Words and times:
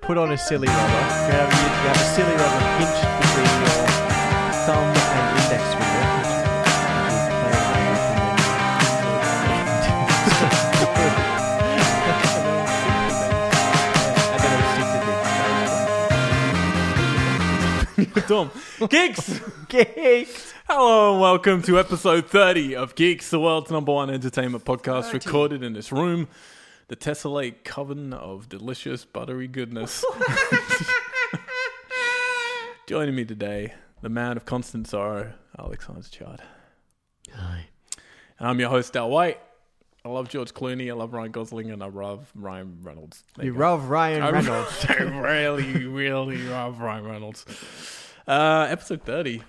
Put 0.00 0.16
on 0.16 0.32
a 0.32 0.38
silly 0.38 0.68
rubber. 0.68 0.80
You 0.80 0.88
have, 0.88 1.52
you 1.52 1.58
have 1.86 1.96
a 1.96 2.04
silly 2.14 2.32
rubber 2.32 2.60
pinched 2.78 3.04
between 3.20 3.44
your 3.60 3.84
thumb 4.64 4.88
and 4.96 5.36
index 5.42 5.64
finger. 18.16 18.26
Tom. 18.26 18.50
Geeks! 18.88 19.40
Geeks! 19.68 20.54
Hello 20.66 21.12
and 21.12 21.20
welcome 21.20 21.60
to 21.64 21.78
episode 21.78 22.30
30 22.30 22.74
of 22.76 22.94
Geeks, 22.94 23.28
the 23.28 23.38
world's 23.38 23.70
number 23.70 23.92
one 23.92 24.08
entertainment 24.08 24.64
podcast, 24.64 25.12
recorded 25.12 25.62
in 25.62 25.74
this 25.74 25.92
room, 25.92 26.28
the 26.88 26.96
tessellate 26.96 27.64
coven 27.64 28.12
of 28.12 28.48
delicious, 28.48 29.04
buttery 29.04 29.48
goodness. 29.48 30.04
Joining 32.86 33.16
me 33.16 33.24
today, 33.24 33.74
the 34.02 34.08
man 34.08 34.36
of 34.36 34.44
constant 34.44 34.86
sorrow, 34.86 35.32
Alex 35.58 35.88
Chard. 36.10 36.40
Hi. 37.34 37.66
And 38.38 38.48
I'm 38.48 38.60
your 38.60 38.68
host, 38.70 38.96
Al 38.96 39.10
White. 39.10 39.40
I 40.04 40.08
love 40.08 40.28
George 40.28 40.54
Clooney, 40.54 40.88
I 40.88 40.92
love 40.92 41.12
Ryan 41.12 41.32
Gosling, 41.32 41.72
and 41.72 41.82
I 41.82 41.88
love 41.88 42.30
Ryan 42.36 42.78
Reynolds. 42.82 43.24
There 43.36 43.46
You 43.46 43.54
go. 43.54 43.58
love 43.58 43.88
Ryan 43.88 44.22
I 44.22 44.30
Reynolds. 44.30 44.86
I 44.88 44.94
really, 45.02 45.84
really 45.86 46.38
love 46.38 46.80
Ryan 46.80 47.04
Reynolds. 47.04 47.44
Uh, 48.28 48.68
episode 48.70 49.02
30. 49.02 49.42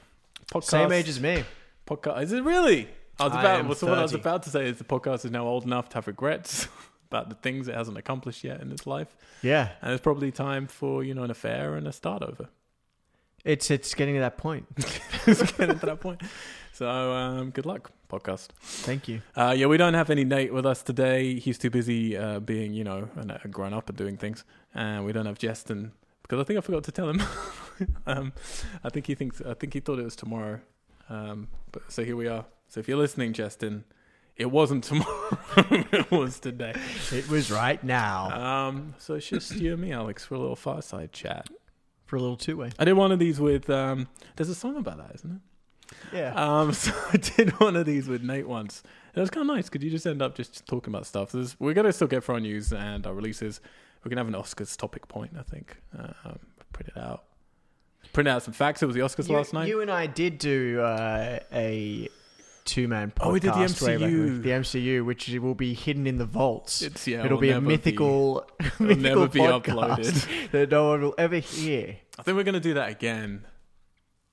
Podcast. 0.52 0.64
Same 0.64 0.92
age 0.92 1.10
as 1.10 1.20
me. 1.20 1.44
podcast. 1.86 2.24
Is 2.24 2.32
it 2.32 2.44
really? 2.44 2.88
I 3.20 3.26
was 3.26 3.34
I 3.34 3.40
about. 3.42 3.60
am 3.60 3.76
so 3.76 3.88
what 3.88 4.00
I 4.00 4.02
was 4.02 4.14
about 4.16 4.44
to 4.44 4.50
say 4.50 4.68
is 4.68 4.80
the 4.80 4.84
podcast 4.84 5.26
is 5.26 5.32
now 5.32 5.46
old 5.46 5.66
enough 5.66 5.90
to 5.90 5.96
have 5.96 6.08
regrets 6.08 6.68
about 7.12 7.30
the 7.30 7.36
things 7.36 7.68
it 7.68 7.76
hasn't 7.76 7.98
accomplished 7.98 8.44
yet 8.44 8.62
in 8.62 8.72
its 8.72 8.86
life, 8.88 9.16
Yeah. 9.42 9.70
and 9.82 9.92
it's 9.94 10.02
probably 10.02 10.32
time 10.32 10.68
for 10.68 11.04
you 11.04 11.14
know 11.14 11.24
an 11.24 11.32
affair 11.32 11.76
and 11.76 11.88
a 11.88 11.92
start 11.92 12.22
over. 12.24 12.48
It's 13.46 13.72
it's 13.72 13.94
getting 13.96 14.16
to 14.16 14.20
that 14.22 14.38
point. 14.38 14.66
it's 15.26 15.52
getting 15.54 15.80
to 15.80 15.86
that 15.86 16.00
point. 16.02 16.22
So 16.74 16.88
um, 16.90 17.50
good 17.52 17.66
luck, 17.66 17.92
podcast. 18.10 18.50
Thank 18.60 19.08
you. 19.08 19.22
Uh, 19.36 19.54
yeah, 19.58 19.66
we 19.68 19.78
don't 19.78 19.94
have 19.94 20.10
any 20.10 20.24
Nate 20.26 20.54
with 20.54 20.66
us 20.66 20.84
today. 20.84 21.40
He's 21.40 21.58
too 21.58 21.70
busy 21.70 22.16
uh, 22.18 22.40
being, 22.40 22.74
you 22.74 22.84
know, 22.84 23.10
an- 23.16 23.32
a 23.44 23.48
grown 23.48 23.74
up 23.74 23.90
and 23.90 23.98
doing 23.98 24.18
things. 24.18 24.44
And 24.76 25.06
we 25.06 25.12
don't 25.14 25.26
have 25.26 25.40
Justin 25.40 25.94
because 26.24 26.40
I 26.40 26.44
think 26.44 26.58
I 26.58 26.62
forgot 26.62 26.84
to 26.84 26.92
tell 26.92 27.10
him. 27.10 27.22
um, 28.06 28.34
I 28.84 28.90
think 28.90 29.08
he 29.08 29.16
thinks. 29.16 29.42
I 29.42 29.54
think 29.54 29.74
he 29.74 29.80
thought 29.80 29.98
it 30.00 30.04
was 30.06 30.16
tomorrow. 30.16 30.60
Um, 31.10 31.48
but 31.72 31.90
so 31.92 32.04
here 32.04 32.16
we 32.18 32.28
are. 32.28 32.46
So 32.68 32.80
if 32.82 32.88
you're 32.88 32.98
listening, 32.98 33.32
Justin, 33.34 33.86
it 34.38 34.52
wasn't 34.52 34.84
tomorrow. 34.84 35.38
it 35.92 36.12
was 36.12 36.40
today. 36.40 36.74
It 37.12 37.28
was 37.30 37.50
right 37.52 37.84
now 37.84 38.68
Um, 38.68 38.96
so 38.98 39.16
it's 39.16 39.28
just 39.28 39.56
you 39.56 39.74
and 39.74 39.82
me, 39.82 39.92
Alex, 39.92 40.26
for 40.26 40.36
a 40.36 40.40
little 40.40 40.56
fireside 40.56 41.12
chat. 41.12 41.48
for 42.06 42.16
a 42.16 42.20
little 42.22 42.38
two 42.38 42.58
way. 42.58 42.70
I 42.80 42.86
did 42.86 42.94
one 42.94 43.12
of 43.12 43.20
these 43.20 43.40
with. 43.40 43.70
Um, 43.70 44.08
there's 44.36 44.50
a 44.50 44.56
song 44.56 44.78
about 44.78 44.98
that, 44.98 45.16
isn't 45.16 45.32
it? 45.32 45.42
Yeah. 46.14 46.34
Um, 46.36 46.74
so 46.84 46.92
I 47.12 47.18
did 47.18 47.60
one 47.60 47.76
of 47.76 47.86
these 47.86 48.08
with 48.08 48.24
Nate 48.24 48.48
once. 48.48 48.84
It 49.16 49.20
was 49.20 49.30
kind 49.32 49.50
of 49.50 49.56
nice 49.56 49.68
because 49.70 49.84
you 49.84 49.90
just 49.90 50.06
end 50.06 50.22
up 50.22 50.36
just 50.36 50.66
talking 50.68 50.94
about 50.94 51.08
stuff. 51.08 51.32
There's, 51.32 51.60
we're 51.60 51.74
gonna 51.74 51.92
still 51.92 52.08
get 52.08 52.24
for 52.24 52.34
our 52.34 52.40
news 52.40 52.72
and 52.72 53.08
our 53.08 53.14
releases. 53.14 53.60
We're 54.04 54.10
gonna 54.10 54.22
have 54.22 54.28
an 54.28 54.40
Oscars 54.40 54.78
topic 54.78 55.08
point, 55.08 55.32
I 55.40 55.42
think. 55.42 55.78
Um, 55.98 56.38
print 56.72 56.92
it 56.96 56.98
out. 57.02 57.24
Print 58.14 58.28
out 58.30 58.44
some 58.44 58.54
facts. 58.54 58.84
It 58.84 58.86
was 58.86 58.96
the 58.96 59.02
Oscars 59.02 59.28
you, 59.28 59.36
last 59.36 59.54
night. 59.54 59.68
you 59.68 59.82
and 59.82 59.90
I 59.90 60.06
did 60.06 60.38
do 60.38 60.82
uh, 60.82 61.40
a 61.52 62.10
two 62.68 62.88
man 62.88 63.12
podcast. 63.12 63.26
Oh, 63.26 63.32
we 63.32 63.40
did 63.40 63.54
the 63.54 63.58
MCU. 63.58 64.44
The 64.44 64.50
MCU, 64.50 65.06
which 65.06 65.28
will 65.30 65.56
be 65.56 65.74
hidden 65.74 66.06
in 66.06 66.18
the 66.18 66.26
vaults. 66.26 66.82
it's 66.84 67.08
yeah. 67.08 67.26
It'll 67.26 67.40
be 67.40 67.50
a 67.50 67.60
mythical, 67.62 68.48
It'll 68.60 68.86
mythical 68.86 69.16
never 69.16 69.28
be 69.28 69.40
uploaded. 69.40 70.52
that 70.52 70.70
no 70.70 70.90
one 70.90 71.02
will 71.02 71.16
ever 71.18 71.38
hear. 71.38 71.98
I 72.20 72.24
think 72.24 72.38
we're 72.38 72.44
gonna 72.44 72.60
do 72.60 72.76
that 72.76 72.90
again. 72.90 73.46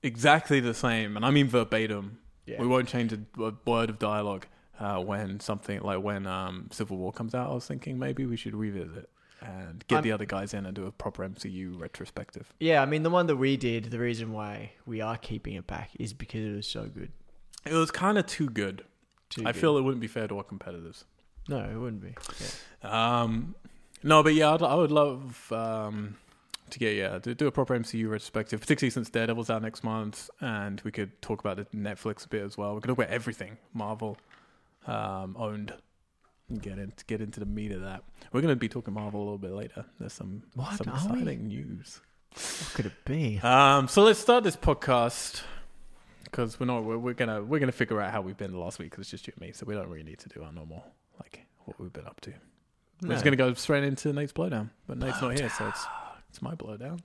Exactly 0.03 0.59
the 0.59 0.73
same, 0.75 1.15
and 1.15 1.25
I 1.25 1.31
mean 1.31 1.47
verbatim. 1.47 2.19
Yeah. 2.45 2.61
We 2.61 2.67
won't 2.67 2.87
change 2.87 3.11
a, 3.11 3.19
a 3.41 3.53
word 3.65 3.89
of 3.89 3.97
dialogue 3.97 4.45
uh, 4.79 4.99
when 4.99 5.39
something 5.39 5.81
like 5.81 6.03
when 6.03 6.27
um, 6.27 6.67
Civil 6.71 6.97
War 6.97 7.11
comes 7.11 7.33
out. 7.33 7.49
I 7.49 7.53
was 7.53 7.65
thinking 7.65 7.97
maybe 7.97 8.27
we 8.27 8.37
should 8.37 8.53
revisit 8.55 9.09
and 9.41 9.83
get 9.87 9.95
I'm- 9.97 10.03
the 10.03 10.11
other 10.11 10.25
guys 10.25 10.53
in 10.53 10.65
and 10.65 10.75
do 10.75 10.85
a 10.85 10.91
proper 10.91 11.27
MCU 11.27 11.79
retrospective. 11.79 12.53
Yeah, 12.59 12.81
I 12.81 12.85
mean 12.85 13.03
the 13.03 13.09
one 13.09 13.27
that 13.27 13.37
we 13.37 13.57
did. 13.57 13.85
The 13.85 13.99
reason 13.99 14.31
why 14.31 14.73
we 14.85 15.01
are 15.01 15.17
keeping 15.17 15.55
it 15.55 15.65
back 15.65 15.89
is 15.99 16.13
because 16.13 16.41
it 16.45 16.55
was 16.55 16.67
so 16.67 16.85
good. 16.85 17.11
It 17.65 17.73
was 17.73 17.91
kind 17.91 18.17
of 18.17 18.25
too 18.27 18.49
good. 18.49 18.83
Too 19.29 19.41
I 19.41 19.51
good. 19.51 19.59
feel 19.61 19.77
it 19.77 19.81
wouldn't 19.81 20.01
be 20.01 20.07
fair 20.07 20.27
to 20.27 20.37
our 20.37 20.43
competitors. 20.43 21.05
no, 21.47 21.59
it 21.59 21.75
wouldn't 21.75 22.01
be. 22.01 22.15
Yeah. 22.83 23.21
Um, 23.21 23.55
no, 24.03 24.21
but 24.23 24.33
yeah, 24.35 24.53
I'd, 24.53 24.61
I 24.61 24.75
would 24.75 24.91
love 24.91 25.51
um, 25.51 26.15
to 26.69 26.79
get 26.79 26.95
yeah 26.95 27.17
to 27.19 27.33
do 27.33 27.47
a 27.47 27.51
proper 27.51 27.77
MCU 27.77 28.03
retrospective, 28.09 28.59
particularly 28.61 28.91
since 28.91 29.09
Daredevil's 29.09 29.49
out 29.49 29.61
next 29.63 29.83
month, 29.83 30.29
and 30.41 30.79
we 30.85 30.91
could 30.91 31.19
talk 31.21 31.39
about 31.39 31.57
the 31.57 31.65
Netflix 31.75 32.25
a 32.25 32.29
bit 32.29 32.43
as 32.43 32.57
well. 32.57 32.75
We 32.75 32.81
could 32.81 32.89
talk 32.89 32.97
about 32.99 33.09
everything 33.09 33.57
Marvel 33.73 34.17
um, 34.87 35.35
owned. 35.39 35.73
And 36.47 36.61
get 36.61 36.77
into 36.77 37.03
get 37.05 37.21
into 37.21 37.39
the 37.39 37.47
meat 37.47 37.71
of 37.71 37.81
that. 37.81 38.03
We're 38.31 38.41
going 38.41 38.51
to 38.53 38.55
be 38.55 38.69
talking 38.69 38.93
Marvel 38.93 39.19
a 39.19 39.23
little 39.23 39.39
bit 39.39 39.53
later. 39.53 39.83
There's 39.99 40.13
some 40.13 40.43
What? 40.53 40.75
some 40.77 40.89
Are 40.89 40.91
we? 40.93 41.21
exciting 41.21 41.47
news. 41.47 42.01
What 42.33 42.71
could 42.75 42.85
it 42.85 43.03
be? 43.03 43.39
Um, 43.39 43.87
so 43.87 44.03
let's 44.03 44.19
start 44.19 44.43
this 44.43 44.55
podcast 44.55 45.41
because 46.25 46.59
we're 46.59 46.65
not 46.65 46.83
we're, 46.83 46.97
we're 46.97 47.13
gonna 47.13 47.41
we're 47.41 47.59
gonna 47.59 47.71
figure 47.71 48.01
out 48.01 48.11
how 48.11 48.21
we've 48.21 48.37
been 48.37 48.51
the 48.51 48.59
last 48.59 48.77
week 48.79 48.91
because 48.91 49.03
it's 49.03 49.09
just 49.11 49.27
you 49.27 49.33
and 49.39 49.47
me, 49.47 49.53
so 49.53 49.65
we 49.65 49.73
don't 49.73 49.87
really 49.87 50.03
need 50.03 50.19
to 50.19 50.29
do 50.29 50.43
our 50.43 50.51
normal 50.51 50.85
like 51.19 51.45
what 51.65 51.79
we've 51.79 51.93
been 51.93 52.05
up 52.05 52.19
to. 52.21 52.33
We're 53.01 53.09
just 53.09 53.23
gonna 53.23 53.35
go 53.35 53.53
straight 53.53 53.83
into 53.83 54.11
Nate's 54.13 54.33
blowdown, 54.33 54.69
but 54.87 54.97
Nate's 54.97 55.21
not 55.21 55.39
here, 55.39 55.49
so 55.49 55.67
it's 55.67 55.85
it's 56.29 56.41
my 56.41 56.55
blowdown. 56.55 56.99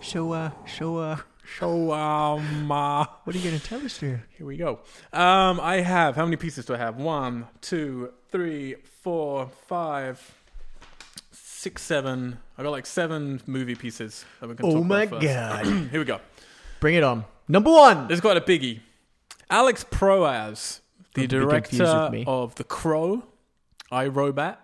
So, 0.00 0.32
uh, 0.32 0.50
so, 0.66 0.96
uh, 0.98 1.16
So 1.60 1.92
um, 1.92 2.72
uh, 2.72 3.04
what 3.22 3.36
are 3.36 3.38
you 3.38 3.50
to 3.52 3.60
tell 3.60 3.84
us 3.84 4.00
here? 4.00 4.24
here 4.36 4.44
we 4.44 4.56
go. 4.56 4.80
Um, 5.12 5.60
I 5.60 5.76
have 5.76 6.16
how 6.16 6.24
many 6.24 6.36
pieces 6.36 6.64
do 6.64 6.74
I 6.74 6.78
have? 6.78 6.96
One, 6.96 7.46
two, 7.60 8.12
three, 8.30 8.74
four, 9.02 9.48
five, 9.68 10.34
six, 11.30 11.82
seven. 11.82 12.38
I 12.58 12.64
got 12.64 12.70
like 12.70 12.86
seven 12.86 13.40
movie 13.46 13.76
pieces 13.76 14.24
that 14.40 14.48
we're 14.48 14.54
gonna 14.54 14.72
Oh 14.74 14.78
talk 14.78 14.86
my 14.86 15.06
god! 15.06 15.66
here 15.90 16.00
we 16.00 16.04
go. 16.04 16.20
Bring 16.80 16.96
it 16.96 17.04
on. 17.04 17.24
Number 17.52 17.70
one. 17.70 18.08
This 18.08 18.14
is 18.14 18.20
quite 18.22 18.38
a 18.38 18.40
biggie. 18.40 18.80
Alex 19.50 19.84
Proyas, 19.84 20.80
the 21.12 21.26
Not 21.26 21.30
be 21.30 21.36
confused 21.36 21.70
with 21.70 21.78
director 21.78 22.10
me. 22.10 22.24
of 22.26 22.54
The 22.54 22.64
Crow, 22.64 23.24
I 23.90 24.06
Robot. 24.06 24.58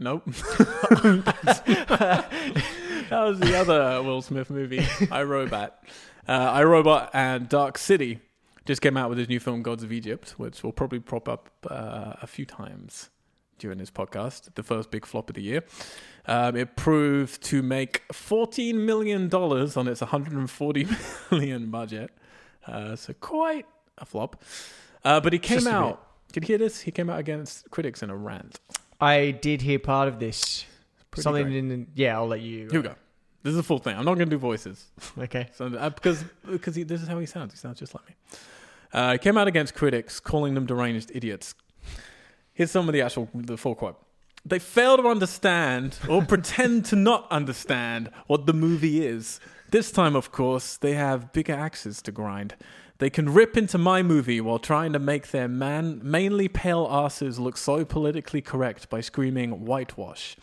Nope. 0.00 0.24
that 0.26 2.26
was 3.12 3.38
the 3.38 3.56
other 3.56 4.02
Will 4.02 4.22
Smith 4.22 4.50
movie, 4.50 4.84
I 5.12 5.22
Robot. 5.22 5.80
Uh, 6.26 6.32
I 6.32 6.64
Robot 6.64 7.10
and 7.14 7.48
Dark 7.48 7.78
City 7.78 8.18
just 8.64 8.82
came 8.82 8.96
out 8.96 9.08
with 9.08 9.18
his 9.18 9.28
new 9.28 9.38
film, 9.38 9.62
Gods 9.62 9.84
of 9.84 9.92
Egypt, 9.92 10.34
which 10.36 10.64
will 10.64 10.72
probably 10.72 10.98
prop 10.98 11.28
up 11.28 11.48
uh, 11.70 12.14
a 12.20 12.26
few 12.26 12.44
times 12.44 13.10
during 13.58 13.78
this 13.78 13.90
podcast. 13.90 14.54
The 14.54 14.62
first 14.62 14.90
big 14.90 15.06
flop 15.06 15.30
of 15.30 15.36
the 15.36 15.42
year. 15.42 15.64
Um, 16.26 16.56
it 16.56 16.76
proved 16.76 17.42
to 17.44 17.62
make 17.62 18.02
$14 18.08 18.74
million 18.74 19.32
on 19.32 19.88
its 19.88 20.00
140 20.00 20.86
million 21.30 21.70
budget. 21.70 22.10
Uh, 22.66 22.96
so 22.96 23.12
quite 23.14 23.66
a 23.98 24.04
flop. 24.04 24.42
Uh, 25.04 25.20
but 25.20 25.32
he 25.32 25.38
came 25.38 25.66
out. 25.66 26.02
Did 26.32 26.42
you 26.44 26.48
hear 26.48 26.58
this? 26.58 26.80
He 26.80 26.90
came 26.90 27.08
out 27.08 27.20
against 27.20 27.70
critics 27.70 28.02
in 28.02 28.10
a 28.10 28.16
rant. 28.16 28.58
I 29.00 29.30
did 29.30 29.62
hear 29.62 29.78
part 29.78 30.08
of 30.08 30.18
this. 30.18 30.64
Something 31.14 31.44
great. 31.44 31.56
in. 31.56 31.86
Yeah, 31.94 32.16
I'll 32.16 32.26
let 32.26 32.40
you. 32.40 32.68
Here 32.70 32.80
we 32.80 32.88
go. 32.88 32.94
This 33.42 33.52
is 33.52 33.56
the 33.56 33.62
full 33.62 33.78
thing. 33.78 33.96
I'm 33.96 34.04
not 34.04 34.14
going 34.16 34.28
to 34.28 34.34
do 34.34 34.38
voices. 34.38 34.86
Okay. 35.18 35.48
So, 35.54 35.66
uh, 35.66 35.90
because 35.90 36.24
because 36.50 36.74
he, 36.74 36.82
this 36.82 37.00
is 37.00 37.08
how 37.08 37.18
he 37.18 37.26
sounds. 37.26 37.52
He 37.52 37.58
sounds 37.58 37.78
just 37.78 37.94
like 37.94 38.06
me. 38.08 38.14
Uh, 38.92 39.12
he 39.12 39.18
came 39.18 39.38
out 39.38 39.46
against 39.48 39.74
critics, 39.74 40.20
calling 40.20 40.54
them 40.54 40.66
deranged 40.66 41.10
idiots. 41.14 41.54
Here's 42.56 42.70
some 42.70 42.88
of 42.88 42.94
the 42.94 43.02
actual 43.02 43.28
the 43.34 43.58
full 43.58 43.74
quote. 43.74 44.02
They 44.46 44.58
fail 44.58 44.96
to 44.96 45.08
understand 45.08 45.98
or 46.08 46.22
pretend 46.34 46.86
to 46.86 46.96
not 46.96 47.30
understand 47.30 48.10
what 48.28 48.46
the 48.46 48.54
movie 48.54 49.06
is. 49.06 49.40
This 49.70 49.92
time, 49.92 50.16
of 50.16 50.32
course, 50.32 50.78
they 50.78 50.94
have 50.94 51.34
bigger 51.34 51.52
axes 51.52 52.00
to 52.02 52.12
grind. 52.12 52.54
They 52.96 53.10
can 53.10 53.34
rip 53.34 53.58
into 53.58 53.76
my 53.76 54.02
movie 54.02 54.40
while 54.40 54.58
trying 54.58 54.94
to 54.94 54.98
make 54.98 55.32
their 55.32 55.48
man 55.48 56.00
mainly 56.02 56.48
pale 56.48 56.88
asses 56.90 57.38
look 57.38 57.58
so 57.58 57.84
politically 57.84 58.40
correct 58.40 58.88
by 58.88 59.02
screaming 59.02 59.66
whitewash. 59.66 60.34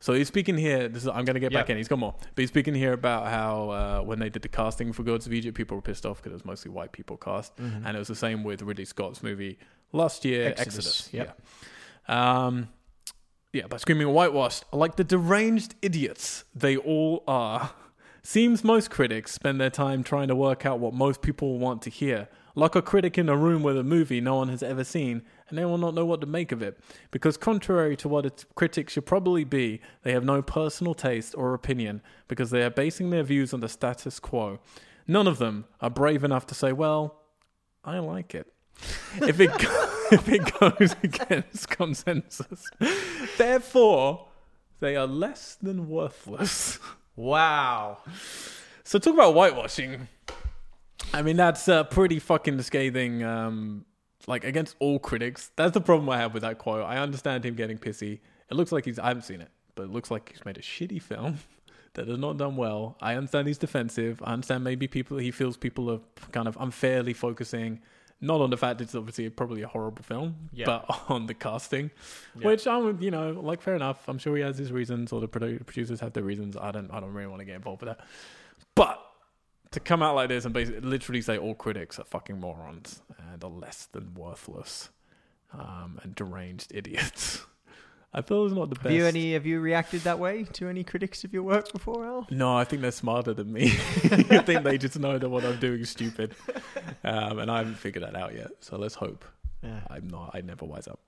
So 0.00 0.12
he's 0.12 0.28
speaking 0.28 0.56
here. 0.56 0.88
This 0.88 1.02
is, 1.02 1.08
I'm 1.08 1.24
going 1.24 1.34
to 1.34 1.40
get 1.40 1.52
back 1.52 1.70
in. 1.70 1.76
He's 1.76 1.88
got 1.88 1.98
more, 1.98 2.14
but 2.18 2.40
he's 2.40 2.50
speaking 2.50 2.74
here 2.74 2.92
about 2.92 3.26
how 3.26 3.70
uh, 3.70 4.00
when 4.02 4.18
they 4.20 4.28
did 4.28 4.42
the 4.42 4.48
casting 4.48 4.92
for 4.92 5.02
Gods 5.02 5.26
of 5.26 5.32
Egypt, 5.32 5.56
people 5.56 5.76
were 5.76 5.82
pissed 5.82 6.06
off 6.06 6.18
because 6.18 6.30
it 6.30 6.34
was 6.34 6.44
mostly 6.44 6.70
white 6.70 6.92
people 6.92 7.16
cast, 7.16 7.56
Mm-hmm. 7.56 7.84
and 7.86 7.96
it 7.96 7.98
was 7.98 8.08
the 8.08 8.14
same 8.14 8.44
with 8.44 8.62
Ridley 8.62 8.84
Scott's 8.84 9.22
movie 9.22 9.58
last 9.92 10.24
year, 10.24 10.48
Exodus. 10.50 10.76
Exodus. 10.76 11.08
Yep. 11.12 11.40
Yeah. 12.08 12.44
Um, 12.46 12.68
yeah, 13.52 13.66
by 13.66 13.78
screaming 13.78 14.08
whitewashed 14.08 14.64
like 14.72 14.96
the 14.96 15.04
deranged 15.04 15.74
idiots 15.82 16.44
they 16.54 16.76
all 16.76 17.24
are. 17.26 17.70
Seems 18.22 18.62
most 18.62 18.90
critics 18.90 19.32
spend 19.32 19.58
their 19.60 19.70
time 19.70 20.02
trying 20.04 20.28
to 20.28 20.36
work 20.36 20.66
out 20.66 20.80
what 20.80 20.92
most 20.92 21.22
people 21.22 21.58
want 21.58 21.80
to 21.82 21.90
hear. 21.90 22.28
Like 22.54 22.74
a 22.74 22.82
critic 22.82 23.16
in 23.16 23.28
a 23.28 23.36
room 23.36 23.62
with 23.62 23.78
a 23.78 23.82
movie 23.84 24.20
no 24.20 24.34
one 24.36 24.48
has 24.48 24.62
ever 24.62 24.84
seen, 24.84 25.22
and 25.48 25.58
they 25.58 25.64
will 25.64 25.78
not 25.78 25.94
know 25.94 26.04
what 26.04 26.20
to 26.20 26.26
make 26.26 26.52
of 26.52 26.62
it. 26.62 26.78
Because, 27.10 27.36
contrary 27.36 27.96
to 27.96 28.08
what 28.08 28.26
a 28.26 28.32
critic 28.54 28.90
should 28.90 29.06
probably 29.06 29.44
be, 29.44 29.80
they 30.02 30.12
have 30.12 30.24
no 30.24 30.42
personal 30.42 30.94
taste 30.94 31.34
or 31.36 31.54
opinion 31.54 32.02
because 32.28 32.50
they 32.50 32.62
are 32.62 32.70
basing 32.70 33.10
their 33.10 33.22
views 33.22 33.52
on 33.54 33.60
the 33.60 33.68
status 33.68 34.20
quo. 34.20 34.58
None 35.06 35.26
of 35.26 35.38
them 35.38 35.64
are 35.80 35.90
brave 35.90 36.24
enough 36.24 36.46
to 36.48 36.54
say, 36.54 36.72
Well, 36.72 37.20
I 37.84 37.98
like 37.98 38.34
it. 38.34 38.52
if 39.22 39.40
it 39.40 39.50
go- 39.58 39.88
if 40.12 40.28
it 40.28 40.58
goes 40.60 40.94
against 41.02 41.68
consensus. 41.70 42.64
Therefore, 43.36 44.26
they 44.80 44.96
are 44.96 45.06
less 45.06 45.56
than 45.60 45.88
worthless. 45.88 46.78
Wow. 47.16 47.98
So 48.84 48.98
talk 48.98 49.14
about 49.14 49.34
whitewashing. 49.34 50.08
I 51.12 51.22
mean, 51.22 51.36
that's 51.36 51.68
uh, 51.68 51.84
pretty 51.84 52.18
fucking 52.18 52.60
scathing. 52.62 53.22
Um, 53.24 53.84
like 54.28 54.44
against 54.44 54.76
all 54.78 54.98
critics. 54.98 55.50
That's 55.56 55.72
the 55.72 55.80
problem 55.80 56.08
I 56.10 56.18
have 56.18 56.34
with 56.34 56.42
that 56.42 56.58
quote. 56.58 56.84
I 56.84 56.98
understand 56.98 57.44
him 57.44 57.54
getting 57.54 57.78
pissy. 57.78 58.20
It 58.50 58.54
looks 58.54 58.70
like 58.72 58.84
he's. 58.84 58.98
I 58.98 59.08
haven't 59.08 59.22
seen 59.22 59.40
it, 59.40 59.50
but 59.74 59.84
it 59.84 59.90
looks 59.90 60.10
like 60.10 60.30
he's 60.30 60.44
made 60.44 60.58
a 60.58 60.62
shitty 60.62 61.00
film 61.02 61.38
that 61.94 62.06
has 62.08 62.18
not 62.18 62.36
done 62.36 62.54
well. 62.56 62.96
I 63.00 63.14
understand 63.14 63.48
he's 63.48 63.58
defensive. 63.58 64.22
I 64.24 64.32
understand 64.34 64.62
maybe 64.64 64.86
people 64.86 65.18
he 65.18 65.30
feels 65.30 65.56
people 65.56 65.90
are 65.90 66.00
kind 66.32 66.46
of 66.46 66.56
unfairly 66.60 67.14
focusing 67.14 67.80
not 68.20 68.40
on 68.40 68.50
the 68.50 68.56
fact 68.56 68.80
it's 68.80 68.96
obviously 68.96 69.30
probably 69.30 69.62
a 69.62 69.68
horrible 69.68 70.02
film, 70.02 70.34
Yeah. 70.52 70.64
but 70.66 71.02
on 71.08 71.26
the 71.26 71.34
casting, 71.34 71.92
Yeah. 72.36 72.48
which 72.48 72.66
I'm 72.66 73.00
you 73.00 73.12
know 73.12 73.30
like 73.30 73.62
fair 73.62 73.76
enough. 73.76 74.08
I'm 74.08 74.18
sure 74.18 74.34
he 74.36 74.42
has 74.42 74.58
his 74.58 74.72
reasons, 74.72 75.12
or 75.12 75.20
the 75.20 75.28
producers 75.28 76.00
have 76.00 76.12
their 76.14 76.24
reasons. 76.24 76.56
I 76.56 76.72
don't 76.72 76.90
I 76.92 76.98
don't 77.00 77.12
really 77.14 77.28
want 77.28 77.40
to 77.40 77.44
get 77.46 77.54
involved 77.54 77.82
with 77.82 77.96
that, 77.96 78.04
but. 78.74 79.04
To 79.72 79.80
come 79.80 80.02
out 80.02 80.14
like 80.14 80.28
this 80.28 80.44
and 80.44 80.54
basically 80.54 80.80
literally 80.80 81.20
say 81.20 81.36
all 81.36 81.54
critics 81.54 81.98
are 81.98 82.04
fucking 82.04 82.40
morons 82.40 83.02
and 83.32 83.44
are 83.44 83.50
less 83.50 83.86
than 83.86 84.14
worthless 84.14 84.88
um, 85.52 85.98
and 86.02 86.14
deranged 86.14 86.72
idiots. 86.74 87.44
I 88.14 88.22
feel 88.22 88.46
it's 88.46 88.54
not 88.54 88.70
the 88.70 88.76
best. 88.76 88.86
Have 88.86 88.92
you 88.94 89.04
any? 89.04 89.34
Have 89.34 89.44
you 89.44 89.60
reacted 89.60 90.00
that 90.02 90.18
way 90.18 90.44
to 90.54 90.68
any 90.68 90.82
critics 90.82 91.24
of 91.24 91.34
your 91.34 91.42
work 91.42 91.70
before, 91.70 92.06
Al? 92.06 92.26
No, 92.30 92.56
I 92.56 92.64
think 92.64 92.80
they're 92.80 92.90
smarter 92.90 93.34
than 93.34 93.52
me. 93.52 93.66
I 94.04 94.38
think 94.38 94.62
they 94.64 94.78
just 94.78 94.98
know 94.98 95.18
that 95.18 95.28
what 95.28 95.44
I'm 95.44 95.60
doing 95.60 95.80
is 95.80 95.90
stupid, 95.90 96.34
um, 97.04 97.38
and 97.38 97.50
I 97.50 97.58
haven't 97.58 97.74
figured 97.76 98.02
that 98.04 98.16
out 98.16 98.34
yet. 98.34 98.48
So 98.60 98.78
let's 98.78 98.94
hope 98.94 99.26
Yeah. 99.62 99.80
I'm 99.90 100.08
not. 100.08 100.30
I 100.32 100.40
never 100.40 100.64
wise 100.64 100.88
up. 100.88 101.00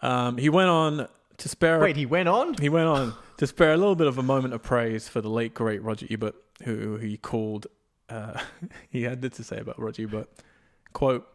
Um, 0.00 0.38
he 0.38 0.48
went 0.48 0.70
on 0.70 1.06
to 1.38 1.48
spare. 1.48 1.80
Wait, 1.80 1.96
he 1.96 2.06
went 2.06 2.28
on. 2.28 2.54
He 2.54 2.68
went 2.68 2.86
on 2.86 3.14
to 3.38 3.46
spare 3.46 3.72
a 3.72 3.76
little 3.76 3.96
bit 3.96 4.06
of 4.06 4.18
a 4.18 4.22
moment 4.22 4.54
of 4.54 4.62
praise 4.62 5.08
for 5.08 5.20
the 5.20 5.28
late 5.28 5.54
great 5.54 5.82
Roger 5.82 6.06
Ebert, 6.10 6.34
who 6.64 6.96
he 6.96 7.16
called. 7.16 7.66
Uh, 8.08 8.40
he 8.90 9.02
had 9.02 9.22
this 9.22 9.36
to 9.36 9.44
say 9.44 9.58
about 9.58 9.78
Roger 9.78 10.04
Ebert: 10.04 10.28
"Quote, 10.92 11.26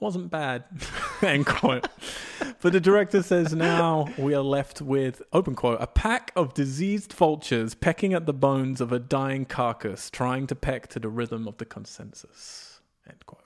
wasn't 0.00 0.30
bad." 0.30 0.64
End 1.22 1.46
quote. 1.46 1.88
But 2.60 2.72
the 2.72 2.80
director 2.80 3.22
says 3.22 3.54
now 3.54 4.08
we 4.18 4.34
are 4.34 4.42
left 4.42 4.80
with 4.80 5.22
open 5.32 5.54
quote 5.54 5.80
a 5.80 5.86
pack 5.86 6.32
of 6.34 6.54
diseased 6.54 7.12
vultures 7.12 7.74
pecking 7.74 8.14
at 8.14 8.26
the 8.26 8.32
bones 8.32 8.80
of 8.80 8.92
a 8.92 8.98
dying 8.98 9.44
carcass, 9.44 10.10
trying 10.10 10.46
to 10.48 10.54
peck 10.54 10.88
to 10.88 10.98
the 10.98 11.08
rhythm 11.08 11.46
of 11.46 11.58
the 11.58 11.64
consensus. 11.64 12.80
End 13.08 13.24
quote. 13.26 13.40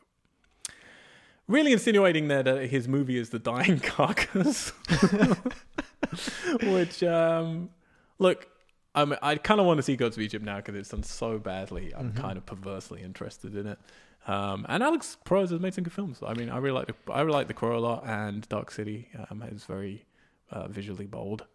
Really 1.49 1.73
insinuating 1.73 2.29
there 2.29 2.43
that 2.43 2.67
his 2.67 2.87
movie 2.87 3.17
is 3.17 3.31
the 3.31 3.39
dying 3.39 3.81
carcass. 3.81 4.73
Which, 6.62 7.03
um, 7.03 7.71
look, 8.19 8.47
I 8.95 9.17
I 9.23 9.37
kind 9.37 9.61
of 9.61 9.67
want 9.67 9.79
to 9.79 9.83
see 9.83 9.97
Gods 9.97 10.17
of 10.17 10.23
Egypt 10.23 10.45
now 10.45 10.56
because 10.56 10.75
it's 10.75 10.89
done 10.91 11.03
so 11.03 11.39
badly. 11.39 11.93
I'm 11.95 12.12
Mhm. 12.12 12.17
kind 12.17 12.39
of 12.39 12.47
perversely 12.47 13.03
interested 13.03 13.56
in 13.56 13.67
it. 13.67 13.79
Um, 14.27 14.67
and 14.69 14.83
Alex 14.83 15.17
Proyas 15.25 15.50
has 15.50 15.61
made 15.61 15.73
some 15.75 15.85
good 15.85 15.93
films. 15.93 16.19
I 16.27 16.35
mean, 16.35 16.50
I 16.50 16.59
really 16.59 16.75
like 16.75 16.87
the, 16.89 17.12
I 17.12 17.21
really 17.23 17.33
like 17.39 17.49
The 17.49 17.55
Crow 17.55 17.79
a 17.79 17.81
lot, 17.81 18.05
and 18.06 18.47
Dark 18.49 18.71
City 18.71 19.09
um, 19.31 19.43
is 19.43 19.65
very 19.65 20.05
uh, 20.50 20.69
visually 20.69 21.06
bold. 21.06 21.47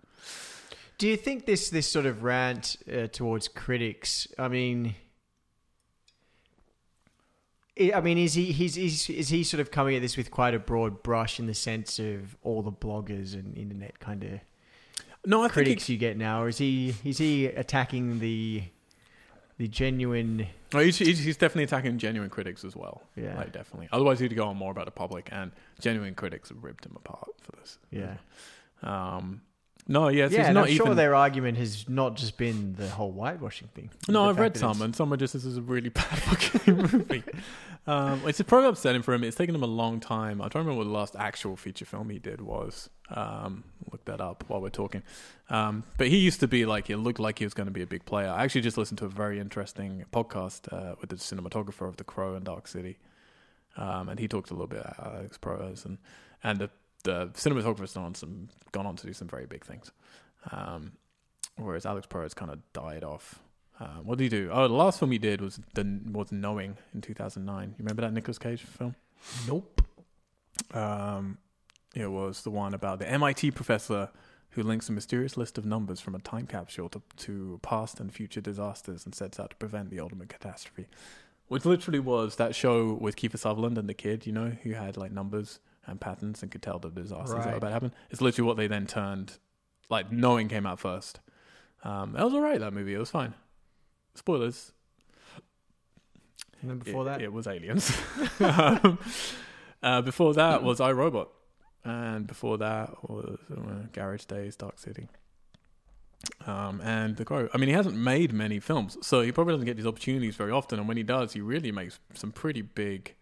Do 0.98 1.08
you 1.08 1.18
think 1.18 1.46
this 1.46 1.70
this 1.70 1.88
sort 1.88 2.06
of 2.06 2.24
rant 2.24 2.78
uh, 2.92 3.08
towards 3.08 3.48
critics? 3.48 4.28
I 4.40 4.48
mean, 4.48 4.96
I 7.80 7.92
I 7.96 8.02
mean, 8.02 8.18
is 8.18 8.34
he 8.34 8.52
he's, 8.52 8.76
he's 8.76 9.10
is 9.10 9.30
he 9.30 9.44
sort 9.44 9.62
of 9.62 9.72
coming 9.72 9.96
at 9.96 10.02
this 10.02 10.18
with 10.18 10.32
quite 10.32 10.54
a 10.54 10.60
broad 10.60 11.04
brush 11.04 11.40
in 11.40 11.48
the 11.48 11.54
sense 11.54 12.00
of 12.00 12.36
all 12.44 12.62
the 12.62 12.72
bloggers 12.72 13.34
and 13.34 13.58
internet 13.58 14.00
kind 14.00 14.24
of 14.24 14.40
No, 15.26 15.44
I 15.44 15.50
critics 15.50 15.86
think 15.86 15.90
you 15.90 15.98
get 15.98 16.18
now, 16.18 16.44
or 16.44 16.50
is 16.50 16.58
he 16.58 16.96
is 17.04 17.18
he 17.18 17.48
attacking 17.48 18.20
the 18.20 18.64
the 19.58 19.68
genuine? 19.68 20.40
he, 20.40 20.48
oh, 20.74 20.80
he's, 20.80 20.98
he's, 20.98 21.20
he's 21.20 21.38
definitely 21.38 21.64
attacking 21.66 21.98
genuine 22.00 22.30
critics 22.30 22.64
as 22.66 22.76
well. 22.76 23.04
Yeah, 23.16 23.36
Like 23.38 23.52
definitely. 23.52 23.88
Otherwise, 23.92 24.20
he'd 24.20 24.36
go 24.36 24.48
on 24.48 24.58
more 24.58 24.72
about 24.72 24.86
the 24.86 24.92
public, 24.92 25.30
and 25.32 25.52
genuine 25.80 26.16
critics 26.16 26.50
have 26.50 26.64
ripped 26.64 26.86
him 26.86 26.94
apart 26.96 27.30
for 27.42 27.52
this. 27.58 27.78
yeah, 27.92 28.16
Um, 28.82 29.42
no, 29.88 30.08
yes, 30.08 30.32
yeah. 30.32 30.40
he's 30.40 30.48
And 30.48 30.56
not 30.56 30.70
I'm 30.70 30.76
sure 30.76 30.96
their 30.96 31.16
argument 31.16 31.58
has 31.58 31.88
not 31.90 32.16
just 32.16 32.38
been 32.38 32.74
the 32.76 32.88
whole 32.90 33.12
whitewashing 33.12 33.68
thing. 33.76 33.90
No, 34.08 34.30
I've 34.30 34.40
read 34.40 34.56
some, 34.58 34.72
it's- 34.72 34.82
and 34.86 34.96
some 34.96 35.12
are 35.14 35.18
just 35.18 35.34
this 35.34 35.46
is 35.46 35.58
a 35.58 35.62
really 35.62 35.90
bad 36.00 36.04
fucking 36.06 36.76
movie. 36.78 37.24
um, 37.88 38.22
it's 38.26 38.42
probably 38.42 38.70
upsetting 38.70 39.02
for 39.02 39.14
him. 39.14 39.24
It's 39.24 39.36
taken 39.36 39.54
him 39.56 39.64
a 39.64 39.68
long 39.68 40.00
time. 40.00 40.42
I 40.42 40.48
don't 40.48 40.62
remember 40.66 40.80
what 40.80 40.84
the 40.86 40.90
last 40.98 41.16
actual 41.18 41.56
feature 41.58 41.86
film 41.86 42.10
he 42.10 42.20
did 42.20 42.40
was. 42.42 42.90
Um, 43.10 43.64
look 43.92 44.06
that 44.06 44.22
up 44.22 44.46
while 44.48 44.62
we're 44.62 44.70
talking. 44.70 45.04
Um, 45.50 45.84
but 45.98 46.08
he 46.08 46.18
used 46.18 46.40
to 46.40 46.48
be 46.48 46.66
like 46.66 46.90
it 46.90 46.98
looked 46.98 47.20
like 47.20 47.40
he 47.40 47.46
was 47.46 47.54
going 47.54 47.68
to 47.68 47.72
be 47.74 47.82
a 47.82 47.86
big 47.88 48.06
player. 48.06 48.30
I 48.30 48.44
actually 48.44 48.62
just 48.62 48.78
listened 48.78 48.98
to 49.00 49.06
a 49.06 49.10
very 49.10 49.40
interesting 49.40 50.06
podcast 50.12 50.72
uh, 50.72 50.96
with 51.02 51.10
the 51.10 51.18
cinematographer 51.18 51.88
of 51.88 51.98
The 51.98 52.04
Crow 52.06 52.34
and 52.36 52.46
Dark 52.46 52.68
City, 52.68 52.98
um, 53.78 54.08
and 54.10 54.20
he 54.20 54.28
talked 54.28 54.50
a 54.50 54.54
little 54.54 54.68
bit 54.68 54.80
about 54.80 55.16
Alex 55.16 55.38
Proyas 55.38 55.86
and 55.86 55.98
and 56.44 56.60
the 56.60 56.70
the 57.04 57.28
cinematographer's 57.34 57.94
gone 57.94 58.06
on 58.06 58.16
some 58.16 58.50
gone 58.72 58.86
on 58.86 58.96
to 58.96 59.08
do 59.08 59.14
some 59.14 59.28
very 59.28 59.46
big 59.46 59.64
things. 59.66 59.92
Um, 60.52 60.94
whereas 61.58 61.86
Alex 61.86 62.08
Proyas 62.08 62.36
kind 62.36 62.52
of 62.52 62.60
died 62.74 63.04
off. 63.04 63.40
Um, 63.80 64.06
what 64.06 64.18
did 64.18 64.26
he 64.26 64.30
do? 64.30 64.50
Oh, 64.52 64.68
the 64.68 64.74
last 64.74 65.00
film 65.00 65.12
he 65.12 65.18
did 65.18 65.42
was 65.42 65.60
the 65.74 66.00
was 66.12 66.32
Knowing 66.32 66.78
in 66.94 67.02
2009. 67.02 67.70
You 67.70 67.76
remember 67.80 68.02
that 68.02 68.14
Nicolas 68.14 68.38
Cage 68.38 68.62
film? 68.62 68.96
Nope. 69.48 69.82
Um, 70.74 71.38
it 71.96 72.08
was 72.08 72.42
the 72.42 72.50
one 72.50 72.74
about 72.74 73.00
the 73.00 73.10
MIT 73.10 73.52
professor 73.52 74.10
who 74.52 74.64
links 74.64 74.90
a 74.90 74.92
mysterious 74.92 75.36
list 75.36 75.58
of 75.58 75.66
numbers 75.66 76.00
from 76.00 76.14
a 76.14 76.20
time 76.20 76.46
capsule 76.46 76.90
to, 76.90 77.02
to 77.18 77.60
past 77.64 78.00
and 78.00 78.14
future 78.14 78.42
disasters 78.42 79.06
and 79.06 79.16
sets 79.16 79.40
out 79.40 79.50
to 79.50 79.56
prevent 79.56 79.90
the 79.90 80.00
ultimate 80.00 80.30
catastrophe. 80.30 80.88
Which 81.48 81.66
literally 81.66 82.00
was 82.00 82.36
that 82.36 82.56
show 82.56 82.94
with 82.94 83.16
Kiefer 83.16 83.38
Sutherland 83.38 83.78
and 83.78 83.90
the 83.90 83.94
kid, 83.94 84.26
you 84.26 84.32
know, 84.32 84.56
who 84.64 84.74
had 84.74 84.96
like 84.96 85.12
numbers 85.12 85.60
and 85.86 86.00
patterns 86.00 86.42
and 86.42 86.52
could 86.52 86.62
tell 86.62 86.80
the 86.80 86.90
disasters 86.90 87.30
that 87.32 87.38
were 87.38 87.44
Right. 87.46 87.58
about 87.58 87.68
to 87.68 87.74
happen. 87.74 87.94
It's 88.10 88.22
literally 88.22 88.48
what 88.48 88.58
they 88.58 88.68
then 88.68 88.88
turned, 88.88 89.38
like 89.90 90.12
knowing 90.12 90.48
came 90.50 90.66
out 90.66 90.80
first. 90.80 91.20
Um, 91.84 92.14
that 92.14 92.24
was 92.24 92.34
alright. 92.34 92.60
That 92.60 92.74
movie, 92.74 92.94
it 92.94 92.98
was 93.00 93.10
fine. 93.12 93.34
Spoilers. 94.16 94.72
And 96.62 96.70
then 96.70 96.80
before 96.80 97.02
it, 97.02 97.06
that, 97.06 97.22
it 97.22 97.34
was 97.34 97.46
Aliens. 97.48 97.92
um, 98.40 98.98
uh, 99.82 100.02
before 100.02 100.34
that 100.36 100.64
was 100.64 100.80
iRobot, 100.80 101.28
and 101.84 102.26
before 102.26 102.58
that 102.60 103.10
was 103.10 103.38
uh, 103.52 103.88
Garage 103.92 104.24
Days, 104.26 104.56
Dark 104.56 104.80
City. 104.80 105.10
Um, 106.46 106.80
and 106.82 107.18
The 107.18 107.26
Crow. 107.26 107.50
I 107.54 107.58
mean, 107.58 107.68
he 107.68 107.76
hasn't 107.76 107.98
made 107.98 108.32
many 108.32 108.62
films, 108.62 108.98
so 109.02 109.20
he 109.22 109.34
probably 109.34 109.56
doesn't 109.56 109.66
get 109.66 109.76
these 109.76 109.86
opportunities 109.86 110.38
very 110.38 110.52
often. 110.52 110.80
And 110.80 110.88
when 110.88 110.96
he 110.96 111.04
does, 111.04 111.34
he 111.34 111.42
really 111.42 111.72
makes 111.74 112.00
some 112.14 112.32
pretty 112.32 112.62
big 112.62 113.14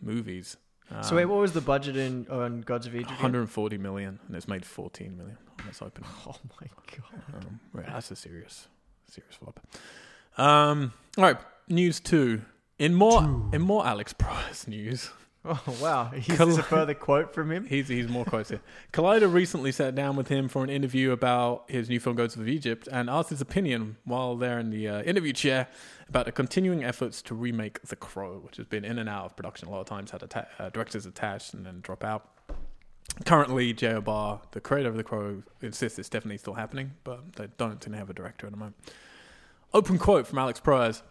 movies. 0.00 0.56
Um, 0.94 1.02
so 1.02 1.16
wait, 1.16 1.24
what 1.26 1.38
was 1.40 1.52
the 1.52 1.60
budget 1.60 1.96
in 1.96 2.26
on 2.28 2.60
Gods 2.62 2.86
of 2.86 2.94
Egypt? 2.94 3.10
140 3.10 3.78
million, 3.78 4.18
and 4.26 4.36
it's 4.36 4.48
made 4.48 4.64
14 4.64 5.16
million 5.16 5.38
on 5.60 5.68
its 5.68 5.80
opening. 5.82 6.08
Oh 6.26 6.34
my 6.60 6.66
god! 6.90 7.22
Um, 7.34 7.60
right, 7.72 7.86
that's 7.86 8.10
a 8.10 8.16
serious, 8.16 8.68
serious 9.10 9.34
flop. 9.36 9.60
Um, 10.38 10.92
all 11.16 11.24
right, 11.24 11.36
news 11.68 12.00
two. 12.00 12.42
In 12.78 12.94
more, 12.94 13.22
in 13.52 13.62
more 13.62 13.86
Alex 13.86 14.12
Price 14.12 14.66
news, 14.66 15.10
Oh 15.44 15.60
wow! 15.82 16.12
Is 16.14 16.26
Col- 16.36 16.46
this 16.46 16.58
a 16.58 16.62
further 16.62 16.94
quote 16.94 17.34
from 17.34 17.50
him? 17.50 17.66
he's 17.66 17.88
he's 17.88 18.08
more 18.08 18.24
quotes 18.24 18.50
here. 18.50 18.60
Collider 18.92 19.32
recently 19.32 19.72
sat 19.72 19.94
down 19.94 20.14
with 20.14 20.28
him 20.28 20.46
for 20.48 20.62
an 20.62 20.70
interview 20.70 21.10
about 21.10 21.64
his 21.68 21.88
new 21.88 21.98
film 21.98 22.14
Goats 22.14 22.36
of 22.36 22.46
Egypt 22.48 22.88
and 22.92 23.10
asked 23.10 23.30
his 23.30 23.40
opinion 23.40 23.96
while 24.04 24.36
there 24.36 24.58
in 24.60 24.70
the 24.70 24.86
uh, 24.88 25.02
interview 25.02 25.32
chair 25.32 25.66
about 26.08 26.26
the 26.26 26.32
continuing 26.32 26.84
efforts 26.84 27.20
to 27.22 27.34
remake 27.34 27.82
The 27.82 27.96
Crow, 27.96 28.38
which 28.38 28.56
has 28.58 28.66
been 28.66 28.84
in 28.84 28.98
and 29.00 29.08
out 29.08 29.24
of 29.24 29.36
production 29.36 29.66
a 29.66 29.72
lot 29.72 29.80
of 29.80 29.86
times, 29.86 30.12
had 30.12 30.22
atta- 30.22 30.46
uh, 30.60 30.68
directors 30.70 31.06
attached 31.06 31.54
and 31.54 31.66
then 31.66 31.80
drop 31.80 32.04
out. 32.04 32.28
Currently, 33.24 33.72
J.O. 33.72 34.00
Barr, 34.00 34.40
the 34.52 34.60
creator 34.60 34.88
of 34.88 34.96
The 34.96 35.02
Crow, 35.04 35.42
insists 35.60 35.98
it's 35.98 36.08
definitely 36.08 36.38
still 36.38 36.54
happening, 36.54 36.92
but 37.02 37.32
they 37.34 37.48
don't 37.58 37.82
have 37.84 38.08
a 38.10 38.14
director 38.14 38.46
at 38.46 38.52
the 38.52 38.58
moment. 38.58 38.76
Open 39.74 39.98
quote 39.98 40.26
from 40.26 40.38
Alex 40.38 40.60
Proyas. 40.60 41.02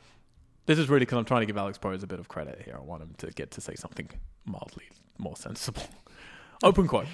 This 0.65 0.77
is 0.77 0.89
really 0.89 1.01
because 1.01 1.17
I'm 1.17 1.25
trying 1.25 1.41
to 1.41 1.45
give 1.45 1.57
Alex 1.57 1.77
Proyas 1.77 2.03
a 2.03 2.07
bit 2.07 2.19
of 2.19 2.27
credit 2.27 2.61
here. 2.63 2.75
I 2.77 2.81
want 2.81 3.01
him 3.01 3.15
to 3.17 3.27
get 3.31 3.51
to 3.51 3.61
say 3.61 3.75
something 3.75 4.09
mildly 4.45 4.85
more 5.17 5.35
sensible. 5.35 5.83
Open 6.63 6.87
quote. 6.87 7.07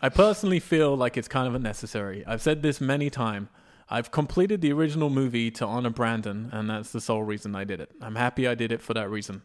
I 0.00 0.08
personally 0.08 0.60
feel 0.60 0.96
like 0.96 1.16
it's 1.16 1.28
kind 1.28 1.48
of 1.48 1.54
unnecessary. 1.54 2.24
I've 2.26 2.42
said 2.42 2.62
this 2.62 2.80
many 2.80 3.10
times. 3.10 3.48
I've 3.88 4.10
completed 4.10 4.62
the 4.62 4.72
original 4.72 5.10
movie 5.10 5.48
to 5.52 5.64
honor 5.64 5.90
Brandon, 5.90 6.50
and 6.52 6.68
that's 6.68 6.90
the 6.90 7.00
sole 7.00 7.22
reason 7.22 7.54
I 7.54 7.62
did 7.62 7.80
it. 7.80 7.92
I'm 8.00 8.16
happy 8.16 8.48
I 8.48 8.56
did 8.56 8.72
it 8.72 8.82
for 8.82 8.94
that 8.94 9.08
reason. 9.08 9.42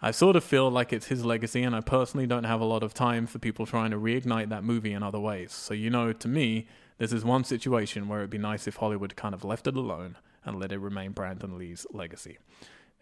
I 0.00 0.12
sort 0.12 0.34
of 0.34 0.42
feel 0.42 0.70
like 0.70 0.94
it's 0.94 1.08
his 1.08 1.26
legacy, 1.26 1.62
and 1.62 1.76
I 1.76 1.82
personally 1.82 2.26
don't 2.26 2.44
have 2.44 2.62
a 2.62 2.64
lot 2.64 2.82
of 2.82 2.94
time 2.94 3.26
for 3.26 3.38
people 3.38 3.66
trying 3.66 3.90
to 3.90 3.98
reignite 3.98 4.48
that 4.48 4.64
movie 4.64 4.94
in 4.94 5.02
other 5.02 5.20
ways. 5.20 5.52
So, 5.52 5.74
you 5.74 5.90
know, 5.90 6.14
to 6.14 6.28
me, 6.28 6.68
this 6.96 7.12
is 7.12 7.22
one 7.22 7.44
situation 7.44 8.08
where 8.08 8.20
it'd 8.20 8.30
be 8.30 8.38
nice 8.38 8.66
if 8.66 8.76
Hollywood 8.76 9.14
kind 9.14 9.34
of 9.34 9.44
left 9.44 9.66
it 9.66 9.76
alone 9.76 10.16
and 10.42 10.58
let 10.58 10.72
it 10.72 10.78
remain 10.78 11.12
Brandon 11.12 11.58
Lee's 11.58 11.86
legacy. 11.92 12.38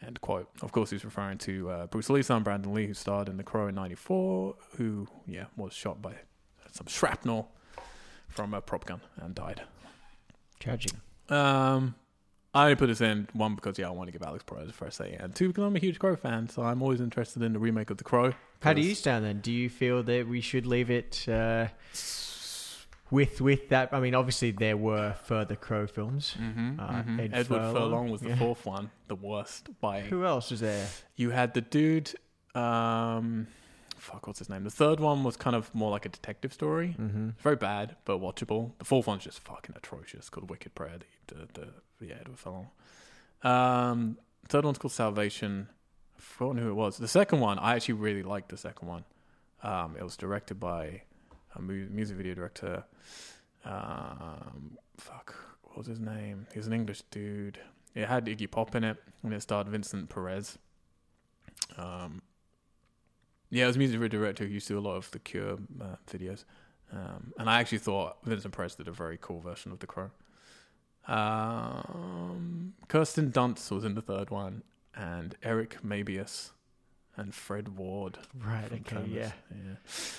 End 0.07 0.21
quote. 0.21 0.49
Of 0.63 0.73
course, 0.73 0.91
he's 0.91 1.05
referring 1.05 1.39
to 1.39 1.71
uh, 1.71 1.87
Bruce 1.87 2.09
Lee's 2.09 2.27
son, 2.27 2.43
Brandon 2.43 2.73
Lee, 2.73 2.87
who 2.87 2.95
starred 2.95 3.29
in 3.29 3.37
The 3.37 3.43
Crow 3.43 3.69
in 3.69 3.75
'94, 3.75 4.55
who, 4.77 5.07
yeah, 5.27 5.45
was 5.57 5.73
shot 5.75 6.01
by 6.01 6.15
some 6.73 6.87
shrapnel 6.87 7.51
from 8.29 8.55
a 8.55 8.61
prop 8.61 8.87
gun 8.87 9.01
and 9.21 9.35
died. 9.35 9.63
Tragic. 10.59 10.93
Um, 11.29 11.95
I 12.55 12.65
only 12.65 12.77
put 12.77 12.87
this 12.87 13.01
in 13.01 13.29
one 13.33 13.55
because 13.55 13.79
yeah, 13.79 13.89
I 13.89 13.91
want 13.91 14.09
to 14.09 14.13
give 14.13 14.23
Alex 14.23 14.43
Perez 14.45 14.69
a 14.69 14.73
first 14.73 14.97
say, 14.97 15.17
and 15.19 15.35
two 15.35 15.49
because 15.49 15.65
I'm 15.65 15.77
a 15.77 15.79
huge 15.79 15.99
Crow 15.99 16.17
fan, 16.17 16.49
so 16.49 16.63
I'm 16.63 16.83
always 16.83 17.01
interested 17.01 17.43
in 17.43 17.53
the 17.53 17.59
remake 17.59 17.91
of 17.91 17.99
The 17.99 18.05
Crow. 18.05 18.33
How 18.61 18.73
do 18.73 18.83
you 18.83 18.95
stand 18.95 19.25
then? 19.25 19.41
Do 19.41 19.53
you 19.53 19.71
feel 19.71 20.03
that 20.03 20.27
we 20.27 20.41
should 20.41 20.67
leave 20.67 20.91
it 20.91 21.27
uh, 21.29 21.69
with 23.11 23.41
with 23.41 23.69
that? 23.71 23.93
I 23.93 24.01
mean, 24.01 24.15
obviously 24.15 24.51
there 24.51 24.77
were 24.77 25.15
further 25.25 25.57
Crow 25.57 25.87
films. 25.87 26.35
Mhm, 26.39 26.79
Uh, 26.81 27.03
mhm. 27.03 27.21
Ed 27.21 27.31
Edward 27.35 27.59
Furlong, 27.59 27.75
Furlong, 27.75 28.11
was 28.11 28.21
the 28.21 28.31
yeah. 28.31 28.39
fourth 28.39 28.65
one, 28.67 28.91
the 29.09 29.15
worst 29.17 29.69
by. 29.81 30.03
Who 30.03 30.25
else 30.25 30.51
was 30.51 30.61
there? 30.61 30.87
You 31.17 31.31
had 31.31 31.55
the 31.55 31.61
dude. 31.61 32.13
Um, 32.55 33.47
fuck, 33.97 34.27
what's 34.27 34.39
his 34.41 34.49
name? 34.49 34.65
The 34.65 34.71
third 34.71 34.99
one 35.01 35.23
was 35.25 35.37
kind 35.37 35.55
of 35.55 35.73
more 35.75 35.91
like 35.91 36.07
a 36.07 36.09
detective 36.09 36.53
story. 36.53 36.97
Mm-hmm. 36.99 37.31
Very 37.39 37.57
bad, 37.57 37.97
but 38.05 38.21
watchable. 38.21 38.73
The 38.79 38.85
fourth 38.85 39.07
one's 39.07 39.25
just 39.25 39.41
fucking 39.41 39.75
atrocious. 39.77 40.29
Called 40.29 40.51
Wicked 40.51 40.75
Prayer. 40.75 40.99
The 41.29 41.35
the, 41.53 41.69
the 41.99 42.07
yeah, 42.07 42.15
Edward 42.21 42.39
Furlong. 42.39 42.69
Um, 43.43 44.19
third 44.49 44.65
one's 44.65 44.79
called 44.79 44.93
Salvation. 44.93 45.69
I've 46.17 46.25
forgotten 46.25 46.63
who 46.63 46.71
it 46.71 46.75
was. 46.75 46.99
The 46.99 47.09
second 47.09 47.41
one, 47.41 47.59
I 47.59 47.75
actually 47.77 47.95
really 47.95 48.23
liked 48.23 48.49
the 48.51 48.57
second 48.57 48.89
one. 48.89 49.05
Um, 49.63 49.97
it 49.99 50.03
was 50.03 50.17
directed 50.17 50.59
by 50.59 51.03
a 51.55 51.63
mu- 51.63 51.89
music 51.91 52.17
video 52.17 52.35
director. 52.35 52.85
Um, 53.65 54.79
fuck, 54.97 55.35
what 55.63 55.79
was 55.79 55.87
his 55.87 56.01
name? 56.01 56.47
He's 56.55 56.67
an 56.67 56.73
English 56.73 57.03
dude. 57.11 57.59
It 57.95 58.07
had 58.07 58.27
Iggy 58.27 58.51
Pop 58.51 58.75
in 58.75 58.85
it, 58.85 58.97
and 59.23 59.33
it 59.33 59.43
starred 59.43 59.69
Vincent 59.69 60.09
Perez. 60.09 60.59
Um, 61.77 62.23
yeah, 63.51 63.65
it 63.65 63.69
was 63.69 63.77
a 63.77 63.81
music 63.81 64.01
video 64.01 64.21
director 64.21 64.47
who 64.47 64.53
used 64.53 64.69
to 64.69 64.75
do 64.75 64.79
a 64.79 64.81
lot 64.81 64.97
of 64.97 65.11
the 65.11 65.19
Cure 65.19 65.59
uh, 65.81 65.97
videos. 66.11 66.45
Um, 66.93 67.33
and 67.39 67.49
I 67.51 67.61
actually 67.61 67.79
thought 67.79 68.19
Vincent 68.25 68.55
Perez 68.55 68.75
did 68.75 68.89
a 68.89 68.93
very 68.93 69.19
cool 69.21 69.41
version 69.41 69.73
of 69.73 69.81
The 69.81 69.87
Crow. 69.87 70.11
Um, 71.07 72.75
Kirsten 72.89 73.33
Dunst 73.33 73.71
was 73.71 73.85
in 73.85 73.95
the 73.95 74.03
third 74.03 74.31
one, 74.31 74.63
and 74.95 75.35
Eric 75.43 75.79
Mabius 75.85 76.51
and 77.17 77.35
Fred 77.35 77.77
Ward. 77.77 78.19
Right. 78.45 78.67
Okay. 78.67 78.81
Comas. 78.85 79.09
Yeah. 79.11 79.33
yeah. 79.51 79.75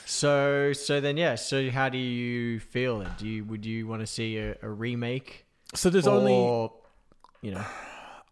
So 0.05 0.74
so 0.74 1.00
then 1.00 1.17
yeah. 1.17 1.36
So 1.36 1.69
how 1.69 1.89
do 1.89 1.98
you 1.98 2.60
feel? 2.60 3.05
Do 3.17 3.27
you 3.27 3.43
would 3.45 3.65
you 3.65 3.88
want 3.88 4.01
to 4.01 4.07
see 4.07 4.38
a, 4.38 4.55
a 4.62 4.69
remake? 4.69 5.45
So 5.74 5.89
there's 5.89 6.07
or, 6.07 6.15
only 6.15 6.69
you 7.41 7.55
know, 7.55 7.65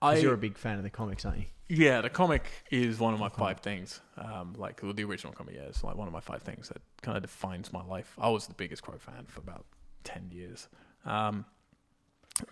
I 0.01 0.17
you're 0.17 0.33
a 0.33 0.37
big 0.37 0.57
fan 0.57 0.77
of 0.77 0.83
the 0.83 0.89
comics, 0.89 1.25
aren't 1.25 1.39
you? 1.39 1.45
yeah 1.69 2.01
the 2.01 2.09
comic 2.09 2.45
is 2.71 2.99
one 2.99 3.13
of 3.13 3.19
my 3.19 3.29
five 3.29 3.59
things. 3.59 4.01
Um, 4.17 4.55
like 4.57 4.81
well, 4.83 4.93
the 4.93 5.03
original 5.03 5.33
comic, 5.33 5.55
yeah, 5.55 5.63
it's 5.63 5.83
like 5.83 5.95
one 5.95 6.07
of 6.07 6.13
my 6.13 6.19
five 6.19 6.41
things 6.41 6.67
that 6.69 6.81
kind 7.01 7.15
of 7.15 7.21
defines 7.21 7.71
my 7.71 7.83
life. 7.83 8.13
I 8.19 8.29
was 8.29 8.47
the 8.47 8.55
biggest 8.55 8.81
Crow 8.81 8.97
fan 8.97 9.25
for 9.27 9.39
about 9.39 9.65
ten 10.03 10.29
years. 10.31 10.67
Um, 11.05 11.45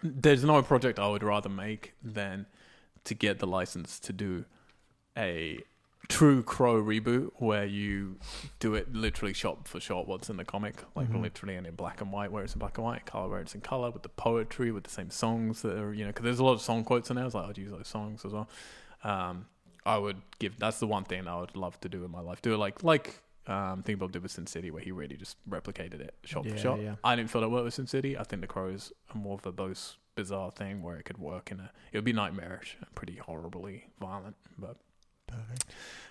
there's 0.03 0.43
no 0.43 0.61
project 0.61 0.99
I 0.99 1.07
would 1.07 1.23
rather 1.23 1.49
make 1.49 1.93
than 2.03 2.45
to 3.05 3.13
get 3.13 3.39
the 3.39 3.47
license 3.47 3.99
to 4.01 4.13
do 4.13 4.45
a 5.17 5.59
true 6.09 6.41
Crow 6.43 6.81
reboot 6.81 7.31
where 7.35 7.65
you 7.65 8.17
do 8.59 8.75
it 8.75 8.93
literally 8.93 9.33
shot 9.33 9.67
for 9.67 9.79
shot 9.79 10.07
what's 10.07 10.29
in 10.29 10.37
the 10.37 10.45
comic, 10.45 10.83
like 10.95 11.09
Mhm. 11.09 11.21
literally 11.21 11.55
and 11.55 11.67
in 11.67 11.75
black 11.75 12.01
and 12.01 12.11
white 12.11 12.31
where 12.31 12.43
it's 12.43 12.53
in 12.53 12.59
black 12.59 12.77
and 12.77 12.85
white, 12.85 13.05
color 13.05 13.29
where 13.29 13.39
it's 13.41 13.53
in 13.55 13.61
color, 13.61 13.91
with 13.91 14.03
the 14.03 14.09
poetry, 14.09 14.71
with 14.71 14.83
the 14.85 14.89
same 14.89 15.09
songs 15.09 15.61
that 15.63 15.77
are 15.77 15.93
you 15.93 16.03
know 16.03 16.09
because 16.09 16.23
there's 16.23 16.39
a 16.39 16.43
lot 16.45 16.53
of 16.53 16.61
song 16.61 16.83
quotes 16.83 17.09
in 17.09 17.15
there. 17.15 17.23
I 17.23 17.25
was 17.25 17.33
like, 17.35 17.49
I'd 17.49 17.57
use 17.57 17.71
those 17.71 17.87
songs 17.87 18.23
as 18.25 18.31
well. 18.33 18.47
Um, 19.03 19.47
I 19.85 19.97
would 19.97 20.21
give 20.39 20.57
that's 20.59 20.79
the 20.79 20.87
one 20.87 21.03
thing 21.05 21.27
I 21.27 21.39
would 21.39 21.55
love 21.55 21.79
to 21.81 21.89
do 21.89 22.03
in 22.03 22.11
my 22.11 22.19
life. 22.21 22.41
Do 22.41 22.53
it 22.53 22.57
like 22.57 22.83
like 22.83 23.21
um, 23.47 23.81
Think 23.83 23.99
Bob 23.99 24.11
did 24.11 24.23
with 24.23 24.31
Sin 24.31 24.45
City, 24.45 24.71
where 24.71 24.81
he 24.83 24.91
really 24.91 25.15
just 25.15 25.37
replicated 25.49 26.01
it 26.01 26.13
shot 26.25 26.43
Yeah, 26.45 26.51
for 26.51 26.57
shot. 26.57 26.81
yeah. 26.81 26.95
I 27.03 27.15
didn't 27.15 27.29
feel 27.29 27.39
that 27.41 27.49
worked 27.49 27.63
with 27.63 27.73
Sin 27.75 27.87
City. 27.87 28.17
I 28.17 28.23
think 28.23 28.41
The 28.41 28.47
Crow 28.47 28.67
is 28.67 28.91
a 29.13 29.17
more 29.17 29.35
of 29.35 29.45
a 29.45 29.73
bizarre 30.15 30.51
thing 30.51 30.83
where 30.83 30.97
it 30.97 31.03
could 31.05 31.17
work 31.17 31.49
in 31.51 31.61
a. 31.61 31.71
It 31.93 31.97
would 31.97 32.03
be 32.03 32.11
nightmarish 32.11 32.75
and 32.81 32.93
pretty 32.95 33.15
horribly 33.15 33.85
violent, 34.01 34.35
but. 34.57 34.75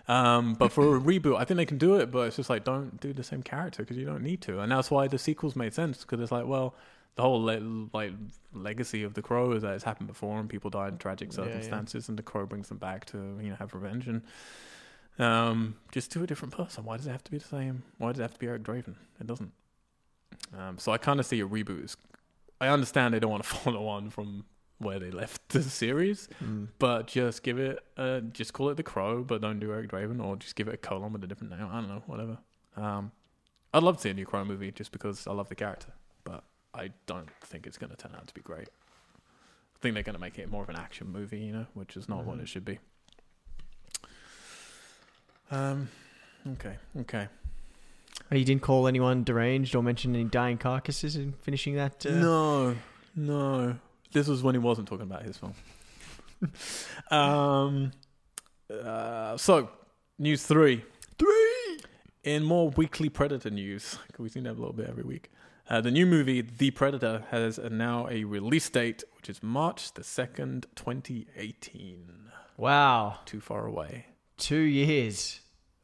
Um, 0.08 0.54
but 0.54 0.70
for 0.70 0.96
a 0.96 1.00
reboot, 1.00 1.36
I 1.36 1.44
think 1.44 1.56
they 1.56 1.66
can 1.66 1.78
do 1.78 1.96
it, 1.96 2.12
but 2.12 2.28
it's 2.28 2.36
just 2.36 2.48
like 2.48 2.62
don't 2.64 3.00
do 3.00 3.12
the 3.12 3.24
same 3.24 3.42
character 3.42 3.82
because 3.82 3.96
you 3.96 4.04
don't 4.04 4.22
need 4.22 4.40
to, 4.42 4.60
and 4.60 4.70
that's 4.70 4.88
why 4.90 5.08
the 5.08 5.18
sequels 5.18 5.56
made 5.56 5.74
sense 5.74 6.02
because 6.02 6.20
it's 6.20 6.30
like, 6.30 6.46
well, 6.46 6.76
the 7.16 7.22
whole 7.22 7.42
le- 7.42 7.88
like 7.92 8.12
legacy 8.54 9.02
of 9.02 9.14
the 9.14 9.22
Crow 9.22 9.50
is 9.52 9.62
that 9.62 9.74
it's 9.74 9.82
happened 9.82 10.06
before 10.06 10.38
and 10.38 10.48
people 10.48 10.70
died 10.70 10.92
in 10.92 10.98
tragic 10.98 11.32
Yeah, 11.32 11.40
yeah. 11.40 11.46
circumstances, 11.46 12.08
and 12.08 12.16
the 12.16 12.22
Crow 12.22 12.46
brings 12.46 12.68
them 12.68 12.78
back 12.78 13.04
to 13.06 13.16
you 13.42 13.50
know 13.50 13.56
have 13.56 13.74
revenge 13.74 14.06
and 14.06 14.22
um, 15.18 15.74
just 15.90 16.12
do 16.12 16.22
a 16.22 16.26
different 16.26 16.54
person. 16.54 16.84
Why 16.84 16.98
does 16.98 17.06
it 17.08 17.10
have 17.10 17.24
to 17.24 17.30
be 17.32 17.38
the 17.38 17.44
same? 17.44 17.82
Why 17.98 18.12
does 18.12 18.20
it 18.20 18.22
have 18.22 18.34
to 18.34 18.38
be 18.38 18.46
Eric 18.46 18.62
Draven? 18.62 18.94
It 19.20 19.26
doesn't. 19.26 19.50
Um, 20.56 20.78
so 20.78 20.92
I 20.92 20.98
kind 20.98 21.18
of 21.18 21.26
see 21.26 21.40
a 21.40 21.46
reboot. 21.46 21.82
As, 21.82 21.96
I 22.60 22.68
understand 22.68 23.12
they 23.12 23.18
don't 23.18 23.30
want 23.32 23.42
to 23.42 23.48
follow 23.56 23.88
on 23.88 24.10
from 24.10 24.44
where 24.78 24.98
they 24.98 25.10
left 25.10 25.48
the 25.50 25.62
series, 25.62 26.28
Mm. 26.44 26.68
but 26.78 27.06
just 27.06 27.42
give 27.42 27.58
it, 27.58 27.78
uh, 27.96 28.20
just 28.20 28.52
call 28.52 28.68
it 28.70 28.76
The 28.76 28.82
Crow, 28.82 29.22
but 29.24 29.40
don't 29.40 29.58
do 29.58 29.72
Eric 29.72 29.90
Draven, 29.90 30.22
or 30.22 30.36
just 30.36 30.54
give 30.56 30.68
it 30.68 30.74
a 30.74 30.76
colon 30.76 31.12
with 31.12 31.24
a 31.24 31.26
different 31.26 31.50
name. 31.56 31.66
I 31.70 31.80
don't 31.80 31.88
know, 31.88 32.02
whatever. 32.06 32.38
Um, 32.76 33.12
I'd 33.72 33.82
love 33.82 33.96
to 33.96 34.02
see 34.02 34.10
a 34.10 34.14
new 34.14 34.26
Crow 34.26 34.44
movie 34.44 34.70
just 34.70 34.92
because 34.92 35.26
I 35.26 35.32
love 35.32 35.48
the 35.48 35.54
character, 35.54 35.92
but 36.24 36.44
I 36.74 36.90
don't 37.06 37.30
think 37.42 37.66
it's 37.66 37.78
going 37.78 37.90
to 37.90 37.96
turn 37.96 38.12
out 38.14 38.26
to 38.26 38.34
be 38.34 38.40
great. 38.42 38.68
I 38.68 39.78
think 39.80 39.94
they're 39.94 40.02
going 40.02 40.14
to 40.14 40.20
make 40.20 40.38
it 40.38 40.50
more 40.50 40.62
of 40.62 40.68
an 40.68 40.76
action 40.76 41.10
movie, 41.10 41.40
you 41.40 41.52
know, 41.52 41.66
which 41.74 41.96
is 41.96 42.08
not 42.08 42.24
what 42.24 42.38
Mhm. 42.38 42.42
it 42.42 42.48
should 42.48 42.64
be. 42.64 42.78
Um, 45.50 45.88
okay, 46.52 46.76
okay. 47.00 47.28
Oh, 48.30 48.34
You 48.34 48.44
didn't 48.44 48.62
call 48.62 48.86
anyone 48.88 49.22
deranged 49.24 49.74
or 49.76 49.82
mention 49.82 50.14
any 50.14 50.24
dying 50.24 50.58
carcasses 50.58 51.16
in 51.16 51.32
finishing 51.42 51.74
that. 51.76 52.04
Uh, 52.04 52.10
No, 52.10 52.76
no. 53.14 53.78
This 54.12 54.28
was 54.28 54.42
when 54.42 54.54
he 54.54 54.58
wasn't 54.58 54.88
talking 54.88 55.04
about 55.06 55.22
his 55.22 55.36
film. 55.36 55.54
um. 57.10 57.92
Uh, 58.70 59.36
so, 59.36 59.70
news 60.18 60.44
three. 60.44 60.82
Three. 61.18 61.80
In 62.24 62.42
more 62.42 62.70
weekly 62.70 63.08
Predator 63.08 63.50
news, 63.50 63.98
we 64.18 64.28
seem 64.28 64.42
to 64.44 64.50
have 64.50 64.58
a 64.58 64.60
little 64.60 64.74
bit 64.74 64.88
every 64.88 65.04
week. 65.04 65.30
Uh, 65.68 65.80
the 65.80 65.90
new 65.90 66.06
movie, 66.06 66.42
The 66.42 66.70
Predator, 66.72 67.24
has 67.30 67.58
a, 67.58 67.70
now 67.70 68.08
a 68.10 68.24
release 68.24 68.68
date, 68.68 69.04
which 69.16 69.28
is 69.28 69.42
March 69.42 69.92
the 69.94 70.02
second, 70.04 70.66
twenty 70.74 71.26
eighteen. 71.36 72.10
Wow, 72.56 73.18
Too 73.26 73.40
far 73.40 73.66
away. 73.66 74.06
two 74.38 74.56
years. 74.60 75.40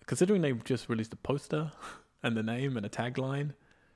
Considering 0.07 0.43
they've 0.43 0.64
just 0.64 0.88
released 0.88 1.12
a 1.12 1.17
poster 1.17 1.71
and 2.23 2.37
the 2.37 2.43
name 2.43 2.76
and 2.76 2.85
a 2.85 2.88
tagline. 2.88 3.52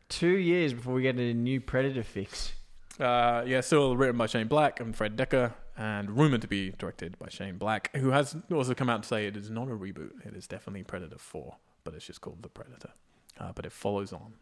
Two 0.08 0.36
years 0.36 0.72
before 0.72 0.94
we 0.94 1.02
get 1.02 1.16
a 1.16 1.34
new 1.34 1.60
Predator 1.60 2.02
fix. 2.04 2.52
Uh, 2.98 3.42
yeah, 3.46 3.60
still 3.60 3.96
written 3.96 4.16
by 4.16 4.26
Shane 4.26 4.48
Black 4.48 4.80
and 4.80 4.96
Fred 4.96 5.16
Dekker, 5.16 5.52
and 5.76 6.16
rumored 6.16 6.42
to 6.42 6.48
be 6.48 6.70
directed 6.70 7.18
by 7.18 7.28
Shane 7.28 7.58
Black, 7.58 7.94
who 7.96 8.10
has 8.10 8.36
also 8.52 8.74
come 8.74 8.88
out 8.88 9.02
to 9.02 9.08
say 9.08 9.26
it 9.26 9.36
is 9.36 9.50
not 9.50 9.68
a 9.68 9.72
reboot. 9.72 10.26
It 10.26 10.34
is 10.34 10.46
definitely 10.46 10.82
Predator 10.82 11.18
4, 11.18 11.56
but 11.84 11.94
it's 11.94 12.06
just 12.06 12.20
called 12.20 12.42
The 12.42 12.48
Predator. 12.48 12.90
Uh, 13.38 13.52
but 13.54 13.66
it 13.66 13.72
follows 13.72 14.12
on 14.12 14.34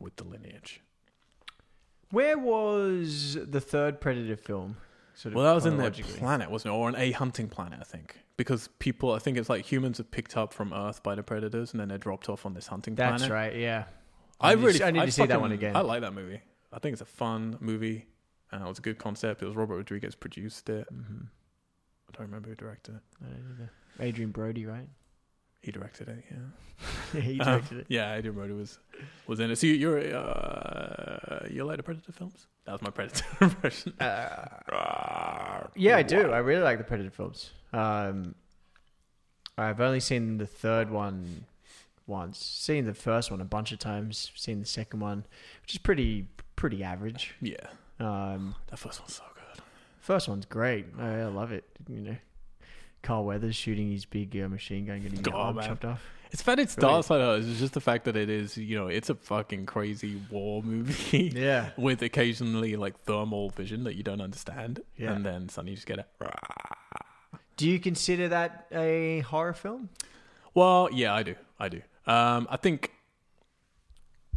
with 0.00 0.16
the 0.16 0.24
lineage. 0.24 0.80
Where 2.10 2.38
was 2.38 3.38
the 3.40 3.60
third 3.60 4.00
Predator 4.00 4.36
film? 4.36 4.76
Sort 5.14 5.32
of 5.32 5.36
Well, 5.36 5.44
that 5.46 5.54
was 5.54 5.66
in 5.66 5.78
their 5.78 5.90
planet, 5.90 6.50
wasn't 6.50 6.74
it? 6.74 6.76
Or 6.76 6.88
an 6.88 6.96
A 6.96 7.12
hunting 7.12 7.48
planet, 7.48 7.78
I 7.80 7.84
think. 7.84 8.18
Because 8.36 8.68
people, 8.78 9.12
I 9.12 9.18
think 9.18 9.38
it's 9.38 9.48
like 9.48 9.64
humans 9.64 9.98
are 9.98 10.04
picked 10.04 10.36
up 10.36 10.52
from 10.52 10.72
Earth 10.72 11.02
by 11.02 11.14
the 11.14 11.22
predators, 11.22 11.72
and 11.72 11.80
then 11.80 11.88
they're 11.88 11.96
dropped 11.98 12.28
off 12.28 12.44
on 12.44 12.54
this 12.54 12.66
hunting 12.66 12.94
That's 12.94 13.08
planet. 13.08 13.20
That's 13.20 13.30
right. 13.30 13.56
Yeah. 13.56 13.84
I 14.40 14.50
I 14.50 14.54
to 14.54 14.60
really, 14.60 14.78
see- 14.78 14.84
I 14.84 14.90
need 14.90 15.06
to 15.06 15.12
see 15.12 15.26
that 15.26 15.40
one 15.40 15.52
again. 15.52 15.74
I 15.74 15.80
like 15.80 16.02
that 16.02 16.12
movie. 16.12 16.42
I 16.76 16.78
think 16.78 16.92
it's 16.92 17.02
a 17.02 17.06
fun 17.06 17.56
movie. 17.60 18.06
Uh, 18.52 18.58
it 18.58 18.68
was 18.68 18.78
a 18.78 18.82
good 18.82 18.98
concept. 18.98 19.42
It 19.42 19.46
was 19.46 19.56
Robert 19.56 19.76
Rodriguez 19.76 20.14
produced 20.14 20.68
it. 20.68 20.86
Mm-hmm. 20.92 21.24
I 21.24 22.12
don't 22.16 22.26
remember 22.26 22.50
who 22.50 22.54
directed 22.54 22.96
it. 22.96 23.00
I 23.24 23.30
don't 23.32 23.58
know. 23.58 23.68
Adrien 24.06 24.30
Brody, 24.30 24.66
right? 24.66 24.88
He 25.62 25.72
directed 25.72 26.08
it, 26.08 26.24
yeah. 26.30 27.20
He 27.20 27.40
Um, 27.40 27.46
directed 27.46 27.78
it. 27.78 27.86
Yeah, 27.88 28.12
Adrien 28.14 28.34
Brody 28.34 28.52
was 28.52 28.78
was 29.26 29.40
in 29.40 29.50
it. 29.50 29.56
So 29.56 29.66
you- 29.66 29.74
you're 29.74 29.98
uh, 30.16 31.46
you 31.50 31.64
like 31.64 31.78
the 31.78 31.82
Predator 31.82 32.12
films? 32.12 32.46
That 32.66 32.72
was 32.72 32.82
my 32.82 32.90
Predator 32.90 33.24
impression. 33.40 33.94
Uh, 33.98 35.66
yeah, 35.74 35.96
I 35.96 36.02
do. 36.02 36.30
I 36.30 36.38
really 36.38 36.62
like 36.62 36.78
the 36.78 36.84
Predator 36.84 37.10
films. 37.10 37.50
Um, 37.72 38.34
I've 39.58 39.80
only 39.80 40.00
seen 40.00 40.36
the 40.38 40.46
third 40.46 40.90
one 40.90 41.46
once. 42.06 42.38
Seen 42.38 42.84
the 42.84 42.94
first 42.94 43.30
one 43.30 43.40
a 43.40 43.44
bunch 43.44 43.72
of 43.72 43.78
times. 43.78 44.30
Seen 44.36 44.60
the 44.60 44.66
second 44.66 45.00
one, 45.00 45.24
which 45.62 45.72
is 45.74 45.78
pretty 45.78 46.26
pretty 46.56 46.82
average. 46.82 47.34
Yeah, 47.40 47.56
Um, 48.00 48.54
That 48.68 48.78
first 48.78 49.00
one's 49.00 49.14
so 49.14 49.22
good. 49.34 49.62
first 50.00 50.28
one's 50.28 50.46
great. 50.46 50.86
I, 50.98 51.20
I 51.20 51.24
love 51.26 51.52
it. 51.52 51.64
You 51.88 52.00
know, 52.00 52.16
Carl 53.02 53.24
Weathers 53.24 53.54
shooting 53.54 53.90
his 53.92 54.04
big 54.04 54.36
uh, 54.42 54.48
machine 54.48 54.86
gun, 54.86 55.00
getting 55.00 55.18
his 55.18 55.28
Oh, 55.32 55.36
arm 55.36 55.56
man. 55.56 55.68
chopped 55.68 55.84
off. 55.84 56.02
It's 56.32 56.42
that 56.42 56.58
it 56.58 56.68
starts 56.70 57.08
like 57.08 57.20
that. 57.20 57.38
It's 57.48 57.60
just 57.60 57.72
the 57.74 57.80
fact 57.80 58.04
that 58.06 58.16
it 58.16 58.28
is, 58.28 58.56
you 58.56 58.76
know, 58.76 58.88
it's 58.88 59.08
a 59.10 59.14
fucking 59.14 59.64
crazy 59.66 60.20
war 60.28 60.60
movie 60.62 61.30
Yeah, 61.34 61.70
with 61.76 62.02
occasionally 62.02 62.74
like 62.74 62.98
thermal 63.04 63.50
vision 63.50 63.84
that 63.84 63.94
you 63.94 64.02
don't 64.02 64.20
understand, 64.20 64.80
Yeah. 64.98 65.12
and 65.12 65.24
then 65.24 65.48
suddenly 65.48 65.70
you 65.72 65.76
just 65.76 65.86
get 65.86 66.00
it. 66.00 66.06
Do 67.56 67.68
you 67.70 67.78
consider 67.78 68.28
that 68.28 68.66
a 68.72 69.20
horror 69.20 69.54
film? 69.54 69.88
Well, 70.52 70.88
yeah, 70.92 71.14
I 71.14 71.22
do. 71.22 71.36
I 71.60 71.68
do. 71.68 71.80
Um, 72.06 72.46
I 72.50 72.56
think 72.56 72.90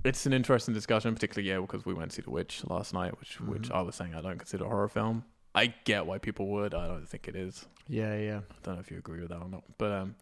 it's 0.03 0.25
an 0.25 0.33
interesting 0.33 0.73
discussion, 0.73 1.13
particularly 1.13 1.49
yeah, 1.49 1.59
because 1.59 1.85
we 1.85 1.93
went 1.93 2.11
to 2.11 2.15
see 2.15 2.21
The 2.21 2.29
Witch 2.31 2.63
last 2.65 2.93
night, 2.93 3.19
which 3.19 3.39
which 3.41 3.69
Mhm. 3.69 3.75
I 3.75 3.81
was 3.81 3.95
saying 3.95 4.15
I 4.15 4.21
don't 4.21 4.37
consider 4.37 4.65
a 4.65 4.67
horror 4.69 4.87
film. 4.89 5.25
I 5.55 5.67
get 5.83 6.05
why 6.05 6.19
people 6.19 6.47
would. 6.47 6.73
I 6.73 6.87
don't 6.87 7.07
think 7.09 7.27
it 7.27 7.35
is. 7.35 7.67
Yeah, 7.87 8.15
yeah. 8.17 8.37
I 8.49 8.55
don't 8.63 8.75
know 8.75 8.79
if 8.81 8.91
you 8.91 8.97
agree 8.97 9.19
with 9.19 9.29
that 9.29 9.41
or 9.41 9.49
not, 9.49 9.63
but 9.77 9.91
um, 9.91 10.15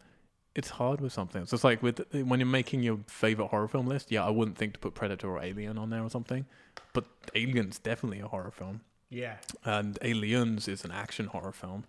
it's 0.56 0.70
hard 0.70 1.02
with 1.02 1.12
something. 1.14 1.46
So 1.46 1.56
it's 1.56 1.64
like 1.64 1.84
with 1.84 2.02
when 2.14 2.40
you're 2.40 2.48
making 2.48 2.82
your 2.82 3.00
favorite 3.08 3.48
horror 3.48 3.68
film 3.68 3.88
list. 3.88 4.10
Yeah, 4.12 4.26
I 4.26 4.30
wouldn't 4.30 4.58
think 4.58 4.74
to 4.74 4.80
put 4.80 4.96
Predator 4.96 5.30
or 5.30 5.42
Alien 5.44 5.78
on 5.78 5.90
there 5.90 6.02
or 6.04 6.10
something, 6.10 6.46
but 6.94 7.06
Alien's 7.36 7.78
definitely 7.78 8.20
a 8.22 8.28
horror 8.28 8.52
film, 8.52 8.82
Yeah. 9.10 9.38
and 9.66 10.00
Aliens 10.02 10.68
is 10.68 10.84
an 10.86 10.92
action 10.92 11.28
horror 11.28 11.52
film, 11.52 11.84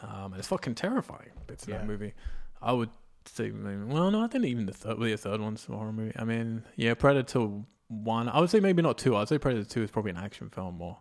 um, 0.00 0.32
and 0.32 0.36
it's 0.36 0.48
fucking 0.48 0.74
terrifying. 0.74 1.30
Bits 1.46 1.66
in 1.66 1.72
Yeah. 1.74 1.78
that 1.78 1.86
movie. 1.86 2.14
I 2.62 2.72
would 2.72 2.90
maybe, 3.38 3.82
well, 3.84 4.10
no, 4.10 4.24
I 4.24 4.28
think 4.28 4.44
even 4.44 4.66
the 4.66 4.72
third, 4.72 4.98
well, 4.98 5.08
the 5.08 5.16
third 5.16 5.40
one's 5.40 5.66
a 5.68 5.72
horror 5.72 5.92
movie. 5.92 6.12
I 6.18 6.24
mean, 6.24 6.64
yeah, 6.76 6.94
Predator 6.94 7.48
one. 7.88 8.28
I 8.28 8.40
would 8.40 8.50
say 8.50 8.60
maybe 8.60 8.82
not 8.82 8.98
two. 8.98 9.16
I'd 9.16 9.28
say 9.28 9.38
Predator 9.38 9.64
two 9.68 9.82
is 9.82 9.90
probably 9.90 10.10
an 10.10 10.16
action 10.18 10.50
film 10.50 10.76
more. 10.78 10.98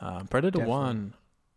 Um, 0.00 0.26
Predator 0.28 0.58
Definitely. 0.58 0.70
one. 0.70 1.14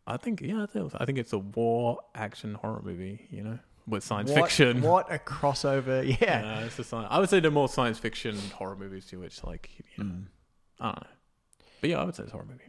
I 0.08 0.18
think 0.18 0.42
yeah, 0.42 0.64
I 0.64 0.66
think, 0.66 0.92
I 0.98 1.06
think 1.06 1.18
it's 1.20 1.34
a 1.34 1.38
war 1.38 2.00
action 2.16 2.56
horror 2.56 2.82
movie. 2.84 3.28
You 3.30 3.44
know, 3.44 3.60
with 3.88 4.04
science 4.04 4.32
what, 4.32 4.42
fiction. 4.42 4.82
What 4.94 5.12
a 5.14 5.20
crossover! 5.20 6.04
Yeah. 6.22 6.42
Yeah, 6.42 6.60
it's 6.66 6.80
a 6.80 6.84
sci- 6.84 7.08
I 7.10 7.20
would 7.20 7.30
say 7.30 7.40
they're 7.40 7.52
more 7.52 7.70
science 7.70 8.00
fiction 8.00 8.38
horror 8.56 8.76
movies 8.76 9.06
to 9.08 9.20
which 9.20 9.44
like 9.44 9.70
you 9.78 10.04
know, 10.04 10.10
Mm. 10.12 10.26
I 10.80 10.86
don't 10.86 10.96
know. 11.04 11.08
But 11.82 11.90
yeah, 11.92 11.98
I 12.00 12.04
would 12.04 12.16
say 12.16 12.24
it's 12.24 12.32
a 12.32 12.36
horror 12.36 12.48
movie. 12.50 12.64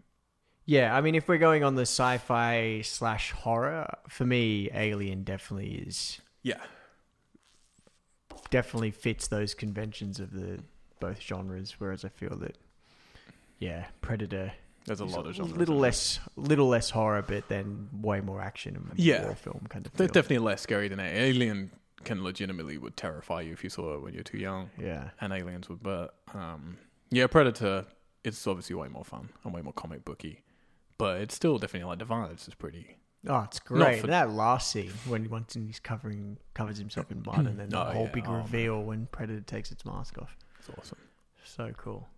Yeah, 0.65 0.95
I 0.95 1.01
mean, 1.01 1.15
if 1.17 1.27
we're 1.27 1.39
going 1.39 1.65
on 1.65 1.75
the 1.75 1.83
sci-fi 1.83 2.83
slash 2.85 3.33
horror, 3.33 3.93
for 4.09 4.25
me, 4.25 4.71
Alien 4.73 5.25
definitely 5.25 5.75
is 5.87 6.21
Yeah, 6.43 6.61
definitely 8.51 8.91
fits 8.91 9.29
those 9.29 9.55
conventions 9.55 10.21
of 10.21 10.33
the 10.33 10.61
both 11.01 11.21
genres. 11.21 11.77
Whereas 11.79 12.05
I 12.05 12.09
feel 12.09 12.37
that, 12.37 12.57
yeah, 13.59 13.87
Predator 14.01 14.53
there's 14.87 15.01
a 15.01 15.05
lot 15.05 15.27
of 15.27 15.35
genres. 15.35 15.57
little 15.57 15.77
less, 15.77 16.19
little 16.37 16.69
less 16.69 16.91
horror, 16.91 17.23
but 17.23 17.49
then 17.49 17.89
way 17.93 18.21
more 18.21 18.41
action 18.41 18.77
and 18.77 18.99
Yeah. 18.99 19.25
war 19.27 19.35
film 19.35 19.67
kind 19.69 19.87
of. 19.87 19.93
They're 19.95 20.09
feel. 20.09 20.13
definitely 20.15 20.45
less 20.47 20.61
scary 20.61 20.89
than 20.89 21.01
Alien. 21.01 21.71
Can 22.05 22.25
legitimately 22.25 22.79
would 22.79 22.97
terrify 22.97 23.43
you 23.43 23.53
if 23.53 23.63
you 23.63 23.71
saw 23.71 23.95
it 23.95 24.03
when 24.03 24.13
you're 24.13 24.25
too 24.25 24.39
young, 24.39 24.71
Yeah, 24.77 25.11
and 25.21 25.33
Aliens 25.33 25.69
would. 25.69 25.85
But 25.85 26.15
um, 26.35 26.79
yeah, 27.11 27.29
Predator. 27.29 27.87
It's 28.25 28.45
obviously 28.47 28.75
way 28.75 28.89
more 28.89 29.05
fun 29.05 29.29
and 29.45 29.53
way 29.55 29.63
more 29.63 29.73
comic 29.73 30.05
booky, 30.05 30.43
but 30.99 31.21
it's 31.21 31.35
still 31.35 31.59
definitely 31.59 31.89
like 31.89 31.99
the 32.01 32.05
violence 32.05 32.47
is 32.49 32.55
pretty. 32.55 32.97
Oh, 33.29 33.41
it's 33.43 33.59
great. 33.61 34.01
for- 34.01 34.07
that 34.09 34.31
last 34.31 34.71
scene 34.71 34.93
when 35.07 35.29
once 35.31 35.55
he's 35.55 35.79
covering 35.81 36.39
covers 36.55 36.79
himself 36.79 37.11
in 37.11 37.23
mud, 37.25 37.47
and 37.47 37.59
then 37.59 37.69
the 37.69 37.79
Oh, 37.89 37.93
whole 37.93 38.05
yeah. 38.07 38.13
big 38.13 38.25
Oh, 38.27 38.33
man. 38.33 38.43
reveal 38.43 38.83
when 38.83 39.07
Predator 39.07 39.41
takes 39.43 39.71
its 39.71 39.85
mask 39.85 40.19
off. 40.21 40.37
It's 40.59 40.69
awesome. 40.79 40.99
So 41.45 41.73
cool. 41.77 42.09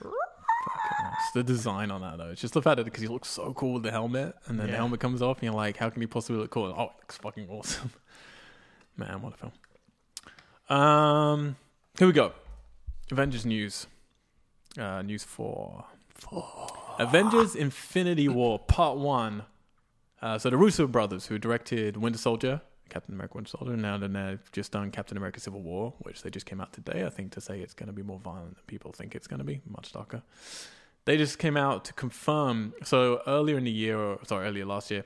Fucking. 0.00 1.10
The 1.34 1.42
design 1.42 1.90
on 1.90 2.00
that 2.00 2.16
though, 2.18 2.30
it's 2.30 2.40
just 2.40 2.54
the 2.54 2.62
fact 2.62 2.76
that 2.78 2.84
because 2.84 3.02
he 3.02 3.08
looks 3.08 3.28
so 3.28 3.52
cool 3.54 3.74
with 3.74 3.82
the 3.82 3.90
helmet, 3.90 4.34
and 4.46 4.58
then 4.58 4.70
the 4.70 4.76
helmet 4.76 5.00
comes 5.00 5.20
off, 5.22 5.38
and 5.38 5.44
you're 5.44 5.52
like, 5.52 5.76
how 5.76 5.90
can 5.90 6.00
he 6.00 6.06
possibly 6.06 6.40
look 6.40 6.50
cool? 6.50 6.64
Oh, 6.76 6.84
it 6.84 6.90
looks 7.00 7.16
fucking 7.18 7.48
awesome. 7.50 7.90
Man, 8.96 9.20
what 9.22 9.34
a 9.34 9.36
film. 9.36 10.78
Um, 10.78 11.56
here 11.98 12.06
we 12.06 12.12
go. 12.12 12.32
Avengers 13.10 13.44
news. 13.44 13.86
Uh, 14.78 15.02
news 15.02 15.22
four. 15.24 15.84
Avengers: 16.98 17.54
Infinity 17.54 18.28
War 18.28 18.58
Part 18.58 18.96
One. 18.96 19.44
Uh, 20.24 20.38
so 20.38 20.48
the 20.48 20.56
Russo 20.56 20.86
brothers, 20.86 21.26
who 21.26 21.38
directed 21.38 21.98
Winter 21.98 22.18
Soldier, 22.18 22.62
Captain 22.88 23.14
America: 23.14 23.34
Winter 23.36 23.50
Soldier, 23.50 23.74
and 23.74 23.82
now 23.82 23.98
then 23.98 24.14
they've 24.14 24.52
just 24.52 24.72
done 24.72 24.90
Captain 24.90 25.18
America: 25.18 25.38
Civil 25.38 25.60
War, 25.60 25.92
which 25.98 26.22
they 26.22 26.30
just 26.30 26.46
came 26.46 26.62
out 26.62 26.72
today. 26.72 27.04
I 27.04 27.10
think 27.10 27.32
to 27.32 27.42
say 27.42 27.60
it's 27.60 27.74
going 27.74 27.88
to 27.88 27.92
be 27.92 28.02
more 28.02 28.18
violent 28.18 28.54
than 28.54 28.64
people 28.66 28.90
think 28.90 29.14
it's 29.14 29.26
going 29.26 29.40
to 29.40 29.44
be, 29.44 29.60
much 29.68 29.92
darker. 29.92 30.22
They 31.04 31.18
just 31.18 31.38
came 31.38 31.58
out 31.58 31.84
to 31.84 31.92
confirm. 31.92 32.72
So 32.84 33.20
earlier 33.26 33.58
in 33.58 33.64
the 33.64 33.70
year, 33.70 33.98
or 33.98 34.18
sorry, 34.24 34.48
earlier 34.48 34.64
last 34.64 34.90
year, 34.90 35.04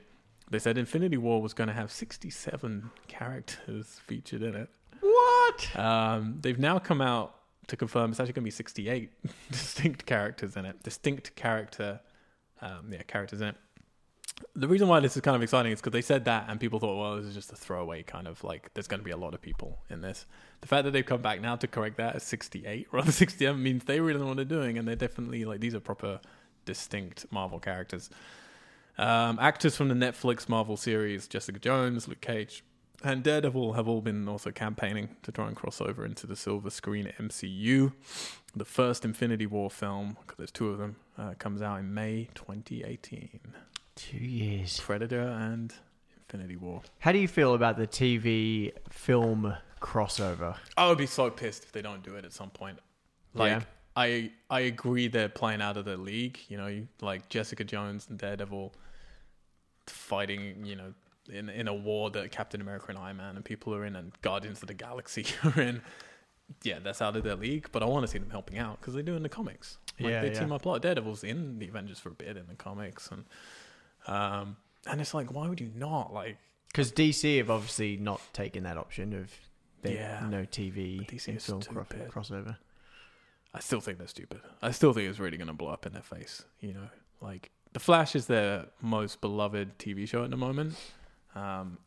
they 0.49 0.57
said 0.57 0.77
Infinity 0.77 1.17
War 1.17 1.41
was 1.41 1.53
going 1.53 1.67
to 1.67 1.73
have 1.73 1.91
67 1.91 2.89
characters 3.09 3.99
featured 4.07 4.41
in 4.41 4.55
it. 4.55 4.69
What? 5.01 5.75
Um, 5.75 6.37
they've 6.39 6.57
now 6.57 6.79
come 6.79 7.01
out 7.01 7.35
to 7.67 7.75
confirm 7.75 8.11
it's 8.11 8.21
actually 8.21 8.33
going 8.33 8.43
to 8.43 8.45
be 8.45 8.51
68 8.51 9.11
distinct 9.51 10.05
characters 10.05 10.55
in 10.55 10.63
it. 10.63 10.81
Distinct 10.81 11.35
character, 11.35 11.99
um, 12.61 12.87
yeah, 12.89 13.01
characters 13.01 13.41
in 13.41 13.49
it. 13.49 13.55
The 14.55 14.67
reason 14.67 14.87
why 14.87 14.99
this 14.99 15.15
is 15.15 15.21
kind 15.21 15.35
of 15.35 15.43
exciting 15.43 15.71
is 15.71 15.79
because 15.79 15.93
they 15.93 16.01
said 16.01 16.25
that 16.25 16.45
and 16.49 16.59
people 16.59 16.79
thought, 16.79 16.99
well, 16.99 17.17
this 17.17 17.25
is 17.25 17.35
just 17.35 17.51
a 17.51 17.55
throwaway 17.55 18.03
kind 18.03 18.27
of 18.27 18.43
like, 18.43 18.73
there's 18.73 18.87
going 18.87 18.99
to 18.99 19.03
be 19.03 19.11
a 19.11 19.17
lot 19.17 19.33
of 19.33 19.41
people 19.41 19.79
in 19.89 20.01
this. 20.01 20.25
The 20.61 20.67
fact 20.67 20.85
that 20.85 20.91
they've 20.91 21.05
come 21.05 21.21
back 21.21 21.41
now 21.41 21.55
to 21.55 21.67
correct 21.67 21.97
that 21.97 22.15
as 22.15 22.23
68 22.23 22.87
rather 22.91 23.05
than 23.05 23.13
67 23.13 23.61
means 23.61 23.85
they 23.85 23.99
really 23.99 24.19
know 24.19 24.27
what 24.27 24.35
they're 24.35 24.45
doing 24.45 24.77
and 24.77 24.87
they're 24.87 24.95
definitely 24.95 25.45
like, 25.45 25.59
these 25.59 25.75
are 25.75 25.79
proper 25.79 26.19
distinct 26.65 27.25
Marvel 27.31 27.59
characters. 27.59 28.09
Um, 28.97 29.39
actors 29.39 29.77
from 29.77 29.87
the 29.87 29.95
Netflix 29.95 30.49
Marvel 30.49 30.75
series, 30.75 31.27
Jessica 31.27 31.59
Jones, 31.59 32.07
Luke 32.07 32.21
Cage, 32.21 32.63
and 33.03 33.23
Daredevil 33.23 33.73
have 33.73 33.87
all 33.87 34.01
been 34.01 34.27
also 34.27 34.51
campaigning 34.51 35.15
to 35.23 35.31
try 35.31 35.47
and 35.47 35.55
cross 35.55 35.79
over 35.79 36.05
into 36.05 36.27
the 36.27 36.35
silver 36.35 36.69
screen 36.69 37.11
MCU. 37.17 37.93
The 38.55 38.65
first 38.65 39.05
Infinity 39.05 39.45
War 39.45 39.69
film, 39.69 40.17
because 40.21 40.37
there's 40.37 40.51
two 40.51 40.69
of 40.69 40.79
them, 40.79 40.97
uh, 41.17 41.33
comes 41.39 41.61
out 41.61 41.79
in 41.79 41.93
May 41.93 42.27
2018. 42.35 43.39
Two 43.99 44.17
years. 44.17 44.79
Predator 44.79 45.21
and 45.21 45.73
Infinity 46.17 46.55
War. 46.55 46.81
How 46.99 47.11
do 47.11 47.19
you 47.19 47.27
feel 47.27 47.53
about 47.53 47.77
the 47.77 47.85
TV 47.87 48.71
film 48.89 49.53
crossover? 49.81 50.55
I 50.77 50.87
would 50.87 50.97
be 50.97 51.05
so 51.05 51.29
pissed 51.29 51.63
if 51.63 51.71
they 51.73 51.81
don't 51.81 52.01
do 52.01 52.15
it 52.15 52.23
at 52.23 52.31
some 52.33 52.49
point. 52.49 52.79
Like, 53.33 53.51
Yeah. 53.51 53.61
I 53.95 54.31
I 54.49 54.61
agree 54.61 55.07
they're 55.09 55.27
playing 55.27 55.61
out 55.61 55.75
of 55.75 55.83
their 55.83 55.97
league. 55.97 56.39
You 56.47 56.57
know, 56.57 56.87
like 57.01 57.27
Jessica 57.27 57.63
Jones 57.65 58.07
and 58.09 58.17
Daredevil 58.17 58.73
fighting. 59.87 60.63
You 60.65 60.75
know, 60.77 60.93
in 61.29 61.49
in 61.49 61.67
a 61.67 61.73
war 61.73 62.09
that 62.11 62.31
Captain 62.31 62.61
America 62.61 62.85
and 62.89 62.97
Iron 62.97 63.17
Man 63.17 63.35
and 63.35 63.43
people 63.43 63.75
are 63.75 63.83
in, 63.85 63.95
and 63.97 64.13
Guardians 64.21 64.61
of 64.61 64.67
the 64.69 64.73
Galaxy 64.73 65.25
are 65.43 65.59
in. 65.61 65.81
Yeah, 66.63 66.79
that's 66.79 67.01
out 67.01 67.15
of 67.15 67.23
their 67.23 67.35
league, 67.35 67.67
but 67.71 67.83
I 67.83 67.85
want 67.85 68.03
to 68.05 68.07
see 68.11 68.17
them 68.17 68.31
helping 68.31 68.57
out 68.57 68.79
because 68.79 68.95
they 68.95 69.03
do 69.03 69.15
in 69.15 69.21
the 69.21 69.29
comics. 69.29 69.77
Like, 69.99 70.09
Yeah, 70.11 70.21
they 70.21 70.31
yeah. 70.31 70.39
team 70.39 70.51
up 70.51 70.65
a 70.65 70.69
lot. 70.69 70.81
Daredevil's 70.81 71.23
in 71.23 71.59
the 71.59 71.67
Avengers 71.67 71.99
for 71.99 72.09
a 72.09 72.13
bit 72.13 72.37
in 72.37 72.47
the 72.47 72.55
comics, 72.55 73.09
and 73.11 73.25
um, 74.07 74.57
and 74.87 75.01
it's 75.01 75.13
like, 75.13 75.33
why 75.33 75.47
would 75.47 75.59
you 75.61 75.71
not 75.75 76.13
like? 76.13 76.37
Because 76.67 76.91
DC 76.91 77.37
have 77.37 77.49
obviously 77.49 77.97
not 77.97 78.21
taken 78.33 78.63
that 78.63 78.77
option 78.77 79.13
of 79.13 79.31
their 79.81 79.93
Yeah. 79.95 80.27
no 80.29 80.43
TV 80.45 81.05
DC 81.07 81.27
and 81.27 81.41
film 81.41 81.61
cro- 81.61 81.83
crossover. 82.09 82.57
I 83.53 83.59
still 83.59 83.81
think 83.81 83.97
they're 83.97 84.07
stupid. 84.07 84.41
I 84.61 84.71
still 84.71 84.93
think 84.93 85.09
it's 85.09 85.19
really 85.19 85.37
going 85.37 85.47
to 85.47 85.53
blow 85.53 85.69
up 85.69 85.85
in 85.87 85.93
their 85.93 86.03
face. 86.03 86.43
You 86.59 86.73
know, 86.73 86.89
like 87.21 87.49
The 87.73 87.79
Flash 87.79 88.15
is 88.15 88.27
their 88.27 88.67
most 88.81 89.21
beloved 89.21 89.77
TV 89.79 90.07
show 90.07 90.23
at 90.23 90.29
the 90.29 90.37
moment, 90.37 90.75
um, 91.35 91.79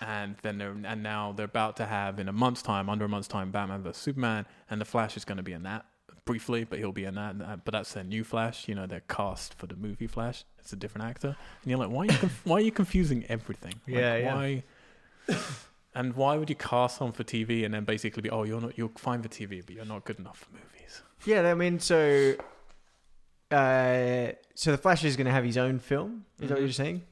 and 0.00 0.36
then 0.42 0.58
they're 0.58 0.70
and 0.84 1.02
now 1.02 1.32
they're 1.32 1.44
about 1.46 1.76
to 1.76 1.86
have 1.86 2.18
in 2.18 2.28
a 2.28 2.32
month's 2.32 2.62
time, 2.62 2.88
under 2.88 3.04
a 3.04 3.08
month's 3.08 3.28
time, 3.28 3.50
Batman 3.52 3.82
vs 3.82 3.96
Superman, 4.02 4.46
and 4.70 4.80
the 4.80 4.84
Flash 4.84 5.16
is 5.16 5.24
going 5.24 5.36
to 5.38 5.42
be 5.42 5.52
in 5.52 5.62
that 5.64 5.86
briefly, 6.28 6.64
but 6.64 6.78
he'll 6.78 6.92
be 6.92 7.04
in 7.04 7.14
that. 7.16 7.64
But 7.64 7.72
that's 7.72 7.92
their 7.94 8.04
new 8.04 8.22
Flash. 8.22 8.68
You 8.68 8.74
know, 8.76 8.86
their 8.86 9.00
cast 9.08 9.54
for 9.54 9.66
the 9.66 9.76
movie 9.76 10.06
Flash. 10.06 10.44
It's 10.60 10.72
a 10.72 10.76
different 10.76 11.06
actor, 11.08 11.36
and 11.62 11.70
you're 11.70 11.78
like, 11.78 11.90
why 11.90 12.02
are 12.02 12.12
you 12.12 12.18
conf- 12.18 12.40
why 12.44 12.56
are 12.58 12.60
you 12.68 12.70
confusing 12.72 13.24
everything? 13.28 13.74
Like, 13.86 13.96
Yeah, 13.96 14.16
yeah. 14.16 14.34
Why? 14.34 14.62
And 15.94 16.14
why 16.14 16.36
would 16.36 16.48
you 16.48 16.54
cast 16.54 16.98
someone 16.98 17.12
for 17.14 17.24
TV 17.24 17.64
and 17.64 17.74
then 17.74 17.84
basically 17.84 18.20
be, 18.22 18.30
oh, 18.30 18.44
you're 18.44 18.60
not, 18.60 18.78
you're 18.78 18.90
fine 18.96 19.20
for 19.20 19.28
TV, 19.28 19.64
but 19.66 19.74
you're 19.74 19.84
not 19.86 20.04
good 20.04 20.20
enough 20.20 20.38
for 20.38 20.52
movies? 20.52 21.02
Yeah, 21.24 21.50
I 21.50 21.54
mean, 21.54 21.80
so 21.80 22.34
uh, 23.50 24.28
so 24.54 24.70
the 24.72 24.78
Flash 24.78 25.04
is 25.04 25.16
going 25.16 25.24
to 25.26 25.32
have 25.32 25.44
his 25.44 25.56
own 25.56 25.78
film. 25.78 26.24
Is 26.40 26.48
that 26.48 26.54
what 26.54 26.58
Mhm. 26.58 26.64
you're 26.66 26.72
saying? 26.72 27.02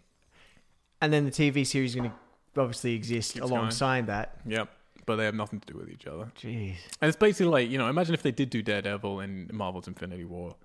And 1.01 1.13
then 1.13 1.25
the 1.25 1.31
TV 1.31 1.65
series 1.67 1.93
is 1.93 1.97
going 1.97 2.11
to 2.11 2.61
obviously 2.61 2.95
exist 2.95 3.33
Keeps 3.35 3.41
going. 3.47 3.53
alongside 3.53 4.07
that. 4.07 4.39
Yep. 4.47 4.69
But 5.07 5.17
they 5.17 5.25
have 5.25 5.35
nothing 5.37 5.61
to 5.61 5.73
do 5.73 5.79
with 5.79 5.89
each 5.89 6.07
other. 6.07 6.31
Jeez. 6.37 6.75
And 7.01 7.09
it's 7.09 7.17
basically 7.17 7.47
like, 7.47 7.71
you 7.71 7.79
know, 7.79 7.89
imagine 7.89 8.13
if 8.15 8.23
they 8.23 8.33
did 8.33 8.51
do 8.51 8.61
Daredevil 8.61 9.21
in 9.21 9.49
Marvel's 9.53 9.87
Infinity 9.87 10.25
War, 10.25 10.57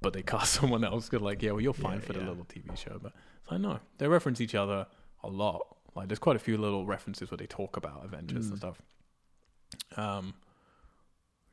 but 0.00 0.12
they 0.12 0.22
cast 0.22 0.52
someone 0.60 0.84
else. 0.84 1.08
Good, 1.08 1.20
like, 1.20 1.42
yeah, 1.42 1.50
well, 1.50 1.60
you're 1.60 1.72
fine 1.74 1.94
Yeah, 1.98 2.06
for 2.06 2.12
the 2.12 2.20
yeah. 2.20 2.28
little 2.28 2.44
TV 2.44 2.76
show. 2.78 2.98
But 3.02 3.12
it's 3.42 3.50
like, 3.50 3.60
no, 3.60 3.80
they 3.98 4.06
reference 4.06 4.40
each 4.40 4.54
other 4.54 4.86
a 5.24 5.28
lot. 5.28 5.62
Like, 5.96 6.06
there's 6.08 6.20
quite 6.20 6.36
a 6.36 6.38
few 6.38 6.56
little 6.58 6.86
references 6.86 7.30
where 7.30 7.38
they 7.38 7.46
talk 7.46 7.76
about 7.76 8.04
Avengers 8.04 8.46
Mm. 8.46 8.50
and 8.50 8.58
stuff. 8.58 8.80
Um, 9.96 10.34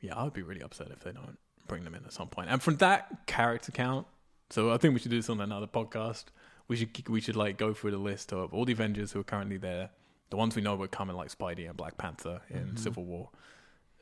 yeah, 0.00 0.14
I 0.14 0.22
would 0.24 0.32
be 0.32 0.42
really 0.42 0.62
upset 0.62 0.88
if 0.92 1.00
they 1.00 1.12
don't 1.12 1.38
bring 1.66 1.82
them 1.84 1.94
in 1.96 2.04
at 2.04 2.12
some 2.12 2.28
point. 2.28 2.48
And 2.50 2.62
from 2.62 2.76
that 2.76 3.26
character 3.26 3.72
count, 3.72 4.06
So 4.50 4.70
I 4.70 4.76
think 4.78 4.94
we 4.94 5.00
should 5.00 5.10
do 5.10 5.16
this 5.18 5.28
on 5.28 5.40
another 5.40 5.66
podcast. 5.66 6.26
We 6.68 6.76
should 6.76 7.08
we 7.08 7.20
should 7.20 7.34
like 7.36 7.58
go 7.58 7.74
through 7.74 7.90
the 7.92 7.98
list 7.98 8.32
of 8.32 8.54
all 8.54 8.64
the 8.64 8.72
Avengers 8.72 9.10
who 9.12 9.18
are 9.20 9.24
currently 9.24 9.56
there, 9.56 9.90
the 10.30 10.36
ones 10.36 10.56
we 10.56 10.62
know 10.62 10.74
were 10.76 10.88
coming 10.88 11.16
like 11.16 11.28
Spidey 11.36 11.68
and 11.68 11.76
Black 11.76 11.96
Panther 11.98 12.40
in 12.50 12.72
Mhm. 12.72 12.78
Civil 12.78 13.04
War, 13.04 13.30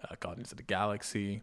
uh, 0.02 0.14
Guardians 0.20 0.50
of 0.52 0.56
the 0.56 0.62
Galaxy, 0.64 1.42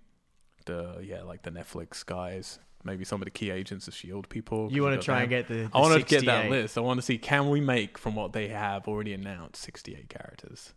the 0.65 0.99
yeah 1.03 1.23
like 1.23 1.43
the 1.43 1.51
Netflix 1.51 2.05
guys, 2.05 2.59
maybe 2.83 3.03
some 3.05 3.21
of 3.21 3.25
the 3.25 3.31
key 3.31 3.49
agents 3.51 3.87
of 3.87 3.93
Shield 3.93 4.27
people. 4.29 4.71
You 4.71 4.83
want 4.83 4.99
to 4.99 5.03
try 5.05 5.15
them. 5.15 5.21
and 5.23 5.29
get 5.29 5.47
the, 5.47 5.53
the 5.67 5.69
I 5.73 5.79
want 5.79 5.99
to 5.99 6.05
get 6.05 6.25
that 6.25 6.49
list. 6.49 6.77
I 6.77 6.81
want 6.81 6.97
to 6.99 7.01
see 7.01 7.17
can 7.17 7.49
we 7.49 7.61
make 7.61 7.97
from 7.97 8.15
what 8.15 8.33
they 8.33 8.47
have 8.49 8.87
already 8.87 9.13
announced 9.13 9.61
sixty 9.61 9.95
eight 9.95 10.09
characters. 10.09 10.73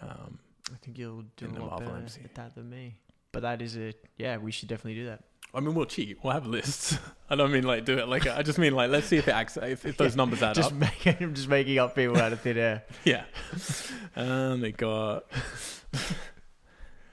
Um, 0.00 0.38
I 0.72 0.76
think 0.78 0.98
you'll 0.98 1.24
do 1.36 1.46
a 1.46 1.60
lot 1.64 1.80
better 1.80 1.92
MCU. 1.92 2.24
at 2.24 2.34
that 2.34 2.54
than 2.54 2.68
me. 2.70 2.96
But 3.32 3.42
that 3.42 3.60
is 3.62 3.76
a 3.76 3.92
yeah. 4.16 4.36
We 4.38 4.50
should 4.52 4.68
definitely 4.68 4.94
do 5.00 5.06
that. 5.06 5.24
I 5.54 5.60
mean, 5.60 5.74
we'll 5.74 5.86
cheat. 5.86 6.18
We'll 6.22 6.32
have 6.32 6.46
lists. 6.46 6.98
I 7.30 7.36
don't 7.36 7.52
mean 7.52 7.64
like 7.64 7.84
do 7.84 7.98
it 7.98 8.08
like 8.08 8.26
I 8.26 8.42
just 8.42 8.58
mean 8.58 8.74
like 8.74 8.90
let's 8.90 9.06
see 9.06 9.16
if 9.16 9.28
it 9.28 9.32
acts 9.32 9.56
if, 9.56 9.86
if 9.86 9.96
those 9.96 10.14
numbers 10.14 10.42
add 10.42 10.54
Just 10.56 10.72
up. 10.72 10.78
making, 10.78 11.16
I'm 11.20 11.34
just 11.34 11.48
making 11.48 11.78
up 11.78 11.94
people 11.94 12.18
out 12.18 12.32
of 12.32 12.40
thin 12.40 12.58
air. 12.58 12.84
Yeah. 13.04 13.24
And 14.14 14.62
they 14.62 14.72
got 14.72 15.24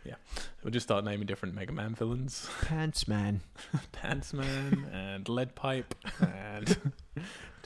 yeah. 0.06 0.15
We'll 0.63 0.71
just 0.71 0.86
start 0.86 1.06
naming 1.06 1.27
different 1.27 1.56
Mega 1.56 1.71
Man 1.71 1.95
villains. 1.95 2.49
Pants 2.63 3.08
man. 3.08 3.41
Pantsman 3.93 4.91
and 4.93 5.27
Lead 5.30 5.56
Pipe 5.56 5.95
and 6.19 6.77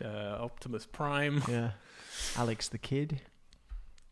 uh, 0.04 0.38
Optimus 0.40 0.86
Prime. 0.86 1.42
Yeah. 1.50 1.72
Alex 2.38 2.70
the 2.70 2.78
kid. 2.78 3.22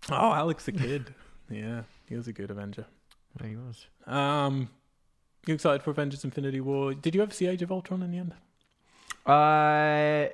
Oh, 0.10 0.34
Alex 0.34 0.66
the 0.66 0.74
Kid. 0.74 1.14
Yeah, 1.50 1.84
he 2.10 2.16
was 2.16 2.28
a 2.28 2.34
good 2.34 2.52
Avenger. 2.52 2.86
He 3.42 3.56
was. 3.56 3.88
Um, 4.06 4.70
you 5.46 5.54
excited 5.54 5.84
for 5.84 5.92
Avengers: 5.92 6.24
Infinity 6.24 6.62
War? 6.62 6.94
Did 6.94 7.16
you 7.16 7.22
ever 7.22 7.34
see 7.34 7.48
Age 7.48 7.62
of 7.62 7.72
Ultron 7.72 8.02
in 8.04 8.12
the 8.12 8.18
end? 8.18 8.34
I 9.26 10.32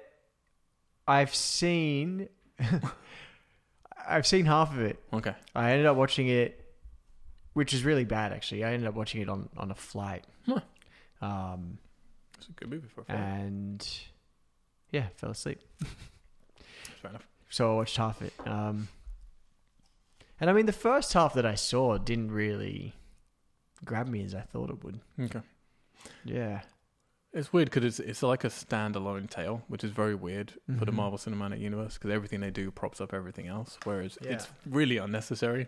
I've 1.07 1.33
seen 1.35 2.29
I've 4.07 4.25
seen 4.27 4.45
half 4.45 4.71
of 4.73 4.81
it. 4.81 4.99
Okay. 5.13 5.33
I 5.55 5.71
ended 5.71 5.85
up 5.85 5.95
watching 5.97 6.27
it, 6.27 6.63
which 7.53 7.73
is 7.73 7.83
really 7.83 8.05
bad 8.05 8.31
actually. 8.33 8.63
I 8.63 8.73
ended 8.73 8.87
up 8.87 8.95
watching 8.95 9.21
it 9.21 9.29
on 9.29 9.49
on 9.57 9.71
a 9.71 9.75
flight. 9.75 10.25
Huh. 10.45 10.59
Um, 11.21 11.77
It's 12.37 12.47
a 12.47 12.51
good 12.53 12.69
movie 12.69 12.87
for 12.87 13.01
a 13.01 13.05
film. 13.05 13.19
and 13.19 13.99
yeah, 14.91 15.07
fell 15.17 15.31
asleep. 15.31 15.59
Fair 17.01 17.11
enough. 17.11 17.27
So 17.49 17.71
I 17.73 17.75
watched 17.75 17.97
half 17.97 18.21
of 18.21 18.27
it. 18.27 18.33
Um, 18.45 18.87
and 20.39 20.49
I 20.49 20.53
mean, 20.53 20.65
the 20.65 20.71
first 20.71 21.13
half 21.13 21.33
that 21.33 21.45
I 21.45 21.55
saw 21.55 21.97
didn't 21.97 22.31
really 22.31 22.93
grab 23.85 24.07
me 24.07 24.23
as 24.23 24.33
I 24.35 24.41
thought 24.41 24.69
it 24.69 24.83
would. 24.83 24.99
Okay. 25.19 25.41
Yeah. 26.25 26.61
It's 27.31 27.53
weird 27.53 27.69
because 27.69 27.83
it's 27.83 27.99
it's 27.99 28.23
like 28.23 28.43
a 28.43 28.47
standalone 28.49 29.29
tale, 29.29 29.63
which 29.67 29.83
is 29.83 29.91
very 29.91 30.15
weird 30.15 30.53
for 30.79 30.85
the 30.85 30.91
Mhm. 30.91 30.95
Marvel 30.95 31.17
Cinematic 31.19 31.59
Universe 31.59 31.93
because 31.95 32.09
everything 32.11 32.39
they 32.39 32.49
do 32.51 32.71
props 32.71 32.99
up 32.99 33.13
everything 33.13 33.47
else. 33.47 33.77
Whereas 33.83 34.17
Yeah. 34.21 34.31
it's 34.31 34.47
really 34.65 34.97
unnecessary, 34.97 35.67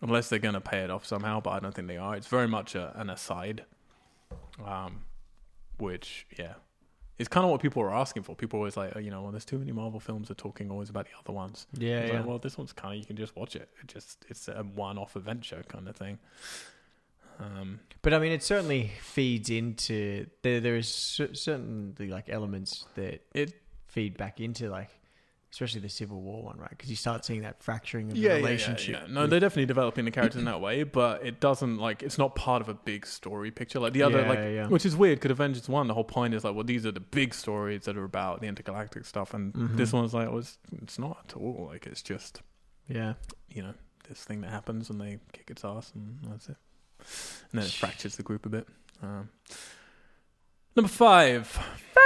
unless 0.00 0.28
they're 0.30 0.38
gonna 0.38 0.62
pay 0.62 0.82
it 0.82 0.90
off 0.90 1.04
somehow. 1.04 1.40
But 1.40 1.50
I 1.50 1.60
don't 1.60 1.74
think 1.74 1.88
they 1.88 1.98
are. 1.98 2.16
It's 2.16 2.26
very 2.28 2.48
much 2.48 2.74
a, 2.74 2.98
an 2.98 3.10
aside, 3.10 3.66
um, 4.64 5.04
which 5.76 6.26
yeah, 6.38 6.54
it's 7.18 7.28
kind 7.28 7.44
of 7.44 7.50
what 7.50 7.60
people 7.60 7.82
are 7.82 7.92
asking 7.94 8.22
for. 8.22 8.34
People 8.34 8.56
are 8.58 8.60
always 8.62 8.76
like, 8.78 8.92
oh, 8.96 8.98
you 8.98 9.10
know, 9.10 9.22
well, 9.22 9.30
there's 9.30 9.44
too 9.44 9.58
many 9.58 9.72
Marvel 9.72 10.00
films 10.00 10.30
are 10.30 10.34
talking 10.34 10.70
always 10.70 10.88
about 10.88 11.04
the 11.04 11.18
other 11.18 11.32
ones. 11.32 11.66
Yeah. 11.74 12.06
Yeah. 12.06 12.12
like, 12.20 12.26
well, 12.26 12.38
this 12.38 12.56
one's 12.56 12.72
kind 12.72 12.94
of 12.94 12.98
you 13.00 13.04
can 13.04 13.16
just 13.16 13.36
watch 13.36 13.56
it. 13.56 13.68
It 13.82 13.88
just 13.88 14.24
it's 14.30 14.48
a 14.48 14.62
one-off 14.62 15.16
adventure 15.16 15.62
kind 15.68 15.86
of 15.86 15.96
thing. 15.96 16.18
Um, 17.38 17.80
But 18.02 18.12
I 18.14 18.18
mean, 18.18 18.32
it 18.32 18.42
certainly 18.42 18.90
feeds 19.00 19.48
into 19.50 20.26
there. 20.42 20.60
There 20.60 20.76
is 20.76 20.88
cer- 20.88 21.34
certainly 21.34 22.08
like 22.08 22.28
elements 22.28 22.84
that 22.96 23.22
It- 23.34 23.60
feed 23.86 24.16
back 24.16 24.40
into 24.40 24.68
like, 24.68 24.90
especially 25.52 25.80
the 25.80 25.88
Civil 25.88 26.20
War 26.20 26.42
one, 26.42 26.58
right? 26.58 26.68
Because 26.70 26.90
you 26.90 26.96
start 26.96 27.24
seeing 27.24 27.42
that 27.42 27.62
fracturing 27.62 28.10
of 28.10 28.16
yeah, 28.16 28.22
the 28.22 28.28
yeah, 28.28 28.34
yeah, 28.40 28.44
relationship. 28.44 29.00
yeah. 29.02 29.06
No, 29.08 29.26
they're 29.28 29.38
definitely 29.40 29.66
developing 29.66 30.04
the 30.04 30.10
characters 30.10 30.40
in 30.40 30.44
that 30.46 30.60
way, 30.60 30.82
but 30.82 31.24
it 31.24 31.38
doesn't 31.40 31.78
like 31.78 32.02
it's 32.02 32.18
not 32.18 32.34
part 32.34 32.60
of 32.60 32.68
a 32.68 32.74
big 32.74 33.06
story 33.06 33.50
picture 33.52 33.78
like 33.78 33.92
the 33.92 34.02
other 34.02 34.26
like 34.26 34.68
which 34.70 34.84
is 34.84 34.96
weird 34.96 35.20
because 35.20 35.30
Avengers 35.30 35.68
One 35.68 35.86
the 35.86 35.94
whole 35.94 36.02
point 36.04 36.34
is 36.34 36.42
like 36.44 36.54
well 36.56 36.64
these 36.64 36.84
are 36.84 36.92
the 36.92 36.98
big 37.00 37.32
stories 37.32 37.84
that 37.84 37.96
are 37.96 38.04
about 38.04 38.40
the 38.40 38.48
intergalactic 38.48 39.04
stuff 39.04 39.32
and 39.32 39.54
Mhm. 39.54 39.76
this 39.76 39.92
one's 39.92 40.12
like 40.12 40.28
well, 40.28 40.38
it's, 40.40 40.58
it's 40.82 40.98
not 40.98 41.18
at 41.28 41.36
all 41.36 41.68
like 41.70 41.86
it's 41.86 42.02
just 42.02 42.42
yeah. 42.88 43.14
you 43.48 43.62
know 43.62 43.74
this 44.08 44.24
thing 44.24 44.40
that 44.42 44.50
happens 44.50 44.90
and 44.90 45.00
they 45.00 45.18
kick 45.32 45.50
its 45.50 45.64
ass 45.64 45.92
and 45.94 46.18
that's 46.28 46.48
it 46.48 46.56
and 47.52 47.60
then 47.60 47.66
it 47.66 47.72
fractures 47.72 48.16
the 48.16 48.22
group 48.22 48.46
a 48.46 48.48
bit. 48.48 48.66
Um, 49.02 49.28
number 50.76 50.88
five. 50.88 51.46
Five. 51.46 52.00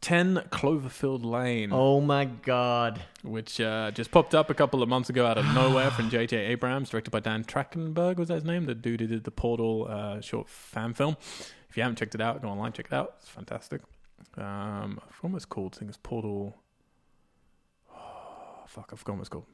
Ten 0.00 0.36
Cloverfield 0.50 1.24
Lane. 1.24 1.70
Oh 1.72 2.00
my 2.00 2.24
god. 2.24 3.00
which 3.22 3.60
uh, 3.60 3.92
just 3.92 4.10
popped 4.10 4.34
up 4.34 4.50
a 4.50 4.54
couple 4.54 4.82
of 4.82 4.88
months 4.88 5.08
ago 5.10 5.24
out 5.26 5.38
of 5.38 5.44
nowhere 5.54 5.92
from 5.92 6.10
J.J. 6.10 6.36
Abrams, 6.36 6.90
directed 6.90 7.10
by 7.12 7.20
Dan 7.20 7.44
Trachtenberg, 7.44 8.16
was 8.16 8.26
that 8.28 8.34
his 8.34 8.44
name? 8.44 8.66
The 8.66 8.74
dude 8.74 9.00
who 9.00 9.06
did 9.06 9.22
the 9.22 9.30
Portal 9.30 9.86
uh, 9.88 10.20
short 10.20 10.48
fan 10.48 10.92
film. 10.94 11.16
If 11.70 11.76
you 11.76 11.84
haven't 11.84 11.96
checked 11.98 12.16
it 12.16 12.20
out, 12.20 12.42
go 12.42 12.48
online, 12.48 12.72
check 12.72 12.86
it 12.86 12.92
out. 12.92 13.14
It's 13.20 13.28
fantastic. 13.28 13.80
Um, 14.36 15.00
I 15.08 15.12
forgot 15.12 15.30
what 15.30 15.36
it's 15.36 15.44
called. 15.44 15.74
I 15.76 15.78
think 15.78 15.88
it's 15.90 15.98
Portal. 16.02 16.56
Oh, 17.94 18.64
fuck, 18.66 18.90
I 18.92 18.96
forgot 18.96 19.14
what 19.16 19.20
it's 19.20 19.28
called. 19.28 19.46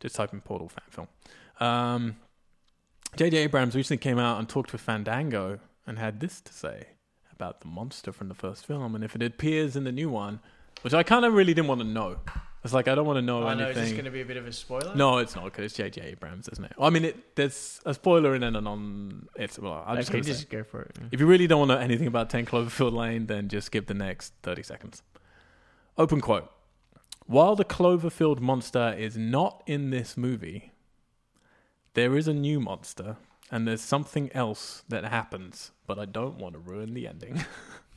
Just 0.00 0.16
type 0.16 0.32
in 0.32 0.40
Portal 0.40 0.68
fan 0.68 0.84
film. 0.90 1.08
Um, 1.60 2.16
J.J. 3.18 3.36
Abrams 3.38 3.74
recently 3.74 3.98
came 3.98 4.18
out 4.18 4.38
and 4.38 4.48
talked 4.48 4.70
with 4.70 4.80
Fandango 4.80 5.58
and 5.88 5.98
had 5.98 6.20
this 6.20 6.40
to 6.40 6.52
say 6.52 6.86
about 7.32 7.60
the 7.62 7.66
monster 7.66 8.12
from 8.12 8.28
the 8.28 8.34
first 8.34 8.64
film 8.64 8.94
and 8.94 9.02
if 9.02 9.16
it 9.16 9.22
appears 9.22 9.74
in 9.74 9.82
the 9.82 9.90
new 9.90 10.08
one, 10.08 10.38
which 10.82 10.94
I 10.94 11.02
kind 11.02 11.24
of 11.24 11.32
really 11.32 11.52
didn't 11.52 11.66
want 11.66 11.80
to 11.80 11.86
know. 11.86 12.18
It's 12.62 12.72
like 12.72 12.86
I 12.86 12.94
don't 12.94 13.06
want 13.06 13.16
to 13.16 13.22
know 13.22 13.42
Oh, 13.42 13.48
anything. 13.48 13.64
no, 13.64 13.70
is 13.70 13.88
this 13.88 13.92
going 13.92 14.04
to 14.04 14.12
be 14.12 14.20
a 14.20 14.24
bit 14.24 14.36
of 14.36 14.46
a 14.46 14.52
spoiler? 14.52 14.94
No, 14.94 15.18
it's 15.18 15.34
not 15.34 15.44
because 15.46 15.64
it's 15.64 15.74
J.J. 15.74 16.00
Abrams, 16.02 16.48
isn't 16.48 16.64
it? 16.64 16.72
I 16.80 16.90
mean, 16.90 17.06
it, 17.06 17.34
there's 17.36 17.80
a 17.84 17.92
spoiler 17.94 18.36
in 18.36 18.44
it 18.44 18.54
and 18.54 18.68
on. 18.68 19.26
It's 19.34 19.58
well, 19.58 19.82
I'm 19.84 19.96
just 19.96 20.10
okay, 20.10 20.22
say, 20.22 20.28
just 20.28 20.48
go 20.48 20.62
for 20.62 20.82
it. 20.82 20.96
if 21.10 21.18
you 21.18 21.26
really 21.26 21.46
don't 21.48 21.58
want 21.60 21.70
to 21.70 21.74
know 21.76 21.80
anything 21.80 22.06
about 22.06 22.30
Ten 22.30 22.46
Cloverfield 22.46 22.92
Lane, 22.92 23.26
then 23.26 23.48
just 23.48 23.66
skip 23.66 23.86
the 23.86 23.94
next 23.94 24.32
thirty 24.42 24.62
seconds. 24.62 25.02
Open 25.96 26.20
quote: 26.20 26.50
While 27.26 27.56
the 27.56 27.64
Cloverfield 27.64 28.38
monster 28.40 28.94
is 28.98 29.16
not 29.16 29.62
in 29.66 29.90
this 29.90 30.16
movie, 30.16 30.72
there 31.94 32.16
is 32.16 32.28
a 32.28 32.34
new 32.34 32.60
monster, 32.60 33.16
and 33.50 33.66
there's 33.66 33.80
something 33.80 34.30
else 34.32 34.82
that 34.88 35.04
happens. 35.04 35.72
But 35.86 35.98
I 35.98 36.04
don't 36.04 36.38
want 36.38 36.54
to 36.54 36.60
ruin 36.60 36.94
the 36.94 37.06
ending. 37.06 37.44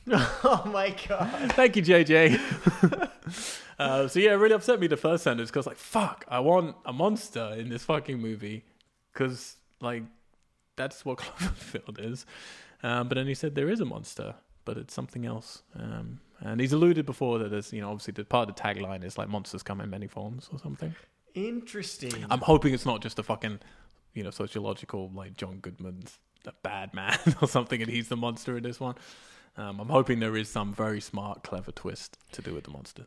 oh 0.10 0.62
my 0.66 0.94
god. 1.08 1.52
Thank 1.52 1.76
you, 1.76 1.82
JJ. 1.82 3.10
uh, 3.78 4.08
so 4.08 4.18
yeah, 4.18 4.32
it 4.32 4.34
really 4.34 4.54
upset 4.54 4.80
me 4.80 4.86
the 4.86 4.96
first 4.96 5.24
sentence 5.24 5.50
because 5.50 5.66
like 5.66 5.76
fuck, 5.76 6.24
I 6.28 6.40
want 6.40 6.76
a 6.84 6.92
monster 6.92 7.54
in 7.56 7.68
this 7.68 7.84
fucking 7.84 8.20
movie 8.20 8.64
because 9.12 9.56
like 9.80 10.02
that's 10.76 11.04
what 11.04 11.18
Cloverfield 11.18 12.04
is. 12.04 12.26
Um, 12.82 13.08
but 13.08 13.14
then 13.14 13.26
he 13.26 13.34
said 13.34 13.54
there 13.54 13.70
is 13.70 13.80
a 13.80 13.84
monster, 13.84 14.34
but 14.64 14.76
it's 14.76 14.92
something 14.92 15.24
else. 15.24 15.62
Um, 15.78 16.20
and 16.40 16.60
he's 16.60 16.72
alluded 16.72 17.06
before 17.06 17.38
that 17.38 17.50
there's 17.50 17.72
you 17.72 17.80
know 17.80 17.90
obviously 17.90 18.12
the 18.12 18.24
part 18.24 18.48
of 18.48 18.56
the 18.56 18.60
tagline 18.60 19.04
is 19.04 19.16
like 19.16 19.28
monsters 19.28 19.62
come 19.62 19.80
in 19.80 19.90
many 19.90 20.08
forms 20.08 20.48
or 20.52 20.58
something. 20.58 20.94
Interesting. 21.34 22.26
I'm 22.28 22.40
hoping 22.40 22.74
it's 22.74 22.84
not 22.84 23.00
just 23.00 23.18
a 23.18 23.22
fucking 23.22 23.60
you 24.14 24.22
know 24.22 24.30
sociological 24.30 25.10
like 25.14 25.36
John 25.36 25.58
Goodman's 25.58 26.18
a 26.46 26.52
bad 26.62 26.92
man 26.94 27.18
or 27.42 27.48
something, 27.48 27.80
and 27.82 27.90
he's 27.90 28.08
the 28.08 28.16
monster 28.16 28.56
in 28.56 28.62
this 28.62 28.80
one. 28.80 28.94
Um, 29.56 29.80
I'm 29.80 29.88
hoping 29.88 30.20
there 30.20 30.36
is 30.36 30.48
some 30.48 30.72
very 30.72 31.00
smart, 31.00 31.42
clever 31.44 31.72
twist 31.72 32.16
to 32.32 32.42
do 32.42 32.54
with 32.54 32.64
the 32.64 32.70
monster. 32.70 33.04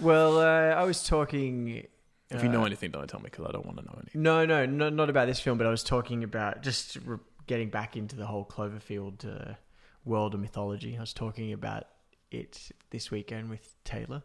well, 0.00 0.38
uh, 0.38 0.74
I 0.74 0.84
was 0.84 1.06
talking. 1.06 1.86
If 2.30 2.42
you 2.42 2.48
know 2.50 2.62
uh, 2.62 2.66
anything, 2.66 2.90
don't 2.90 3.08
tell 3.08 3.20
me 3.20 3.24
because 3.30 3.46
I 3.46 3.52
don't 3.52 3.64
want 3.64 3.78
to 3.78 3.84
know 3.84 3.98
any. 3.98 4.10
No, 4.14 4.44
no, 4.44 4.66
no, 4.66 4.90
not 4.90 5.08
about 5.08 5.26
this 5.26 5.40
film, 5.40 5.56
but 5.56 5.66
I 5.66 5.70
was 5.70 5.82
talking 5.82 6.22
about 6.22 6.62
just 6.62 6.98
re- 7.04 7.16
getting 7.46 7.70
back 7.70 7.96
into 7.96 8.16
the 8.16 8.26
whole 8.26 8.44
Cloverfield 8.44 9.24
uh, 9.24 9.54
world 10.04 10.34
of 10.34 10.40
mythology. 10.40 10.96
I 10.96 11.00
was 11.00 11.14
talking 11.14 11.52
about 11.54 11.84
it 12.30 12.70
this 12.90 13.10
weekend 13.10 13.48
with 13.48 13.74
Taylor, 13.84 14.22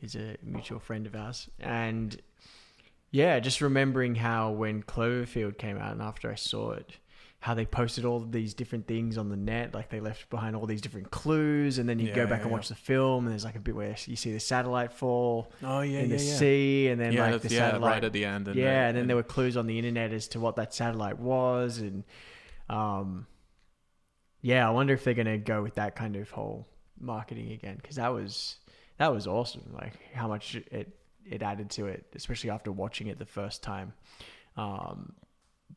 who's 0.00 0.14
a 0.14 0.36
mutual 0.42 0.78
friend 0.78 1.06
of 1.06 1.16
ours, 1.16 1.48
and 1.58 2.20
yeah, 3.10 3.40
just 3.40 3.60
remembering 3.60 4.14
how 4.16 4.50
when 4.50 4.82
Cloverfield 4.82 5.58
came 5.58 5.78
out 5.78 5.92
and 5.92 6.02
after 6.02 6.30
I 6.30 6.34
saw 6.34 6.72
it, 6.72 6.98
how 7.40 7.54
they 7.54 7.64
posted 7.66 8.04
all 8.04 8.16
of 8.18 8.32
these 8.32 8.52
different 8.54 8.86
things 8.86 9.16
on 9.16 9.28
the 9.28 9.36
net, 9.36 9.72
like 9.72 9.90
they 9.90 10.00
left 10.00 10.28
behind 10.28 10.56
all 10.56 10.66
these 10.66 10.80
different 10.80 11.10
clues, 11.10 11.78
and 11.78 11.88
then 11.88 11.98
you 12.00 12.08
Yeah, 12.08 12.14
go 12.16 12.26
back 12.26 12.40
yeah, 12.40 12.42
and 12.42 12.50
yeah. 12.50 12.52
watch 12.52 12.68
the 12.68 12.74
film, 12.74 13.24
and 13.24 13.32
there's 13.32 13.44
like 13.44 13.54
a 13.56 13.60
bit 13.60 13.74
where 13.76 13.94
you 14.06 14.16
see 14.16 14.32
the 14.32 14.40
satellite 14.40 14.92
fall 14.92 15.52
Oh 15.62 15.80
yeah, 15.80 16.00
in 16.00 16.08
the 16.10 16.18
yeah. 16.18 16.36
sea, 16.38 16.88
and 16.88 17.00
then 17.00 17.14
yeah, 17.14 17.30
like 17.30 17.40
the 17.40 17.48
yeah, 17.48 17.70
satellite 17.70 17.82
right 17.82 18.04
at 18.04 18.12
the 18.12 18.24
end. 18.24 18.48
And 18.48 18.56
yeah, 18.58 18.88
and 18.88 18.96
then 18.96 19.06
there 19.06 19.16
were 19.16 19.22
clues 19.22 19.56
on 19.56 19.66
the 19.66 19.78
internet 19.78 20.12
as 20.12 20.28
to 20.28 20.40
what 20.40 20.56
that 20.56 20.74
satellite 20.74 21.18
was, 21.18 21.78
and 21.78 22.04
um, 22.68 23.26
yeah, 24.40 24.66
I 24.66 24.70
wonder 24.70 24.94
if 24.94 25.04
they're 25.04 25.14
gonna 25.14 25.38
go 25.38 25.62
with 25.62 25.74
that 25.74 25.96
kind 25.96 26.16
of 26.16 26.30
whole 26.30 26.66
marketing 27.00 27.52
again 27.52 27.76
because 27.76 27.96
that 27.96 28.08
was 28.08 28.56
that 28.98 29.12
was 29.12 29.26
awesome. 29.26 29.72
Like 29.72 29.94
how 30.12 30.28
much 30.28 30.54
it 30.56 30.96
it 31.24 31.42
added 31.42 31.70
to 31.70 31.86
it, 31.86 32.06
especially 32.14 32.50
after 32.50 32.70
watching 32.72 33.06
it 33.06 33.18
the 33.18 33.26
first 33.26 33.62
time. 33.62 33.92
Um, 34.56 35.12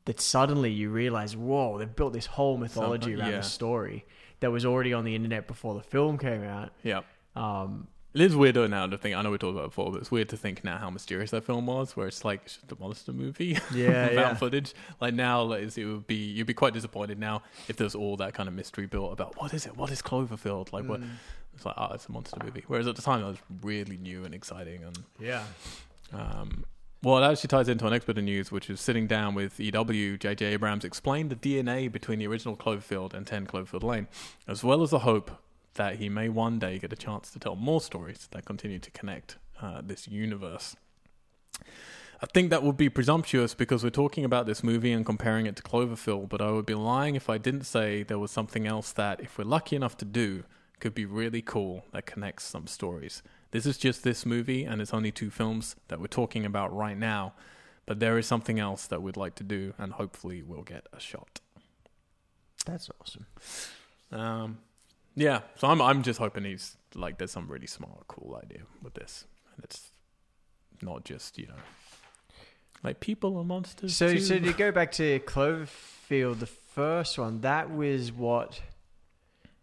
that 0.06 0.19
suddenly 0.19 0.71
you 0.71 0.89
realize, 0.89 1.36
whoa, 1.36 1.77
they've 1.77 1.95
built 1.95 2.13
this 2.13 2.25
whole 2.25 2.58
mythology 2.58 3.13
around 3.15 3.32
yeah. 3.32 3.38
the 3.38 3.43
story 3.43 4.06
that 4.39 4.49
was 4.51 4.65
already 4.65 4.93
on 4.93 5.04
the 5.04 5.13
internet 5.15 5.47
before 5.47 5.75
the 5.75 5.82
film 5.84 6.17
came 6.17 6.43
out. 6.43 6.71
Yeah. 6.82 7.01
Um, 7.36 7.88
It 8.13 8.21
is 8.21 8.36
weird 8.36 8.56
now 8.56 8.88
to 8.88 8.97
think. 8.97 9.15
I 9.15 9.21
know 9.21 9.30
we 9.32 9.38
talked 9.38 9.54
about 9.54 9.65
it 9.65 9.69
before, 9.69 9.91
but 9.91 9.99
it's 10.01 10.10
weird 10.10 10.30
to 10.30 10.38
think 10.38 10.63
now 10.63 10.77
how 10.77 10.89
mysterious 10.89 11.32
that 11.32 11.43
film 11.43 11.65
was. 11.67 11.95
Where 11.95 12.08
it's 12.08 12.25
like 12.25 12.41
it's 12.45 12.56
just 12.58 12.71
a 12.71 12.75
monster 12.80 13.13
movie, 13.13 13.58
Yeah, 13.73 14.08
found 14.08 14.15
yeah. 14.17 14.34
footage. 14.36 14.73
Like 14.99 15.13
now, 15.13 15.43
like, 15.43 15.77
it 15.77 15.86
would 15.86 16.08
be 16.08 16.15
you'd 16.15 16.47
be 16.47 16.54
quite 16.54 16.73
disappointed 16.73 17.19
now 17.19 17.43
if 17.67 17.75
there's 17.77 17.93
all 17.93 18.17
that 18.17 18.34
kind 18.34 18.49
of 18.49 18.56
mystery 18.56 18.86
built 18.88 19.13
about 19.13 19.39
what 19.39 19.54
is 19.54 19.65
it, 19.65 19.77
what 19.77 19.91
is 19.91 20.01
Cloverfield, 20.01 20.71
like 20.73 20.86
Mm. 20.86 20.89
what. 20.89 21.01
It's 21.62 21.65
like 21.67 21.76
oh, 21.78 21.93
it's 21.93 22.08
a 22.08 22.12
monster 22.12 22.39
movie. 22.43 22.63
Whereas 22.65 22.88
at 22.88 22.95
the 22.95 23.04
time, 23.04 23.21
it 23.21 23.28
was 23.28 23.38
really 23.62 23.95
new 23.95 24.26
and 24.26 24.34
exciting 24.34 24.84
and 24.84 24.97
yeah. 25.19 25.43
Um, 26.12 26.65
well, 27.04 27.24
it 27.24 27.32
actually 27.32 27.50
ties 27.50 27.69
into 27.69 27.86
our 27.86 27.91
next 27.91 28.06
bit 28.06 28.17
of 28.17 28.24
news, 28.24 28.52
which 28.52 28.67
is 28.67 28.82
sitting 28.82 29.06
down 29.06 29.36
with 29.36 29.60
EW, 29.60 30.17
J.J. 30.17 30.43
Abrams 30.47 30.84
explained 30.84 31.30
the 31.30 31.36
DNA 31.36 31.91
between 31.91 32.17
the 32.17 32.26
original 32.26 32.56
Cloverfield 32.56 33.13
and 33.13 33.28
10 33.28 33.45
Cloverfield 33.45 33.84
Lane, 33.84 34.08
as 34.47 34.63
well 34.63 34.82
as 34.82 34.89
the 34.89 35.00
hope 35.00 35.32
that 35.76 35.97
he 35.97 36.10
may 36.10 36.30
one 36.30 36.58
day 36.58 36.80
get 36.80 36.91
a 36.91 36.95
chance 36.95 37.30
to 37.32 37.39
tell 37.39 37.56
more 37.56 37.80
stories 37.80 38.28
that 38.32 38.45
continue 38.45 38.80
to 38.80 38.89
connect 38.91 39.38
uh, 39.62 39.82
this 39.84 40.08
universe. 40.08 40.76
I 42.24 42.26
think 42.34 42.50
that 42.50 42.63
would 42.63 42.78
be 42.78 42.89
presumptuous 42.89 43.54
because 43.54 43.84
we're 43.84 43.91
talking 43.91 44.26
about 44.26 44.47
this 44.47 44.63
movie 44.63 44.91
and 44.91 45.06
comparing 45.06 45.45
it 45.45 45.56
to 45.58 45.63
Cloverfield, 45.63 46.30
but 46.30 46.41
I 46.41 46.50
would 46.52 46.65
be 46.65 46.76
lying 46.76 47.15
if 47.15 47.30
I 47.30 47.38
didn't 47.38 47.65
say 47.65 48.02
there 48.02 48.19
was 48.19 48.32
something 48.32 48.65
else 48.65 48.91
that, 48.93 49.21
if 49.21 49.38
we're 49.38 49.43
lucky 49.43 49.76
enough 49.76 49.97
to 49.97 50.06
do, 50.06 50.43
could 50.82 50.94
be 50.94 51.06
really 51.06 51.41
cool 51.41 51.86
that 51.94 52.06
connects 52.06 52.44
some 52.44 52.67
stories. 52.67 53.24
This 53.52 53.65
is 53.65 53.78
just 53.78 54.04
this 54.04 54.26
movie, 54.26 54.63
and 54.63 54.82
it's 54.82 54.94
only 54.94 55.12
two 55.12 55.30
films 55.30 55.76
that 55.88 56.00
we're 56.00 56.08
talking 56.08 56.46
about 56.46 56.76
right 56.76 56.98
now, 56.98 57.34
but 57.86 58.00
there 58.00 58.17
is 58.17 58.26
something 58.26 58.60
else 58.60 58.88
that 58.88 59.02
we'd 59.02 59.17
like 59.17 59.36
to 59.36 59.44
do, 59.44 59.74
and 59.78 59.94
hopefully 59.94 60.41
we'll 60.41 60.63
get 60.63 60.88
a 60.91 61.00
shot. 61.00 61.39
That's 62.65 62.89
awesome. 63.00 63.26
Um, 64.12 64.58
yeah, 65.15 65.41
so 65.56 65.67
I'm 65.67 65.82
I'm 65.82 66.04
just 66.04 66.20
hoping 66.20 66.44
he's 66.44 66.78
like 66.96 67.17
there's 67.17 67.32
some 67.32 67.48
really 67.48 67.67
smart, 67.67 68.08
cool 68.08 68.39
idea 68.41 68.63
with 68.82 68.94
this, 68.96 69.26
and 69.56 69.63
it's 69.63 69.91
not 70.82 71.06
just 71.06 71.38
you 71.38 71.48
know 71.48 71.62
like 72.84 73.00
people 73.00 73.38
are 73.38 73.44
monsters. 73.44 73.96
So, 73.96 74.13
too. 74.13 74.20
so 74.20 74.39
to 74.39 74.54
go 74.54 74.72
back 74.72 74.91
to 74.94 75.20
Cloverfield, 75.26 76.39
the 76.39 76.46
first 76.46 77.17
one, 77.17 77.41
that 77.41 77.72
was 77.72 78.12
what 78.12 78.62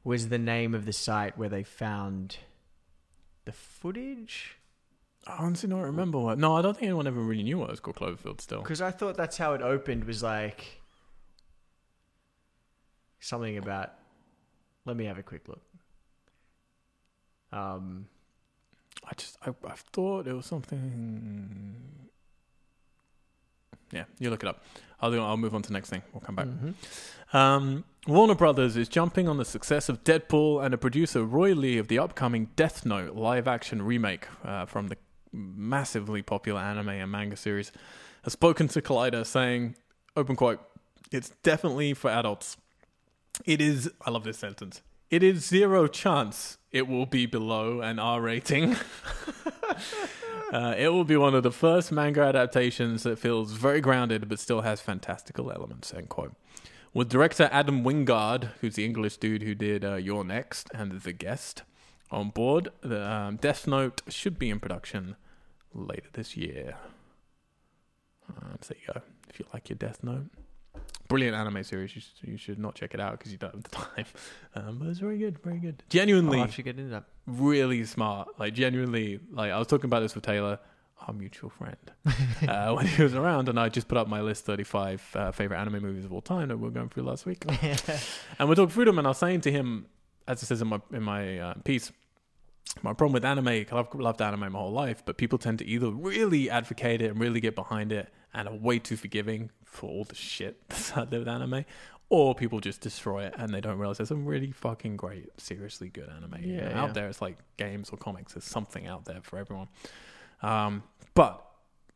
was 0.04 0.28
the 0.28 0.38
name 0.38 0.74
of 0.74 0.84
the 0.86 0.92
site 0.92 1.36
where 1.36 1.48
they 1.48 1.62
found 1.62 2.38
the 3.44 3.52
footage? 3.52 4.56
I 5.26 5.36
honestly 5.44 5.68
don't 5.68 5.80
remember 5.82 6.18
what. 6.18 6.38
No, 6.38 6.56
I 6.56 6.62
don't 6.62 6.74
think 6.74 6.84
anyone 6.84 7.06
ever 7.06 7.20
really 7.20 7.42
knew 7.42 7.58
what 7.58 7.68
it 7.68 7.72
was 7.72 7.80
called 7.80 7.96
Cloverfield. 7.96 8.40
Still, 8.40 8.62
Because 8.62 8.80
I 8.80 8.90
thought 8.90 9.16
that's 9.16 9.36
how 9.36 9.52
it 9.54 9.62
opened. 9.62 10.04
Was 10.04 10.22
like 10.22 10.80
something 13.20 13.58
about. 13.58 13.92
Let 14.84 14.96
me 14.96 15.04
have 15.04 15.18
a 15.18 15.22
quick 15.22 15.48
look. 15.48 15.60
Um, 17.52 18.06
I 19.04 19.14
just 19.14 19.36
I, 19.44 19.50
I 19.66 19.74
thought 19.92 20.26
it 20.26 20.32
was 20.32 20.46
something. 20.46 21.74
Yeah, 23.92 24.04
you 24.18 24.30
look 24.30 24.42
it 24.42 24.48
up. 24.48 24.62
I'll 25.00 25.10
do, 25.10 25.22
I'll 25.22 25.36
move 25.36 25.54
on 25.54 25.62
to 25.62 25.68
the 25.68 25.72
next 25.72 25.90
thing. 25.90 26.02
We'll 26.12 26.20
come 26.20 26.34
back. 26.34 26.46
mhm. 26.46 26.74
Um, 27.32 27.84
Warner 28.06 28.34
Brothers 28.34 28.76
is 28.76 28.88
jumping 28.88 29.28
on 29.28 29.36
the 29.36 29.44
success 29.44 29.88
of 29.88 30.02
Deadpool, 30.02 30.64
and 30.64 30.72
a 30.72 30.78
producer, 30.78 31.24
Roy 31.24 31.52
Lee, 31.54 31.76
of 31.78 31.88
the 31.88 31.98
upcoming 31.98 32.48
Death 32.56 32.86
Note 32.86 33.14
live 33.14 33.46
action 33.46 33.82
remake 33.82 34.26
uh, 34.44 34.64
from 34.66 34.88
the 34.88 34.96
massively 35.32 36.22
popular 36.22 36.60
anime 36.60 36.88
and 36.88 37.10
manga 37.12 37.36
series, 37.36 37.70
has 38.24 38.32
spoken 38.32 38.66
to 38.68 38.80
Collider 38.80 39.26
saying, 39.26 39.76
open 40.16 40.36
quote, 40.36 40.60
it's 41.12 41.30
definitely 41.42 41.92
for 41.94 42.10
adults. 42.10 42.56
It 43.44 43.60
is, 43.60 43.90
I 44.04 44.10
love 44.10 44.24
this 44.24 44.38
sentence, 44.38 44.80
it 45.10 45.22
is 45.22 45.44
zero 45.46 45.86
chance 45.86 46.56
it 46.72 46.88
will 46.88 47.06
be 47.06 47.26
below 47.26 47.80
an 47.82 47.98
R 47.98 48.20
rating. 48.20 48.76
Uh, 50.52 50.74
it 50.78 50.88
will 50.88 51.04
be 51.04 51.16
one 51.16 51.34
of 51.34 51.42
the 51.42 51.52
first 51.52 51.92
manga 51.92 52.22
adaptations 52.22 53.02
that 53.02 53.18
feels 53.18 53.52
very 53.52 53.80
grounded 53.80 54.28
but 54.28 54.38
still 54.38 54.62
has 54.62 54.80
fantastical 54.80 55.52
elements. 55.52 55.92
End 55.92 56.08
quote. 56.08 56.34
With 56.94 57.10
director 57.10 57.50
Adam 57.52 57.84
Wingard, 57.84 58.50
who's 58.60 58.76
the 58.76 58.84
English 58.84 59.18
dude 59.18 59.42
who 59.42 59.54
did 59.54 59.84
uh, 59.84 59.96
You're 59.96 60.24
Next 60.24 60.70
and 60.72 61.02
The 61.02 61.12
Guest, 61.12 61.62
on 62.10 62.30
board, 62.30 62.68
the 62.80 63.06
um, 63.06 63.36
Death 63.36 63.66
Note 63.66 64.00
should 64.08 64.38
be 64.38 64.48
in 64.48 64.58
production 64.58 65.16
later 65.74 66.08
this 66.14 66.36
year. 66.36 66.76
Um, 68.28 68.58
so 68.62 68.74
there 68.74 68.78
you 68.86 68.94
go. 68.94 69.02
If 69.28 69.38
you 69.38 69.46
like 69.52 69.68
your 69.68 69.76
Death 69.76 70.02
Note, 70.02 70.30
brilliant 71.08 71.34
anime 71.36 71.62
series. 71.64 71.94
You 71.94 72.00
should, 72.02 72.28
you 72.28 72.36
should 72.36 72.58
not 72.58 72.74
check 72.74 72.94
it 72.94 73.00
out 73.00 73.18
because 73.18 73.32
you 73.32 73.38
don't 73.38 73.54
have 73.54 73.62
the 73.64 73.68
time. 73.76 74.04
Um, 74.54 74.78
but 74.78 74.88
it's 74.88 74.98
very 75.00 75.18
good, 75.18 75.38
very 75.42 75.58
good. 75.58 75.82
Genuinely, 75.88 76.38
I'll 76.38 76.46
have 76.46 76.56
get 76.56 76.78
into 76.78 76.90
that. 76.90 77.04
really 77.26 77.84
smart. 77.84 78.28
Like 78.38 78.54
genuinely, 78.54 79.20
like 79.32 79.50
I 79.50 79.58
was 79.58 79.66
talking 79.66 79.86
about 79.86 80.00
this 80.00 80.14
with 80.14 80.24
Taylor, 80.24 80.58
our 81.06 81.14
mutual 81.14 81.50
friend, 81.50 81.76
uh, 82.48 82.72
when 82.74 82.86
he 82.86 83.02
was 83.02 83.14
around, 83.14 83.48
and 83.48 83.58
I 83.58 83.68
just 83.68 83.88
put 83.88 83.98
up 83.98 84.08
my 84.08 84.20
list 84.20 84.44
thirty-five 84.44 85.02
uh, 85.14 85.32
favorite 85.32 85.58
anime 85.58 85.82
movies 85.82 86.04
of 86.04 86.12
all 86.12 86.20
time 86.22 86.48
that 86.48 86.56
we 86.58 86.64
were 86.64 86.70
going 86.70 86.88
through 86.88 87.04
last 87.04 87.24
week, 87.26 87.44
and 88.38 88.48
we're 88.48 88.54
talking 88.54 88.68
through 88.74 88.84
them, 88.86 88.98
and 88.98 89.06
I 89.06 89.10
was 89.10 89.18
saying 89.18 89.42
to 89.42 89.52
him, 89.52 89.86
as 90.26 90.42
it 90.42 90.46
says 90.46 90.60
in 90.62 90.68
my 90.68 90.80
in 90.92 91.02
my 91.02 91.38
uh, 91.38 91.54
piece. 91.64 91.90
My 92.82 92.92
problem 92.92 93.14
with 93.14 93.24
anime, 93.24 93.64
'cause 93.64 93.86
I've 93.94 93.98
loved 93.98 94.20
anime 94.20 94.52
my 94.52 94.58
whole 94.58 94.70
life, 94.70 95.02
but 95.06 95.16
people 95.16 95.38
tend 95.38 95.58
to 95.60 95.64
either 95.66 95.90
really 95.90 96.50
advocate 96.50 97.00
it 97.00 97.10
and 97.10 97.18
really 97.18 97.40
get 97.40 97.54
behind 97.54 97.92
it 97.92 98.12
and 98.34 98.48
are 98.48 98.54
way 98.54 98.78
too 98.78 98.96
forgiving 98.96 99.50
for 99.64 99.88
all 99.88 100.04
the 100.04 100.14
shit 100.14 100.56
that's 100.68 100.96
out 100.96 101.10
there 101.10 101.20
with 101.20 101.28
anime, 101.28 101.64
or 102.10 102.34
people 102.34 102.60
just 102.60 102.80
destroy 102.80 103.24
it 103.24 103.34
and 103.36 103.52
they 103.52 103.60
don't 103.60 103.78
realize 103.78 103.98
there's 103.98 104.08
some 104.08 104.24
really 104.24 104.50
fucking 104.50 104.96
great, 104.96 105.28
seriously 105.38 105.88
good 105.88 106.08
anime 106.08 106.42
you 106.42 106.56
know, 106.56 106.68
Yeah, 106.68 106.82
out 106.82 106.94
there. 106.94 107.08
It's 107.08 107.20
like 107.20 107.36
games 107.56 107.90
or 107.90 107.98
comics. 107.98 108.32
There's 108.34 108.44
something 108.44 108.86
out 108.86 109.04
there 109.04 109.20
for 109.22 109.38
everyone. 109.38 109.68
Um, 110.42 110.82
but 111.14 111.44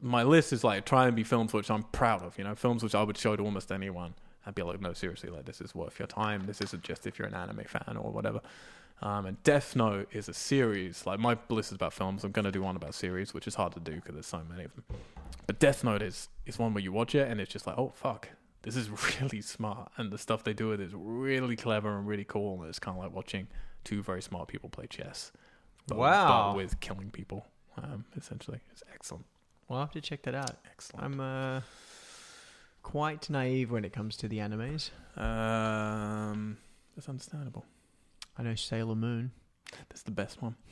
my 0.00 0.22
list 0.22 0.52
is 0.52 0.64
like 0.64 0.84
trying 0.84 1.08
to 1.08 1.12
be 1.12 1.22
films 1.24 1.52
which 1.52 1.70
I'm 1.70 1.84
proud 1.84 2.22
of. 2.22 2.36
You 2.36 2.44
know, 2.44 2.54
films 2.54 2.82
which 2.82 2.94
I 2.94 3.02
would 3.02 3.16
show 3.16 3.36
to 3.36 3.42
almost 3.42 3.72
anyone. 3.72 4.14
I'd 4.44 4.54
be 4.56 4.62
like, 4.62 4.80
no, 4.80 4.92
seriously, 4.92 5.30
like 5.30 5.44
this 5.44 5.60
is 5.60 5.74
worth 5.74 5.98
your 5.98 6.08
time. 6.08 6.46
This 6.46 6.60
isn't 6.60 6.82
just 6.82 7.06
if 7.06 7.18
you're 7.18 7.28
an 7.28 7.34
anime 7.34 7.64
fan 7.64 7.96
or 7.96 8.10
whatever. 8.10 8.40
Um, 9.02 9.26
and 9.26 9.42
Death 9.42 9.74
Note 9.74 10.08
is 10.12 10.28
a 10.28 10.34
series. 10.34 11.04
Like 11.06 11.18
my 11.18 11.36
list 11.48 11.72
is 11.72 11.76
about 11.76 11.92
films. 11.92 12.22
I'm 12.24 12.30
gonna 12.32 12.52
do 12.52 12.62
one 12.62 12.76
about 12.76 12.94
series, 12.94 13.34
which 13.34 13.46
is 13.48 13.56
hard 13.56 13.72
to 13.74 13.80
do 13.80 13.96
because 13.96 14.14
there's 14.14 14.26
so 14.26 14.42
many 14.48 14.64
of 14.64 14.74
them. 14.74 14.84
But 15.46 15.58
Death 15.58 15.82
Note 15.82 16.02
is 16.02 16.28
is 16.46 16.58
one 16.58 16.72
where 16.72 16.82
you 16.82 16.92
watch 16.92 17.14
it 17.14 17.28
and 17.28 17.40
it's 17.40 17.52
just 17.52 17.66
like, 17.66 17.76
oh 17.78 17.90
fuck, 17.96 18.28
this 18.62 18.76
is 18.76 18.88
really 19.20 19.40
smart, 19.40 19.90
and 19.96 20.12
the 20.12 20.18
stuff 20.18 20.44
they 20.44 20.52
do 20.52 20.68
with 20.68 20.80
it 20.80 20.84
is 20.84 20.92
really 20.94 21.56
clever 21.56 21.98
and 21.98 22.06
really 22.06 22.24
cool. 22.24 22.60
And 22.60 22.68
it's 22.68 22.78
kind 22.78 22.96
of 22.96 23.02
like 23.02 23.12
watching 23.12 23.48
two 23.84 24.02
very 24.02 24.22
smart 24.22 24.46
people 24.48 24.68
play 24.68 24.86
chess. 24.86 25.32
But, 25.88 25.98
Wow. 25.98 26.50
but 26.52 26.56
with 26.58 26.78
killing 26.78 27.10
people, 27.10 27.44
um, 27.76 28.04
essentially, 28.16 28.60
it's 28.70 28.84
excellent, 28.94 29.24
Well, 29.68 29.80
I 29.80 29.82
have 29.82 29.90
to 29.92 30.00
check 30.00 30.22
that 30.22 30.36
out. 30.36 30.52
excellent. 30.70 31.04
I'm 31.04 31.18
uh, 31.20 31.60
quite 32.84 33.28
naive 33.28 33.72
when 33.72 33.84
it 33.84 33.92
comes 33.92 34.16
to 34.18 34.28
the 34.28 34.38
animes. 34.38 34.90
Um, 35.16 36.58
that's 36.94 37.08
understandable. 37.08 37.64
I 38.38 38.42
know 38.42 38.54
Sailor 38.54 38.94
Moon. 38.94 39.32
That's 39.88 40.02
the 40.02 40.10
best 40.10 40.42
one. 40.42 40.56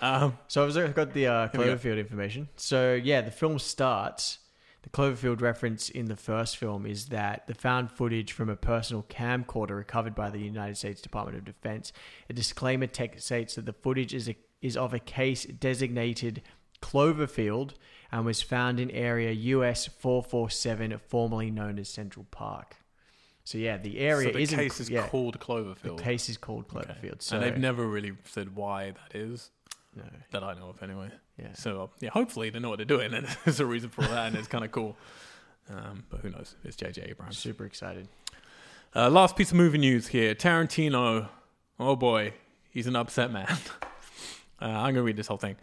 Um, 0.00 0.38
So 0.46 0.66
I've 0.66 0.94
got 0.94 1.12
the 1.12 1.26
uh, 1.26 1.46
go. 1.48 1.58
Cloverfield 1.58 1.98
information. 1.98 2.48
So 2.56 2.94
yeah, 2.94 3.22
the 3.22 3.30
film 3.30 3.58
starts. 3.58 4.38
The 4.82 4.90
Cloverfield 4.90 5.40
reference 5.40 5.88
in 5.88 6.06
the 6.06 6.16
first 6.16 6.58
film 6.58 6.84
is 6.84 7.06
that 7.06 7.46
the 7.46 7.54
found 7.54 7.90
footage 7.90 8.32
from 8.32 8.50
a 8.50 8.56
personal 8.56 9.02
camcorder 9.02 9.76
recovered 9.76 10.14
by 10.14 10.28
the 10.28 10.38
United 10.38 10.76
States 10.76 11.00
Department 11.00 11.38
of 11.38 11.44
Defense. 11.46 11.92
A 12.28 12.34
disclaimer 12.34 12.86
text 12.86 13.24
states 13.24 13.54
that 13.54 13.64
the 13.64 13.72
footage 13.72 14.12
is 14.12 14.28
a, 14.28 14.36
is 14.60 14.76
of 14.76 14.92
a 14.92 14.98
case 14.98 15.44
designated 15.44 16.42
Cloverfield 16.82 17.72
and 18.12 18.26
was 18.26 18.42
found 18.42 18.78
in 18.78 18.90
area 18.90 19.32
US 19.32 19.86
447, 19.86 21.00
formerly 21.08 21.50
known 21.50 21.78
as 21.78 21.88
Central 21.88 22.26
Park. 22.30 22.76
So 23.44 23.58
yeah, 23.58 23.76
the 23.76 23.98
area 23.98 24.28
so 24.28 24.32
the 24.32 24.38
isn't 24.38 24.58
case 24.58 24.80
is 24.80 24.88
yeah, 24.88 25.06
called 25.06 25.34
the 25.34 25.94
case 25.96 26.28
is 26.30 26.38
called 26.38 26.64
Okay. 26.74 26.94
Cloverfield. 26.94 27.20
So 27.22 27.36
and 27.36 27.44
they've 27.44 27.58
never 27.58 27.86
really 27.86 28.12
said 28.24 28.56
why 28.56 28.92
that 28.92 29.14
is, 29.18 29.50
no, 29.94 30.04
that 30.30 30.42
I 30.42 30.54
know 30.54 30.70
of 30.70 30.82
anyway. 30.82 31.10
yeah. 31.38 31.52
So 31.52 31.90
yeah, 32.00 32.08
hopefully 32.10 32.48
they 32.50 32.58
know 32.58 32.70
what 32.70 32.76
they're 32.78 32.86
doing, 32.86 33.12
and 33.12 33.26
there's 33.44 33.60
a 33.60 33.66
reason 33.66 33.90
for 33.90 34.00
that, 34.02 34.28
and 34.28 34.36
it's 34.36 34.48
kind 34.48 34.64
of 34.64 34.72
cool. 34.72 34.96
Um, 35.70 36.04
but 36.10 36.20
who 36.20 36.30
knows? 36.30 36.56
It's 36.64 36.76
J.J. 36.76 37.02
Abrams. 37.02 37.38
super 37.38 37.64
excited. 37.64 38.08
Uh, 38.94 39.08
last 39.10 39.34
piece 39.36 39.50
of 39.50 39.56
movie 39.56 39.78
news 39.78 40.08
here: 40.08 40.34
Tarantino. 40.34 41.28
Oh 41.78 41.96
boy, 41.96 42.32
he's 42.70 42.86
an 42.86 42.96
upset 42.96 43.30
man. 43.30 43.46
uh, 44.62 44.64
I'm 44.64 44.94
gonna 44.94 45.02
read 45.02 45.16
this 45.16 45.26
whole 45.26 45.36
thing. 45.38 45.56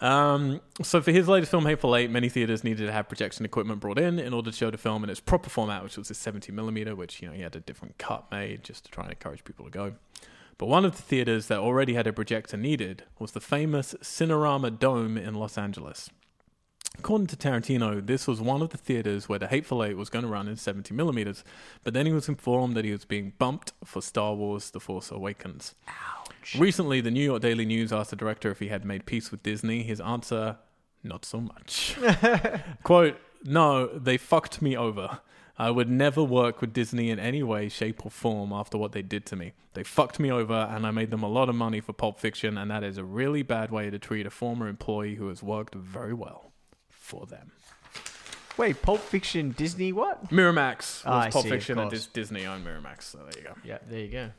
Um, 0.00 0.60
so 0.82 1.00
for 1.00 1.10
his 1.10 1.26
latest 1.26 1.50
film, 1.50 1.64
Hateful 1.64 1.96
Eight, 1.96 2.10
many 2.10 2.28
theaters 2.28 2.62
needed 2.62 2.86
to 2.86 2.92
have 2.92 3.08
projection 3.08 3.44
equipment 3.44 3.80
brought 3.80 3.98
in 3.98 4.18
in 4.18 4.34
order 4.34 4.50
to 4.50 4.56
show 4.56 4.70
the 4.70 4.78
film 4.78 5.04
in 5.04 5.10
its 5.10 5.20
proper 5.20 5.48
format, 5.48 5.82
which 5.82 5.96
was 5.96 6.10
a 6.10 6.14
70 6.14 6.52
millimeter, 6.52 6.94
which 6.94 7.22
you 7.22 7.28
know 7.28 7.34
he 7.34 7.42
had 7.42 7.56
a 7.56 7.60
different 7.60 7.96
cut 7.98 8.30
made 8.30 8.62
just 8.62 8.84
to 8.84 8.90
try 8.90 9.04
and 9.04 9.12
encourage 9.12 9.44
people 9.44 9.64
to 9.64 9.70
go. 9.70 9.94
But 10.58 10.66
one 10.66 10.84
of 10.84 10.96
the 10.96 11.02
theaters 11.02 11.48
that 11.48 11.58
already 11.58 11.94
had 11.94 12.06
a 12.06 12.12
projector 12.12 12.56
needed 12.56 13.04
was 13.18 13.32
the 13.32 13.40
famous 13.40 13.94
Cinerama 14.02 14.78
Dome 14.78 15.18
in 15.18 15.34
Los 15.34 15.58
Angeles. 15.58 16.10
According 16.98 17.28
to 17.28 17.36
Tarantino, 17.36 18.04
this 18.04 18.26
was 18.26 18.40
one 18.40 18.62
of 18.62 18.70
the 18.70 18.78
theaters 18.78 19.28
where 19.28 19.38
The 19.38 19.46
Hateful 19.46 19.84
Eight 19.84 19.96
was 19.96 20.10
going 20.10 20.24
to 20.24 20.30
run 20.30 20.48
in 20.48 20.56
70 20.56 20.92
millimeters, 20.94 21.44
but 21.84 21.94
then 21.94 22.06
he 22.06 22.12
was 22.12 22.28
informed 22.28 22.76
that 22.76 22.84
he 22.84 22.90
was 22.90 23.04
being 23.04 23.32
bumped 23.38 23.72
for 23.84 24.02
Star 24.02 24.34
Wars 24.34 24.70
The 24.70 24.80
Force 24.80 25.10
Awakens. 25.10 25.74
Ouch. 25.88 26.56
Recently, 26.58 27.00
the 27.00 27.10
New 27.10 27.22
York 27.24 27.42
Daily 27.42 27.64
News 27.64 27.92
asked 27.92 28.10
the 28.10 28.16
director 28.16 28.50
if 28.50 28.58
he 28.58 28.68
had 28.68 28.84
made 28.84 29.06
peace 29.06 29.30
with 29.30 29.42
Disney. 29.42 29.82
His 29.82 30.00
answer, 30.00 30.56
not 31.04 31.24
so 31.24 31.40
much. 31.40 31.96
Quote, 32.82 33.18
no, 33.44 33.86
they 33.86 34.16
fucked 34.16 34.60
me 34.60 34.76
over. 34.76 35.20
I 35.58 35.70
would 35.70 35.88
never 35.88 36.22
work 36.22 36.60
with 36.60 36.72
Disney 36.72 37.10
in 37.10 37.18
any 37.18 37.42
way, 37.42 37.68
shape, 37.68 38.04
or 38.04 38.10
form 38.10 38.52
after 38.52 38.76
what 38.76 38.92
they 38.92 39.02
did 39.02 39.24
to 39.26 39.36
me. 39.36 39.52
They 39.74 39.84
fucked 39.84 40.18
me 40.18 40.30
over, 40.30 40.68
and 40.70 40.86
I 40.86 40.90
made 40.90 41.10
them 41.10 41.22
a 41.22 41.28
lot 41.28 41.48
of 41.48 41.54
money 41.54 41.80
for 41.80 41.92
Pulp 41.92 42.18
Fiction, 42.18 42.58
and 42.58 42.70
that 42.70 42.84
is 42.84 42.98
a 42.98 43.04
really 43.04 43.42
bad 43.42 43.70
way 43.70 43.88
to 43.88 43.98
treat 43.98 44.26
a 44.26 44.30
former 44.30 44.68
employee 44.68 45.14
who 45.14 45.28
has 45.28 45.42
worked 45.42 45.74
very 45.74 46.12
well 46.12 46.52
for 47.06 47.24
them. 47.26 47.52
Wait, 48.56 48.80
Pulp 48.82 49.00
Fiction, 49.00 49.52
Disney, 49.52 49.92
what? 49.92 50.30
Miramax 50.30 51.02
Ah, 51.04 51.20
I 51.22 51.30
Pulp 51.30 51.44
see, 51.44 51.48
of 51.50 51.54
Fiction, 51.54 51.78
and 51.78 51.90
course. 51.90 52.04
Dis- 52.06 52.12
Disney 52.12 52.46
owned 52.46 52.66
Miramax. 52.66 53.02
So 53.02 53.18
there 53.18 53.38
you 53.42 53.48
go. 53.48 53.54
Yeah, 53.62 53.78
there 53.88 54.00
you 54.00 54.08
go. 54.10 54.30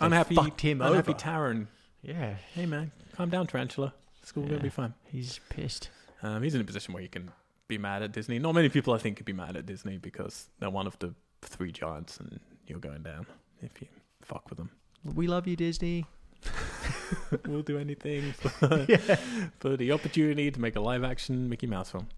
Unhappy, 0.00 0.34
fucked 0.34 0.60
him 0.62 0.80
unhappy 0.80 1.10
over. 1.12 1.18
Taran. 1.18 1.66
Yeah, 2.02 2.34
Hey 2.54 2.66
man, 2.66 2.90
calm 3.12 3.30
down, 3.30 3.46
Tarantula. 3.46 3.94
All 4.36 4.42
gonna 4.42 4.54
Yeah. 4.56 4.62
be 4.62 4.68
fine. 4.68 4.94
he's 5.10 5.38
pissed. 5.48 5.90
Um, 6.22 6.42
he's 6.42 6.54
in 6.54 6.60
a 6.60 6.64
position 6.64 6.94
where 6.94 7.02
he 7.02 7.08
can 7.08 7.30
be 7.68 7.78
mad 7.78 8.02
at 8.02 8.12
Disney. 8.12 8.38
Not 8.38 8.54
many 8.54 8.68
people, 8.68 8.94
I 8.94 8.98
think, 8.98 9.16
could 9.16 9.26
be 9.26 9.32
mad 9.32 9.56
at 9.56 9.66
Disney 9.66 9.98
because 9.98 10.48
they're 10.58 10.70
one 10.70 10.86
of 10.86 10.98
the 11.00 11.14
three 11.42 11.70
giants, 11.72 12.18
and 12.18 12.40
you're 12.66 12.78
going 12.80 13.02
down 13.02 13.26
if 13.60 13.80
you 13.82 13.88
fuck 14.22 14.48
with 14.48 14.58
them. 14.58 14.70
We 15.04 15.26
love 15.26 15.46
you, 15.46 15.56
Disney. 15.56 16.06
we'll 17.46 17.62
do 17.62 17.78
anything 17.78 18.32
for, 18.32 18.48
for 19.60 19.76
the 19.76 19.92
opportunity 19.92 20.50
to 20.50 20.60
make 20.60 20.76
a 20.76 20.80
live 20.80 21.04
action 21.04 21.48
Mickey 21.48 21.66
Mouse 21.66 21.90
film. 21.90 22.08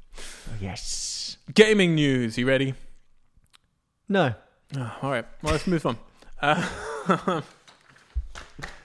Yes. 0.60 1.37
Gaming 1.54 1.94
news. 1.94 2.38
You 2.38 2.46
ready? 2.46 2.74
No. 4.08 4.34
Oh, 4.76 4.96
all 5.02 5.10
right. 5.10 5.26
Well, 5.42 5.52
let's 5.52 5.66
move 5.66 5.84
on. 5.87 5.98
Uh, 6.40 6.66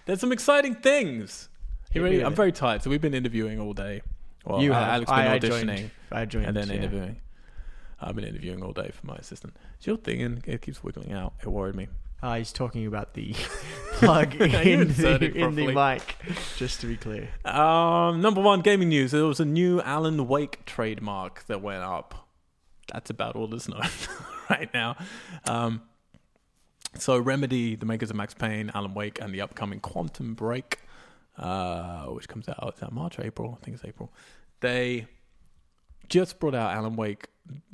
there's 0.06 0.19
some 0.19 0.32
exciting 0.32 0.75
things. 0.75 1.49
You 1.93 2.04
ready? 2.04 2.21
I'm 2.23 2.36
very 2.36 2.52
tired. 2.52 2.84
So 2.84 2.89
we've 2.89 3.02
been 3.02 3.13
interviewing 3.15 3.60
all 3.60 3.73
day. 3.73 4.02
Well, 4.45 4.62
You 4.62 4.73
uh, 4.73 4.80
have. 4.80 4.89
Alex 4.89 5.12
been 5.12 5.19
I- 5.19 5.34
I 5.34 5.39
auditioning. 5.39 5.65
joined. 5.78 5.91
I 6.12 6.25
joined. 6.25 6.45
and 6.45 6.58
then 6.58 6.67
yeah. 6.67 6.75
interviewing. 6.75 7.21
I've 8.02 8.15
been 8.15 8.25
interviewing 8.25 8.63
all 8.63 8.71
day 8.71 8.91
for 8.93 9.06
my 9.08 9.15
assistant. 9.15 9.56
It's 9.78 9.86
your 9.88 9.97
thing, 9.97 10.21
and 10.21 10.41
it 10.47 10.62
keeps 10.62 10.84
wiggling 10.84 11.12
out. 11.12 11.34
It 11.43 11.49
worried 11.49 11.75
me. 11.75 11.89
Ah, 12.21 12.36
he's 12.36 12.51
talking 12.51 12.86
about 12.86 13.13
the 13.13 13.34
plug 13.93 14.36
in, 14.36 14.89
the, 14.93 15.32
in 15.36 15.55
the 15.55 15.67
mic, 15.67 16.17
just 16.58 16.82
to 16.82 16.88
be 16.88 16.97
clear. 16.97 17.29
Um, 17.45 18.19
number 18.19 18.41
one 18.41 18.60
gaming 18.60 18.89
news. 18.89 19.12
There 19.12 19.23
was 19.25 19.39
a 19.39 19.45
new 19.45 19.82
Alan 19.82 20.27
Wake 20.27 20.65
trademark 20.65 21.45
that 21.47 21.62
went 21.62 21.84
up. 21.84 22.27
That's 22.91 23.10
about 23.10 23.36
all 23.38 23.47
that's 23.47 23.67
known 23.69 23.82
right 24.49 24.69
now. 24.73 24.97
Um, 25.45 25.82
so 26.97 27.17
Remedy, 27.17 27.75
the 27.75 27.86
makers 27.86 28.10
of 28.10 28.17
Max 28.17 28.34
Payne, 28.34 28.69
Alan 28.73 28.93
Wake, 28.93 29.21
and 29.21 29.34
the 29.34 29.39
upcoming 29.39 29.79
Quantum 29.79 30.34
Break, 30.34 30.79
uh, 31.38 32.05
which 32.08 32.27
comes 32.27 32.49
out 32.49 32.73
is 32.73 32.79
that 32.82 32.91
March, 32.91 33.17
or 33.17 33.25
April? 33.25 33.58
I 33.62 33.63
think 33.63 33.75
it's 33.75 33.86
April. 33.86 34.12
They 34.60 35.08
just 36.10 36.39
brought 36.39 36.55
out 36.55 36.73
Alan 36.73 36.97
Wake, 36.97 37.27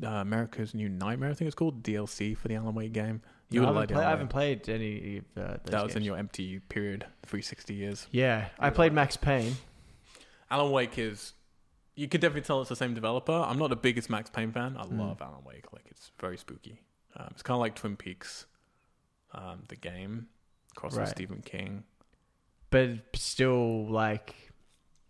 uh, 0.04 0.08
America's 0.08 0.76
New 0.76 0.90
Nightmare. 0.90 1.32
I 1.32 1.34
think 1.34 1.48
it's 1.48 1.56
called 1.56 1.82
DLC 1.82 2.38
for 2.38 2.48
the 2.48 2.56
Alan 2.56 2.76
Wake 2.76 2.94
game. 2.94 3.22
You 3.50 3.64
I, 3.64 3.72
would 3.72 3.76
haven't 3.92 3.96
play- 3.96 4.06
I 4.06 4.10
haven't 4.10 4.28
played 4.30 4.70
any 4.70 5.18
of 5.38 5.44
uh, 5.44 5.58
That 5.66 5.84
was 5.84 5.96
in 5.96 6.04
your 6.04 6.18
empty 6.18 6.60
period, 6.60 7.06
360 7.26 7.74
years. 7.74 8.08
Yeah, 8.12 8.48
I 8.60 8.70
played 8.72 8.92
Max 8.94 9.16
Payne. 9.18 9.56
Alan 10.50 10.72
Wake 10.72 10.98
is. 10.98 11.34
You 11.96 12.08
could 12.10 12.20
definitely 12.22 12.42
tell 12.42 12.60
it's 12.62 12.70
the 12.70 12.76
same 12.76 12.94
developer. 12.94 13.32
I'm 13.34 13.58
not 13.58 13.70
the 13.70 13.76
biggest 13.76 14.10
Max 14.10 14.30
Payne 14.30 14.52
fan. 14.52 14.76
I 14.78 14.84
Mm. 14.86 15.00
love 15.00 15.22
Alan 15.22 15.44
Wake. 15.46 15.72
Like 15.72 15.86
it's 15.90 16.12
very 16.20 16.38
spooky. 16.38 16.82
Um, 17.16 17.28
it's 17.32 17.42
kind 17.44 17.56
of 17.56 17.62
like 17.62 17.76
Twin 17.76 17.96
Peaks, 17.96 18.46
um, 19.34 19.64
the 19.70 19.76
game, 19.78 20.28
cross 20.76 20.92
with 20.94 21.00
Right. 21.02 21.08
Stephen 21.10 21.42
King. 21.42 21.84
but 22.72 22.90
still 23.14 23.88
like 23.90 24.36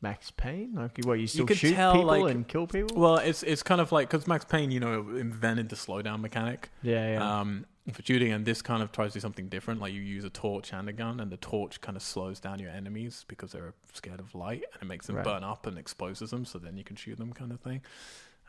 Max 0.01 0.29
Payne. 0.29 0.73
Like, 0.75 0.99
what 1.03 1.19
you 1.19 1.25
still 1.25 1.47
could 1.47 1.57
shoot 1.57 1.73
tell, 1.73 1.93
people 1.93 2.07
like- 2.07 2.35
and 2.35 2.47
kill 2.47 2.67
people? 2.67 2.95
Well, 3.01 3.17
it's 3.17 3.41
it's 3.41 3.63
kind 3.63 3.81
of 3.81 3.91
like 3.91 4.09
because 4.09 4.27
Max 4.27 4.45
Payne, 4.45 4.69
you 4.69 4.79
know, 4.79 4.99
invented 5.15 5.69
the 5.69 5.75
slowdown 5.75 6.19
mechanic 6.21 6.69
yeah, 6.83 7.13
yeah. 7.13 7.39
um, 7.39 7.65
for 7.93 8.01
shooting, 8.01 8.31
and 8.31 8.45
this 8.45 8.61
kind 8.61 8.81
of 8.81 8.91
tries 8.91 9.11
to 9.11 9.17
do 9.17 9.21
something 9.21 9.47
different. 9.47 9.79
Like 9.79 9.93
you 9.93 10.01
use 10.01 10.23
a 10.23 10.29
torch 10.29 10.73
and 10.73 10.89
a 10.89 10.93
gun, 10.93 11.19
and 11.19 11.31
the 11.31 11.37
torch 11.37 11.81
kind 11.81 11.95
of 11.95 12.01
slows 12.01 12.39
down 12.39 12.59
your 12.59 12.71
enemies 12.71 13.25
because 13.27 13.51
they're 13.51 13.73
scared 13.93 14.19
of 14.19 14.33
light, 14.33 14.63
and 14.73 14.81
it 14.81 14.85
makes 14.85 15.07
them 15.07 15.17
Right. 15.17 15.25
burn 15.25 15.43
up 15.43 15.67
and 15.67 15.77
exposes 15.77 16.31
them. 16.31 16.45
So 16.45 16.57
then 16.57 16.77
you 16.77 16.83
can 16.83 16.95
shoot 16.95 17.17
them, 17.17 17.31
kind 17.33 17.51
of 17.51 17.59
thing. 17.59 17.81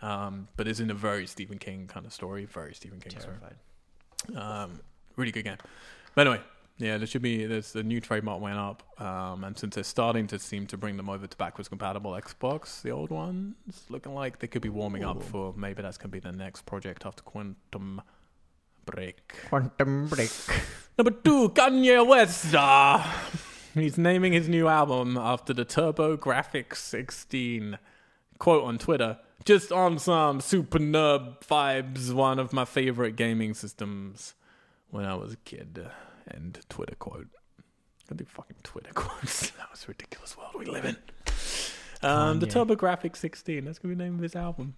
Um, 0.02 0.48
but 0.56 0.66
it's 0.68 0.80
in 0.80 0.90
a 0.90 0.94
very 0.94 1.26
Stephen 1.26 1.58
King 1.58 1.86
kind 1.86 2.06
of 2.06 2.12
story, 2.12 2.44
very 2.44 2.74
Stephen 2.74 3.00
King 3.00 3.18
story. 3.18 3.36
Terrified. 3.38 3.56
Um, 4.36 4.80
really 5.16 5.32
good 5.32 5.44
game. 5.44 5.56
But 6.14 6.26
anyway, 6.26 6.42
yeah, 6.78 6.98
there 6.98 7.06
should 7.06 7.22
be 7.22 7.46
there's 7.46 7.72
the 7.72 7.82
new 7.82 8.00
trademark 8.00 8.40
went 8.40 8.58
up, 8.58 8.82
um, 9.00 9.44
and 9.44 9.56
since 9.58 9.74
they're 9.74 9.84
starting 9.84 10.26
to 10.28 10.38
seem 10.38 10.66
to 10.68 10.76
bring 10.76 10.96
them 10.96 11.08
over 11.08 11.26
to 11.26 11.36
backwards 11.36 11.68
compatible 11.68 12.12
Xbox, 12.12 12.82
the 12.82 12.90
old 12.90 13.10
ones 13.10 13.54
looking 13.88 14.14
like 14.14 14.38
they 14.38 14.46
could 14.46 14.62
be 14.62 14.68
warming 14.70 15.04
up 15.04 15.22
for 15.22 15.54
maybe 15.56 15.80
that's 15.82 15.96
gonna 15.98 16.08
be 16.10 16.18
the 16.20 16.32
next 16.32 16.66
project 16.66 17.04
after 17.06 17.22
Quantum 17.22 18.02
Break. 18.86 19.34
Quantum 19.48 20.06
Break. 20.08 20.30
Number 20.96 21.10
two, 21.10 21.50
Kanye 21.50 22.06
West. 22.06 22.54
Ah, 22.54 23.28
he's 23.74 23.98
naming 23.98 24.32
his 24.32 24.48
new 24.48 24.68
album 24.68 25.18
after 25.18 25.52
the 25.52 25.64
TurboGrafx 25.64 26.76
16. 26.76 27.78
Quote 28.38 28.64
on 28.64 28.78
Twitter, 28.78 29.18
just 29.44 29.72
on 29.72 29.98
some 29.98 30.40
super 30.40 30.78
nerd 30.78 31.40
vibes, 31.46 32.12
one 32.12 32.38
of 32.38 32.52
my 32.52 32.64
favorite 32.64 33.16
gaming 33.16 33.54
systems 33.54 34.34
when 34.90 35.04
I 35.04 35.14
was 35.14 35.32
a 35.32 35.38
kid. 35.38 35.86
End 36.32 36.60
Twitter 36.68 36.94
quote. 36.94 37.28
I 38.10 38.14
do 38.14 38.24
fucking 38.24 38.56
Twitter 38.62 38.92
quotes. 38.94 39.50
that 39.58 39.70
was 39.70 39.84
a 39.84 39.88
ridiculous 39.88 40.36
world 40.36 40.54
we 40.56 40.66
live 40.66 40.84
in. 40.84 40.96
Um, 42.02 42.38
the 42.40 42.46
Kanye. 42.46 42.76
TurboGrafx 42.76 43.16
16. 43.16 43.64
That's 43.64 43.78
gonna 43.78 43.94
be 43.94 43.98
the 43.98 44.04
name 44.04 44.14
of 44.14 44.20
his 44.22 44.36
album. 44.36 44.76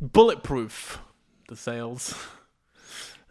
Bulletproof. 0.00 0.98
The 1.48 1.56
sales. 1.56 2.14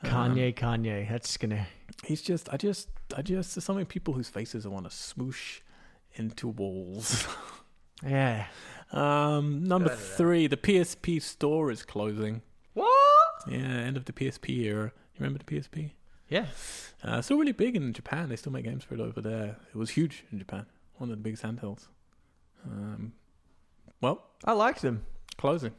Um, 0.04 0.10
Kanye, 0.12 0.54
Kanye. 0.56 1.10
That's 1.10 1.38
gonna. 1.38 1.68
He's 2.06 2.22
just, 2.22 2.50
I 2.54 2.58
just, 2.58 2.90
I 3.16 3.22
just, 3.22 3.56
there's 3.56 3.66
so 3.66 3.74
many 3.74 3.86
people 3.86 4.14
whose 4.14 4.30
faces 4.30 4.66
I 4.66 4.70
want 4.70 4.90
to 4.90 4.96
smoosh 4.96 5.62
into 6.16 6.48
walls. 6.48 7.28
Yeah. 8.06 8.48
um, 8.92 9.64
number 9.64 9.96
three, 9.96 10.48
the 10.48 10.58
PSP 10.58 11.22
store 11.22 11.72
is 11.72 11.84
closing. 11.84 12.42
What? 12.74 12.90
Yeah, 13.48 13.58
end 13.58 13.96
of 13.96 14.04
the 14.04 14.12
PSP 14.12 14.50
era. 14.66 14.92
You 15.14 15.20
remember 15.24 15.40
the 15.44 15.46
PSP? 15.56 15.92
Yeah. 16.28 16.48
Uh, 17.02 17.22
still 17.22 17.38
really 17.38 17.54
big 17.54 17.78
in 17.78 17.94
Japan. 17.94 18.28
They 18.28 18.36
still 18.36 18.52
make 18.52 18.66
games 18.66 18.84
for 18.84 18.96
it 18.96 19.00
over 19.00 19.22
there. 19.22 19.56
It 19.74 19.78
was 19.78 19.92
huge 19.92 20.26
in 20.30 20.40
Japan. 20.40 20.66
One 20.98 21.10
of 21.10 21.16
the 21.18 21.24
biggest 21.24 21.42
handhelds. 21.44 21.88
Um, 22.70 23.14
well, 24.02 24.26
I 24.44 24.52
liked 24.52 24.82
them, 24.82 25.06
closing. 25.38 25.72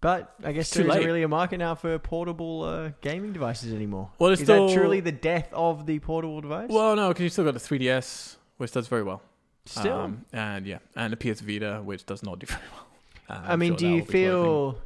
But 0.00 0.34
I 0.44 0.52
guess 0.52 0.66
It's 0.66 0.70
too 0.70 0.78
there 0.82 0.88
isn't 0.90 1.00
late. 1.02 1.06
really 1.06 1.22
a 1.22 1.28
market 1.28 1.58
now 1.58 1.74
for 1.74 1.98
portable 1.98 2.62
uh, 2.64 2.90
gaming 3.00 3.32
devices 3.32 3.72
anymore. 3.72 4.10
Well, 4.18 4.30
Is 4.30 4.40
it's 4.40 4.48
that 4.48 4.70
truly 4.72 5.00
the 5.00 5.12
death 5.12 5.48
of 5.52 5.86
the 5.86 5.98
portable 5.98 6.40
device? 6.40 6.70
Well, 6.70 6.96
no, 6.96 7.08
because 7.08 7.22
you 7.24 7.28
still 7.28 7.44
got 7.44 7.54
the 7.54 7.60
3DS, 7.60 8.36
which 8.56 8.72
does 8.72 8.88
very 8.88 9.02
well. 9.02 9.22
Still. 9.66 9.98
Um, 9.98 10.24
and 10.32 10.66
yeah, 10.66 10.78
and 10.96 11.12
the 11.12 11.16
PS 11.16 11.40
Vita, 11.40 11.80
which 11.84 12.06
does 12.06 12.22
not 12.22 12.38
do 12.38 12.46
very 12.48 12.62
well. 12.72 12.86
Uh, 13.28 13.42
I 13.46 13.52
I'm 13.52 13.58
mean, 13.58 13.72
sure 13.72 13.76
do 13.78 13.84
that 13.84 13.90
you 13.90 13.94
will 13.96 14.06
be 14.06 14.12
closing. 14.12 14.22
feel? 14.32 14.78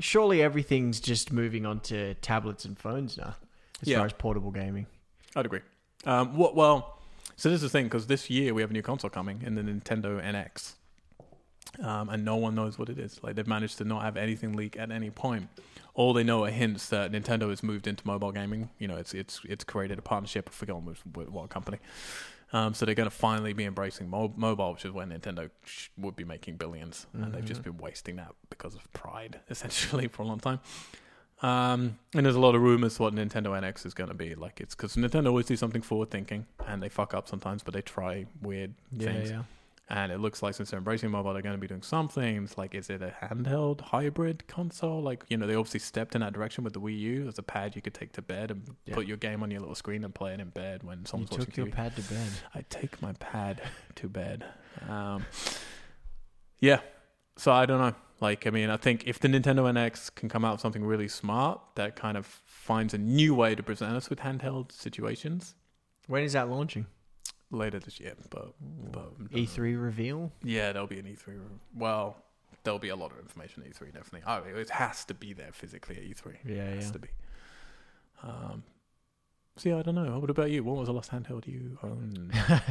Surely 0.00 0.42
everything's 0.42 1.00
just 1.00 1.32
moving 1.32 1.66
on 1.66 1.80
to 1.80 2.14
tablets 2.14 2.64
and 2.64 2.78
phones 2.78 3.16
now, 3.18 3.34
as 3.82 3.88
Yeah. 3.88 3.96
far 3.98 4.06
as 4.06 4.12
portable 4.12 4.52
gaming. 4.52 4.86
I'd 5.34 5.44
agree. 5.44 5.60
Um, 6.06 6.36
what? 6.36 6.54
Well, 6.54 7.00
so 7.36 7.48
this 7.50 7.56
is 7.56 7.62
the 7.62 7.68
thing 7.68 7.86
because 7.86 8.06
this 8.06 8.30
year 8.30 8.54
we 8.54 8.62
have 8.62 8.70
a 8.70 8.72
new 8.72 8.82
console 8.82 9.10
coming 9.10 9.42
in 9.44 9.56
the 9.56 9.62
Nintendo 9.62 10.22
NX, 10.22 10.74
um, 11.80 12.08
and 12.08 12.24
no 12.24 12.36
one 12.36 12.54
knows 12.54 12.78
what 12.78 12.88
it 12.88 12.98
is. 12.98 13.20
Like 13.22 13.34
they've 13.36 13.46
managed 13.46 13.78
to 13.78 13.84
not 13.84 14.02
have 14.02 14.16
anything 14.16 14.54
leak 14.54 14.76
at 14.78 14.90
any 14.90 15.10
point. 15.10 15.48
All 15.94 16.12
they 16.12 16.22
know 16.24 16.44
are 16.44 16.50
hints 16.50 16.88
that 16.90 17.10
Nintendo 17.12 17.50
has 17.50 17.62
moved 17.62 17.86
into 17.86 18.06
mobile 18.06 18.30
gaming. 18.32 18.70
You 18.78 18.88
know, 18.88 18.96
it's 18.96 19.14
it's 19.14 19.40
it's 19.44 19.64
created 19.64 19.98
a 19.98 20.02
partnership. 20.02 20.48
I 20.48 20.52
forgot 20.52 20.82
with, 20.82 21.02
with 21.16 21.28
what 21.28 21.48
company. 21.50 21.78
Um, 22.52 22.72
so 22.72 22.86
they're 22.86 22.94
going 22.94 23.10
to 23.10 23.14
finally 23.14 23.52
be 23.52 23.64
embracing 23.66 24.08
mo- 24.08 24.32
mobile, 24.34 24.72
which 24.72 24.84
is 24.86 24.90
where 24.92 25.04
Nintendo 25.04 25.50
sh- 25.64 25.88
would 25.98 26.16
be 26.16 26.24
making 26.24 26.56
1000000000s 26.56 27.04
and 27.12 27.34
they've 27.34 27.44
just 27.44 27.60
Mhm. 27.60 27.64
been 27.64 27.76
wasting 27.76 28.16
that 28.16 28.32
because 28.48 28.74
of 28.74 28.90
pride, 28.94 29.40
essentially, 29.50 30.08
for 30.08 30.22
a 30.22 30.24
long 30.24 30.40
time. 30.40 30.60
Um, 31.42 31.98
and 32.14 32.24
there's 32.26 32.36
a 32.36 32.40
lot 32.40 32.54
of 32.54 32.62
rumors 32.62 32.98
what 32.98 33.14
Nintendo 33.14 33.48
NX 33.60 33.84
is 33.86 33.92
going 33.94 34.08
to 34.08 34.14
be 34.14 34.34
like. 34.34 34.60
It's 34.60 34.74
because 34.74 34.96
Nintendo 34.96 35.26
always 35.28 35.44
do 35.46 35.56
something 35.56 35.82
forward 35.82 36.10
thinking, 36.10 36.46
and 36.66 36.82
they 36.82 36.88
fuck 36.88 37.12
up 37.14 37.28
sometimes, 37.28 37.62
but 37.62 37.74
they 37.74 37.82
try 37.82 38.24
weird 38.40 38.74
things. 38.98 39.30
yeah. 39.30 39.42
And 39.90 40.12
it 40.12 40.18
looks 40.18 40.42
like 40.42 40.54
since 40.54 40.70
they're 40.70 40.76
embracing 40.78 41.10
mobile, 41.10 41.32
they're 41.32 41.40
going 41.40 41.54
to 41.54 41.60
be 41.60 41.66
doing 41.66 41.80
something. 41.80 42.44
It's 42.44 42.58
like, 42.58 42.74
is 42.74 42.90
it 42.90 43.00
a 43.00 43.14
handheld 43.22 43.80
hybrid 43.80 44.46
console? 44.46 45.00
Like, 45.00 45.24
you 45.28 45.38
know, 45.38 45.46
they 45.46 45.54
obviously 45.54 45.80
stepped 45.80 46.14
in 46.14 46.20
that 46.20 46.34
direction 46.34 46.62
with 46.62 46.74
the 46.74 46.80
Wii 46.80 46.98
U. 46.98 47.22
There's 47.22 47.38
a 47.38 47.42
pad 47.42 47.74
you 47.74 47.80
could 47.80 47.94
take 47.94 48.12
to 48.12 48.20
bed 48.22 48.50
and 48.50 48.76
Yeah. 48.84 48.94
put 48.94 49.06
your 49.06 49.16
game 49.16 49.42
on 49.42 49.50
your 49.50 49.60
little 49.60 49.74
screen 49.74 50.04
and 50.04 50.14
play 50.14 50.34
it 50.34 50.40
in 50.40 50.50
bed 50.50 50.82
when 50.82 50.98
You 51.00 51.04
someone's 51.06 51.30
took 51.30 51.38
watching 51.40 51.54
your 51.56 51.66
TV. 51.68 51.72
pad 51.72 51.96
to 51.96 52.02
bed. 52.02 52.28
I 52.54 52.62
take 52.68 53.00
my 53.00 53.14
pad 53.14 53.62
to 53.94 54.08
bed. 54.10 54.44
Um, 54.86 55.24
yeah, 56.60 56.80
So 57.36 57.52
I 57.52 57.64
don't 57.66 57.80
know. 57.80 57.94
Like, 58.20 58.46
I 58.46 58.50
mean, 58.50 58.68
I 58.68 58.76
think 58.76 59.06
if 59.06 59.20
the 59.20 59.28
Nintendo 59.28 59.70
NX 59.70 60.14
can 60.14 60.28
come 60.28 60.44
out 60.44 60.52
with 60.52 60.60
something 60.60 60.84
really 60.84 61.06
smart 61.08 61.60
that 61.76 61.94
kind 61.96 62.16
of 62.18 62.26
finds 62.26 62.92
a 62.92 62.98
new 62.98 63.32
way 63.34 63.54
to 63.54 63.62
present 63.62 63.94
us 63.94 64.10
with 64.10 64.18
handheld 64.18 64.70
situations 64.72 65.54
When 66.08 66.24
is 66.24 66.32
that 66.34 66.50
launching? 66.50 66.86
Later 67.50 67.78
this 67.78 67.98
year, 68.00 68.14
but, 68.30 68.52
but 68.92 69.30
E3 69.30 69.80
reveal. 69.82 70.32
yeah, 70.42 70.72
there'll 70.72 70.86
be 70.88 70.98
an 70.98 71.06
E3. 71.06 71.38
Well, 71.74 72.16
there'll 72.64 72.78
be 72.78 72.88
a 72.90 72.96
lot 72.96 73.10
of 73.12 73.18
information 73.18 73.62
at 73.64 73.70
E3, 73.72 73.92
definitely. 73.92 74.22
Oh, 74.26 74.42
it 74.58 74.70
has 74.70 75.04
to 75.06 75.14
be 75.14 75.32
there 75.32 75.52
physically 75.52 75.96
at 75.96 76.02
E3. 76.02 76.36
Yeah, 76.44 76.54
It 76.64 76.74
has 76.76 76.86
yeah. 76.86 76.92
to 76.92 76.98
be. 76.98 77.08
Um, 78.22 78.62
so 79.56 79.68
yeah, 79.70 79.78
I 79.78 79.82
don't 79.82 79.94
know. 79.94 80.18
What 80.18 80.30
about 80.30 80.50
you? 80.50 80.62
What 80.62 80.76
was 80.76 80.86
the 80.88 80.92
last 80.92 81.10
handheld 81.10 81.46
you 81.46 81.78
owned? 81.82 82.32
uh, 82.48 82.62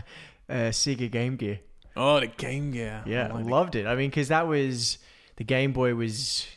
Sega 0.72 1.10
Game 1.12 1.36
Gear. 1.36 1.60
oh, 1.96 2.20
the 2.20 2.28
Game 2.28 2.72
Gear. 2.72 3.04
Yeah, 3.06 3.32
I 3.34 3.42
loved 3.42 3.76
it. 3.76 3.86
I 3.88 3.96
mean, 3.96 4.10
because 4.10 4.28
that 4.30 4.48
was 4.48 4.98
the 5.38 5.44
Game 5.44 5.74
Boy 5.74 5.96
was 5.96 6.48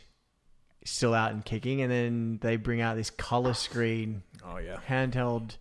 still 0.84 1.14
out 1.14 1.32
and 1.32 1.44
kicking, 1.44 1.82
and 1.82 1.90
then 1.90 2.38
they 2.42 2.56
bring 2.56 2.80
out 2.80 2.96
this 2.96 3.10
color 3.10 3.54
screen 3.54 4.22
Oh 4.44 4.58
yeah, 4.58 4.78
handheld. 4.88 5.56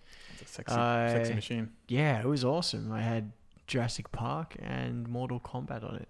Sexy, 0.67 0.75
Uh, 0.79 1.09
sexy 1.09 1.33
machine. 1.33 1.71
Yeah, 1.87 2.19
it 2.19 2.25
was 2.25 2.43
awesome. 2.43 2.91
I 2.91 3.01
had 3.01 3.31
Jurassic 3.67 4.11
Park 4.11 4.55
and 4.59 5.07
Mortal 5.07 5.39
Kombat 5.39 5.83
on 5.87 5.95
it. 5.97 6.07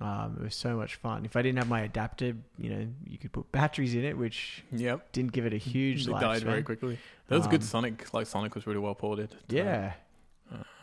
Um, 0.00 0.36
it 0.40 0.44
was 0.44 0.54
so 0.54 0.76
much 0.76 0.94
fun. 0.94 1.24
If 1.24 1.34
I 1.36 1.42
didn't 1.42 1.58
have 1.58 1.68
my 1.68 1.80
adapter, 1.80 2.36
you 2.56 2.70
know, 2.70 2.86
you 3.04 3.18
could 3.18 3.32
put 3.32 3.50
batteries 3.50 3.94
in 3.96 4.04
it, 4.04 4.16
which 4.16 4.62
Yep. 4.70 5.10
didn't 5.12 5.32
give 5.32 5.44
it 5.44 5.52
a 5.52 5.56
huge 5.56 6.06
lifespan. 6.06 6.20
died 6.20 6.42
very 6.42 6.62
quickly. 6.62 6.98
That 7.26 7.36
was 7.36 7.46
a 7.46 7.48
good 7.48 7.62
Um, 7.62 7.66
Sonic. 7.66 8.14
Like 8.14 8.26
Sonic 8.28 8.54
was 8.54 8.66
really 8.66 8.78
well 8.78 8.94
ported. 8.94 9.34
Yeah. 9.48 9.94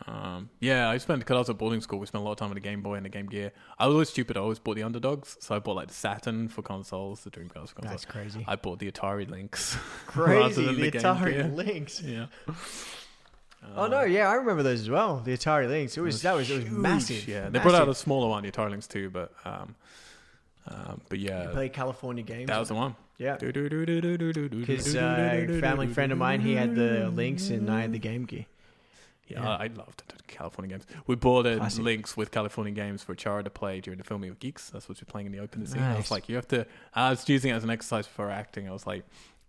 Um, 0.08 0.50
yeah, 0.60 0.88
I 0.88 0.98
spent 0.98 1.18
because 1.20 1.34
I 1.34 1.38
was 1.40 1.50
at 1.50 1.58
boarding 1.58 1.80
school. 1.80 1.98
We 1.98 2.06
spent 2.06 2.22
a 2.22 2.24
lot 2.24 2.32
of 2.32 2.38
time 2.38 2.50
with 2.50 2.56
the 2.56 2.60
Game 2.60 2.80
Boy 2.80 2.94
and 2.94 3.04
the 3.04 3.08
Game 3.10 3.26
Gear. 3.26 3.50
I 3.78 3.86
was 3.88 3.94
always 3.94 4.08
stupid. 4.08 4.36
I 4.36 4.40
always 4.40 4.60
bought 4.60 4.76
the 4.76 4.84
underdogs. 4.84 5.36
So 5.40 5.54
I 5.56 5.58
bought 5.58 5.74
like 5.76 5.88
the 5.88 5.94
Saturn 5.94 6.48
for 6.48 6.62
consoles, 6.62 7.24
the 7.24 7.30
Dreamcast 7.30 7.70
for 7.70 7.74
consoles. 7.74 7.82
that's 7.90 8.04
crazy. 8.04 8.44
I 8.46 8.54
bought 8.54 8.78
the 8.78 8.90
Atari 8.90 9.28
Lynx. 9.28 9.76
crazy. 10.06 10.64
The 10.64 10.90
the 10.90 10.98
Atari. 10.98 11.52
Lynx. 11.54 12.00
yeah. 12.02 12.26
Oh 13.74 13.88
no, 13.88 14.02
yeah, 14.02 14.28
I 14.30 14.34
remember 14.34 14.62
those 14.62 14.80
as 14.82 14.90
well. 14.90 15.20
The 15.24 15.32
Atari 15.32 15.66
Lynx. 15.68 15.96
It 15.96 16.00
was, 16.00 16.22
that 16.22 16.36
was 16.36 16.48
it 16.50 16.62
was 16.62 16.70
massive. 16.70 17.26
Yeah, 17.26 17.48
they 17.48 17.58
brought 17.58 17.74
out 17.74 17.88
a 17.88 17.94
smaller 17.94 18.28
one, 18.28 18.44
the 18.44 18.52
Atari 18.52 18.70
Lynx 18.70 18.86
too, 18.86 19.10
but 19.10 19.32
um, 19.44 19.74
um, 20.68 21.00
but 21.08 21.18
You 21.18 21.30
yeah, 21.30 21.48
play 21.50 21.68
California 21.68 22.22
games. 22.22 22.46
that 22.46 22.58
was 22.60 22.68
the 22.68 22.74
one. 22.74 22.94
yeah. 23.18 23.36
Because 23.38 24.94
uh, 24.94 25.46
a 25.48 25.60
family 25.60 25.88
friend 25.88 26.12
of 26.12 26.18
mine, 26.18 26.40
he 26.40 26.54
had 26.54 26.76
the 26.76 27.08
Lynx 27.12 27.48
and 27.50 27.68
I 27.70 27.80
had 27.80 27.92
the 27.92 27.98
Game 27.98 28.24
Gear. 28.24 28.46
Yeah, 29.26 29.42
Yeah. 29.42 29.48
I 29.56 29.64
I 29.64 29.66
loved 29.68 30.02
California 30.28 30.70
games. 30.76 30.86
We 31.06 31.14
bought 31.16 31.46
a 31.46 31.56
Classic. 31.56 31.82
Lynx 31.84 32.16
with 32.16 32.30
California 32.30 32.72
games 32.72 33.02
for 33.02 33.14
Chara 33.14 33.42
to 33.42 33.50
play 33.50 33.80
during 33.80 33.98
the 33.98 34.04
filming 34.04 34.30
of 34.30 34.38
Geeks. 34.38 34.70
That's 34.70 34.88
what 34.88 35.00
you're 35.00 35.06
playing 35.06 35.26
in 35.26 35.32
the 35.32 35.38
opening 35.40 35.66
scene. 35.66 35.82
I 35.82 35.96
was 35.96 36.10
like, 36.10 36.28
you 36.28 36.36
have 36.36 36.48
to. 36.48 36.66
I 36.94 37.10
was 37.10 37.28
using 37.28 37.50
it 37.50 37.54
as 37.54 37.64
an 37.64 37.70
exercise 37.70 38.06
for 38.06 38.30
acting. 38.30 38.68
I 38.68 38.72
was 38.72 38.86
like, 38.86 39.04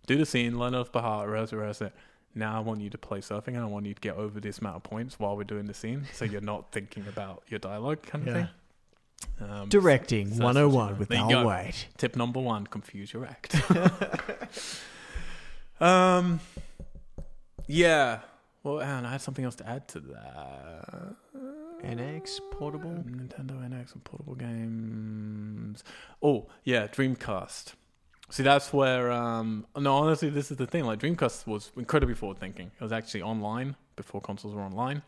do 0.06 0.16
the 0.16 0.26
scene, 0.26 0.58
learn 0.58 0.74
off 0.74 0.90
by 0.90 1.00
heart, 1.02 1.28
rehearse 1.28 1.80
it. 1.82 1.92
Now 2.34 2.56
I 2.56 2.60
want 2.60 2.80
you 2.80 2.90
to 2.90 2.98
play 2.98 3.20
surfing, 3.20 3.48
and 3.48 3.58
I 3.58 3.64
want 3.66 3.86
you 3.86 3.94
to 3.94 4.00
get 4.00 4.16
over 4.16 4.38
this 4.40 4.58
amount 4.58 4.76
of 4.76 4.82
points 4.82 5.18
while 5.18 5.36
we're 5.36 5.44
doing 5.44 5.66
the 5.66 5.74
scene, 5.74 6.06
so 6.12 6.24
you're 6.24 6.40
not 6.40 6.70
thinking 6.72 7.04
about 7.08 7.42
your 7.48 7.58
dialogue, 7.58 8.02
kind 8.02 8.28
of 8.28 8.34
Yeah. 8.34 8.42
thing. 9.40 9.50
Um, 9.50 9.68
Directing 9.68 10.28
so 10.30 10.34
that's 10.44 10.54
what 10.54 10.60
you 10.60 10.68
101 10.68 10.98
with 10.98 11.10
Al. 11.12 11.44
White. 11.44 11.86
Tip 11.96 12.14
number 12.16 12.38
one: 12.40 12.66
confuse 12.66 13.12
your 13.12 13.24
act. 13.26 13.56
um, 15.80 16.40
yeah. 17.66 18.20
Well, 18.62 18.80
and 18.80 19.06
I 19.06 19.12
had 19.12 19.20
something 19.20 19.44
else 19.44 19.54
to 19.56 19.68
add 19.68 19.88
to 19.88 20.00
that. 20.00 21.16
NX 21.84 22.40
portable. 22.50 22.90
Nintendo 22.90 23.52
NX 23.68 23.94
and 23.94 24.04
portable 24.04 24.34
games. 24.34 25.84
Oh 26.22 26.48
yeah, 26.64 26.86
Dreamcast. 26.88 27.74
See, 28.30 28.42
that's 28.42 28.72
where. 28.72 29.10
Um, 29.10 29.66
no, 29.76 29.94
honestly, 29.94 30.28
this 30.28 30.50
is 30.50 30.56
the 30.56 30.66
thing. 30.66 30.84
Like 30.84 30.98
Dreamcast 30.98 31.46
was 31.46 31.70
incredibly 31.76 32.14
forward 32.14 32.38
thinking. 32.38 32.70
It 32.78 32.82
was 32.82 32.92
actually 32.92 33.22
online 33.22 33.76
before 33.96 34.20
consoles 34.20 34.54
were 34.54 34.62
online. 34.62 35.02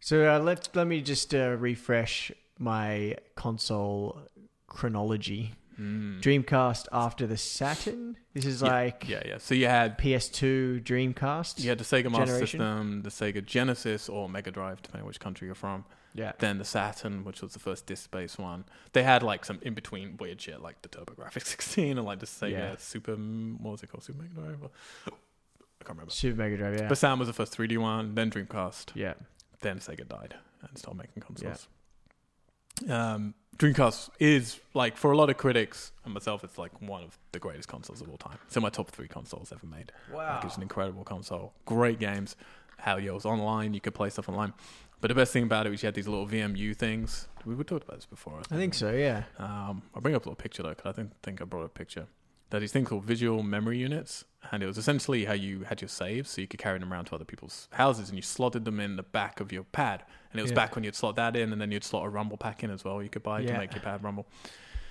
So 0.00 0.34
uh, 0.34 0.38
let 0.38 0.68
let 0.74 0.86
me 0.86 1.00
just 1.00 1.34
uh, 1.34 1.56
refresh 1.58 2.32
my 2.58 3.16
console 3.36 4.20
chronology. 4.66 5.52
Mm. 5.78 6.20
Dreamcast 6.20 6.86
after 6.92 7.26
the 7.26 7.36
Saturn. 7.36 8.16
This 8.34 8.44
is 8.44 8.62
Yeah, 8.62 8.68
like 8.68 9.08
Yeah, 9.08 9.22
yeah. 9.24 9.38
So 9.38 9.54
you 9.54 9.66
had 9.66 9.96
PS2 9.98 10.82
Dreamcast. 10.82 11.60
you 11.62 11.68
had 11.68 11.78
the 11.78 11.84
Sega 11.84 12.10
Master 12.10 12.26
Generation? 12.26 12.60
System, 12.60 13.02
the 13.02 13.10
Sega 13.10 13.44
Genesis, 13.44 14.08
or 14.08 14.28
Mega 14.28 14.50
Drive, 14.50 14.82
depending 14.82 15.02
on 15.02 15.06
which 15.06 15.20
country 15.20 15.46
you're 15.46 15.54
from. 15.54 15.84
Yeah. 16.14 16.32
Then 16.38 16.58
the 16.58 16.64
Saturn, 16.64 17.24
which 17.24 17.42
was 17.42 17.52
the 17.52 17.60
first 17.60 17.86
disc-based 17.86 18.38
one. 18.38 18.64
They 18.92 19.04
had 19.04 19.22
like 19.22 19.44
some 19.44 19.60
in 19.62 19.74
between 19.74 20.16
weird 20.16 20.40
shit, 20.40 20.60
like 20.60 20.82
the 20.82 20.88
TurboGrafx 20.88 21.42
16 21.46 21.96
and 21.96 22.06
like 22.06 22.18
the 22.18 22.26
Sega 22.26 22.50
Yeah. 22.50 22.76
Super. 22.78 23.14
What 23.14 23.72
was 23.72 23.82
it 23.82 23.90
called? 23.90 24.02
Super 24.02 24.22
Mega 24.22 24.34
Drive. 24.34 24.58
I 25.06 25.84
can't 25.84 25.90
remember. 25.90 26.10
Super 26.10 26.36
Mega 26.38 26.56
Drive. 26.56 26.80
Yeah. 26.80 26.88
But 26.88 26.98
Sam 26.98 27.20
was 27.20 27.28
the 27.28 27.34
first 27.34 27.56
3D 27.56 27.78
one, 27.78 28.14
then 28.16 28.30
Dreamcast, 28.30 28.90
yeah. 28.94 29.14
then 29.60 29.78
Sega 29.78 30.08
died 30.08 30.34
and 30.66 30.76
stopped 30.76 30.96
making 30.96 31.22
consoles. 31.22 31.68
Um, 32.88 33.34
Dreamcast 33.58 34.10
is 34.20 34.60
like 34.72 34.96
for 34.96 35.10
a 35.10 35.16
lot 35.16 35.30
of 35.30 35.36
critics 35.36 35.90
and 36.04 36.14
myself, 36.14 36.44
it's 36.44 36.58
like 36.58 36.80
one 36.80 37.02
of 37.02 37.18
the 37.32 37.40
greatest 37.40 37.68
consoles 37.68 38.00
of 38.00 38.08
all 38.08 38.16
time. 38.16 38.38
It's 38.46 38.56
in 38.56 38.62
my 38.62 38.70
top 38.70 38.90
three 38.90 39.08
consoles 39.08 39.52
ever 39.52 39.66
made. 39.66 39.90
Like 40.12 40.44
it's 40.44 40.56
an 40.56 40.62
incredible 40.62 41.02
console. 41.02 41.52
Great 41.66 41.98
games. 41.98 42.36
Hell 42.78 43.00
yeah, 43.00 43.10
it 43.10 43.14
was 43.14 43.26
online. 43.26 43.74
You 43.74 43.80
could 43.80 43.94
play 43.94 44.10
stuff 44.10 44.28
online. 44.28 44.52
But 45.00 45.08
the 45.08 45.14
best 45.14 45.32
thing 45.32 45.42
about 45.42 45.66
it 45.66 45.70
was 45.70 45.82
you 45.82 45.88
had 45.88 45.94
these 45.94 46.06
little 46.06 46.26
VMU 46.26 46.76
things. 46.76 47.26
We 47.44 47.56
we 47.56 47.64
talked 47.64 47.84
about 47.84 47.96
this 47.96 48.06
before. 48.06 48.40
I 48.50 48.56
think 48.56 48.74
so. 48.74 48.92
Yeah. 48.92 49.24
Um, 49.38 49.82
I'll 49.94 50.02
bring 50.02 50.14
up 50.14 50.24
a 50.24 50.28
little 50.28 50.36
picture 50.36 50.62
though, 50.62 50.70
because 50.70 50.86
I 50.86 50.92
think, 50.92 51.10
think 51.22 51.42
I 51.42 51.44
brought 51.44 51.64
a 51.64 51.68
picture. 51.68 52.06
That 52.50 52.60
these 52.60 52.72
things 52.72 52.88
called 52.88 53.04
visual 53.04 53.42
memory 53.42 53.78
units, 53.78 54.24
and 54.50 54.62
it 54.62 54.66
was 54.66 54.78
essentially 54.78 55.26
how 55.26 55.34
you 55.34 55.64
had 55.64 55.82
your 55.82 55.88
saves, 55.88 56.30
so 56.30 56.40
you 56.40 56.46
could 56.46 56.60
carry 56.60 56.78
them 56.78 56.90
around 56.92 57.04
to 57.06 57.14
other 57.14 57.24
people's 57.26 57.68
houses, 57.72 58.08
and 58.08 58.16
you 58.16 58.22
slotted 58.22 58.64
them 58.64 58.80
in 58.80 58.96
the 58.96 59.02
back 59.02 59.40
of 59.40 59.52
your 59.52 59.64
pad. 59.64 60.02
And 60.32 60.38
it 60.38 60.42
was 60.42 60.52
Yeah. 60.52 60.56
back 60.56 60.74
when 60.74 60.82
you'd 60.84 60.94
slot 60.94 61.16
that 61.16 61.36
in, 61.36 61.52
and 61.52 61.60
then 61.60 61.70
you'd 61.70 61.84
slot 61.84 62.06
a 62.06 62.08
rumble 62.08 62.38
pack 62.38 62.64
in 62.64 62.70
as 62.70 62.84
well. 62.84 63.02
You 63.02 63.10
could 63.10 63.22
buy 63.22 63.44
to 63.44 63.58
make 63.58 63.74
your 63.74 63.82
pad 63.82 64.02
rumble. 64.02 64.26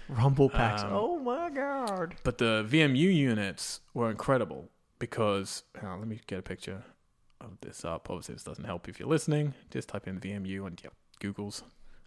Rumble 0.08 0.50
packs. 0.50 0.84
Um, 0.84 0.90
oh 0.94 1.20
my 1.20 1.50
god. 1.50 2.16
But 2.24 2.38
the 2.38 2.64
VMU 2.70 3.10
units 3.14 3.82
were 3.94 4.10
incredible 4.12 4.70
because 5.00 5.64
on, 5.82 6.00
let 6.00 6.08
me 6.08 6.22
get 6.28 6.40
a 6.40 6.44
picture 6.44 6.84
of 7.42 7.60
this 7.62 7.84
up. 7.84 8.10
Obviously, 8.10 8.36
this 8.36 8.44
doesn't 8.44 8.64
help 8.66 8.88
if 8.88 9.00
you're 9.00 9.10
listening. 9.10 9.54
Just 9.70 9.90
type 9.90 10.08
in 10.08 10.20
VMU 10.20 10.66
and 10.66 10.80
yep, 10.84 10.94
Google's 11.20 11.64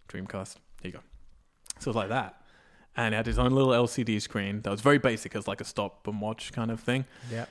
Dreamcast. 0.09 0.55
There 0.81 0.91
you 0.91 0.93
go. 0.93 0.99
So 1.79 1.85
it 1.85 1.87
was 1.87 1.95
like 1.95 2.09
that. 2.09 2.40
And 2.95 3.13
it 3.13 3.17
had 3.17 3.27
its 3.27 3.37
own 3.37 3.51
little 3.53 3.71
LCD 3.71 4.21
screen 4.21 4.61
that 4.61 4.69
was 4.69 4.81
very 4.81 4.97
basic 4.97 5.35
as 5.35 5.47
like 5.47 5.61
a 5.61 5.63
stop 5.65 6.05
and 6.07 6.19
watch 6.19 6.51
kind 6.51 6.69
of 6.71 6.79
thing. 6.81 7.05
Yeah. 7.31 7.45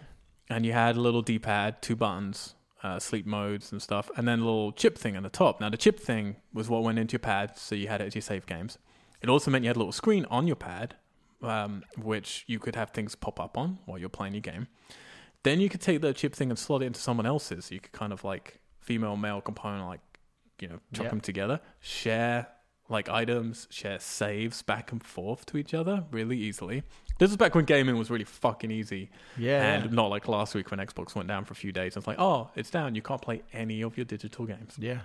And 0.51 0.67
you 0.67 0.73
had 0.73 0.97
a 0.97 1.01
little 1.01 1.23
D 1.23 1.39
pad, 1.39 1.81
two 1.81 1.97
buttons, 1.97 2.55
uh, 2.83 2.99
sleep 2.99 3.25
modes 3.27 3.73
and 3.73 3.81
stuff, 3.81 4.11
and 4.17 4.27
then 4.29 4.41
a 4.41 4.45
little 4.45 4.73
chip 4.73 4.99
thing 4.99 5.17
on 5.17 5.23
the 5.23 5.29
top. 5.31 5.61
Now, 5.61 5.71
the 5.71 5.77
chip 5.77 5.99
thing 6.01 6.37
was 6.53 6.69
what 6.69 6.83
went 6.83 6.99
into 6.99 7.13
your 7.13 7.21
pad, 7.21 7.57
so 7.57 7.75
you 7.75 7.89
had 7.89 8.01
it 8.01 8.07
as 8.09 8.15
your 8.15 8.23
save 8.23 8.47
games. 8.47 8.77
It 9.23 9.29
also 9.29 9.51
meant 9.51 9.65
you 9.65 9.69
had 9.69 9.77
a 9.77 9.79
little 9.79 9.93
screen 9.93 10.25
on 10.31 10.47
your 10.47 10.57
pad, 10.57 10.97
um, 11.43 11.85
which 11.97 12.45
you 12.47 12.59
could 12.59 12.75
have 12.77 12.91
things 12.91 13.15
pop 13.15 13.39
up 13.41 13.57
on 13.57 13.79
while 13.87 13.99
you're 13.99 14.09
playing 14.09 14.35
your 14.35 14.41
game. 14.43 14.67
Then 15.43 15.61
you 15.61 15.69
could 15.71 15.81
take 15.81 16.01
the 16.03 16.13
chip 16.13 16.35
thing 16.35 16.51
and 16.51 16.59
slot 16.59 16.83
it 16.83 16.87
into 16.87 17.01
someone 17.01 17.25
else's. 17.27 17.67
So 17.67 17.75
you 17.75 17.81
could 17.81 17.93
kind 17.93 18.13
of 18.13 18.25
like 18.25 18.61
female 18.79 19.17
male 19.17 19.41
component, 19.41 19.87
like 19.87 20.01
you 20.61 20.69
know, 20.69 20.81
chuck 20.93 21.05
Yeah. 21.05 21.11
them 21.11 21.21
together, 21.23 21.61
share 21.81 22.47
like 22.91 23.09
items, 23.09 23.67
share 23.71 23.99
saves 23.99 24.63
back 24.63 24.93
and 24.93 25.03
forth 25.03 25.47
to 25.47 25.57
each 25.57 25.73
other 25.75 26.05
really 26.11 26.37
easily. 26.39 26.83
This 27.19 27.29
was 27.31 27.37
back 27.37 27.55
when 27.55 27.67
gaming 27.67 27.97
was 27.99 28.11
really 28.11 28.25
fucking 28.25 28.71
easy, 28.71 29.11
Yeah. 29.37 29.63
and 29.75 29.93
not 29.93 30.07
like 30.11 30.27
last 30.27 30.55
week 30.55 30.71
when 30.71 30.81
Xbox 30.81 31.15
went 31.15 31.29
down 31.29 31.45
for 31.45 31.53
a 31.53 31.57
few 31.57 31.71
days. 31.71 31.97
It's 31.97 32.07
like, 32.07 32.19
oh, 32.19 32.51
it's 32.57 32.71
down. 32.71 32.95
You 32.95 33.03
can't 33.03 33.21
play 33.21 33.43
any 33.53 33.83
of 33.83 33.97
your 33.97 34.05
digital 34.07 34.47
games. 34.47 34.75
yeah. 34.79 35.01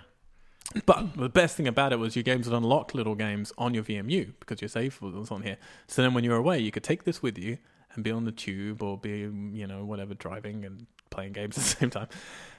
But 0.84 1.14
the 1.16 1.28
best 1.28 1.56
thing 1.56 1.68
about 1.68 1.92
it 1.92 1.98
was 2.00 2.16
your 2.16 2.24
games 2.24 2.48
would 2.48 2.56
unlock 2.56 2.92
little 2.92 3.14
games 3.14 3.52
on 3.56 3.72
your 3.72 3.84
VMU 3.84 4.32
because 4.40 4.60
your 4.60 4.68
save 4.68 5.00
was 5.00 5.30
on 5.30 5.42
here. 5.42 5.58
So 5.86 6.02
then 6.02 6.12
when 6.12 6.24
you 6.24 6.30
were 6.30 6.36
away, 6.36 6.58
you 6.58 6.72
could 6.72 6.82
take 6.82 7.04
this 7.04 7.22
with 7.22 7.38
you 7.38 7.58
and 7.94 8.02
be 8.02 8.10
on 8.10 8.24
the 8.24 8.32
tube 8.32 8.82
or 8.82 8.98
be, 8.98 9.18
you 9.20 9.66
know, 9.68 9.84
whatever, 9.84 10.14
driving 10.14 10.64
and 10.64 10.86
playing 11.10 11.32
games 11.34 11.56
at 11.58 11.62
the 11.64 11.70
same 11.70 11.90
time. 11.90 12.08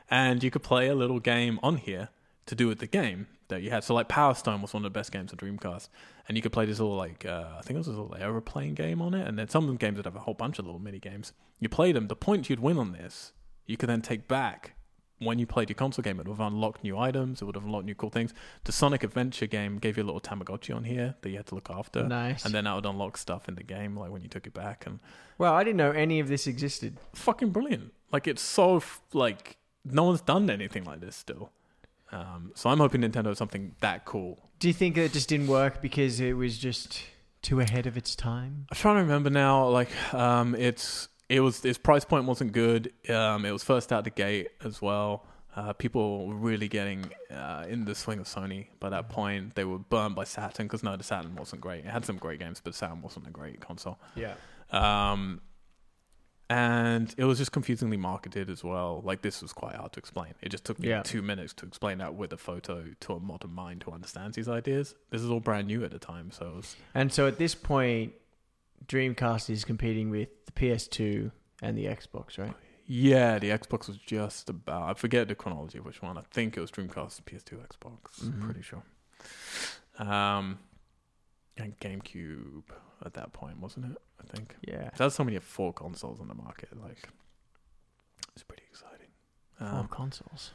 And 0.09 0.41
you 0.41 0.49
could 0.49 0.63
play 0.63 0.87
a 0.87 0.95
little 0.95 1.19
game 1.19 1.59
on 1.61 1.75
here 1.77 2.07
to 2.47 2.55
do 2.55 2.67
with 2.67 2.79
the 2.79 2.87
game 2.87 3.27
that 3.49 3.61
you 3.61 3.69
had. 3.69 3.83
So 3.83 3.93
like 3.93 4.07
Power 4.09 4.33
Stone 4.33 4.61
was 4.61 4.73
one 4.73 4.83
of 4.83 4.91
the 4.91 4.97
best 4.97 5.11
games 5.11 5.31
on 5.31 5.37
Dreamcast. 5.37 5.89
And 6.27 6.35
you 6.35 6.41
could 6.41 6.51
play 6.51 6.65
this 6.65 6.79
little 6.79 6.95
like, 6.97 7.25
uh, 7.25 7.45
I 7.57 7.61
think 7.61 7.75
it 7.75 7.77
was 7.77 7.87
a 7.87 7.91
little 7.91 8.15
aeroplane 8.19 8.73
game 8.73 9.01
on 9.01 9.13
it. 9.13 9.27
And 9.27 9.37
then 9.39 9.47
some 9.47 9.65
of 9.65 9.71
the 9.71 9.77
games 9.77 9.97
would 9.97 10.05
have 10.05 10.15
a 10.15 10.19
whole 10.21 10.33
bunch 10.33 10.59
of 10.59 10.65
little 10.65 10.79
mini 10.81 10.99
games. 10.99 11.31
You 11.59 11.69
play 11.69 11.91
them. 11.91 12.07
The 12.07 12.15
point 12.15 12.49
you'd 12.49 12.59
win 12.59 12.77
on 12.77 12.91
this, 12.91 13.31
you 13.65 13.77
could 13.77 13.89
then 13.89 14.01
take 14.01 14.27
back 14.27 14.73
when 15.19 15.39
you 15.39 15.47
played 15.47 15.67
your 15.67 15.75
console 15.75 16.03
game, 16.03 16.19
it 16.19 16.27
would 16.27 16.37
have 16.37 16.39
unlocked 16.47 16.83
new 16.83 16.95
items, 16.95 17.41
it 17.41 17.45
would 17.45 17.55
have 17.55 17.63
unlocked 17.65 17.85
new 17.85 17.95
cool 17.95 18.11
things. 18.11 18.35
The 18.65 18.71
Sonic 18.71 19.03
Adventure 19.03 19.47
game 19.47 19.79
gave 19.79 19.97
you 19.97 20.03
a 20.03 20.05
little 20.05 20.21
Tamagotchi 20.21 20.75
on 20.75 20.83
here 20.83 21.15
that 21.21 21.29
you 21.31 21.37
had 21.37 21.47
to 21.47 21.55
look 21.55 21.71
after. 21.71 22.03
Nice. 22.03 22.45
And 22.45 22.53
then 22.53 22.65
that 22.65 22.75
would 22.75 22.85
unlock 22.85 23.17
stuff 23.17 23.47
in 23.49 23.55
the 23.55 23.63
game, 23.63 23.95
like 23.97 24.11
when 24.11 24.21
you 24.21 24.29
took 24.29 24.45
it 24.45 24.53
back. 24.53 24.85
And 24.85 24.99
Well, 25.39 25.53
I 25.55 25.63
didn't 25.63 25.77
know 25.77 25.89
any 25.91 26.19
of 26.19 26.27
this 26.27 26.45
existed. 26.45 26.97
fucking 27.13 27.49
brilliant. 27.49 27.93
Like, 28.11 28.27
it's 28.27 28.43
so, 28.43 28.77
f- 28.77 29.01
like, 29.11 29.57
no 29.83 30.03
one's 30.03 30.21
done 30.21 30.49
anything 30.51 30.83
like 30.83 30.99
this 31.01 31.15
still. 31.15 31.51
Um, 32.11 32.51
so 32.55 32.69
I'm 32.69 32.77
hoping 32.77 33.01
Nintendo 33.01 33.27
has 33.27 33.37
something 33.37 33.75
that 33.81 34.05
cool. 34.05 34.49
Do 34.59 34.67
you 34.67 34.73
think 34.73 34.97
it 34.97 35.13
just 35.13 35.29
didn't 35.29 35.47
work 35.47 35.81
because 35.81 36.19
it 36.19 36.33
was 36.33 36.57
just 36.57 37.03
Too 37.43 37.59
ahead 37.61 37.85
of 37.85 37.95
its 37.95 38.15
time. 38.15 38.65
I'm 38.71 38.75
trying 38.75 38.95
to 38.95 39.01
remember 39.03 39.29
now. 39.29 39.69
Like, 39.69 39.89
um, 40.13 40.55
it's 40.55 41.07
it 41.29 41.39
was 41.39 41.63
its 41.63 41.77
price 41.77 42.03
point 42.03 42.25
wasn't 42.25 42.51
good. 42.51 42.91
Um, 43.09 43.45
it 43.45 43.51
was 43.51 43.63
first 43.63 43.93
out 43.93 44.03
the 44.03 44.09
gate 44.09 44.49
as 44.65 44.81
well. 44.81 45.25
Uh, 45.55 45.71
people 45.73 46.27
were 46.27 46.35
really 46.35 46.67
getting 46.67 47.09
uh, 47.31 47.65
in 47.69 47.85
the 47.85 47.95
swing 47.95 48.19
of 48.19 48.25
Sony 48.25 48.67
by 48.79 48.89
that 48.89 49.09
point. 49.09 49.55
They 49.55 49.63
were 49.63 49.79
burned 49.79 50.15
by 50.15 50.23
Saturn 50.23 50.65
because 50.65 50.83
no, 50.83 50.97
the 50.97 51.03
Saturn 51.03 51.35
wasn't 51.35 51.61
great. 51.61 51.85
It 51.85 51.89
had 51.89 52.05
some 52.05 52.17
great 52.17 52.39
games, 52.39 52.59
but 52.61 52.75
Saturn 52.75 53.01
wasn't 53.01 53.27
a 53.27 53.31
great 53.31 53.61
console. 53.61 53.97
Yeah. 54.15 54.33
Um, 54.71 55.41
and 56.49 57.13
it 57.17 57.25
was 57.25 57.37
just 57.39 57.51
confusingly 57.51 57.97
marketed 57.97 58.49
as 58.49 58.63
well. 58.63 59.01
Like 59.03 59.21
this 59.21 59.41
was 59.41 59.51
quite 59.53 59.75
hard 59.75 59.91
to 59.93 59.99
explain. 59.99 60.33
It 60.41 60.49
just 60.49 60.63
took 60.65 60.79
me 60.79 60.89
Yeah. 60.89 61.01
two 61.03 61.21
minutes 61.21 61.53
to 61.55 61.65
explain 61.65 61.97
that 61.97 62.15
with 62.15 62.31
a 62.33 62.37
photo 62.37 62.85
to 63.01 63.13
a 63.13 63.19
modern 63.19 63.51
mind 63.53 63.83
who 63.83 63.91
understands 63.91 64.35
these 64.37 64.47
ideas. 64.47 64.95
This 65.09 65.21
is 65.21 65.29
all 65.29 65.39
brand 65.41 65.67
new 65.67 65.83
at 65.83 65.91
the 65.91 65.99
time, 65.99 66.31
so 66.31 66.47
it 66.47 66.55
was 66.55 66.75
And 66.93 67.11
so 67.11 67.27
at 67.27 67.37
this 67.37 67.53
point, 67.55 68.13
Dreamcast 68.87 69.49
is 69.49 69.65
competing 69.65 70.09
with 70.09 70.29
the 70.45 70.51
PS2 70.53 71.31
and 71.61 71.77
the 71.77 71.85
Xbox, 71.85 72.37
right? 72.37 72.53
Yeah, 72.85 73.37
the 73.39 73.49
Xbox 73.49 73.87
was 73.89 73.97
just 73.97 74.49
about. 74.49 74.83
I 74.89 74.93
forget 74.93 75.27
the 75.27 75.35
chronology 75.35 75.77
of 75.79 75.85
which 75.85 76.01
one. 76.01 76.17
I 76.17 76.21
think 76.31 76.55
it 76.55 76.61
was 76.61 76.71
Dreamcast, 76.71 77.21
PS2, 77.25 77.57
Xbox. 77.57 78.21
Mhm. 78.23 78.33
I'm 78.35 78.39
pretty 78.41 78.61
sure. 78.61 78.83
Um, 79.99 80.59
and 81.57 81.77
GameCube 81.79 82.63
at 83.05 83.13
that 83.13 83.33
point, 83.33 83.59
wasn't 83.59 83.85
it? 83.91 83.97
I 84.21 84.35
think 84.35 84.55
Yeah. 84.61 84.89
that's 84.97 85.15
so 85.15 85.23
many 85.23 85.37
four 85.39 85.73
consoles 85.73 86.19
on 86.19 86.27
the 86.27 86.33
market. 86.35 86.69
Like, 86.81 87.09
it's 88.33 88.43
pretty 88.43 88.63
exciting. 88.69 89.07
Four 89.57 89.67
Um, 89.67 89.87
consoles. 89.87 90.51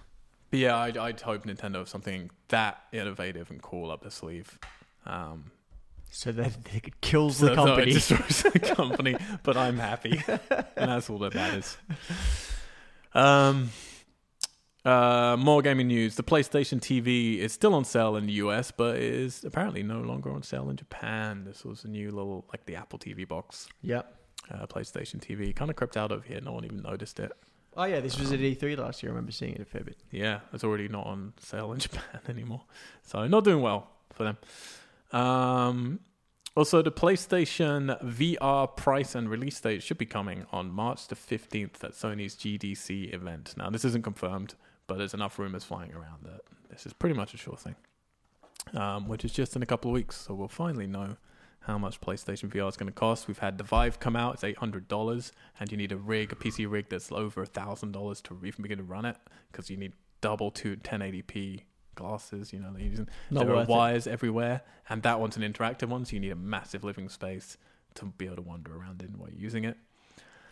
but 0.51 0.59
yeah, 0.59 0.76
I'd, 0.76 0.97
I'd 0.97 1.20
hope 1.20 1.45
Nintendo 1.45 1.76
have 1.76 1.88
something 1.88 2.30
that 2.49 2.82
innovative 2.93 3.51
and 3.51 3.61
cool 3.62 3.90
up 3.90 4.03
their 4.03 4.11
sleeve. 4.11 4.59
Um, 5.07 5.51
So 6.11 6.30
that 6.32 6.53
it 6.74 7.01
kills 7.01 7.38
so- 7.38 7.47
the 7.47 7.55
so 7.55 7.62
it 7.62 7.66
company. 7.66 7.93
destroys 7.93 8.43
the 8.43 8.59
company, 8.76 9.16
but 9.43 9.57
I'm 9.57 9.78
happy, 9.78 10.22
and 10.28 10.90
that's 10.90 11.09
all 11.11 11.18
that 11.18 11.34
matters. 11.34 11.76
Um, 13.14 13.70
uh, 14.84 15.36
more 15.38 15.62
gaming 15.62 15.88
news: 15.88 16.16
the 16.16 16.22
PlayStation 16.22 16.80
TV 16.80 17.38
is 17.38 17.52
still 17.52 17.74
on 17.74 17.84
sale 17.84 18.16
in 18.16 18.26
the 18.26 18.32
US, 18.34 18.70
but 18.70 18.96
is 18.96 19.44
apparently 19.44 19.82
no 19.82 20.00
longer 20.00 20.30
on 20.30 20.42
sale 20.42 20.70
in 20.70 20.76
Japan. 20.76 21.44
This 21.44 21.64
was 21.64 21.84
a 21.84 21.88
new 21.88 22.10
little, 22.10 22.44
like 22.52 22.66
the 22.66 22.76
Apple 22.76 22.98
TV 22.98 23.26
box, 23.26 23.68
yep. 23.82 24.16
uh, 24.50 24.66
PlayStation 24.66 25.20
TV, 25.20 25.54
kind 25.54 25.70
of 25.70 25.76
crept 25.76 25.96
out 25.96 26.12
over 26.12 26.24
here. 26.26 26.40
No 26.40 26.52
one 26.52 26.64
even 26.64 26.82
noticed 26.82 27.20
it. 27.20 27.32
Oh 27.76 27.84
yeah, 27.84 28.00
this 28.00 28.18
was 28.18 28.32
at 28.32 28.40
E3 28.40 28.76
last 28.76 29.02
year. 29.02 29.10
I 29.10 29.14
remember 29.14 29.32
seeing 29.32 29.54
it 29.54 29.60
a 29.60 29.64
fair 29.64 29.82
bit. 29.82 29.96
Yeah, 30.10 30.40
it's 30.52 30.64
already 30.64 30.88
not 30.88 31.06
on 31.06 31.32
sale 31.38 31.72
in 31.72 31.78
Japan 31.80 32.20
anymore. 32.28 32.62
So 33.02 33.26
not 33.26 33.44
doing 33.44 33.62
well 33.62 33.88
for 34.12 34.24
them. 34.24 34.38
Um, 35.18 36.00
also, 36.54 36.82
the 36.82 36.92
PlayStation 36.92 37.98
VR 38.04 38.76
price 38.76 39.14
and 39.14 39.30
release 39.30 39.58
date 39.58 39.82
should 39.82 39.96
be 39.96 40.04
coming 40.04 40.44
on 40.52 40.70
March 40.70 41.08
the 41.08 41.14
15th 41.14 41.82
at 41.82 41.92
Sony's 41.92 42.34
GDC 42.34 43.14
event. 43.14 43.54
Now, 43.56 43.70
this 43.70 43.86
isn't 43.86 44.04
confirmed, 44.04 44.54
but 44.93 44.99
there's 44.99 45.14
enough 45.14 45.38
rumors 45.38 45.64
flying 45.64 45.90
around 45.95 46.22
that 46.24 46.43
this 46.68 46.84
is 46.84 46.93
pretty 46.93 47.14
much 47.16 47.32
a 47.32 47.38
sure 47.38 47.57
thing, 47.57 47.76
um, 48.74 49.09
which 49.09 49.24
is 49.24 49.32
just 49.32 49.57
in 49.57 49.62
a 49.62 49.66
couple 49.66 49.90
of 49.90 49.95
weeks. 49.95 50.20
So 50.20 50.34
we'll 50.34 50.49
finally 50.49 50.86
know 50.86 51.16
how 51.61 51.78
much 51.78 51.99
PlayStation 52.03 52.51
VR 52.51 52.68
is 52.68 52.76
going 52.76 52.88
to 52.88 52.93
cost. 52.93 53.26
We've 53.26 53.38
had 53.38 53.57
the 53.57 53.64
Vive 53.64 53.99
come 54.01 54.16
out; 54.16 54.34
it's 54.34 54.45
eight 54.45 54.59
hundred 54.59 54.88
dollars, 54.88 55.32
and 55.59 55.72
you 55.72 55.78
need 55.78 55.93
a 55.93 55.97
rig, 55.97 56.30
a 56.30 56.34
PC 56.34 56.70
rig 56.70 56.90
that's 56.90 57.11
over 57.11 57.47
thousand 57.47 57.93
dollars 57.93 58.20
to 58.22 58.38
even 58.45 58.61
begin 58.61 58.76
to 58.76 58.84
run 58.84 59.07
it 59.07 59.16
because 59.51 59.70
you 59.70 59.78
need 59.78 59.95
double 60.20 60.51
to 60.51 60.76
1080p 60.76 61.62
glasses. 61.95 62.53
You 62.53 62.59
know, 62.59 62.70
they're 62.74 62.82
using 62.82 63.09
Not 63.30 63.47
there 63.47 63.55
are 63.55 63.57
worth 63.61 63.68
it. 63.70 63.72
wires 63.72 64.07
everywhere, 64.07 64.61
and 64.90 65.03
that 65.05 65.20
one's 65.20 65.38
an 65.38 65.43
interactive 65.43 65.88
one, 65.88 66.05
so 66.05 66.12
you 66.12 66.20
need 66.20 66.32
a 66.32 66.36
massive 66.36 66.84
living 66.84 67.09
space 67.09 67.57
to 67.95 68.05
be 68.05 68.26
able 68.26 68.36
to 68.36 68.43
wander 68.43 68.76
around 68.76 69.01
in 69.01 69.18
while 69.18 69.30
you're 69.30 69.40
using 69.40 69.64
it. 69.64 69.78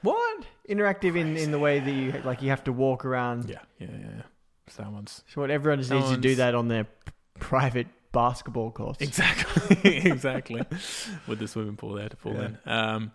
What? 0.03 0.44
Interactive 0.68 1.16
in, 1.16 1.36
in 1.36 1.51
the 1.51 1.59
way 1.59 1.80
that 1.80 1.90
you 1.90 2.12
like 2.24 2.42
you 2.42 2.51
have 2.51 2.64
to 2.64 2.72
walk 2.72 3.05
around. 3.05 3.48
Yeah, 3.51 3.59
yeah, 3.78 3.88
yeah. 3.90 3.96
yeah. 4.16 4.22
So 4.68 4.82
that 4.84 5.09
So 5.28 5.40
what 5.40 5.51
everyone 5.51 5.78
just 5.80 5.90
needs 5.90 6.11
to 6.11 6.16
do 6.16 6.34
Someone's- 6.34 6.38
that 6.38 6.55
on 6.55 6.68
their 6.68 6.84
p- 6.84 7.12
private 7.40 7.86
basketball 8.12 8.70
courts. 8.70 9.01
exactly, 9.01 9.76
exactly, 10.11 10.62
with 11.26 11.38
the 11.38 11.48
swimming 11.48 11.76
pool 11.76 11.94
there 11.94 12.09
to 12.09 12.16
pull 12.16 12.34
Yeah. 12.34 12.44
in. 12.46 12.59
Um, 12.66 13.12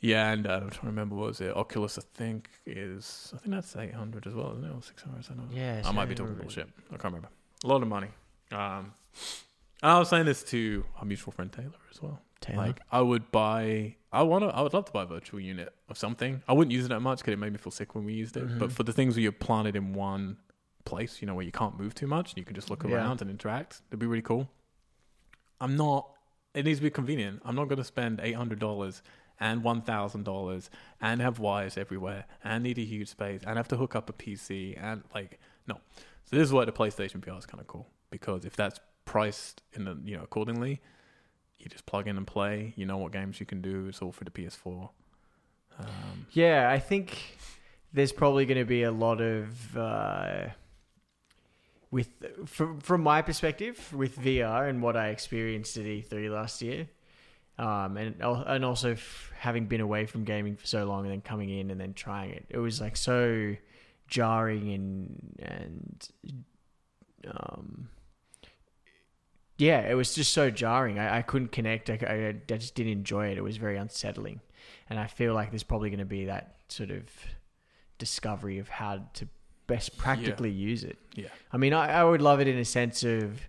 yeah, 0.00 0.30
and 0.32 0.46
uh, 0.46 0.52
I'm 0.62 0.70
trying 0.70 0.80
to 0.82 0.86
remember 0.86 1.14
what 1.16 1.28
was 1.28 1.40
it. 1.40 1.56
Oculus, 1.56 1.98
I 1.98 2.02
think 2.14 2.50
is 2.66 3.32
I 3.34 3.38
think 3.38 3.54
that's 3.54 3.74
800 3.74 4.26
as 4.26 4.34
well, 4.34 4.52
isn't 4.52 4.64
it? 4.64 4.70
Or 4.74 4.82
600? 4.82 5.18
I 5.18 5.34
don't 5.34 5.50
know. 5.50 5.56
Yeah, 5.56 5.82
I 5.84 5.90
might 5.92 6.08
be 6.08 6.14
talking 6.14 6.34
bullshit. 6.34 6.68
I 6.88 6.96
can't 6.98 7.04
remember. 7.04 7.28
A 7.64 7.66
lot 7.66 7.80
of 7.82 7.88
money. 7.88 8.08
Um, 8.52 8.92
and 9.82 9.92
I 9.92 9.98
was 9.98 10.10
saying 10.10 10.26
this 10.26 10.42
to 10.44 10.84
our 10.98 11.04
mutual 11.06 11.32
friend 11.32 11.50
Taylor 11.50 11.72
as 11.90 12.00
well. 12.02 12.20
Taylor. 12.40 12.66
Like 12.66 12.80
I 12.90 13.00
would 13.00 13.30
buy, 13.32 13.96
I 14.12 14.22
want 14.22 14.44
to, 14.44 14.48
I 14.48 14.60
would 14.62 14.72
love 14.74 14.84
to 14.86 14.92
buy 14.92 15.02
a 15.04 15.06
virtual 15.06 15.40
unit 15.40 15.72
of 15.88 15.96
something. 15.98 16.42
I 16.46 16.52
wouldn't 16.52 16.72
use 16.72 16.84
it 16.84 16.88
that 16.88 17.00
much 17.00 17.18
because 17.18 17.32
it 17.32 17.38
made 17.38 17.52
me 17.52 17.58
feel 17.58 17.70
sick 17.72 17.94
when 17.94 18.04
we 18.04 18.12
used 18.12 18.36
it. 18.36 18.46
Mhm. 18.46 18.58
But 18.58 18.72
for 18.72 18.82
the 18.82 18.92
things 18.92 19.14
where 19.16 19.22
you're 19.22 19.32
planted 19.32 19.74
in 19.76 19.92
one 19.94 20.36
place, 20.84 21.20
you 21.20 21.26
know, 21.26 21.34
where 21.34 21.44
you 21.44 21.52
can't 21.52 21.78
move 21.78 21.94
too 21.94 22.06
much 22.06 22.30
and 22.32 22.38
you 22.38 22.44
can 22.44 22.54
just 22.54 22.70
look 22.70 22.84
Yeah. 22.84 22.94
around 22.96 23.20
and 23.22 23.30
interact, 23.30 23.82
it'd 23.88 23.98
be 23.98 24.06
really 24.06 24.22
cool. 24.22 24.48
I'm 25.60 25.76
not. 25.76 26.10
It 26.54 26.64
needs 26.64 26.78
to 26.78 26.82
be 26.84 26.90
convenient. 26.90 27.42
I'm 27.44 27.54
not 27.54 27.64
going 27.68 27.78
to 27.78 27.84
spend 27.84 28.20
eight 28.22 28.34
hundred 28.36 28.58
dollars 28.58 29.02
and 29.38 29.62
one 29.62 29.82
thousand 29.82 30.24
dollars 30.24 30.70
and 31.00 31.20
have 31.20 31.38
wires 31.38 31.76
everywhere 31.76 32.24
and 32.42 32.64
need 32.64 32.78
a 32.78 32.84
huge 32.84 33.08
space 33.08 33.42
and 33.46 33.56
have 33.56 33.68
to 33.68 33.76
hook 33.76 33.94
up 33.94 34.08
a 34.08 34.12
PC 34.12 34.76
and 34.82 35.02
like 35.14 35.38
no. 35.66 35.80
So 36.24 36.36
this 36.36 36.46
is 36.46 36.52
why 36.52 36.64
the 36.64 36.72
PlayStation 36.72 37.20
VR 37.20 37.38
is 37.38 37.46
kind 37.46 37.60
of 37.60 37.66
cool 37.66 37.88
because 38.10 38.44
if 38.44 38.56
that's 38.56 38.80
priced 39.04 39.62
in 39.74 39.84
the 39.84 39.98
you 40.04 40.16
know 40.16 40.22
accordingly, 40.22 40.80
you 41.58 41.66
just 41.68 41.86
plug 41.86 42.06
in 42.08 42.16
and 42.16 42.26
play. 42.26 42.72
You 42.76 42.86
know 42.86 42.98
what 42.98 43.12
games 43.12 43.40
you 43.40 43.46
can 43.46 43.60
do. 43.60 43.86
It's 43.88 44.00
all 44.02 44.12
for 44.12 44.24
the 44.24 44.30
PS4. 44.30 44.90
Um, 45.78 46.26
Yeah, 46.32 46.70
I 46.70 46.78
think 46.78 47.38
there's 47.92 48.12
probably 48.12 48.46
going 48.46 48.58
to 48.58 48.64
be 48.64 48.82
a 48.82 48.92
lot 48.92 49.20
of 49.20 49.76
uh, 49.76 50.48
with 51.90 52.08
from 52.46 52.80
from 52.80 53.02
my 53.02 53.22
perspective 53.22 53.92
with 53.92 54.18
VR 54.18 54.68
and 54.68 54.82
what 54.82 54.96
I 54.96 55.08
experienced 55.08 55.76
at 55.76 55.84
E3 55.84 56.30
last 56.30 56.62
year, 56.62 56.88
um, 57.58 57.96
and 57.96 58.16
and 58.20 58.64
also 58.64 58.92
f- 58.92 59.32
having 59.38 59.66
been 59.66 59.80
away 59.80 60.06
from 60.06 60.24
gaming 60.24 60.56
for 60.56 60.66
so 60.66 60.84
long 60.84 61.04
and 61.04 61.12
then 61.12 61.20
coming 61.20 61.50
in 61.50 61.70
and 61.70 61.80
then 61.80 61.94
trying 61.94 62.30
it, 62.30 62.44
it 62.48 62.58
was 62.58 62.80
like 62.80 62.96
so 62.96 63.54
jarring 64.08 64.72
and 64.72 65.36
and 65.38 66.08
um. 67.30 67.88
Yeah, 69.58 69.80
it 69.80 69.94
was 69.94 70.14
just 70.14 70.32
so 70.32 70.50
jarring. 70.50 70.98
I, 70.98 71.18
I 71.18 71.22
couldn't 71.22 71.52
connect. 71.52 71.88
I, 71.90 71.94
I, 71.94 72.52
I 72.52 72.56
just 72.56 72.74
didn't 72.74 72.92
enjoy 72.92 73.28
it. 73.28 73.38
It 73.38 73.44
was 73.44 73.56
very 73.56 73.76
unsettling 73.76 74.40
and 74.88 74.98
I 74.98 75.06
feel 75.06 75.34
like 75.34 75.50
there's 75.50 75.62
probably 75.62 75.90
going 75.90 76.00
to 76.00 76.04
be 76.04 76.26
that 76.26 76.56
sort 76.68 76.90
of 76.90 77.04
discovery 77.98 78.58
of 78.58 78.68
how 78.68 79.02
to 79.14 79.28
best 79.66 79.98
practically 79.98 80.50
use 80.50 80.84
it. 80.84 80.98
yeah, 81.14 81.28
I 81.52 81.56
mean, 81.56 81.72
I, 81.72 82.00
I 82.00 82.04
would 82.04 82.22
love 82.22 82.40
it 82.40 82.48
in 82.48 82.58
a 82.58 82.64
sense 82.64 83.02
of 83.02 83.40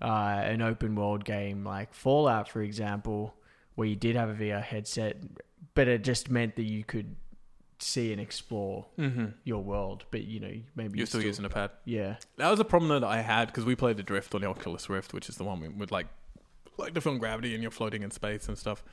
uh, 0.00 0.40
an 0.44 0.62
open 0.62 0.94
world 0.94 1.24
game 1.24 1.64
like 1.64 1.92
Fallout, 1.92 2.48
for 2.48 2.62
example, 2.62 3.34
where 3.74 3.86
you 3.86 3.96
did 3.96 4.16
have 4.16 4.30
a 4.30 4.34
VR 4.34 4.62
headset, 4.62 5.16
but 5.74 5.88
it 5.88 6.02
just 6.02 6.30
meant 6.30 6.56
that 6.56 6.64
you 6.64 6.84
could 6.84 7.16
see 7.78 8.12
and 8.12 8.20
explore 8.20 8.86
mm-hmm. 8.98 9.26
your 9.44 9.62
world. 9.62 10.04
But 10.10 10.24
you 10.24 10.40
know, 10.40 10.54
maybe 10.76 10.98
you're 10.98 11.02
you 11.02 11.06
still 11.06 11.22
using 11.22 11.44
a 11.44 11.48
pad. 11.48 11.70
yeah, 11.84 12.16
That 12.36 12.50
was 12.50 12.60
a 12.60 12.64
problem 12.64 12.90
that 13.00 13.06
I 13.06 13.20
had 13.20 13.46
because 13.46 13.64
we 13.64 13.74
played 13.74 13.96
the 13.96 14.02
Drift 14.02 14.34
on 14.34 14.40
the 14.42 14.48
Oculus 14.48 14.88
Rift, 14.88 15.12
which 15.12 15.28
is 15.28 15.36
the 15.36 15.44
one 15.44 15.60
with, 15.60 15.72
with 15.74 15.92
like 15.92 16.06
like 16.76 16.94
the 16.94 17.00
film 17.00 17.18
Gravity, 17.18 17.54
and 17.54 17.62
you're 17.62 17.72
floating 17.72 18.02
in 18.02 18.10
space 18.10 18.48
and 18.48 18.56
stuff. 18.56 18.84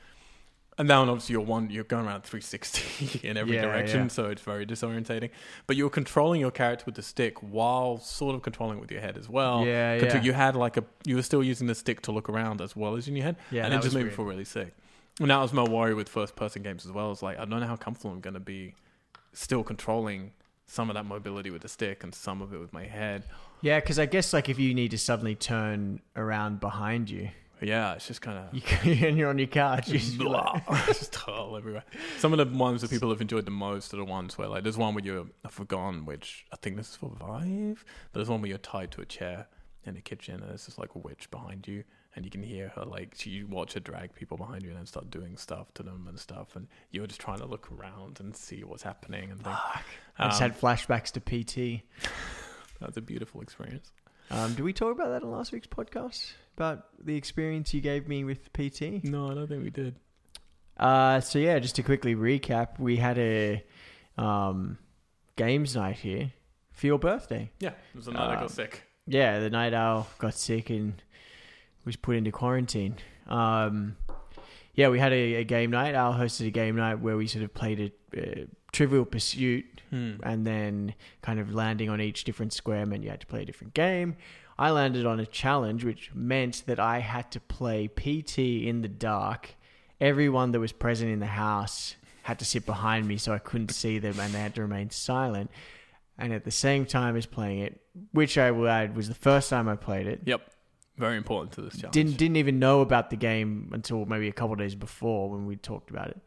And 0.78 0.86
now 0.88 1.00
obviously 1.02 1.32
you're 1.32 1.40
one, 1.40 1.70
you're 1.70 1.84
going 1.84 2.04
around 2.04 2.24
360 2.24 3.20
in 3.26 3.38
every 3.38 3.54
Yeah, 3.54 3.62
direction, 3.62 4.02
yeah. 4.02 4.08
so 4.08 4.26
it's 4.26 4.42
very 4.42 4.66
disorientating. 4.66 5.30
But 5.66 5.76
you're 5.76 5.88
controlling 5.88 6.38
your 6.38 6.50
character 6.50 6.84
with 6.84 6.96
the 6.96 7.02
stick 7.02 7.38
while 7.42 7.98
sort 7.98 8.34
of 8.34 8.42
controlling 8.42 8.78
with 8.78 8.90
your 8.90 9.00
head 9.00 9.16
as 9.16 9.26
well. 9.26 9.64
yeah, 9.64 9.98
Control- 9.98 10.18
yeah, 10.22 10.26
You 10.26 10.32
had 10.34 10.54
like 10.54 10.76
a, 10.76 10.84
you 11.06 11.16
were 11.16 11.22
still 11.22 11.42
using 11.42 11.66
the 11.66 11.74
stick 11.74 12.02
to 12.02 12.12
look 12.12 12.28
around 12.28 12.60
as 12.60 12.76
well 12.76 12.94
as 12.96 13.08
in 13.08 13.16
your 13.16 13.24
head, 13.24 13.36
yeah. 13.50 13.64
and 13.64 13.72
it 13.72 13.80
just 13.80 13.94
made 13.94 14.04
me 14.04 14.10
feel 14.10 14.26
really 14.26 14.44
sick. 14.44 14.74
And 15.20 15.30
that 15.30 15.38
was 15.38 15.52
my 15.52 15.62
worry 15.62 15.94
with 15.94 16.08
first-person 16.08 16.62
games 16.62 16.84
as 16.84 16.92
well. 16.92 17.10
It's 17.12 17.22
like 17.22 17.38
I 17.38 17.44
don't 17.44 17.60
know 17.60 17.66
how 17.66 17.76
comfortable 17.76 18.12
I'm 18.12 18.20
going 18.20 18.34
to 18.34 18.40
be, 18.40 18.74
still 19.32 19.62
controlling 19.64 20.32
some 20.66 20.90
of 20.90 20.94
that 20.94 21.06
mobility 21.06 21.50
with 21.50 21.62
the 21.62 21.68
stick 21.68 22.02
and 22.02 22.14
some 22.14 22.42
of 22.42 22.52
it 22.52 22.58
with 22.58 22.72
my 22.72 22.84
head. 22.84 23.22
Yeah, 23.62 23.80
because 23.80 23.98
I 23.98 24.06
guess 24.06 24.32
like 24.32 24.48
if 24.48 24.58
you 24.58 24.74
need 24.74 24.90
to 24.90 24.98
suddenly 24.98 25.34
turn 25.34 26.00
around 26.16 26.60
behind 26.60 27.08
you, 27.08 27.30
Yeah, 27.62 27.94
it's 27.94 28.06
just 28.08 28.20
kind 28.20 28.36
of 28.38 28.54
you, 28.84 29.06
and 29.06 29.16
you're 29.16 29.30
on 29.30 29.38
your 29.38 29.46
couch, 29.46 29.88
you 29.88 29.98
just 29.98 30.18
blah, 30.18 30.60
like- 30.68 30.86
just 30.86 31.14
hurl 31.14 31.56
everywhere. 31.56 31.84
Some 32.18 32.34
of 32.34 32.38
the 32.38 32.58
ones 32.58 32.82
that 32.82 32.90
people 32.90 33.08
have 33.10 33.20
enjoyed 33.22 33.46
the 33.46 33.50
most 33.52 33.94
are 33.94 33.98
the 33.98 34.04
ones 34.04 34.36
where 34.36 34.48
like 34.48 34.64
there's 34.64 34.76
one 34.76 34.94
where 34.94 35.04
you're 35.04 35.26
I've 35.44 35.52
forgotten 35.52 36.04
which 36.04 36.44
I 36.52 36.56
think 36.56 36.76
this 36.76 36.90
is 36.90 36.96
for 36.96 37.10
Vive, 37.18 37.84
but 38.12 38.18
there's 38.18 38.28
one 38.28 38.42
where 38.42 38.48
you're 38.50 38.58
tied 38.58 38.90
to 38.92 39.00
a 39.00 39.06
chair 39.06 39.46
in 39.84 39.94
the 39.94 40.00
kitchen 40.02 40.40
and 40.40 40.50
there's 40.50 40.66
just 40.66 40.78
like 40.78 40.94
a 40.94 40.98
witch 40.98 41.30
behind 41.30 41.66
you 41.68 41.84
and 42.16 42.24
you 42.24 42.30
can 42.30 42.42
hear 42.42 42.72
her 42.74 42.84
like 42.84 43.14
she 43.16 43.30
you 43.30 43.46
watch 43.46 43.74
her 43.74 43.80
drag 43.80 44.14
people 44.14 44.36
behind 44.36 44.62
you 44.62 44.70
and 44.70 44.78
then 44.78 44.86
start 44.86 45.10
doing 45.10 45.36
stuff 45.36 45.72
to 45.74 45.82
them 45.82 46.06
and 46.08 46.18
stuff 46.18 46.56
and 46.56 46.66
you're 46.90 47.06
just 47.06 47.20
trying 47.20 47.38
to 47.38 47.46
look 47.46 47.70
around 47.70 48.18
and 48.20 48.34
see 48.34 48.64
what's 48.64 48.82
happening 48.82 49.30
and 49.30 49.44
things. 49.44 49.56
I 50.18 50.28
just 50.28 50.40
Um, 50.42 50.50
had 50.50 50.60
flashbacks 50.60 51.12
to 51.12 51.20
PT. 51.20 51.82
that's 52.80 52.96
a 52.96 53.02
beautiful 53.02 53.40
experience. 53.42 53.92
Um, 54.30 54.54
did 54.54 54.62
we 54.64 54.72
talk 54.72 54.92
about 54.92 55.10
that 55.10 55.22
in 55.22 55.30
last 55.30 55.52
week's 55.52 55.68
podcast? 55.68 56.32
about 56.56 56.86
the 57.04 57.14
experience 57.14 57.74
you 57.74 57.82
gave 57.82 58.08
me 58.08 58.24
with 58.24 58.50
PT? 58.54 59.04
No, 59.04 59.30
I 59.30 59.34
don't 59.34 59.46
think 59.46 59.62
we 59.62 59.68
did. 59.70 59.94
Uh, 60.78 61.20
so 61.20 61.38
yeah, 61.38 61.58
just 61.58 61.76
to 61.76 61.82
quickly 61.82 62.14
recap, 62.14 62.78
we 62.78 62.96
had 62.96 63.18
a 63.18 63.62
um, 64.16 64.78
games 65.36 65.76
night 65.76 65.96
here 65.96 66.32
for 66.72 66.86
your 66.86 66.98
birthday. 66.98 67.50
Yeah, 67.60 67.70
it 67.70 67.96
was 67.96 68.06
the 68.06 68.12
night 68.12 68.30
I 68.30 68.34
Um, 68.36 68.40
got 68.40 68.50
sick. 68.52 68.82
Yeah, 69.06 69.38
the 69.40 69.50
night 69.50 69.74
Al 69.74 70.08
got 70.18 70.34
sick 70.34 70.70
and 70.70 71.00
was 71.86 71.96
put 71.96 72.16
into 72.16 72.30
quarantine. 72.32 72.96
Um, 73.28 73.96
yeah, 74.74 74.88
we 74.90 74.98
had 74.98 75.12
a, 75.14 75.36
a 75.36 75.44
game 75.44 75.70
night. 75.70 75.94
Al 75.94 76.12
hosted 76.12 76.46
a 76.46 76.50
game 76.50 76.76
night 76.76 76.96
where 77.00 77.16
we 77.16 77.26
sort 77.26 77.44
of 77.44 77.54
played 77.54 77.92
a, 78.14 78.20
uh 78.42 78.44
Trivial 78.72 79.06
Pursuit, 79.06 79.64
Hmm. 79.90 80.14
and 80.24 80.44
then 80.46 80.94
kind 81.22 81.38
of 81.40 81.54
landing 81.54 81.88
on 81.88 82.00
each 82.00 82.24
different 82.24 82.52
square 82.52 82.84
meant 82.84 83.04
you 83.04 83.08
had 83.10 83.20
to 83.20 83.26
play 83.26 83.42
a 83.42 83.44
different 83.46 83.72
game. 83.72 84.16
I 84.58 84.70
landed 84.70 85.06
on 85.06 85.20
a 85.20 85.24
challenge, 85.26 85.84
which 85.84 86.10
meant 86.12 86.64
that 86.66 86.80
I 86.80 86.98
had 86.98 87.30
to 87.32 87.40
play 87.40 87.86
PT 87.88 88.38
in 88.66 88.82
the 88.82 88.88
dark. 88.88 89.54
Everyone 90.00 90.50
that 90.52 90.60
was 90.60 90.72
present 90.72 91.10
in 91.10 91.20
the 91.20 91.26
house 91.26 91.94
had 92.24 92.38
to 92.40 92.44
sit 92.44 92.66
behind 92.66 93.06
me 93.06 93.16
so 93.16 93.32
I 93.32 93.38
couldn't 93.38 93.70
see 93.70 93.98
them 94.00 94.18
and 94.18 94.34
they 94.34 94.40
had 94.40 94.54
to 94.56 94.62
remain 94.62 94.90
silent. 94.90 95.50
And 96.18 96.32
at 96.32 96.44
the 96.44 96.50
same 96.50 96.84
time 96.84 97.16
as 97.16 97.26
playing 97.26 97.60
it, 97.60 97.80
which 98.12 98.36
I 98.36 98.50
will 98.50 98.68
add 98.68 98.96
was 98.96 99.08
the 99.08 99.14
first 99.14 99.48
time 99.50 99.68
I 99.68 99.76
played 99.76 100.06
it, 100.08 100.22
Yep. 100.24 100.50
Very 100.96 101.16
important 101.16 101.52
to 101.52 101.60
this 101.62 101.74
challenge. 101.76 101.92
didn't 101.92 102.16
didn't 102.16 102.36
even 102.36 102.58
know 102.58 102.80
about 102.80 103.10
the 103.10 103.16
game 103.16 103.70
until 103.74 104.06
maybe 104.06 104.28
a 104.28 104.32
couple 104.32 104.52
of 104.54 104.58
days 104.58 104.74
before 104.74 105.28
when 105.30 105.46
we 105.46 105.56
talked 105.56 105.90
about 105.90 106.08
it. 106.08 106.20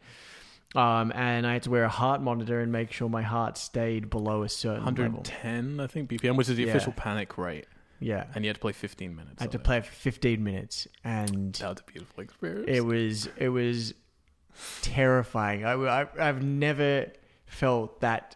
Um, 0.76 1.12
and 1.16 1.48
I 1.48 1.54
had 1.54 1.64
to 1.64 1.72
wear 1.72 1.84
a 1.84 1.90
heart 1.90 2.22
monitor 2.22 2.60
and 2.62 2.72
make 2.72 2.92
sure 2.92 3.10
my 3.10 3.24
heart 3.24 3.58
stayed 3.58 4.12
below 4.12 4.44
a 4.44 4.50
certain 4.50 4.86
level. 4.86 5.24
110, 5.24 5.80
I 5.80 5.88
think, 5.88 6.10
BPM, 6.10 6.36
which 6.38 6.48
is 6.50 6.58
the 6.58 6.64
Yeah. 6.66 6.70
official 6.70 6.92
panic 6.94 7.38
rate. 7.40 7.66
Yeah, 8.00 8.28
And 8.36 8.46
you 8.46 8.50
had 8.50 8.56
to 8.56 8.62
play 8.62 8.72
15 8.72 9.16
minutes. 9.16 9.36
I 9.40 9.44
had 9.46 9.52
to 9.54 9.58
it. 9.58 9.64
play 9.64 9.82
for 9.82 9.92
15 9.92 10.44
minutes, 10.44 10.88
and 11.04 11.54
That 11.56 11.70
was 11.70 11.80
a 11.80 11.92
beautiful 11.92 12.24
experience. 12.24 12.66
it 12.70 12.82
was 12.86 13.28
it 13.38 13.50
was 13.50 13.94
terrifying. 14.82 15.66
I, 15.66 15.74
I 15.74 16.08
I've 16.20 16.44
never 16.44 17.08
felt 17.46 18.02
that 18.02 18.36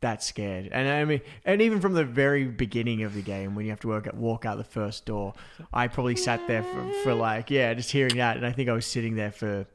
that 0.00 0.22
scared, 0.22 0.68
and 0.72 0.88
I 0.88 1.04
mean, 1.04 1.20
and 1.44 1.60
even 1.60 1.80
from 1.80 1.92
the 1.92 2.04
very 2.04 2.44
beginning 2.46 3.02
of 3.02 3.14
the 3.14 3.22
game, 3.22 3.54
when 3.54 3.66
you 3.66 3.70
have 3.70 3.80
to 3.80 3.88
work 3.88 4.06
out, 4.06 4.14
walk 4.14 4.46
out 4.46 4.56
the 4.56 4.64
first 4.64 5.04
door, 5.04 5.34
I 5.72 5.88
probably 5.88 6.16
sat 6.16 6.46
there 6.46 6.62
for, 6.62 6.92
for 7.04 7.14
like 7.14 7.50
yeah, 7.50 7.74
just 7.74 7.90
hearing 7.90 8.16
that, 8.16 8.36
and 8.36 8.46
I 8.46 8.52
think 8.52 8.68
I 8.68 8.72
was 8.72 8.86
sitting 8.86 9.16
there 9.16 9.32
for. 9.32 9.66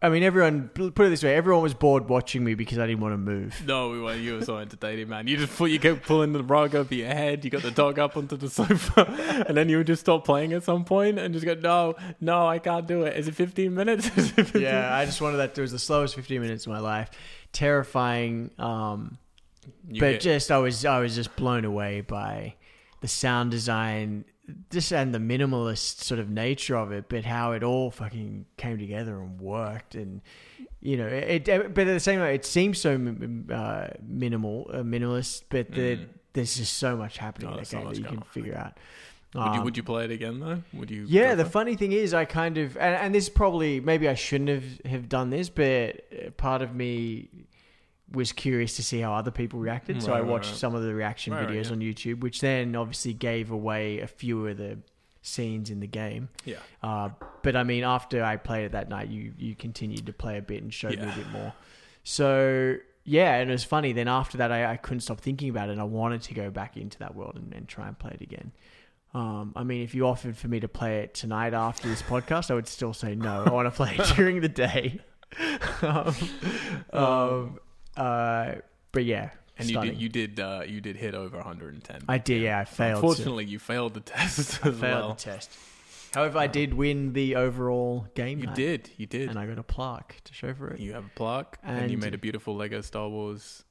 I- 0.00 0.10
mean, 0.10 0.22
everyone 0.22 0.68
put 0.68 1.06
it 1.06 1.10
this 1.10 1.24
way: 1.24 1.34
everyone 1.34 1.62
was 1.62 1.74
bored 1.74 2.08
watching 2.08 2.44
me 2.44 2.54
because 2.54 2.78
I 2.78 2.86
didn't 2.86 3.00
want 3.00 3.14
to 3.14 3.18
move. 3.18 3.64
No, 3.66 3.90
we 3.90 4.00
weren't. 4.00 4.20
You 4.20 4.34
were 4.34 4.44
so 4.44 4.58
entertaining, 4.58 5.08
man. 5.08 5.26
You 5.26 5.36
just 5.38 5.58
you 5.58 5.80
kept 5.80 6.04
pulling 6.06 6.32
the 6.32 6.44
rug 6.44 6.76
over 6.76 6.94
your 6.94 7.08
head. 7.08 7.44
You 7.44 7.50
got 7.50 7.62
the 7.62 7.72
dog 7.72 7.98
up 7.98 8.16
onto 8.16 8.36
the 8.36 8.48
sofa, 8.48 9.44
and 9.48 9.56
then 9.56 9.68
you 9.68 9.78
would 9.78 9.88
just 9.88 10.02
stop 10.02 10.24
playing 10.24 10.52
at 10.52 10.62
some 10.62 10.84
point 10.84 11.18
and 11.18 11.34
just 11.34 11.44
go, 11.44 11.54
"No, 11.54 11.96
no, 12.20 12.46
I 12.46 12.60
can't 12.60 12.86
do 12.86 13.02
it. 13.02 13.16
Is 13.16 13.26
it 13.26 13.34
15 13.34 13.74
minutes? 13.74 14.06
It 14.16 14.22
15 14.22 14.62
Yeah, 14.62 14.94
I 14.94 15.04
just 15.04 15.20
wanted 15.20 15.38
that. 15.38 15.58
It 15.58 15.60
was 15.60 15.72
the 15.72 15.80
slowest 15.80 16.14
15 16.14 16.40
minutes 16.40 16.66
of 16.66 16.72
my 16.72 16.78
life. 16.78 17.10
Terrifying. 17.52 18.50
Um, 18.58 19.18
You 19.88 20.00
but 20.00 20.12
get- 20.12 20.20
just 20.20 20.50
I 20.50 20.58
was 20.58 20.84
I 20.84 20.98
was 21.00 21.14
just 21.14 21.34
blown 21.36 21.64
away 21.64 22.00
by 22.00 22.54
the 23.00 23.08
sound 23.08 23.50
design, 23.50 24.24
just 24.70 24.92
and 24.92 25.14
the 25.14 25.18
minimalist 25.18 26.02
sort 26.02 26.18
of 26.20 26.28
nature 26.30 26.76
of 26.76 26.90
it, 26.92 27.08
but 27.08 27.24
how 27.24 27.52
it 27.52 27.62
all 27.62 27.90
fucking 27.90 28.46
came 28.56 28.78
together 28.78 29.20
and 29.20 29.40
worked, 29.40 29.94
and 29.94 30.20
you 30.80 30.96
know, 30.96 31.06
it. 31.06 31.46
it 31.48 31.74
but 31.74 31.86
at 31.86 31.92
the 31.92 32.00
same 32.00 32.18
time, 32.18 32.34
it 32.34 32.44
seems 32.44 32.78
so 32.80 32.92
uh, 33.54 33.88
minimal, 34.02 34.68
uh, 34.72 34.78
minimalist, 34.78 35.44
but 35.48 35.70
the, 35.72 35.96
Mm. 35.96 36.06
there's 36.32 36.56
just 36.56 36.76
so 36.78 36.96
much 36.96 37.18
happening 37.18 37.48
Oh, 37.50 37.52
in 37.52 37.58
that 37.58 37.70
game 37.70 37.84
that 37.88 37.98
you 37.98 38.04
can 38.04 38.20
figure 38.22 38.56
out. 38.56 38.78
Would 39.34 39.40
you 39.40 39.50
Um, 39.60 39.64
would 39.64 39.76
you 39.76 39.82
play 39.82 40.04
it 40.04 40.10
again 40.10 40.40
though? 40.40 40.62
Would 40.74 40.90
you? 40.90 41.04
yeah, 41.08 41.34
the 41.34 41.44
funny 41.44 41.74
thing 41.76 41.92
is, 41.92 42.12
I 42.14 42.24
kind 42.24 42.58
of, 42.58 42.76
and, 42.76 42.94
and 42.94 43.14
this 43.14 43.28
probably 43.28 43.80
maybe 43.80 44.08
I 44.08 44.14
shouldn't 44.14 44.50
have 44.50 44.80
have 44.84 45.08
done 45.08 45.30
this, 45.30 45.48
but 45.48 46.04
uh, 46.12 46.30
part 46.36 46.62
of 46.62 46.74
me 46.74 47.28
was 48.10 48.30
curious 48.32 48.76
to 48.76 48.82
see 48.82 49.00
how 49.00 49.14
other 49.14 49.30
people 49.30 49.58
reacted. 49.58 50.02
so 50.02 50.12
I 50.12 50.20
watched 50.20 50.50
right. 50.50 50.58
some 50.58 50.74
of 50.74 50.82
the 50.82 50.94
reaction 50.94 51.32
Right, 51.32 51.46
right, 51.46 51.48
videos 51.48 51.66
yeah. 51.66 51.72
on 51.72 51.80
YouTube, 51.80 52.20
which 52.20 52.40
then 52.42 52.76
obviously 52.76 53.14
gave 53.14 53.50
away 53.50 54.00
a 54.00 54.06
few 54.06 54.46
of 54.46 54.58
the 54.58 54.78
scenes 55.22 55.70
in 55.70 55.80
the 55.80 55.86
game. 55.86 56.28
yeah. 56.44 56.56
Uh, 56.82 57.08
but 57.42 57.56
I 57.56 57.62
mean, 57.62 57.84
after 57.84 58.22
I 58.22 58.36
played 58.36 58.64
it 58.66 58.72
that 58.72 58.88
night, 58.88 59.08
you 59.08 59.32
you 59.38 59.54
continued 59.54 60.04
to 60.06 60.12
play 60.12 60.36
a 60.36 60.42
bit 60.42 60.62
and 60.62 60.72
showed 60.74 60.98
me 60.98 61.08
a 61.08 61.16
bit 61.16 61.30
more. 61.30 61.54
So 62.04 62.76
yeah, 63.04 63.36
and 63.36 63.50
it 63.50 63.52
was 63.52 63.64
funny. 63.64 63.92
Then 63.92 64.08
after 64.08 64.38
that, 64.38 64.52
I, 64.52 64.72
I 64.72 64.76
couldn't 64.76 65.00
stop 65.00 65.20
thinking 65.20 65.48
about 65.48 65.68
it, 65.68 65.72
and 65.72 65.80
I 65.80 65.84
wanted 65.84 66.22
to 66.22 66.34
go 66.34 66.50
back 66.50 66.76
into 66.76 66.98
that 66.98 67.14
world 67.14 67.36
and, 67.36 67.52
and 67.54 67.66
try 67.66 67.88
and 67.88 67.98
play 67.98 68.12
it 68.14 68.20
again. 68.20 68.52
Um, 69.14 69.52
I 69.54 69.62
mean, 69.62 69.82
if 69.82 69.94
you 69.94 70.06
offered 70.06 70.36
for 70.36 70.48
me 70.48 70.60
to 70.60 70.68
play 70.68 71.00
it 71.00 71.12
tonight 71.14 71.52
after 71.52 71.88
this 71.88 72.00
podcast, 72.02 72.50
I 72.50 72.54
would 72.54 72.66
still 72.66 72.94
say 72.94 73.14
no. 73.14 73.44
I 73.44 73.50
want 73.50 73.66
to 73.66 73.70
play 73.70 73.94
it 73.98 74.06
during 74.16 74.40
the 74.40 74.48
day. 74.48 75.00
um, 75.82 76.14
um, 76.92 77.58
uh, 77.96 78.54
but 78.92 79.04
yeah, 79.04 79.30
And 79.58 79.70
you 79.70 79.80
did 79.80 80.00
you 80.00 80.08
did 80.08 80.40
uh, 80.40 80.62
you 80.66 80.80
did 80.80 80.96
hit 80.96 81.14
over 81.14 81.36
110. 81.36 82.02
I 82.08 82.18
did. 82.18 82.42
Yeah, 82.42 82.60
I 82.60 82.64
failed. 82.64 83.00
to- 83.02 83.06
Unfortunately, 83.06 83.44
you 83.44 83.58
failed 83.58 83.94
the 83.94 84.00
test 84.00 84.60
I 84.62 84.70
failed 84.70 84.80
well. 84.80 85.08
the 85.10 85.14
test. 85.16 85.50
However, 86.14 86.38
I 86.38 86.46
did 86.46 86.74
win 86.74 87.14
the 87.14 87.36
overall 87.36 88.06
game. 88.14 88.38
You 88.38 88.46
night, 88.46 88.54
did. 88.54 88.90
You 88.98 89.06
did. 89.06 89.30
and 89.30 89.38
I 89.38 89.46
got 89.46 89.58
a 89.58 89.62
plaque 89.62 90.20
to 90.24 90.34
show 90.34 90.52
for 90.52 90.68
it. 90.68 90.80
You 90.80 90.92
have 90.92 91.06
a 91.06 91.10
plaque, 91.14 91.58
and, 91.62 91.90
you 91.90 91.96
made 91.96 92.12
a 92.12 92.18
beautiful 92.18 92.54
Lego 92.54 92.82
Star 92.82 93.08
Wars 93.08 93.64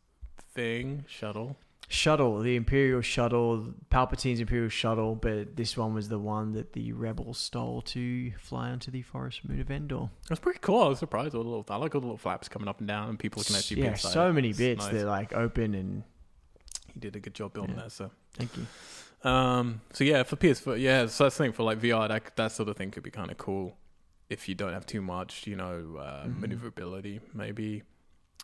thing 0.54 1.06
shuttle. 1.08 1.56
Shuttle, 1.92 2.39
the 2.39 2.56
Imperial 2.56 3.02
shuttle, 3.02 3.74
Palpatine's 3.89 4.39
Imperial 4.39 4.70
shuttle, 4.70 5.16
but 5.16 5.56
this 5.58 5.76
one 5.76 5.94
was 5.94 6.08
the 6.10 6.18
one 6.20 6.54
that 6.54 6.74
the 6.74 6.94
rebels 6.94 7.38
stole 7.38 7.82
to 7.84 8.32
fly 8.39 8.70
onto 8.70 8.89
the 8.92 9.02
forest 9.02 9.42
moon 9.48 9.60
of 9.60 9.70
Endor. 9.70 10.10
It 10.24 10.30
was 10.30 10.39
pretty 10.39 10.60
cool. 10.60 10.82
I 10.82 10.88
was 10.88 11.00
surprised. 11.00 11.36
All 11.36 11.44
the 11.44 11.50
little, 11.50 11.66
I 11.70 11.76
like 11.76 11.94
all 11.94 12.02
the 12.02 12.08
little 12.08 12.18
flaps 12.18 12.48
coming 12.48 12.68
up 12.70 12.80
and 12.80 12.88
down, 12.88 13.10
and 13.10 13.20
people 13.20 13.44
can 13.44 13.56
actually 13.56 13.76
be 13.76 13.82
yeah, 13.84 13.89
inside. 13.92 14.12
so 14.14 14.32
many 14.32 14.50
It's 14.50 14.58
bits 14.58 14.86
nice. 14.86 14.94
that 14.94 15.06
like 15.06 15.34
open 15.34 15.74
and 15.76 16.04
He 16.94 17.00
did 17.00 17.16
a 17.16 17.20
good 17.20 17.34
job 17.36 17.54
building 17.54 17.76
Yeah. 17.76 17.84
that. 17.84 17.92
So, 17.92 18.10
thank 18.36 18.52
you. 18.58 19.30
um, 19.30 19.82
so 19.94 20.04
yeah, 20.04 20.24
for 20.24 20.36
PS4, 20.38 20.80
yeah, 20.80 21.06
so 21.08 21.26
that's 21.26 21.38
the 21.38 21.44
thing 21.44 21.52
for 21.54 21.64
like 21.64 21.80
VR. 21.80 22.08
That 22.08 22.36
that 22.38 22.52
sort 22.54 22.70
of 22.70 22.78
thing 22.78 22.92
could 22.92 23.04
be 23.04 23.12
kind 23.12 23.30
of 23.32 23.38
cool 23.38 23.78
if 24.30 24.48
you 24.48 24.56
don't 24.56 24.72
have 24.74 24.86
too 24.86 25.02
much, 25.02 25.46
you 25.46 25.58
know, 25.58 25.98
uh, 26.00 26.26
Mhm. 26.26 26.39
maneuverability. 26.39 27.20
Maybe. 27.34 27.84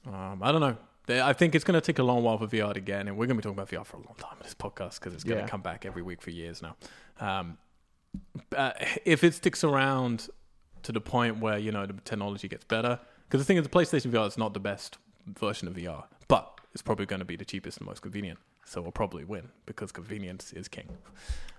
Um, 0.05 0.43
I 0.43 0.51
don't 0.51 0.59
know. 0.61 0.77
I 1.09 1.33
think 1.33 1.55
it's 1.55 1.63
going 1.63 1.79
to 1.79 1.85
take 1.85 1.99
a 1.99 2.03
long 2.03 2.23
while 2.23 2.37
for 2.37 2.47
VR 2.47 2.73
to 2.73 2.79
get, 2.81 3.01
and 3.01 3.09
we're 3.17 3.27
going 3.27 3.37
to 3.39 3.41
be 3.41 3.41
talking 3.41 3.57
about 3.57 3.69
VR 3.69 3.85
for 3.85 3.97
a 3.97 4.01
long 4.01 4.15
time 4.17 4.35
in 4.39 4.43
this 4.43 4.53
podcast 4.53 4.99
because 4.99 5.13
it's 5.13 5.23
going 5.23 5.37
to 5.37 5.43
Yeah. 5.43 5.47
come 5.49 5.61
back 5.61 5.85
every 5.85 6.01
week 6.01 6.21
for 6.21 6.31
years 6.31 6.61
now. 6.61 6.75
Um, 7.19 7.57
uh, 8.55 8.71
if 9.05 9.23
it 9.23 9.33
sticks 9.33 9.63
around 9.63 10.29
to 10.83 10.91
the 10.91 11.01
point 11.01 11.39
where 11.39 11.57
you 11.57 11.71
know 11.71 11.85
the 11.85 11.93
technology 12.01 12.47
gets 12.47 12.65
better, 12.65 12.99
because 13.27 13.39
the 13.41 13.45
thing 13.45 13.57
is, 13.57 13.63
the 13.63 13.69
PlayStation 13.69 14.11
VR 14.11 14.27
is 14.27 14.37
not 14.37 14.53
the 14.53 14.59
best 14.59 14.97
version 15.27 15.67
of 15.67 15.75
VR, 15.75 16.05
but 16.27 16.59
it's 16.73 16.81
probably 16.81 17.05
going 17.05 17.19
to 17.19 17.25
be 17.25 17.35
the 17.35 17.45
cheapest 17.45 17.77
and 17.77 17.87
most 17.87 18.01
convenient, 18.01 18.39
so 18.65 18.81
we'll 18.81 18.91
probably 18.91 19.23
win 19.23 19.49
because 19.65 19.91
convenience 19.91 20.51
is 20.53 20.67
king. 20.67 20.89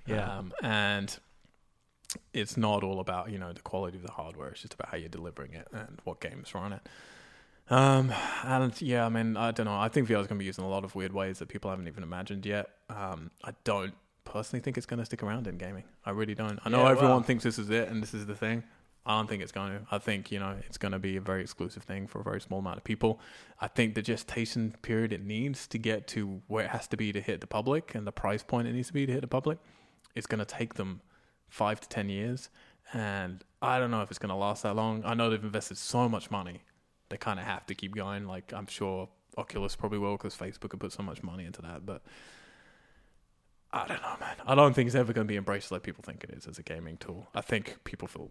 Yeah. 0.07 0.39
Um, 0.39 0.53
and 0.63 1.19
it's 2.33 2.57
not 2.57 2.83
all 2.83 3.01
about 3.01 3.31
you 3.31 3.39
know 3.39 3.53
the 3.53 3.61
quality 3.61 3.97
of 3.99 4.03
the 4.05 4.13
hardware; 4.13 4.49
it's 4.49 4.61
just 4.63 4.75
about 4.75 4.89
how 4.91 4.97
you're 4.97 5.09
delivering 5.09 5.53
it 5.55 5.69
and 5.73 6.01
what 6.05 6.21
games 6.21 6.55
run 6.55 6.73
it. 6.73 6.87
Um, 7.71 8.13
and 8.45 8.81
yeah, 8.81 9.05
I 9.05 9.09
mean, 9.09 9.37
I 9.37 9.51
don't 9.51 9.67
know. 9.67 9.77
I 9.79 9.89
think 9.89 10.09
VR 10.09 10.21
is 10.21 10.27
going 10.27 10.29
to 10.29 10.35
be 10.37 10.45
used 10.47 10.59
in 10.59 10.65
a 10.65 10.69
lot 10.69 10.85
of 10.85 10.95
weird 10.95 11.13
ways 11.13 11.39
that 11.41 11.49
people 11.49 11.71
haven't 11.71 11.89
even 11.89 12.03
imagined 12.03 12.47
yet. 12.47 12.71
Um, 12.89 13.31
I 13.45 13.53
don't 13.65 13.95
personally 14.25 14.63
think 14.63 14.77
it's 14.77 14.87
going 14.87 14.99
to 14.99 15.05
stick 15.05 15.23
around 15.23 15.47
in 15.47 15.59
gaming. 15.59 15.85
I 16.05 16.11
really 16.11 16.35
don't. 16.35 16.59
I 16.65 16.69
know 16.71 16.85
Yeah, 16.85 16.91
everyone 16.91 17.11
well- 17.11 17.23
thinks 17.23 17.45
this 17.45 17.59
is 17.59 17.71
it 17.71 17.89
and 17.89 18.03
this 18.03 18.15
is 18.15 18.27
the 18.27 18.35
thing. 18.35 18.63
I 19.07 19.13
don't 19.19 19.27
think 19.27 19.43
it's 19.43 19.53
going 19.53 19.71
to. 19.73 19.87
I 19.91 19.97
think 19.99 20.31
you 20.31 20.39
know 20.39 20.57
it's 20.67 20.77
going 20.77 20.93
to 20.93 20.99
be 20.99 21.17
a 21.17 21.21
very 21.21 21.41
exclusive 21.41 21.83
thing 21.83 22.07
for 22.07 22.21
a 22.21 22.23
very 22.23 22.43
small 22.43 22.59
amount 22.59 22.77
of 22.77 22.85
people. 22.85 23.21
I 23.59 23.67
think 23.67 23.95
the 23.95 24.03
gestation 24.03 24.75
period 24.83 25.15
it 25.15 25.25
needs 25.25 25.67
to 25.69 25.79
get 25.79 26.07
to 26.09 26.43
where 26.47 26.65
it 26.65 26.71
has 26.71 26.87
to 26.89 26.97
be 26.99 27.13
to 27.13 27.21
hit 27.23 27.41
the 27.41 27.47
public 27.47 27.95
and 27.95 28.07
the 28.07 28.13
price 28.13 28.43
point 28.43 28.69
it 28.69 28.73
needs 28.75 28.89
to 28.89 28.93
be 28.93 29.07
to 29.07 29.13
hit 29.13 29.23
the 29.23 29.27
public, 29.27 29.59
it's 30.15 30.27
going 30.27 30.41
to 30.41 30.45
take 30.45 30.75
them 30.75 31.01
five 31.49 31.81
to 31.81 31.89
ten 31.89 32.11
years. 32.11 32.51
And 32.93 33.43
I 33.63 33.79
don't 33.79 33.91
know 33.91 34.03
if 34.03 34.11
it's 34.11 34.19
going 34.19 34.29
to 34.31 34.35
last 34.35 34.63
that 34.65 34.77
long. 34.77 35.03
I 35.07 35.15
know 35.15 35.31
they've 35.31 35.43
invested 35.43 35.79
so 35.79 36.07
much 36.07 36.31
money 36.31 36.61
they 37.09 37.17
kind 37.17 37.39
of 37.39 37.47
have 37.47 37.67
to 37.67 37.75
keep 37.75 37.95
going. 37.95 38.27
Like 38.27 38.53
I'm 38.53 38.67
sure 38.67 39.09
Oculus 39.37 39.77
probably 39.77 39.99
will 39.99 40.17
because 40.17 40.37
Facebook 40.37 40.71
could 40.71 40.81
put 40.81 40.93
so 40.93 41.03
much 41.03 41.23
money 41.23 41.45
into 41.45 41.63
that. 41.63 41.87
But 41.87 42.03
I 43.73 43.87
don't 43.87 44.01
know, 44.01 44.17
man. 44.19 44.37
I 44.47 44.55
don't 44.55 44.73
think 44.75 44.87
it's 44.87 44.97
ever 44.97 45.13
going 45.13 45.27
to 45.27 45.31
be 45.31 45.37
embraced 45.37 45.71
like 45.71 45.83
people 45.83 46.03
think 46.03 46.25
it 46.25 46.31
is 46.31 46.47
as 46.47 46.59
a 46.59 46.63
gaming 46.63 46.97
tool. 46.97 47.29
I 47.35 47.43
think 47.43 47.79
people 47.85 48.09
feel 48.09 48.31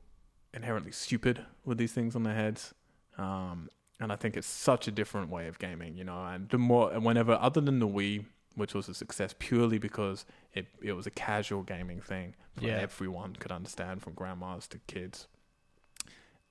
inherently 0.54 0.92
stupid 0.92 1.46
with 1.64 1.78
these 1.78 1.92
things 1.94 2.16
on 2.16 2.24
their 2.24 2.34
heads. 2.34 2.74
Um, 3.18 3.70
and 4.00 4.12
I 4.12 4.16
think 4.16 4.36
it's 4.36 4.48
such 4.48 4.88
a 4.88 4.92
different 4.92 5.30
way 5.30 5.48
of 5.48 5.60
gaming, 5.60 5.96
you 5.96 6.04
know. 6.04 6.24
And 6.26 6.50
the 6.50 6.58
more, 6.58 6.90
whenever, 7.00 7.34
other 7.40 7.62
than 7.62 7.80
the 7.80 7.88
Wii, 7.88 8.26
which 8.56 8.74
was 8.74 8.90
a 8.90 8.94
success 8.96 9.36
purely 9.38 9.78
because 9.78 10.26
it 10.54 10.66
it 10.82 10.94
was 10.94 11.06
a 11.06 11.12
casual 11.12 11.62
gaming 11.62 12.02
thing 12.02 12.36
that 12.56 12.64
Yeah. 12.66 12.78
everyone 12.78 13.36
could 13.36 13.52
understand, 13.52 14.02
from 14.02 14.14
grandmas 14.14 14.68
to 14.70 14.80
kids. 14.88 15.28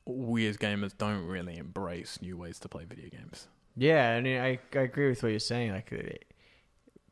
We 0.07 0.47
as 0.47 0.57
gamers 0.57 0.97
don't 0.97 1.27
really 1.27 1.59
embrace 1.59 2.21
new 2.23 2.37
ways 2.37 2.59
to 2.61 2.69
play 2.69 2.85
video 2.85 3.11
games. 3.11 3.49
Yeah, 3.77 4.13
and 4.13 4.27
I 4.27 4.59
I 4.75 4.79
agree 4.79 5.09
with 5.09 5.23
what 5.23 5.31
you're 5.31 5.39
saying. 5.39 5.73
Like, 5.73 5.93
uh, 5.93 6.15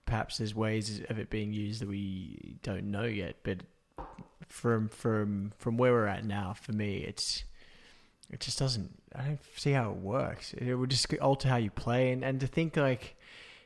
perhaps 0.06 0.38
there's 0.38 0.54
ways 0.54 1.02
of 1.08 1.18
it 1.18 1.28
being 1.28 1.52
used 1.52 1.82
that 1.82 1.88
we 1.88 2.56
don't 2.62 2.90
know 2.90 3.04
yet, 3.04 3.36
but 3.42 3.58
from 4.48 4.88
from 4.88 5.52
from 5.58 5.76
where 5.76 5.92
we're 5.92 6.06
at 6.06 6.24
now, 6.24 6.54
for 6.54 6.72
me, 6.72 6.98
it's 6.98 7.44
it 8.30 8.40
just 8.40 8.58
doesn't. 8.58 8.90
I 9.14 9.24
don't 9.24 9.40
see 9.56 9.72
how 9.72 9.90
it 9.90 9.96
works. 9.96 10.54
It 10.54 10.74
would 10.74 10.90
just 10.90 11.12
alter 11.18 11.48
how 11.48 11.56
you 11.56 11.70
play, 11.70 12.12
and 12.12 12.24
and 12.24 12.40
to 12.40 12.46
think 12.46 12.76
like, 12.76 13.16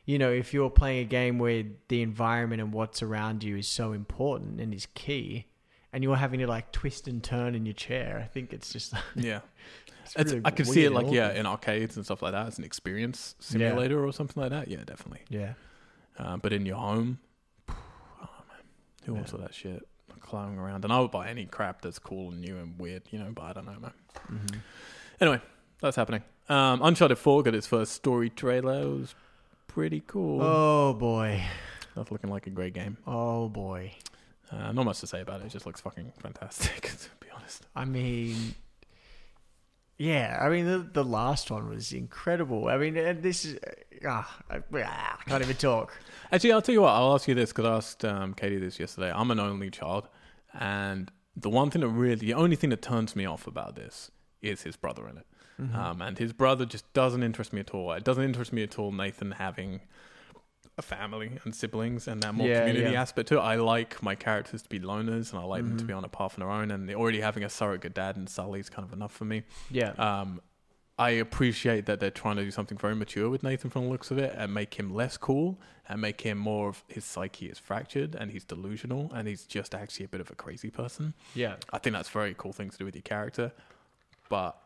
you 0.05 0.19
know, 0.19 0.33
if 0.33 0.53
you're 0.53 0.71
playing 0.71 1.01
a 1.01 1.09
game 1.09 1.39
where 1.39 1.65
the 1.89 2.03
environment 2.03 2.61
and 2.61 2.73
what's 2.73 3.03
around 3.03 3.45
you 3.45 3.57
is 3.57 3.69
so 3.69 3.93
important 3.93 4.61
and 4.61 4.75
is 4.75 4.87
key, 4.95 5.47
and 5.93 6.03
you're 6.05 6.17
having 6.17 6.41
to 6.41 6.47
like 6.47 6.73
twist 6.73 7.09
and 7.09 7.23
turn 7.23 7.55
in 7.55 7.65
your 7.67 7.75
chair, 7.75 8.21
I 8.25 8.27
think 8.29 8.53
it's 8.53 8.73
just. 8.73 8.95
Yeah. 9.15 9.41
it's 10.05 10.15
It's, 10.17 10.33
really 10.33 10.43
I 10.45 10.51
could 10.51 10.67
see 10.67 10.85
it 10.85 10.93
like 10.93 11.07
yeah 11.11 11.33
in 11.33 11.47
arcades 11.47 11.97
and 11.97 12.05
stuff 12.05 12.23
like 12.23 12.33
that 12.33 12.47
It's 12.49 12.59
an 12.59 12.65
experience 12.65 13.35
simulator 13.41 14.05
or 14.05 14.13
something 14.13 14.41
like 14.43 14.51
that. 14.51 14.69
Yeah, 14.69 14.85
definitely. 14.87 15.23
yeah. 15.29 15.55
Uh, 16.19 16.37
but 16.37 16.53
in 16.53 16.67
your 16.67 16.77
home, 16.77 17.19
oh 17.69 17.75
man, 18.49 18.63
who 19.05 19.15
wants 19.15 19.33
Yeah. 19.33 19.37
all 19.39 19.43
that 19.43 19.55
shit? 19.55 19.87
Clowning 20.21 20.59
around, 20.59 20.85
and 20.85 20.93
I 20.93 21.01
would 21.01 21.11
buy 21.11 21.29
any 21.31 21.47
crap 21.47 21.81
that's 21.81 21.99
cool 21.99 22.31
and 22.33 22.41
new 22.43 22.59
and 22.59 22.79
weird, 22.79 23.03
you 23.11 23.19
know. 23.19 23.31
But 23.35 23.45
I 23.45 23.53
don't 23.55 23.65
know, 23.67 23.79
man. 23.81 23.93
Mhm. 24.31 24.59
Anyway, 25.23 25.41
that's 25.81 25.97
happening. 25.97 26.23
Um, 26.51 26.83
Uncharted 26.83 27.17
Four 27.19 27.43
got 27.43 27.55
its 27.55 27.67
first 27.67 27.93
story 27.93 28.29
trailer. 28.29 28.83
It 28.83 28.89
was 28.89 29.15
pretty 29.69 30.03
cool. 30.07 30.43
Oh 30.43 30.93
boy. 30.93 31.43
That's 31.95 32.11
looking 32.11 32.29
like 32.29 32.47
a 32.47 32.51
great 32.51 32.75
game. 32.75 32.99
Oh 33.07 33.49
boy. 33.49 33.93
Uh, 34.51 34.73
not 34.73 34.85
much 34.85 35.01
to 35.01 35.07
say 35.07 35.21
about 35.21 35.41
it. 35.41 35.47
It 35.47 35.53
just 35.53 35.67
looks 35.67 35.81
fucking 35.81 36.13
fantastic, 36.21 36.83
to 36.83 37.09
be 37.21 37.29
honest. 37.35 37.67
I 37.77 37.85
mean, 37.85 38.55
yeah. 39.99 40.39
I 40.41 40.49
mean, 40.49 40.67
the 40.67 40.79
the 40.79 41.05
last 41.05 41.51
one 41.51 41.69
was 41.69 41.93
incredible. 41.93 42.69
I 42.69 42.79
mean, 42.79 42.97
and 42.97 43.23
this 43.23 43.45
is 43.45 43.59
ah, 44.07 44.39
I, 44.51 44.61
ah, 44.85 45.19
can't 45.27 45.43
even 45.43 45.57
talk. 45.57 45.93
Actually, 46.33 46.53
I'll 46.53 46.63
tell 46.63 46.73
you 46.73 46.83
what. 46.83 46.91
I'll 46.91 47.15
ask 47.15 47.29
you 47.29 47.35
this 47.35 47.51
because 47.51 47.65
I 47.65 47.77
asked 47.77 48.05
um, 48.05 48.35
Katie 48.35 48.59
this 48.59 48.81
yesterday. 48.81 49.13
I'm 49.15 49.31
an 49.31 49.41
only 49.41 49.71
child, 49.71 50.09
and 50.55 51.11
the 51.37 51.51
one 51.51 51.71
thing 51.71 51.83
that 51.83 51.89
really, 51.89 52.17
the 52.17 52.35
only 52.35 52.57
thing 52.57 52.71
that 52.71 52.83
turns 52.83 53.15
me 53.15 53.25
off 53.27 53.47
about 53.47 53.77
this 53.77 54.11
is 54.43 54.63
his 54.63 54.77
brother 54.77 55.09
in 55.09 55.19
it. 55.19 55.27
Mm-hmm. 55.61 55.77
Um, 55.77 56.03
and 56.03 56.19
his 56.19 56.33
brother 56.33 56.65
just 56.65 56.93
doesn't 56.93 57.23
interest 57.23 57.53
me 57.53 57.61
at 57.61 57.75
all. 57.75 57.93
It 57.93 58.05
doesn't 58.05 58.23
interest 58.23 58.53
me 58.53 58.63
at 58.63 58.79
all. 58.79 58.93
Nathan 58.93 59.33
having 59.33 59.81
a 60.79 60.83
family 60.83 61.33
and 61.45 61.55
siblings 61.55 62.07
and 62.09 62.23
that 62.23 62.35
more 62.35 62.47
Yeah, 62.49 62.61
community 62.67 62.93
yeah. 62.93 63.03
aspect 63.03 63.29
to 63.31 63.37
it. 63.39 63.41
I 63.41 63.57
like 63.57 64.03
my 64.03 64.15
characters 64.15 64.63
to 64.63 64.69
be 64.69 64.79
loners 64.79 65.33
and 65.33 65.41
I 65.41 65.45
like 65.45 65.63
them 65.65 65.77
to 65.77 65.85
Mhm. 65.85 65.89
be 65.89 65.93
on 65.93 66.05
a 66.05 66.09
path 66.09 66.35
on 66.35 66.41
their 66.41 66.51
own. 66.51 66.71
And 66.71 66.89
already 66.95 67.21
having 67.21 67.43
a 67.45 67.51
surrogate 67.51 67.95
dad 67.95 68.17
and 68.17 68.29
Sully 68.29 68.61
is 68.61 68.71
kind 68.71 68.87
of 68.87 68.93
enough 68.93 69.13
for 69.13 69.25
me. 69.25 69.43
Yeah. 69.71 69.91
Um, 69.99 70.41
I 71.01 71.11
appreciate 71.11 71.87
that 71.87 72.01
they're 72.01 72.11
trying 72.11 72.37
to 72.37 72.45
do 72.45 72.51
something 72.51 72.77
very 72.77 72.97
mature 72.97 73.29
with 73.31 73.43
Nathan 73.45 73.71
from 73.71 73.85
the 73.85 73.89
looks 73.91 74.11
of 74.11 74.19
it 74.19 74.35
and 74.37 74.53
make 74.53 74.75
him 74.75 74.93
less 74.93 75.17
cool 75.17 75.61
and 75.89 76.01
make 76.01 76.23
him 76.23 76.39
more 76.39 76.69
of 76.69 76.83
his 76.89 77.05
psyche 77.05 77.47
is 77.47 77.59
fractured 77.59 78.17
and 78.17 78.31
he's 78.33 78.45
delusional 78.45 79.11
and 79.15 79.29
he's 79.29 79.45
just 79.45 79.75
actually 79.77 80.07
a 80.07 80.09
bit 80.09 80.21
of 80.21 80.31
a 80.31 80.35
crazy 80.35 80.71
person. 80.71 81.15
yeah. 81.35 81.55
I 81.73 81.79
think 81.79 81.95
that's 81.95 82.09
a 82.09 82.13
very 82.13 82.35
cool 82.37 82.53
thing 82.53 82.71
to 82.71 82.77
do 82.79 82.85
with 82.85 82.95
your 82.97 83.03
character. 83.03 83.53
But 84.29 84.61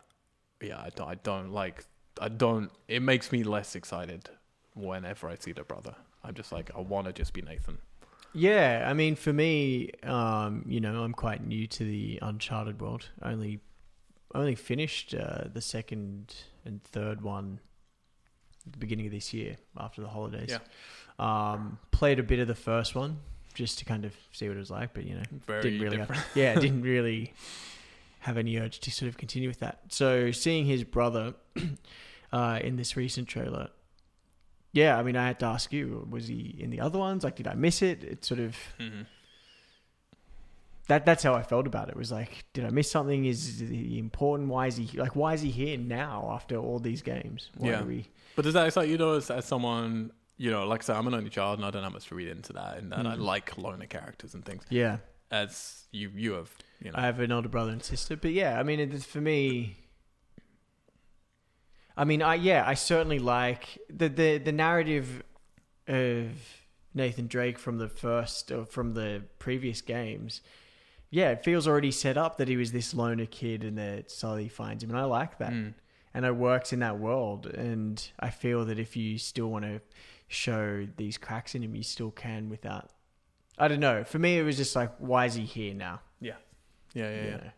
yeah, 0.60 0.78
I 0.80 0.90
don't, 0.94 1.08
I 1.08 1.14
don't 1.16 1.50
like, 1.52 1.84
I 2.20 2.28
don't, 2.28 2.70
it 2.88 3.00
makes 3.02 3.30
me 3.32 3.42
less 3.44 3.74
excited 3.76 4.28
whenever 4.74 5.28
I 5.28 5.36
see 5.36 5.52
the 5.52 5.64
brother. 5.64 5.94
I'm 6.24 6.34
just 6.34 6.52
like, 6.52 6.70
I 6.76 6.80
want 6.80 7.06
to 7.06 7.12
just 7.12 7.32
be 7.32 7.42
Nathan. 7.42 7.78
Yeah, 8.34 8.86
I 8.88 8.94
mean, 8.94 9.16
for 9.16 9.32
me, 9.32 9.90
um, 10.04 10.64
you 10.66 10.80
know, 10.80 11.02
I'm 11.02 11.12
quite 11.12 11.46
new 11.46 11.66
to 11.66 11.84
the 11.84 12.18
Uncharted 12.22 12.80
world. 12.80 13.08
I 13.20 13.32
only, 13.32 13.60
only 14.34 14.54
finished 14.54 15.14
uh, 15.14 15.44
the 15.52 15.60
second 15.60 16.34
and 16.64 16.82
third 16.82 17.20
one 17.20 17.60
at 18.66 18.72
the 18.72 18.78
beginning 18.78 19.06
of 19.06 19.12
this 19.12 19.34
year 19.34 19.56
after 19.76 20.00
the 20.00 20.08
holidays. 20.08 20.50
Yeah. 20.50 20.58
Um, 21.18 21.78
played 21.90 22.18
a 22.18 22.22
bit 22.22 22.38
of 22.38 22.48
the 22.48 22.54
first 22.54 22.94
one 22.94 23.18
just 23.54 23.78
to 23.78 23.84
kind 23.84 24.04
of 24.04 24.14
see 24.32 24.48
what 24.48 24.56
it 24.56 24.60
was 24.60 24.70
like, 24.70 24.94
but 24.94 25.04
you 25.04 25.14
know, 25.14 25.22
Very 25.46 25.62
didn't 25.62 25.80
really, 25.80 25.96
different. 25.98 26.22
yeah, 26.34 26.54
didn't 26.54 26.82
really 26.82 27.34
have 28.20 28.38
any 28.38 28.56
urge 28.56 28.80
to 28.80 28.90
sort 28.90 29.08
of 29.08 29.18
continue 29.18 29.48
with 29.48 29.60
that. 29.60 29.80
So 29.88 30.30
seeing 30.30 30.64
his 30.64 30.84
brother 30.84 31.34
uh, 32.32 32.60
in 32.62 32.76
this 32.76 32.96
recent 32.96 33.28
trailer, 33.28 33.68
yeah, 34.72 34.98
I 34.98 35.02
mean, 35.02 35.16
I 35.16 35.26
had 35.26 35.38
to 35.40 35.46
ask 35.46 35.72
you, 35.72 36.06
was 36.10 36.28
he 36.28 36.56
in 36.58 36.70
the 36.70 36.80
other 36.80 36.98
ones? 36.98 37.24
Like, 37.24 37.36
did 37.36 37.46
I 37.46 37.54
miss 37.54 37.82
it? 37.82 38.02
It 38.04 38.24
sort 38.24 38.40
of 38.40 38.56
Mhm. 38.78 39.06
that 40.88 41.06
that's 41.06 41.22
how 41.22 41.34
I 41.34 41.42
felt 41.42 41.66
about 41.66 41.88
it. 41.88 41.92
It 41.92 41.96
was 41.96 42.10
like, 42.12 42.44
did 42.52 42.64
I 42.64 42.70
miss 42.70 42.90
something? 42.90 43.24
Is 43.24 43.60
he 43.60 43.98
important? 43.98 44.48
Why 44.48 44.66
is 44.66 44.76
he 44.76 44.98
like? 44.98 45.14
Why 45.16 45.34
is 45.34 45.40
he 45.42 45.50
here 45.50 45.78
now 45.78 46.28
after 46.32 46.56
all 46.56 46.78
these 46.78 47.02
games? 47.02 47.50
Why 47.56 47.70
Yeah. 47.70 47.82
we? 47.84 48.08
But 48.36 48.44
does 48.44 48.54
that 48.54 48.66
excite 48.66 48.88
you 48.88 48.96
though, 48.96 49.16
as, 49.16 49.30
as 49.30 49.44
someone, 49.44 50.10
you 50.38 50.50
know, 50.50 50.66
like 50.66 50.82
I 50.82 50.84
said, 50.84 50.96
I'm 50.96 51.06
an 51.06 51.14
only 51.14 51.30
child 51.30 51.58
and 51.58 51.66
I 51.66 51.70
don't 51.70 51.82
have 51.84 51.92
much 51.92 52.06
to 52.08 52.14
read 52.14 52.28
into 52.28 52.52
that 52.54 52.78
and 52.78 52.90
that 52.92 53.06
I 53.06 53.14
Mhm. 53.16 53.20
like 53.20 53.56
loner 53.58 53.86
characters 53.86 54.34
and 54.34 54.44
things. 54.44 54.64
Yeah, 54.70 54.98
As 55.30 55.84
you, 55.92 56.10
you 56.14 56.32
have, 56.32 56.50
you 56.82 56.90
know. 56.90 56.98
I 56.98 57.02
have 57.02 57.20
an 57.20 57.30
older 57.32 57.48
brother 57.48 57.70
and 57.72 57.82
sister, 57.82 58.16
but 58.16 58.32
yeah, 58.32 58.58
I 58.58 58.62
mean, 58.62 58.80
it's 58.80 59.04
for 59.04 59.20
me. 59.20 59.76
I 61.96 62.04
mean, 62.04 62.22
I 62.22 62.36
yeah, 62.36 62.64
I 62.66 62.74
certainly 62.74 63.18
like 63.18 63.78
the 63.90 64.08
the 64.08 64.38
the 64.38 64.52
narrative 64.52 65.22
of 65.86 66.30
Nathan 66.94 67.26
Drake 67.26 67.58
from 67.58 67.78
the 67.78 67.88
first 67.88 68.50
or 68.50 68.64
from 68.64 68.94
the 68.94 69.24
previous 69.38 69.80
games. 69.80 70.40
Yeah, 71.10 71.30
it 71.30 71.44
feels 71.44 71.68
already 71.68 71.90
set 71.90 72.16
up 72.16 72.38
that 72.38 72.48
he 72.48 72.56
was 72.56 72.72
this 72.72 72.94
loner 72.94 73.26
kid 73.26 73.64
and 73.64 73.76
that 73.76 74.10
Sully 74.10 74.48
finds 74.48 74.82
him, 74.82 74.90
and 74.90 74.98
I 74.98 75.04
like 75.04 75.38
that. 75.38 75.52
Mm. 75.52 75.74
and 76.14 76.24
it 76.24 76.36
works 76.36 76.72
in 76.72 76.80
that 76.80 76.98
world. 76.98 77.46
And 77.46 78.02
I 78.20 78.30
feel 78.30 78.64
that 78.66 78.78
if 78.78 78.96
you 78.96 79.18
still 79.18 79.48
want 79.48 79.64
to 79.64 79.80
show 80.28 80.86
these 80.96 81.18
cracks 81.18 81.54
in 81.54 81.62
him, 81.62 81.74
you 81.74 81.82
still 81.82 82.10
can 82.10 82.48
without. 82.48 82.90
I 83.58 83.68
don't 83.68 83.80
know. 83.80 84.04
For 84.04 84.18
me, 84.18 84.38
it 84.38 84.42
was 84.42 84.56
just 84.56 84.74
like, 84.74 84.92
why 84.98 85.26
is 85.26 85.34
he 85.34 85.44
here 85.44 85.74
now? 85.74 86.00
Yeah, 86.20 86.36
yeah, 86.94 87.10
yeah. 87.10 87.22
You 87.22 87.30
yeah. 87.30 87.50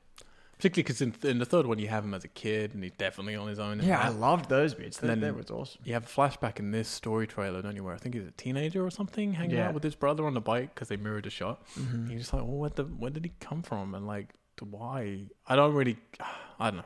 Particularly 0.64 0.82
because 0.84 1.24
in, 1.26 1.30
in 1.30 1.38
the 1.38 1.44
third 1.44 1.66
one, 1.66 1.78
you 1.78 1.88
have 1.88 2.04
him 2.04 2.14
as 2.14 2.24
a 2.24 2.28
kid 2.28 2.72
and 2.74 2.82
he's 2.82 2.92
definitely 2.96 3.36
on 3.36 3.48
his 3.48 3.58
own. 3.58 3.82
Yeah, 3.82 4.00
I 4.00 4.08
loved 4.08 4.48
those 4.48 4.72
bits. 4.74 4.96
That, 4.98 5.08
Then- 5.08 5.20
that 5.20 5.36
was 5.36 5.50
awesome. 5.50 5.82
You 5.84 5.92
have 5.92 6.04
a 6.04 6.08
flashback 6.08 6.58
in 6.58 6.70
this 6.70 6.88
story 6.88 7.26
trailer, 7.26 7.60
don't 7.60 7.76
you? 7.76 7.84
Where 7.84 7.94
I 7.94 7.98
think 7.98 8.14
he's 8.14 8.24
a 8.26 8.30
teenager 8.30 8.84
or 8.84 8.90
something, 8.90 9.34
hanging 9.34 9.56
Yeah. 9.56 9.68
out 9.68 9.74
with 9.74 9.82
his 9.82 9.94
brother 9.94 10.26
on 10.26 10.32
the 10.34 10.40
bike 10.40 10.74
because 10.74 10.88
they 10.88 10.96
mirrored 10.96 11.26
a 11.26 11.30
shot. 11.30 11.62
Mhm. 11.74 12.08
You're 12.08 12.18
just 12.18 12.32
like, 12.32 12.42
well, 12.42 12.56
where 12.56 12.70
the 12.70 12.84
where 12.84 13.10
did 13.10 13.24
he 13.26 13.32
come 13.40 13.62
from? 13.62 13.94
And 13.94 14.06
like, 14.06 14.32
why? 14.60 15.26
I 15.46 15.54
don't 15.56 15.74
really, 15.74 15.98
I 16.58 16.70
don't 16.70 16.78
know. 16.78 16.84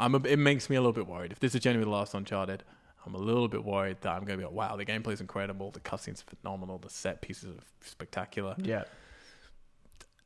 I'm 0.00 0.14
a, 0.14 0.18
it 0.26 0.38
makes 0.38 0.68
me 0.68 0.76
a 0.76 0.80
little 0.80 0.92
bit 0.92 1.06
worried. 1.06 1.30
If 1.30 1.38
this 1.40 1.54
is 1.54 1.60
genuinely 1.60 1.90
the 1.90 1.96
last 1.96 2.14
Uncharted, 2.14 2.64
I'm 3.06 3.14
a 3.14 3.18
little 3.18 3.46
bit 3.48 3.64
worried 3.64 3.98
that 4.00 4.10
I'm 4.10 4.24
going 4.24 4.38
to 4.38 4.44
be 4.44 4.44
like, 4.44 4.52
wow, 4.54 4.74
the 4.76 4.84
gameplay's 4.84 5.20
incredible, 5.20 5.70
the 5.70 5.80
cutscenes 5.80 6.24
phenomenal, 6.24 6.78
the 6.78 6.90
set 6.90 7.20
pieces 7.22 7.56
are 7.56 7.62
spectacular. 7.82 8.54
Yeah. 8.58 8.84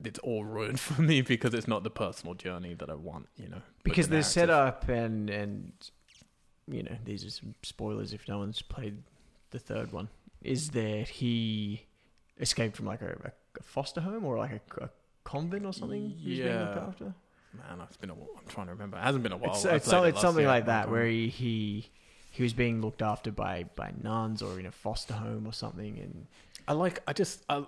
It's 0.03 0.19
all 0.21 0.45
ruined 0.45 0.81
for 0.89 1.01
me 1.03 1.21
because 1.23 1.55
it's 1.55 1.69
not 1.69 1.85
the 1.85 1.91
personal 1.91 2.35
journey 2.35 2.75
that 2.75 2.89
I 2.91 2.95
want. 2.95 3.29
You 3.37 3.49
know, 3.49 3.63
Because 3.83 4.09
the 4.09 4.15
narrative. 4.15 4.33
setup 4.33 4.89
and 4.89 5.31
and 5.31 5.73
you 6.67 6.83
know 6.83 6.97
these 7.05 7.25
are 7.27 7.31
some 7.31 7.55
spoilers 7.63 8.13
if 8.15 8.27
no 8.27 8.39
one's 8.39 8.63
played 8.63 9.03
the 9.51 9.59
third 9.59 9.93
one 9.93 10.09
is 10.43 10.71
that 10.71 11.09
he 11.09 11.85
escaped 12.41 12.75
from 12.77 12.87
like 12.87 13.03
a, 13.03 13.33
a 13.59 13.63
foster 13.63 14.01
home 14.01 14.25
or 14.25 14.39
like 14.39 14.51
a, 14.79 14.85
a 14.85 14.91
convent 15.25 15.65
or 15.67 15.73
something. 15.73 16.11
He 16.19 16.31
was 16.31 16.39
being 16.41 16.59
looked 16.61 16.77
Yeah. 16.77 16.87
after? 16.87 17.05
Man, 17.05 17.81
it's 17.87 17.97
been 17.97 18.11
a 18.11 18.15
while. 18.15 18.29
I'm 18.37 18.47
trying 18.49 18.67
to 18.67 18.73
remember. 18.73 18.97
It 18.97 19.03
hasn't 19.03 19.23
been 19.23 19.33
a 19.33 19.37
while. 19.37 19.53
It's, 19.55 19.65
it's, 19.65 19.93
it 19.93 20.05
it's 20.07 20.21
something 20.21 20.41
year. 20.43 20.49
like 20.49 20.67
that 20.67 20.91
where 20.91 21.07
he, 21.07 21.29
he 21.29 21.89
he 22.33 22.43
was 22.43 22.53
being 22.53 22.81
looked 22.81 23.01
after 23.01 23.31
by 23.31 23.65
by 23.77 23.93
nuns 24.03 24.43
or 24.43 24.59
in 24.59 24.67
a 24.67 24.73
foster 24.73 25.15
home 25.15 25.47
or 25.47 25.53
something 25.53 25.99
and 25.99 26.27
I 26.67 26.73
like. 26.73 27.01
I 27.07 27.13
just. 27.13 27.45
I, 27.49 27.65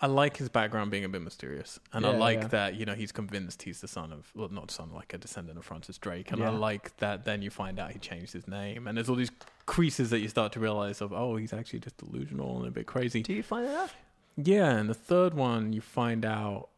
I 0.00 0.06
like 0.06 0.36
his 0.36 0.48
background 0.48 0.90
being 0.90 1.04
a 1.04 1.08
bit 1.08 1.22
mysterious, 1.22 1.80
and 1.92 2.06
I 2.06 2.16
like 2.16 2.42
yeah. 2.42 2.48
that 2.48 2.74
you 2.74 2.86
know 2.86 2.94
he's 2.94 3.12
convinced 3.12 3.62
he's 3.62 3.80
the 3.80 3.88
son 3.88 4.12
of 4.12 4.30
well, 4.34 4.48
not 4.48 4.70
son, 4.70 4.90
like 4.94 5.12
a 5.12 5.18
descendant 5.18 5.58
of 5.58 5.64
Francis 5.64 5.98
Drake, 5.98 6.30
and 6.30 6.42
I 6.42 6.50
like 6.50 6.96
that. 6.98 7.24
Then 7.24 7.42
you 7.42 7.50
find 7.50 7.78
out 7.80 7.92
he 7.92 7.98
changed 7.98 8.32
his 8.32 8.46
name, 8.46 8.86
and 8.86 8.96
there's 8.96 9.08
all 9.08 9.16
these 9.16 9.32
creases 9.66 10.10
that 10.10 10.20
you 10.20 10.28
start 10.28 10.52
to 10.52 10.60
realize 10.60 11.00
of 11.00 11.12
oh 11.12 11.36
he's 11.36 11.52
actually 11.52 11.80
just 11.80 11.96
delusional 11.98 12.58
and 12.58 12.68
a 12.68 12.70
bit 12.70 12.86
crazy. 12.86 13.22
do 13.22 13.32
you 13.32 13.42
find 13.42 13.66
that 13.66 13.76
out? 13.76 13.90
Yeah, 14.36 14.70
and 14.70 14.88
the 14.88 14.94
third 14.94 15.34
one 15.34 15.72
you 15.72 15.80
find 15.80 16.24
out 16.24 16.68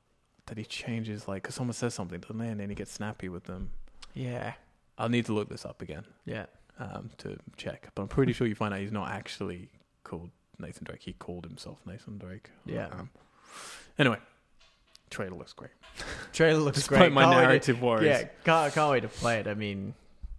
that 0.46 0.56
he 0.56 0.64
changes 0.64 1.28
like 1.28 1.42
because 1.42 1.54
someone 1.54 1.74
says 1.74 1.94
something, 1.94 2.20
doesn't 2.20 2.38
they? 2.38 2.48
And 2.48 2.58
then 2.60 2.70
he 2.70 2.74
gets 2.74 2.92
snappy 2.92 3.28
with 3.28 3.44
them. 3.44 3.70
Yeah, 4.14 4.54
I'll 4.96 5.08
need 5.10 5.26
to 5.26 5.32
look 5.32 5.48
this 5.48 5.64
up 5.64 5.82
again 5.82 6.04
yeah. 6.24 6.46
um, 6.78 7.10
to 7.18 7.38
check, 7.56 7.88
but 7.94 8.02
I'm 8.02 8.08
pretty 8.08 8.32
sure 8.32 8.46
you 8.46 8.54
find 8.54 8.72
out 8.72 8.80
he's 8.80 8.92
not 8.92 9.10
actually 9.10 9.68
called 10.04 10.30
Nathan 10.60 10.84
Drake. 10.84 11.02
He 11.02 11.12
called 11.12 11.44
himself 11.44 11.78
Nathan 11.86 12.18
Drake. 12.18 12.50
Yeah. 12.66 12.86
Um, 12.92 13.10
anyway, 13.98 14.18
trailer 15.10 15.36
looks 15.36 15.52
great. 15.52 15.70
Trailer 16.32 16.60
looks 16.60 16.78
Despite 16.78 16.98
great. 16.98 17.12
my 17.12 17.22
Can't 17.24 17.34
wait 17.34 17.40
to- 17.40 17.46
narrative 17.48 17.82
worries. 17.82 18.06
yeah, 18.06 18.28
can't, 18.44 18.72
can't 18.72 18.90
wait 18.90 19.00
to 19.00 19.08
play 19.08 19.40
it. 19.40 19.46
I 19.48 19.54
mean, 19.54 19.94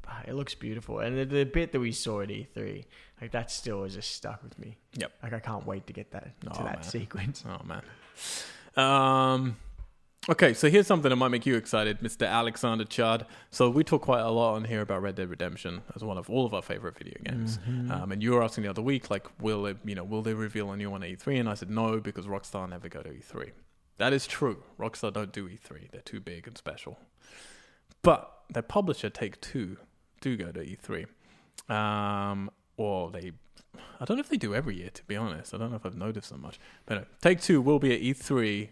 ah, 0.08 0.22
it 0.28 0.34
looks 0.34 0.56
beautiful, 0.56 1.00
and 1.00 1.18
the, 1.18 1.26
the 1.26 1.44
bit 1.44 1.72
that 1.74 1.80
we 1.80 1.92
saw 1.92 2.22
at 2.22 2.30
E3, 2.30 2.86
like 3.22 3.32
that 3.32 3.52
still 3.52 3.84
is 3.84 3.94
just 3.96 4.12
stuck 4.16 4.42
with 4.44 4.58
me. 4.58 4.78
Yep. 4.94 5.12
Like 5.24 5.34
I 5.34 5.40
can't 5.40 5.66
wait 5.66 5.86
to 5.88 5.94
get 5.94 6.12
that 6.12 6.40
to 6.42 6.50
Oh, 6.52 6.64
that 6.64 6.74
man. 6.82 6.84
sequence. 6.84 7.44
Oh 7.48 7.62
man. 7.66 7.82
Um. 8.78 9.58
Okay, 10.30 10.54
so 10.54 10.70
here's 10.70 10.86
something 10.86 11.10
that 11.10 11.16
might 11.16 11.30
make 11.30 11.48
you 11.48 11.56
excited, 11.56 12.00
Mr. 12.00 12.28
Alexander 12.30 12.86
Chad. 12.86 13.26
So 13.50 13.72
we 13.72 13.84
talk 13.84 14.04
quite 14.04 14.20
a 14.22 14.30
lot 14.30 14.54
on 14.54 14.66
here 14.66 14.82
about 14.82 15.02
Red 15.02 15.16
Dead 15.16 15.28
Redemption 15.28 15.82
as 15.96 16.04
one 16.04 16.20
of 16.20 16.30
all 16.30 16.46
of 16.46 16.54
our 16.54 16.62
favorite 16.62 16.96
video 16.96 17.16
games. 17.24 17.58
Mhm. 17.68 17.90
Um, 17.90 18.12
and 18.12 18.22
you 18.22 18.34
were 18.34 18.44
asking 18.44 18.64
the 18.66 18.70
other 18.70 18.84
week, 18.84 19.10
like, 19.10 19.26
will 19.42 19.66
it, 19.66 19.78
you 19.84 19.96
know, 19.96 20.04
will 20.04 20.22
they 20.22 20.36
reveal 20.36 20.72
a 20.72 20.78
new 20.78 20.92
one 20.92 21.02
at 21.02 21.10
E3? 21.10 21.40
And 21.40 21.50
I 21.50 21.56
said 21.56 21.72
no 21.72 22.00
because 22.00 22.28
Rockstar 22.28 22.70
never 22.70 22.88
go 22.88 23.02
to 23.02 23.10
E3. 23.10 23.52
That 23.98 24.14
is 24.14 24.28
true. 24.28 24.64
Rockstar 24.80 25.12
don't 25.12 25.32
do 25.32 25.50
E3. 25.50 25.88
They're 25.92 26.02
too 26.02 26.20
big 26.20 26.48
and 26.48 26.56
special. 26.56 27.00
But 28.04 28.32
their 28.48 28.62
publisher 28.64 29.10
Take 29.10 29.42
Two 29.42 29.78
do 30.22 30.38
go 30.38 30.52
to 30.52 30.60
E3. 30.64 31.08
Um, 31.68 32.52
or 32.78 33.10
they, 33.10 33.32
I 34.00 34.06
don't 34.06 34.18
know 34.18 34.22
if 34.22 34.30
they 34.30 34.38
do 34.38 34.54
every 34.54 34.78
year. 34.78 34.92
To 34.92 35.04
be 35.06 35.16
honest, 35.16 35.56
I 35.56 35.58
don't 35.58 35.72
know 35.72 35.78
if 35.78 35.86
I've 35.86 35.98
noticed 35.98 36.30
so 36.30 36.38
much. 36.38 36.60
But 36.86 36.96
no, 36.96 37.06
Take 37.22 37.42
Two 37.42 37.60
will 37.60 37.80
be 37.80 37.92
at 37.96 38.02
E3. 38.02 38.70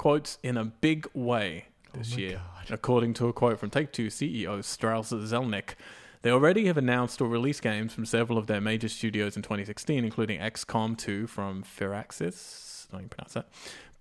Quotes 0.00 0.38
in 0.42 0.56
a 0.56 0.64
big 0.64 1.06
way 1.12 1.66
this 1.92 2.14
Oh 2.14 2.16
year, 2.16 2.40
God. 2.66 2.70
according 2.70 3.12
to 3.14 3.28
a 3.28 3.34
quote 3.34 3.58
from 3.60 3.68
Take 3.68 3.92
Two 3.92 4.06
CEO 4.06 4.64
Strauss 4.64 5.12
Zelnick. 5.12 5.74
They 6.22 6.30
already 6.30 6.64
have 6.68 6.78
announced 6.78 7.20
or 7.20 7.28
released 7.28 7.60
games 7.60 7.92
from 7.92 8.06
several 8.06 8.38
of 8.38 8.46
their 8.46 8.62
major 8.62 8.88
studios 8.88 9.36
in 9.36 9.42
2016, 9.42 10.02
including 10.02 10.40
XCOM 10.40 10.96
2 10.96 11.26
from 11.26 11.62
Firaxis. 11.64 12.86
I 12.88 12.92
don't 12.92 13.00
even 13.02 13.08
pronounce 13.10 13.34
that. 13.34 13.48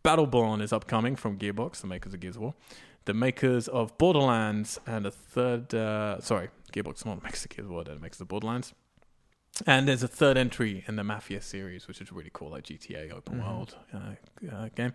Battleborn 0.02 0.62
is 0.62 0.72
upcoming 0.72 1.18
from 1.18 1.38
Gearbox, 1.38 1.82
the 1.82 1.88
makers 1.88 2.14
of 2.14 2.22
Gears 2.22 2.38
of 2.38 2.43
War. 2.43 2.54
The 3.04 3.14
makers 3.14 3.68
of 3.68 3.97
Borderlands 3.97 4.80
and 4.88 5.06
a 5.06 5.12
third, 5.12 5.74
uh, 5.76 6.22
sorry, 6.22 6.47
Gearbox 6.72 7.06
not 7.06 7.20
the 7.20 7.26
makers 7.26 7.43
of 7.43 7.50
Gears 7.50 7.66
of 7.66 7.72
War, 7.72 7.84
they're 7.84 7.95
the 7.95 8.02
makers 8.02 8.22
of 8.22 8.30
Borderlands. 8.30 8.74
And 9.68 9.86
there's 9.86 10.04
a 10.04 10.08
third 10.08 10.38
entry 10.38 10.86
in 10.88 10.95
the 10.95 11.04
Mafia 11.04 11.41
series, 11.41 11.89
which 11.89 12.00
is 12.00 12.14
really 12.14 12.32
cool, 12.32 12.52
like 12.52 12.64
GTA 12.64 13.12
open 13.12 13.39
Mhm. 13.41 13.45
world 13.45 13.76
uh, 13.93 14.56
uh, 14.56 14.70
game, 14.76 14.93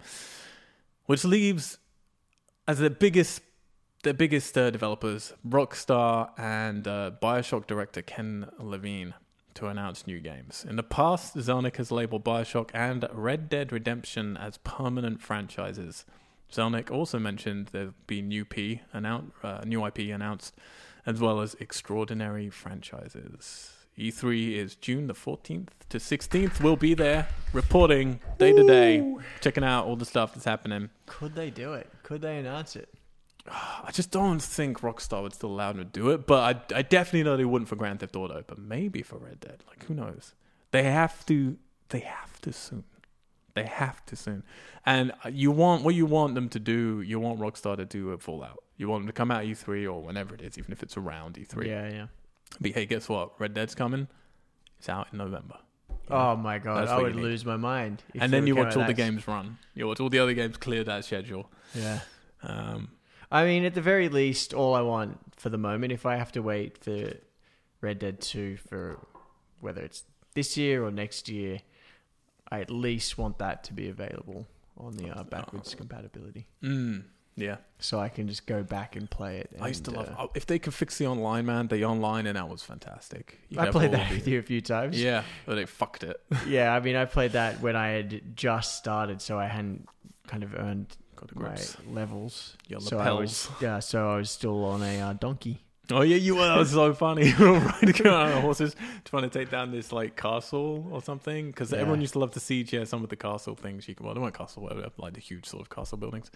which 1.06 1.24
leaves 1.24 1.78
as 2.66 2.78
the 2.78 2.90
biggest 2.90 3.42
the 4.02 4.12
biggest 4.12 4.58
uh, 4.58 4.70
developers, 4.70 5.32
Rockstar 5.48 6.28
and 6.36 6.86
uh, 6.86 7.12
Bioshock 7.22 7.66
director 7.66 8.02
Ken 8.02 8.50
Levine, 8.58 9.14
to 9.54 9.68
announce 9.68 10.06
new 10.06 10.20
games. 10.20 10.66
In 10.68 10.76
the 10.76 10.82
past, 10.82 11.36
Zelnick 11.36 11.76
has 11.76 11.90
labeled 11.90 12.24
Bioshock 12.24 12.70
and 12.74 13.08
Red 13.12 13.48
Dead 13.48 13.72
Redemption 13.72 14.36
as 14.36 14.58
permanent 14.58 15.22
franchises. 15.22 16.04
Zelnick 16.52 16.90
also 16.90 17.18
mentioned 17.18 17.68
there'll 17.68 17.94
be 18.06 18.20
new 18.20 18.44
P 18.44 18.82
annou- 18.92 19.30
uh, 19.42 19.62
new 19.64 19.84
IP 19.86 19.98
announced, 19.98 20.54
as 21.06 21.20
well 21.20 21.40
as 21.40 21.54
extraordinary 21.60 22.50
franchises. 22.50 23.83
E3 23.98 24.56
is 24.56 24.74
June 24.74 25.06
the 25.06 25.14
14th 25.14 25.68
to 25.88 25.98
16th. 25.98 26.60
We'll 26.60 26.76
be 26.76 26.94
there 26.94 27.28
reporting 27.52 28.20
day 28.38 28.52
to 28.52 28.66
day, 28.66 29.16
checking 29.40 29.62
out 29.62 29.86
all 29.86 29.96
the 29.96 30.04
stuff 30.04 30.34
that's 30.34 30.44
happening. 30.44 30.90
Could 31.06 31.34
they 31.34 31.50
do 31.50 31.74
it? 31.74 31.88
Could 32.02 32.22
they 32.22 32.38
announce 32.38 32.74
it? 32.74 32.88
I 33.46 33.90
just 33.92 34.10
don't 34.10 34.40
think 34.40 34.80
Rockstar 34.80 35.22
would 35.22 35.34
still 35.34 35.50
allow 35.50 35.72
them 35.72 35.78
to 35.78 35.84
do 35.84 36.10
it, 36.10 36.26
but 36.26 36.72
I, 36.72 36.78
I 36.78 36.82
definitely 36.82 37.24
know 37.24 37.36
they 37.36 37.44
wouldn't 37.44 37.68
for 37.68 37.76
Grand 37.76 38.00
Theft 38.00 38.16
Auto, 38.16 38.42
but 38.46 38.58
maybe 38.58 39.02
for 39.02 39.18
Red 39.18 39.40
Dead. 39.40 39.62
Like, 39.68 39.84
who 39.84 39.94
knows? 39.94 40.34
They 40.70 40.84
have 40.84 41.24
to. 41.26 41.58
They 41.90 42.00
have 42.00 42.40
to 42.40 42.52
soon. 42.52 42.84
They 43.54 43.64
have 43.66 44.04
to 44.06 44.16
soon. 44.16 44.42
And 44.84 45.12
you 45.30 45.50
want 45.52 45.84
what 45.84 45.94
you 45.94 46.06
want 46.06 46.34
them 46.34 46.48
to 46.48 46.58
do. 46.58 47.00
You 47.02 47.20
want 47.20 47.38
Rockstar 47.38 47.76
to 47.76 47.84
do 47.84 48.10
a 48.10 48.18
Fallout. 48.18 48.64
You 48.76 48.88
want 48.88 49.02
them 49.02 49.06
to 49.06 49.12
come 49.12 49.30
out 49.30 49.44
E3 49.44 49.84
or 49.84 50.02
whenever 50.02 50.34
it 50.34 50.40
is, 50.40 50.58
even 50.58 50.72
if 50.72 50.82
it's 50.82 50.96
around 50.96 51.34
E3. 51.36 51.66
Yeah, 51.66 51.88
yeah. 51.90 52.06
But 52.60 52.72
hey, 52.72 52.86
guess 52.86 53.08
what? 53.08 53.38
Red 53.40 53.54
Dead's 53.54 53.74
coming. 53.74 54.08
It's 54.78 54.88
out 54.88 55.08
in 55.12 55.18
November. 55.18 55.56
Oh 56.10 56.36
my 56.36 56.58
god, 56.58 56.80
That's 56.82 56.90
I 56.90 56.96
what 56.96 57.04
would 57.04 57.14
you 57.14 57.20
need. 57.20 57.26
lose 57.26 57.44
my 57.46 57.56
mind. 57.56 58.02
if 58.12 58.20
and 58.22 58.32
then 58.32 58.46
you 58.46 58.54
watch 58.54 58.76
all 58.76 58.84
the 58.86 58.92
games 58.92 59.26
run. 59.26 59.58
You 59.74 59.86
watch 59.88 60.00
all 60.00 60.10
the 60.10 60.18
other 60.18 60.34
games 60.34 60.56
clear 60.58 60.84
that 60.84 61.04
schedule. 61.06 61.50
Yeah. 61.74 62.00
Um, 62.42 62.90
I 63.32 63.44
mean, 63.46 63.64
at 63.64 63.74
the 63.74 63.80
very 63.80 64.08
least, 64.10 64.52
all 64.52 64.74
I 64.74 64.82
want 64.82 65.18
for 65.36 65.48
the 65.48 65.56
moment, 65.58 65.92
if 65.92 66.04
I 66.04 66.16
have 66.16 66.30
to 66.32 66.42
wait 66.42 66.76
for 66.84 67.14
Red 67.80 67.98
Dead 68.00 68.20
2 68.20 68.58
for 68.58 68.98
whether 69.60 69.80
it's 69.80 70.04
this 70.34 70.56
year 70.58 70.84
or 70.84 70.90
next 70.90 71.28
year, 71.30 71.60
I 72.50 72.60
at 72.60 72.70
least 72.70 73.16
want 73.16 73.38
that 73.38 73.64
to 73.64 73.72
be 73.72 73.88
available 73.88 74.46
on 74.76 74.96
the 74.96 75.08
uh, 75.10 75.22
backwards 75.24 75.74
compatibility. 75.74 76.46
mm, 76.62 77.02
yeah. 77.36 77.56
So 77.78 77.98
I 77.98 78.08
can 78.08 78.28
just 78.28 78.46
go 78.46 78.62
back 78.62 78.96
and 78.96 79.10
play 79.10 79.38
it. 79.38 79.50
I 79.60 79.68
used 79.68 79.84
to 79.84 79.90
and, 79.90 79.98
love. 79.98 80.08
uh, 80.08 80.22
oh, 80.22 80.30
if 80.34 80.46
they 80.46 80.58
could 80.58 80.74
fix 80.74 80.98
the 80.98 81.06
online, 81.06 81.46
man, 81.46 81.68
the 81.68 81.84
online 81.84 82.26
and 82.26 82.36
that 82.36 82.48
was 82.48 82.62
fantastic. 82.62 83.38
You 83.48 83.60
I 83.60 83.70
played 83.70 83.92
that 83.92 84.10
with 84.10 84.26
you 84.26 84.38
a 84.38 84.42
few 84.42 84.60
times. 84.60 85.00
Yeah, 85.00 85.22
but 85.44 85.56
they 85.56 85.66
fucked 85.66 86.04
it. 86.04 86.20
yeah, 86.48 86.74
I 86.74 86.80
mean, 86.80 86.96
I 86.96 87.04
played 87.04 87.32
that 87.32 87.60
when 87.60 87.76
I 87.76 87.88
had 87.88 88.36
just 88.36 88.76
started, 88.76 89.20
so 89.20 89.38
I 89.38 89.46
hadn't 89.46 89.88
kind 90.26 90.42
of 90.42 90.54
earned 90.54 90.96
Got 91.16 91.28
the 91.28 91.40
my 91.40 91.56
levels. 91.92 92.56
Your 92.68 92.80
so 92.80 92.98
I 92.98 93.12
was, 93.12 93.48
yeah, 93.60 93.78
so 93.80 94.10
I 94.12 94.16
was 94.16 94.30
still 94.30 94.64
on 94.64 94.82
a 94.82 95.00
uh, 95.00 95.12
donkey. 95.12 95.64
Oh 95.90 96.00
yeah, 96.00 96.16
you 96.16 96.36
were. 96.36 96.46
That 96.46 96.58
was 96.58 96.70
so 96.70 96.94
funny. 96.94 97.34
Were 97.38 97.58
riding 97.58 98.06
around 98.06 98.32
on 98.32 98.42
horses, 98.42 98.74
trying 99.04 99.24
to 99.24 99.28
take 99.28 99.50
down 99.50 99.70
this 99.70 99.92
like 99.92 100.16
castle 100.16 100.88
or 100.90 101.02
something. 101.02 101.48
Because 101.48 101.72
Yeah. 101.72 101.78
everyone 101.78 102.00
used 102.00 102.14
to 102.14 102.20
love 102.20 102.30
to 102.32 102.40
siege. 102.40 102.72
Yeah, 102.72 102.84
some 102.84 103.02
of 103.04 103.10
the 103.10 103.16
castle 103.16 103.54
things. 103.54 103.86
You 103.86 103.94
can. 103.94 104.06
Well, 104.06 104.14
they 104.14 104.20
weren't 104.20 104.34
castle, 104.34 104.62
whatever, 104.62 104.88
like 104.96 105.12
the 105.12 105.20
huge 105.20 105.44
sort 105.46 105.60
of 105.60 105.68
castle 105.68 105.98
buildings. 105.98 106.30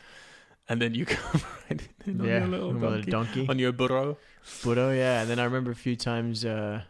And 0.69 0.83
then 0.83 0.95
you 0.95 1.07
come 1.07 1.41
right 1.71 1.89
in 2.07 2.21
on 2.21 2.27
yeah, 2.27 2.39
your 2.41 2.49
little 2.49 2.73
donkey, 2.75 3.11
donkey. 3.11 3.47
on 3.49 3.59
your 3.59 3.73
burro. 3.73 4.19
Oh 4.67 4.91
yeah, 4.91 5.23
and 5.23 5.31
then 5.31 5.39
I 5.39 5.45
remember 5.45 5.71
a 5.71 5.75
few 5.77 5.97
times. 5.97 6.45
Uh, 6.45 6.83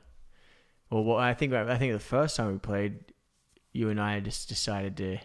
well, 0.90 1.04
what 1.04 1.20
I 1.22 1.34
think 1.34 1.52
I 1.52 1.76
think 1.78 1.92
the 1.92 1.98
first 1.98 2.36
time 2.36 2.52
we 2.52 2.58
played, 2.58 2.98
you 3.72 3.88
and 3.90 4.00
I 4.00 4.20
just 4.20 4.48
decided 4.48 4.96
to 4.98 5.18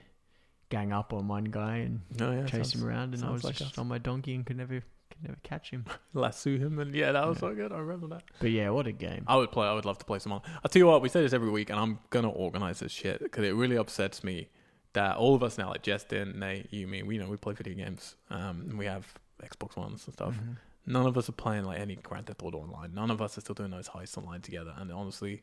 gang 0.69 0.91
up 0.91 1.13
on 1.13 1.27
one 1.27 1.45
guy 1.45 1.77
and 1.77 2.01
Oh 2.19 2.31
yeah, 2.31 2.43
chase 2.45 2.51
sounds- 2.51 2.75
him 2.75 2.87
around, 2.87 3.13
and 3.13 3.23
I 3.23 3.31
was 3.31 3.43
like 3.43 3.55
just 3.55 3.73
us. 3.73 3.77
on 3.77 3.87
my 3.87 3.97
donkey 3.97 4.35
and 4.35 4.45
could 4.45 4.57
never 4.57 4.73
could 5.09 5.23
never 5.23 5.37
catch 5.43 5.69
him. 5.71 5.85
lasso 6.13 6.51
him, 6.57 6.77
and 6.79 6.93
yeah, 6.93 7.11
that 7.11 7.27
was 7.27 7.37
Yeah. 7.37 7.49
so 7.49 7.55
good. 7.55 7.71
I 7.71 7.77
remember 7.79 8.07
that. 8.15 8.23
But 8.39 8.51
yeah, 8.51 8.69
what 8.69 8.85
a 8.87 8.91
game! 8.91 9.23
I 9.27 9.35
would 9.35 9.51
play. 9.51 9.67
I 9.67 9.73
would 9.73 9.85
love 9.85 9.97
to 9.99 10.05
play 10.05 10.19
some 10.19 10.31
on. 10.31 10.41
I'll 10.63 10.69
tell 10.69 10.79
you 10.79 10.87
what. 10.87 11.01
We 11.01 11.09
say 11.09 11.21
this 11.21 11.33
every 11.33 11.49
week, 11.49 11.69
and 11.71 11.79
I'm 11.79 11.99
gonna 12.11 12.29
organize 12.29 12.79
this 12.79 12.91
shit 12.91 13.19
because 13.19 13.45
it 13.45 13.55
really 13.55 13.77
upsets 13.77 14.23
me 14.23 14.49
that 14.93 15.17
all 15.17 15.35
of 15.35 15.43
us 15.43 15.57
now, 15.57 15.69
like 15.69 15.81
Justin, 15.83 16.39
Nate, 16.39 16.71
you, 16.71 16.87
me, 16.87 17.03
we 17.03 17.15
you 17.15 17.21
know 17.21 17.29
we 17.29 17.37
play 17.37 17.53
video 17.53 17.73
games. 17.73 18.15
Um, 18.29 18.65
and 18.69 18.77
we 18.77 18.85
have 18.85 19.05
Xbox 19.41 19.75
Ones 19.75 20.05
and 20.05 20.13
stuff. 20.13 20.35
Mhm. 20.35 20.57
None 20.85 21.05
of 21.05 21.17
us 21.17 21.29
are 21.29 21.33
playing 21.33 21.63
like 21.65 21.79
any 21.79 21.95
Grand 21.95 22.25
Theft 22.27 22.43
Auto 22.43 22.59
online. 22.59 22.93
None 22.93 23.09
of 23.11 23.21
us 23.21 23.37
are 23.37 23.41
still 23.41 23.55
doing 23.55 23.71
those 23.71 23.89
heists 23.89 24.17
online 24.17 24.41
together. 24.41 24.73
And 24.77 24.91
honestly, 24.91 25.41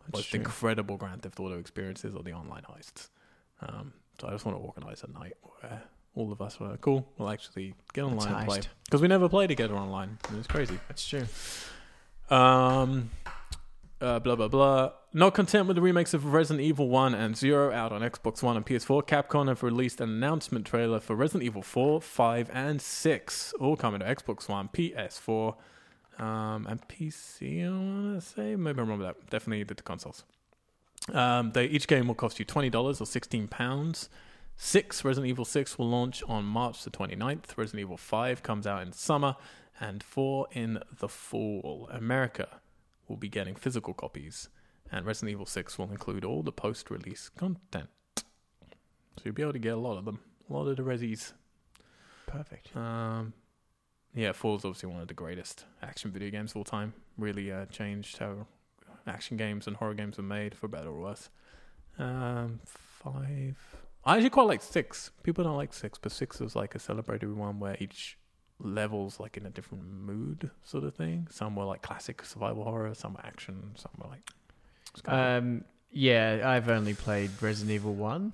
That's 0.00 0.12
most 0.18 0.28
true. 0.30 0.38
incredible 0.40 0.96
Grand 0.96 1.22
Theft 1.22 1.40
Auto 1.40 1.58
experiences 1.58 2.14
are 2.14 2.22
the 2.22 2.32
online 2.32 2.62
heists. 2.62 3.08
Um, 3.60 3.94
so 4.20 4.28
I 4.28 4.30
just 4.32 4.44
want 4.44 4.58
to 4.58 4.62
organize 4.62 5.02
a 5.02 5.10
night 5.10 5.34
where 5.42 5.82
all 6.14 6.30
of 6.30 6.42
us 6.42 6.60
are 6.60 6.76
cool. 6.76 7.08
We'll 7.16 7.30
actually 7.30 7.74
get 7.94 8.04
online 8.04 8.34
and 8.34 8.46
play 8.46 8.60
because 8.84 9.00
we 9.00 9.08
never 9.08 9.28
play 9.30 9.46
together 9.46 9.74
online. 9.76 10.18
It's 10.38 10.46
crazy. 10.46 10.78
That's 10.88 11.08
true. 11.08 11.24
Um, 12.30 13.10
uh, 14.02 14.18
blah 14.18 14.34
blah 14.34 14.48
blah. 14.48 14.92
Not 15.14 15.34
content 15.34 15.68
with 15.68 15.76
the 15.76 15.82
remakes 15.82 16.12
of 16.12 16.32
Resident 16.32 16.64
Evil 16.64 16.88
1 16.88 17.14
and 17.14 17.36
0 17.36 17.72
out 17.72 17.92
on 17.92 18.00
Xbox 18.00 18.42
One 18.42 18.56
and 18.56 18.66
PS4, 18.66 19.06
Capcom 19.06 19.48
have 19.48 19.62
released 19.62 20.00
an 20.00 20.10
announcement 20.10 20.66
trailer 20.66 21.00
for 21.00 21.14
Resident 21.14 21.44
Evil 21.44 21.62
4, 21.62 22.00
5, 22.00 22.50
and 22.52 22.80
6, 22.80 23.54
all 23.60 23.76
coming 23.76 24.00
to 24.00 24.06
Xbox 24.06 24.48
One, 24.48 24.68
PS4, 24.68 25.54
um, 26.18 26.66
and 26.66 26.80
PC. 26.88 27.66
I 27.66 27.70
want 27.70 28.20
to 28.20 28.26
say, 28.26 28.56
maybe 28.56 28.78
I 28.78 28.82
remember 28.82 29.04
that. 29.04 29.30
Definitely 29.30 29.64
the 29.64 29.74
consoles. 29.76 30.24
Um, 31.12 31.52
they 31.52 31.66
each 31.66 31.86
game 31.86 32.06
will 32.06 32.14
cost 32.14 32.38
you 32.38 32.44
twenty 32.44 32.70
dollars 32.70 33.00
or 33.00 33.06
sixteen 33.06 33.48
pounds. 33.48 34.08
Six 34.56 35.04
Resident 35.04 35.28
Evil 35.30 35.44
Six 35.44 35.78
will 35.78 35.88
launch 35.88 36.22
on 36.28 36.44
March 36.44 36.84
the 36.84 36.90
29th. 36.90 37.56
Resident 37.56 37.80
Evil 37.80 37.96
Five 37.96 38.42
comes 38.42 38.66
out 38.66 38.82
in 38.82 38.92
summer, 38.92 39.36
and 39.80 40.02
four 40.02 40.46
in 40.52 40.78
the 41.00 41.08
fall. 41.08 41.88
America 41.90 42.60
will 43.08 43.16
be 43.16 43.28
getting 43.28 43.54
physical 43.54 43.94
copies, 43.94 44.48
and 44.90 45.06
Resident 45.06 45.32
Evil 45.32 45.46
6 45.46 45.78
will 45.78 45.90
include 45.90 46.24
all 46.24 46.42
the 46.42 46.52
post 46.52 46.90
release 46.90 47.28
content. 47.28 47.88
So 48.16 49.22
you'll 49.24 49.34
be 49.34 49.42
able 49.42 49.52
to 49.52 49.58
get 49.58 49.74
a 49.74 49.80
lot 49.80 49.98
of 49.98 50.04
them, 50.04 50.20
a 50.48 50.52
lot 50.52 50.66
of 50.68 50.76
the 50.76 50.82
Resis. 50.82 51.32
Perfect. 52.26 52.74
Um, 52.76 53.34
yeah, 54.14 54.32
4 54.32 54.58
is 54.58 54.64
obviously 54.64 54.90
one 54.90 55.00
of 55.00 55.08
the 55.08 55.14
greatest 55.14 55.64
action 55.82 56.10
video 56.10 56.30
games 56.30 56.52
of 56.52 56.58
all 56.58 56.64
time. 56.64 56.94
Really 57.18 57.52
uh, 57.52 57.66
changed 57.66 58.18
how 58.18 58.46
action 59.06 59.36
games 59.36 59.66
and 59.66 59.76
horror 59.76 59.94
games 59.94 60.18
are 60.18 60.22
made, 60.22 60.54
for 60.54 60.68
better 60.68 60.88
or 60.88 61.00
worse. 61.00 61.30
Um, 61.98 62.60
5. 62.64 63.56
I 64.04 64.14
actually 64.14 64.30
quite 64.30 64.46
like 64.46 64.62
6. 64.62 65.10
People 65.22 65.44
don't 65.44 65.56
like 65.56 65.72
6, 65.72 65.98
but 65.98 66.12
6 66.12 66.40
is 66.40 66.56
like 66.56 66.74
a 66.74 66.78
celebratory 66.78 67.34
one 67.34 67.60
where 67.60 67.76
each 67.78 68.18
levels 68.62 69.20
like 69.20 69.36
in 69.36 69.44
a 69.44 69.50
different 69.50 69.84
mood 69.84 70.50
sort 70.64 70.84
of 70.84 70.94
thing. 70.94 71.26
Some 71.30 71.56
were 71.56 71.64
like 71.64 71.82
classic 71.82 72.24
survival 72.24 72.64
horror, 72.64 72.94
some 72.94 73.14
were 73.14 73.24
action, 73.26 73.72
some 73.76 73.90
were 73.98 74.08
like. 74.08 74.30
Um, 75.06 75.64
yeah, 75.90 76.42
I've 76.44 76.68
only 76.68 76.94
played 76.94 77.30
Resident 77.42 77.72
Evil 77.72 77.94
One 77.94 78.32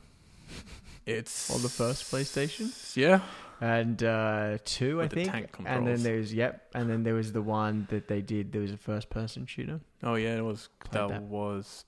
it's 1.07 1.51
on 1.51 1.63
the 1.63 1.69
first 1.69 2.11
PlayStation 2.13 2.71
Yeah, 2.97 3.21
and 3.61 4.03
uh, 4.03 4.59
two, 4.65 5.01
I 5.01 5.05
With 5.05 5.11
the 5.11 5.17
think. 5.17 5.31
tank 5.31 5.57
and 5.65 5.87
then 5.87 6.03
there's 6.03 6.33
yep, 6.35 6.69
and 6.75 6.89
then 6.89 7.03
there 7.03 7.15
was 7.15 7.33
the 7.33 7.43
one 7.43 7.87
that 7.91 8.09
they 8.09 8.21
did. 8.21 8.53
There 8.53 8.61
was 8.61 8.73
a 8.73 8.77
first-person 8.77 9.47
shooter. 9.47 9.81
Oh 10.03 10.15
yeah, 10.17 10.37
it 10.37 10.45
was 10.45 10.69
that, 10.91 11.09
that. 11.09 11.23
was 11.23 11.85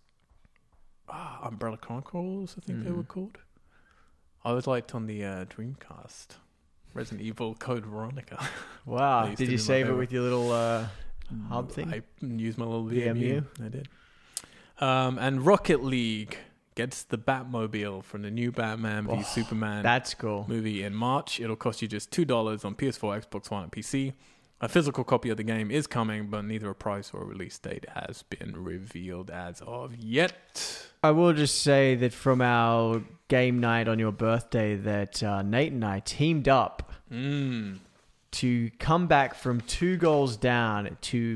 ah, 1.09 1.47
Umbrella 1.47 1.77
Chronicles. 1.77 2.57
I 2.57 2.61
think 2.67 2.85
they 2.85 2.91
Mhm. 2.91 2.97
were 2.97 3.03
called. 3.05 3.39
I 4.45 4.53
was 4.53 4.67
liked 4.67 4.95
on 4.95 5.07
the 5.07 5.23
uh, 5.25 5.45
Dreamcast. 5.45 6.29
Resident 6.95 7.23
Evil 7.23 7.55
Code 7.55 7.85
Veronica. 7.87 8.45
Wow! 8.87 9.27
Did 9.35 9.49
you 9.51 9.59
save 9.59 9.89
it 9.89 9.93
with 9.93 10.11
your 10.11 10.23
little 10.23 10.51
uh, 10.53 10.87
hub 11.49 11.71
thing? 11.71 11.93
I 11.93 12.03
used 12.25 12.57
my 12.59 12.65
little 12.65 12.87
VMU? 12.87 13.45
VMU. 13.59 13.65
I 13.65 13.69
did. 13.69 13.89
Um, 14.81 15.19
and 15.19 15.45
Rocket 15.47 15.85
League 15.85 16.39
gets 16.75 17.03
the 17.03 17.19
Batmobile 17.19 18.03
from 18.03 18.23
the 18.23 18.31
new 18.31 18.51
Batman 18.51 19.07
v 19.07 19.13
Oh, 19.19 19.23
Superman 19.23 19.83
That's 19.83 20.15
cool. 20.15 20.47
movie 20.49 20.83
in 20.83 20.95
March. 20.95 21.39
It'll 21.39 21.57
cost 21.57 21.83
you 21.83 21.89
just 21.89 22.11
two 22.11 22.25
dollars 22.25 22.65
on 22.65 22.75
PS4, 22.75 23.27
Xbox 23.29 23.51
One, 23.51 23.65
and 23.65 23.71
PC. 23.73 24.15
A 24.63 24.69
physical 24.69 25.05
copy 25.05 25.31
of 25.31 25.39
the 25.39 25.43
game 25.43 25.71
is 25.71 25.87
coming, 25.87 26.27
but 26.27 26.45
neither 26.45 26.69
a 26.69 26.75
price 26.75 27.13
or 27.15 27.23
a 27.23 27.25
release 27.25 27.59
date 27.59 27.87
has 27.95 28.23
been 28.25 28.53
revealed 28.63 29.31
as 29.31 29.63
of 29.63 29.97
yet. 29.97 30.87
I 31.03 31.13
will 31.13 31.33
just 31.33 31.63
say 31.63 31.95
that 31.95 32.13
from 32.13 32.43
our 32.43 33.03
game 33.29 33.59
night 33.59 33.89
on 33.89 33.99
your 33.99 34.13
birthday, 34.13 34.77
that 34.77 35.23
uh, 35.23 35.41
Nate 35.41 35.73
and 35.73 35.85
I 35.85 36.01
teamed 36.01 36.49
up 36.49 36.93
Mm. 37.11 37.79
to 38.33 38.71
come 38.79 39.07
back 39.09 39.35
from 39.35 39.61
two 39.63 39.97
goals 39.97 40.37
down 40.37 40.97
to 41.01 41.35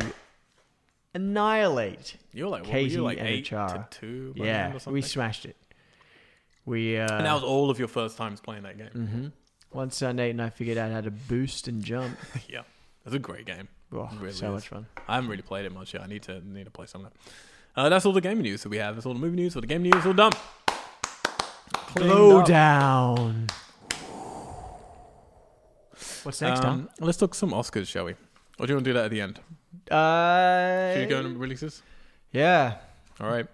annihilate. 1.15 2.17
You're 2.33 2.49
like, 2.49 2.63
what, 2.63 2.69
were 2.69 2.73
Katie 2.79 2.95
you 2.95 3.03
like 3.03 3.19
and 3.19 3.29
eight 3.29 3.47
to 3.47 3.87
two? 3.91 4.35
by 4.37 4.45
the 4.45 4.51
end 4.51 4.81
Yeah, 4.87 4.91
we 4.93 5.03
smashed 5.03 5.47
it. 5.47 5.57
We 6.67 6.97
uh, 6.99 7.17
and 7.17 7.27
that 7.27 7.35
was 7.35 7.43
all 7.43 7.71
of 7.71 7.79
your 7.79 7.89
first 7.89 8.17
times 8.17 8.41
playing 8.41 8.63
that 8.63 8.79
game. 8.79 8.89
mhm. 8.95 9.33
once 9.73 10.01
uh, 10.03 10.13
Nate 10.13 10.31
and 10.31 10.41
I 10.43 10.49
figured 10.51 10.79
out 10.79 10.93
how 10.93 11.01
to 11.03 11.11
boost 11.11 11.69
and 11.69 11.83
jump. 11.85 12.17
yeah, 12.49 12.63
it's 13.07 13.15
a 13.15 13.19
great 13.19 13.47
game. 13.47 13.69
Oh, 13.93 14.09
really 14.21 14.33
so 14.33 14.49
is. 14.49 14.53
much 14.55 14.69
fun. 14.69 14.87
I 15.09 15.15
haven't 15.17 15.31
really 15.31 15.43
played 15.43 15.65
it 15.67 15.73
much 15.73 15.95
yet. 15.95 16.03
I 16.03 16.07
need 16.07 16.23
to 16.25 16.41
need 16.47 16.65
to 16.65 16.71
play 16.71 16.87
some 16.87 17.05
of 17.05 17.13
that. 17.13 17.19
Uh, 17.77 17.89
that's 17.89 18.07
all 18.07 18.13
the 18.13 18.21
gaming 18.21 18.43
news 18.43 18.63
that 18.63 18.69
we 18.69 18.79
have. 18.79 18.95
That's 18.97 19.07
all 19.07 19.15
the 19.15 19.21
movie 19.21 19.37
news. 19.37 19.55
All 19.57 19.61
the 19.61 19.67
game 19.67 19.83
news. 19.83 20.05
All 20.07 20.13
done. 20.13 20.33
Blow 21.95 22.43
down. 22.45 23.47
What's 26.25 26.41
next, 26.41 26.65
Um, 26.65 26.89
let's 27.01 27.19
talk 27.19 27.35
some 27.35 27.51
Oscars, 27.51 27.87
shall 27.87 28.05
we? 28.07 28.13
Or 28.59 28.67
do 28.67 28.73
you 28.73 28.77
want 28.77 28.85
to 28.85 28.91
do 28.91 28.93
that 28.95 29.05
at 29.07 29.11
the 29.11 29.21
end? 29.21 29.41
Uh, 29.91 30.93
Should 30.95 31.01
we 31.03 31.07
go 31.07 31.21
into 31.21 31.39
releases? 31.39 31.83
Yeah, 32.33 32.79
All 33.21 33.29
right. 33.29 33.47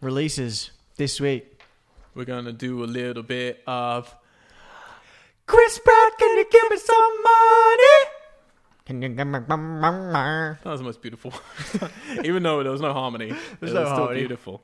releases 0.00 0.70
this 0.96 1.20
week. 1.20 1.60
We're 2.14 2.24
going 2.26 2.44
to 2.44 2.52
do 2.52 2.84
a 2.84 2.86
little 2.86 3.22
bit 3.22 3.62
of. 3.66 4.14
Chris 5.46 5.78
Pratt, 5.84 6.12
can 6.18 6.31
give 6.52 6.70
me 6.70 6.76
some 6.76 7.22
money? 7.24 8.10
Can 8.84 9.02
you 9.02 9.08
give 9.10 9.26
me 9.26 9.38
some 9.48 9.80
money? 9.80 10.58
That 10.62 10.70
was 10.70 10.80
the 10.80 10.84
most 10.84 11.00
beautiful. 11.02 11.32
Even 12.24 12.42
though 12.42 12.62
there 12.62 12.72
was 12.72 12.80
no 12.80 12.92
harmony, 12.92 13.28
it 13.30 13.36
There's 13.60 13.72
was 13.72 13.74
no 13.74 13.84
still 13.84 13.96
harmony. 13.96 14.20
beautiful. 14.20 14.62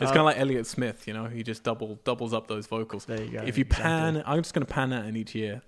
It's 0.00 0.10
Uh, 0.10 0.14
kind 0.14 0.18
of 0.20 0.24
like 0.26 0.38
Elliott 0.38 0.66
Smith, 0.66 1.06
you 1.06 1.12
know. 1.14 1.26
He 1.26 1.42
just 1.42 1.62
double 1.62 1.98
doubles 2.04 2.32
up 2.32 2.46
those 2.48 2.66
vocals. 2.66 3.04
There 3.04 3.22
you 3.22 3.30
go. 3.32 3.42
if 3.44 3.58
you 3.58 3.64
exactly. 3.64 3.84
pan, 3.84 4.22
I'm 4.26 4.38
just 4.38 4.54
going 4.54 4.66
to 4.66 4.72
pan 4.72 4.90
that 4.90 5.04
in 5.06 5.16
each 5.16 5.34
year, 5.34 5.60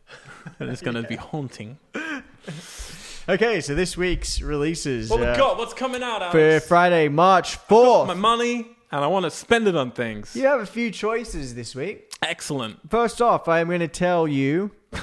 and 0.58 0.70
it's 0.70 0.80
going 0.80 0.96
to 1.02 1.02
be 1.02 1.16
haunting. 1.16 1.78
Okay, 3.28 3.60
so 3.60 3.74
this 3.74 3.96
week's 3.96 4.40
releases 4.42 5.08
What 5.08 5.20
we 5.20 5.26
uh, 5.26 5.36
got? 5.36 5.56
What's 5.58 5.74
coming 5.74 6.02
out? 6.02 6.32
for 6.32 6.60
Friday, 6.60 7.08
March 7.08 7.54
fourth. 7.56 8.08
my 8.08 8.14
money, 8.14 8.66
and 8.90 9.04
I 9.04 9.06
want 9.06 9.24
to 9.26 9.30
spend 9.30 9.68
it 9.68 9.76
on 9.76 9.92
things. 9.92 10.34
You 10.34 10.46
have 10.46 10.60
a 10.60 10.66
few 10.66 10.90
choices 10.90 11.54
this 11.54 11.74
week. 11.74 12.12
Excellent. 12.22 12.78
First 12.90 13.22
off, 13.22 13.46
I'm 13.48 13.68
going 13.68 13.80
to 13.80 13.88
tell 13.88 14.26
you. 14.26 14.70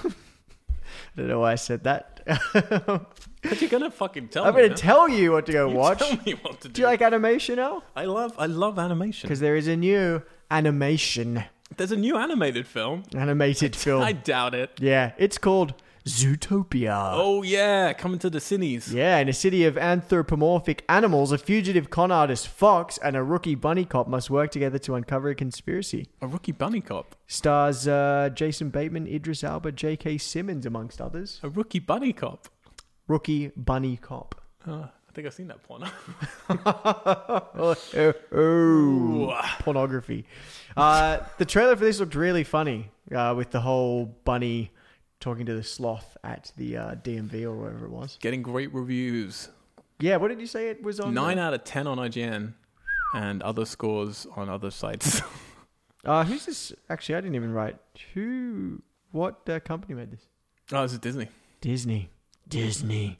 I 1.20 1.22
don't 1.24 1.28
know 1.32 1.39
why 1.41 1.51
I 1.51 1.55
said 1.55 1.84
that. 1.84 2.22
But 3.41 3.61
you're 3.61 3.70
gonna 3.70 3.91
fucking 3.91 4.28
tell 4.30 4.43
I'm 4.45 4.55
me. 4.55 4.67
to 4.67 4.76
tell 4.76 5.07
you 5.09 5.32
what 5.34 5.45
to 5.47 5.51
go 5.53 5.70
You 5.70 5.76
watch. 5.76 5.99
Tell 5.99 6.17
me 6.26 6.34
what 6.41 6.59
to 6.61 6.67
do. 6.67 6.74
Do 6.74 6.82
you 6.82 6.88
like 6.88 7.01
animation 7.01 7.55
now? 7.55 7.84
I 7.95 8.05
love, 8.05 8.34
I 8.38 8.45
love 8.47 8.78
animation. 8.80 9.28
Because 9.28 9.39
there 9.39 9.55
is 9.55 9.67
a 9.67 9.76
new 9.78 10.22
animation, 10.51 11.43
There's 11.76 11.91
a 11.93 11.97
new 11.97 12.17
animated 12.17 12.67
film. 12.67 13.03
animated 13.15 13.76
film. 13.76 14.01
I 14.09 14.11
doubt 14.13 14.55
it. 14.55 14.72
Yeah, 14.80 15.11
it's 15.17 15.38
called 15.38 15.74
Zootopia. 16.05 17.11
Oh 17.13 17.43
yeah, 17.43 17.93
coming 17.93 18.19
to 18.19 18.29
the 18.29 18.39
cinemas. 18.39 18.93
Yeah, 18.93 19.17
in 19.19 19.29
a 19.29 19.33
city 19.33 19.65
of 19.65 19.77
anthropomorphic 19.77 20.83
animals, 20.89 21.31
a 21.31 21.37
fugitive 21.37 21.89
con 21.89 22.11
artist 22.11 22.47
Fox 22.47 22.97
and 22.97 23.15
a 23.15 23.23
rookie 23.23 23.55
bunny 23.55 23.85
cop 23.85 24.07
must 24.07 24.29
work 24.29 24.51
together 24.51 24.79
to 24.79 24.95
uncover 24.95 25.29
a 25.29 25.35
conspiracy. 25.35 26.07
A 26.21 26.27
rookie 26.27 26.51
bunny 26.51 26.81
cop. 26.81 27.15
Stars 27.27 27.87
uh, 27.87 28.29
Jason 28.33 28.69
Bateman, 28.69 29.07
Idris 29.07 29.43
Elba, 29.43 29.71
J.K. 29.71 30.17
Simmons, 30.17 30.65
amongst 30.65 31.01
others. 31.01 31.39
A 31.43 31.49
rookie 31.49 31.79
bunny 31.79 32.13
cop. 32.13 32.47
Rookie 33.07 33.51
bunny 33.55 33.97
cop. 33.97 34.41
Uh, 34.67 34.87
I 35.09 35.11
think 35.13 35.25
I've 35.27 35.33
seen 35.33 35.47
that 35.47 35.63
porno. 35.63 35.87
Oh, 37.61 37.75
oh, 37.97 38.13
oh. 38.31 39.41
pornography. 39.59 40.25
Uh, 40.77 41.19
the 41.37 41.45
trailer 41.45 41.75
for 41.75 41.83
this 41.83 41.99
looked 41.99 42.15
really 42.15 42.43
funny 42.43 42.89
uh, 43.13 43.33
with 43.35 43.51
the 43.51 43.59
whole 43.59 44.05
bunny 44.23 44.71
talking 45.20 45.45
to 45.45 45.53
the 45.53 45.63
sloth 45.63 46.17
at 46.24 46.51
the 46.57 46.78
uh, 46.78 46.95
DMV 46.95 47.43
or 47.43 47.55
wherever 47.55 47.86
it 47.86 47.91
was. 47.91 48.17
Getting 48.22 48.41
great 48.41 48.74
reviews. 48.74 49.49
Yeah, 49.99 50.17
what 50.17 50.30
did 50.30 50.39
you 50.39 50.47
say 50.47 50.70
it 50.70 50.82
was 50.82 50.99
on? 50.99 51.13
Nine 51.13 51.38
out 51.39 51.53
of 51.53 51.63
ten 51.63 51.88
on 51.88 51.97
IGN, 51.97 52.53
and 53.13 53.43
other 53.43 53.65
scores 53.65 54.26
on 54.36 54.49
other 54.49 54.72
sites. 54.72 55.22
Uh, 56.05 56.24
who's 56.24 56.45
this? 56.45 56.72
Actually, 56.89 57.15
I 57.15 57.22
didn't 57.22 57.36
even 57.36 57.51
write. 57.51 57.76
Who? 58.13 58.82
What 59.11 59.49
uh, 59.49 59.59
company 59.59 59.95
made 59.95 60.11
this? 60.11 60.22
oh, 60.72 60.84
this 60.84 60.93
is 60.93 60.99
Disney. 60.99 61.28
Disney. 61.61 62.09
Disney. 62.47 63.20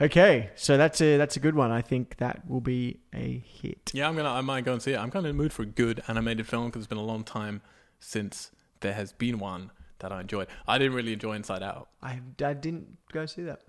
Okay, 0.00 0.50
so 0.56 0.76
that's 0.76 1.00
a 1.00 1.18
that's 1.18 1.36
a 1.36 1.40
good 1.40 1.54
one. 1.54 1.70
I 1.70 1.82
think 1.82 2.16
that 2.16 2.48
will 2.48 2.60
be 2.60 3.00
a 3.14 3.44
hit. 3.46 3.92
Yeah, 3.94 4.08
I'm 4.08 4.16
gonna. 4.16 4.30
I 4.30 4.40
might 4.40 4.64
go 4.64 4.72
and 4.72 4.82
see 4.82 4.92
it. 4.92 4.98
I'm 4.98 5.10
kind 5.10 5.24
of 5.24 5.30
in 5.30 5.36
the 5.36 5.42
mood 5.42 5.52
for 5.52 5.62
a 5.62 5.66
good 5.66 6.02
animated 6.08 6.48
film 6.48 6.66
because 6.66 6.80
it's 6.80 6.88
been 6.88 6.98
a 6.98 7.02
long 7.02 7.22
time 7.22 7.62
since 8.00 8.50
there 8.80 8.94
has 8.94 9.12
been 9.12 9.38
one 9.38 9.70
that 10.00 10.12
I 10.12 10.20
enjoyed. 10.20 10.48
I 10.66 10.78
didn't 10.78 10.94
really 10.94 11.12
enjoy 11.12 11.34
Inside 11.34 11.62
Out. 11.62 11.88
I, 12.02 12.20
I 12.44 12.52
didn't 12.54 12.98
go 13.12 13.26
see 13.26 13.42
that. 13.42 13.60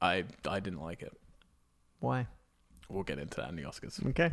I 0.00 0.24
I 0.48 0.60
didn't 0.60 0.80
like 0.80 1.02
it. 1.02 1.12
Why? 2.00 2.26
We'll 2.88 3.02
get 3.02 3.18
into 3.18 3.36
that 3.40 3.50
in 3.50 3.56
the 3.56 3.62
Oscars. 3.62 4.04
Okay. 4.10 4.32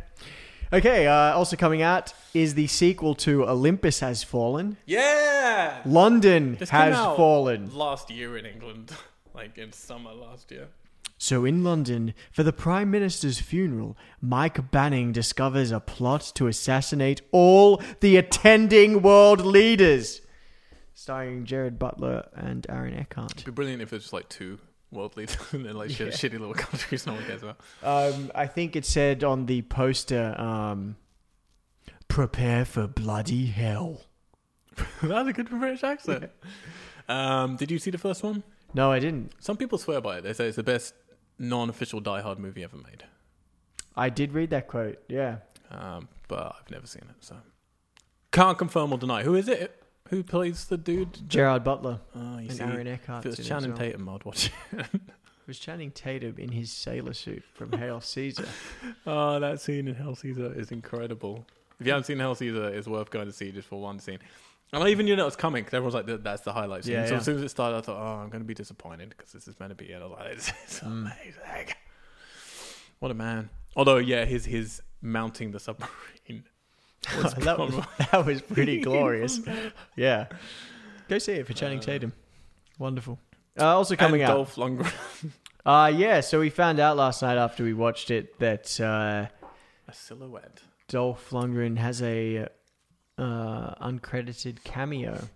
Okay, 0.72 1.06
uh, 1.06 1.34
also 1.36 1.56
coming 1.56 1.82
out 1.82 2.12
is 2.34 2.54
the 2.54 2.66
sequel 2.66 3.14
to 3.16 3.44
Olympus 3.48 4.00
Has 4.00 4.24
Fallen. 4.24 4.76
Yeah, 4.86 5.80
London 5.84 6.56
This 6.58 6.70
came 6.70 6.80
has 6.80 6.96
out 6.96 7.16
fallen. 7.16 7.72
last 7.72 8.10
year 8.10 8.36
in 8.36 8.46
England, 8.46 8.92
like 9.34 9.58
in 9.58 9.72
summer 9.72 10.12
last 10.12 10.50
year. 10.50 10.68
So 11.18 11.44
in 11.44 11.62
London, 11.64 12.14
for 12.32 12.42
the 12.42 12.52
Prime 12.52 12.90
Minister's 12.90 13.38
funeral, 13.40 13.96
Mike 14.20 14.70
Banning 14.70 15.12
discovers 15.12 15.70
a 15.70 15.80
plot 15.80 16.32
to 16.34 16.46
assassinate 16.46 17.22
all 17.32 17.80
the 18.00 18.16
attending 18.16 19.02
world 19.02 19.40
leaders. 19.40 20.20
Starring 20.98 21.44
Gerard 21.44 21.78
Butler 21.78 22.26
and 22.34 22.66
Aaron 22.70 22.94
Eckhart. 22.94 23.32
It'd 23.32 23.44
be 23.44 23.50
brilliant 23.52 23.82
if 23.82 23.92
it's 23.92 24.04
just 24.06 24.12
like 24.14 24.30
two 24.30 24.58
world 24.90 25.14
leaders 25.14 25.36
in 25.52 25.62
like 25.76 25.90
Yeah. 25.98 26.06
shitty 26.06 26.32
little 26.40 26.54
countries 26.54 27.06
no 27.06 27.12
one 27.12 27.22
cares 27.24 27.42
about. 27.42 27.60
Um, 27.82 28.32
I 28.34 28.46
think 28.46 28.76
it 28.76 28.86
said 28.86 29.22
on 29.22 29.44
the 29.44 29.60
poster, 29.60 30.34
um, 30.40 30.96
prepare 32.08 32.64
for 32.64 32.86
bloody 32.86 33.44
hell. 33.44 34.00
That's 35.02 35.28
a 35.28 35.32
good 35.34 35.50
British 35.50 35.84
accent. 35.84 36.30
Um, 37.10 37.56
did 37.56 37.70
you 37.70 37.78
see 37.78 37.90
the 37.90 37.98
first 37.98 38.22
one? 38.22 38.42
No, 38.72 38.90
I 38.90 38.98
didn't. 38.98 39.32
Some 39.38 39.58
people 39.58 39.76
swear 39.76 40.00
by 40.00 40.16
it. 40.18 40.22
They 40.22 40.32
say 40.32 40.46
it's 40.46 40.56
the 40.56 40.62
best 40.62 40.94
non-official 41.38 42.00
Die 42.00 42.20
Hard 42.22 42.38
movie 42.38 42.64
ever 42.64 42.76
made. 42.78 43.04
I 43.94 44.08
did 44.08 44.32
read 44.32 44.48
that 44.50 44.66
quote. 44.66 44.98
Yeah. 45.08 45.38
Um, 45.70 46.08
but 46.26 46.56
I've 46.58 46.70
never 46.70 46.86
seen 46.86 47.02
it, 47.10 47.16
so 47.20 47.36
can't 48.32 48.56
confirm 48.56 48.92
or 48.92 48.98
deny. 48.98 49.22
Who 49.24 49.34
is 49.34 49.46
it? 49.48 49.82
Who 50.10 50.22
plays 50.22 50.66
the 50.66 50.76
dude? 50.76 51.28
Gerard 51.28 51.64
Butler 51.64 52.00
Oh, 52.14 52.38
you 52.38 52.48
and 52.48 52.52
see, 52.52 52.62
Aaron 52.62 52.86
Eckhart. 52.86 53.26
if 53.26 53.32
it 53.32 53.38
was 53.38 53.48
Channing 53.48 53.74
Tatum, 53.74 54.08
I'd 54.08 54.24
watch 54.24 54.46
it. 54.72 54.86
It 54.94 55.00
was 55.46 55.58
Channing 55.58 55.90
Tatum 55.90 56.36
in 56.38 56.50
his 56.52 56.70
sailor 56.72 57.12
suit 57.12 57.42
from 57.54 57.72
Hail 57.72 58.00
Caesar. 58.00 58.46
Oh, 59.06 59.38
that 59.40 59.60
scene 59.60 59.88
in 59.88 59.94
Hail 59.94 60.14
Caesar 60.16 60.52
is 60.58 60.70
incredible. 60.72 61.46
If 61.80 61.86
you 61.86 61.92
haven't 61.92 62.04
seen 62.06 62.18
Hail 62.18 62.34
Caesar, 62.34 62.68
it's 62.70 62.88
worth 62.88 63.10
going 63.10 63.26
to 63.26 63.32
see 63.32 63.52
just 63.52 63.68
for 63.68 63.80
one 63.80 63.98
scene. 63.98 64.18
And 64.72 64.82
I 64.82 64.88
even 64.88 65.06
knew 65.06 65.14
that 65.14 65.24
was 65.24 65.36
coming 65.36 65.62
because 65.62 65.74
everyone's 65.74 65.94
like, 65.94 66.06
"That- 66.06 66.24
"That's 66.24 66.42
the 66.42 66.52
highlight 66.52 66.84
scene." 66.84 66.94
Yeah, 66.94 67.06
so 67.06 67.12
yeah. 67.12 67.18
as 67.18 67.24
soon 67.24 67.36
as 67.36 67.42
it 67.42 67.48
started, 67.50 67.76
I 67.76 67.80
thought, 67.82 68.00
"Oh, 68.00 68.20
I'm 68.22 68.30
going 68.30 68.42
to 68.42 68.46
be 68.46 68.54
disappointed 68.54 69.10
because 69.10 69.30
this 69.32 69.46
is 69.46 69.58
meant 69.60 69.70
to 69.70 69.76
be." 69.76 69.92
And 69.92 70.02
I 70.02 70.06
was 70.08 70.18
like, 70.18 70.34
"This 70.36 70.48
is 70.48 70.80
Mm. 70.80 70.86
amazing." 70.86 71.74
What 72.98 73.10
a 73.10 73.14
man! 73.14 73.50
Although, 73.76 73.98
yeah, 73.98 74.24
his 74.24 74.44
his 74.46 74.82
mounting 75.00 75.52
the 75.52 75.60
submarine. 75.60 76.44
that, 77.38 77.58
was, 77.58 77.74
that 78.10 78.26
was 78.26 78.42
pretty 78.42 78.80
glorious. 78.82 79.40
Yeah. 79.96 80.26
Go 81.08 81.18
see 81.18 81.32
it 81.32 81.46
for 81.46 81.52
Channing 81.52 81.80
Tatum. 81.80 82.12
Wonderful. 82.78 83.18
Uh, 83.58 83.76
also 83.76 83.96
coming 83.96 84.22
and 84.22 84.30
out. 84.30 84.34
Dolph 84.36 84.56
Lundgren, 84.56 84.92
Uh, 85.66 85.92
yeah, 85.92 86.20
so 86.20 86.38
we 86.38 86.48
found 86.48 86.78
out 86.78 86.96
last 86.96 87.22
night 87.22 87.36
after 87.36 87.64
we 87.64 87.74
watched 87.74 88.12
it 88.12 88.38
that 88.38 88.80
uh, 88.80 89.26
a 89.88 89.92
silhouette. 89.92 90.62
Dolph 90.86 91.30
Lundgren 91.30 91.76
has 91.78 92.00
a 92.02 92.46
uh, 93.18 93.74
uncredited 93.84 94.62
cameo. 94.62 95.28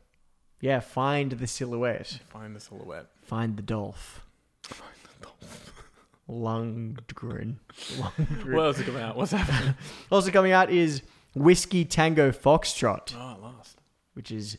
Yeah, 0.61 0.79
find 0.81 1.33
the 1.33 1.49
silhouette. 1.49 2.21
Find 2.29 2.55
the 2.55 2.61
silhouette. 2.61 3.07
Find 3.23 3.57
the 3.57 3.63
Dolph. 3.63 4.25
Find 4.63 4.93
the 5.19 5.25
Dolph. 5.27 5.83
Lundgren. 6.29 7.57
Lundgren. 7.97 8.55
What 8.55 8.65
else 8.67 8.79
is 8.79 8.85
coming 8.85 9.03
out? 9.03 9.17
What's 9.17 9.33
happening? 9.33 9.75
Also 10.13 10.31
coming 10.31 10.53
out 10.53 10.71
is 10.71 11.03
Whiskey 11.35 11.85
Tango 11.85 12.31
Foxtrot, 12.31 13.15
oh, 13.17 13.37
last. 13.41 13.81
which 14.15 14.31
is 14.31 14.59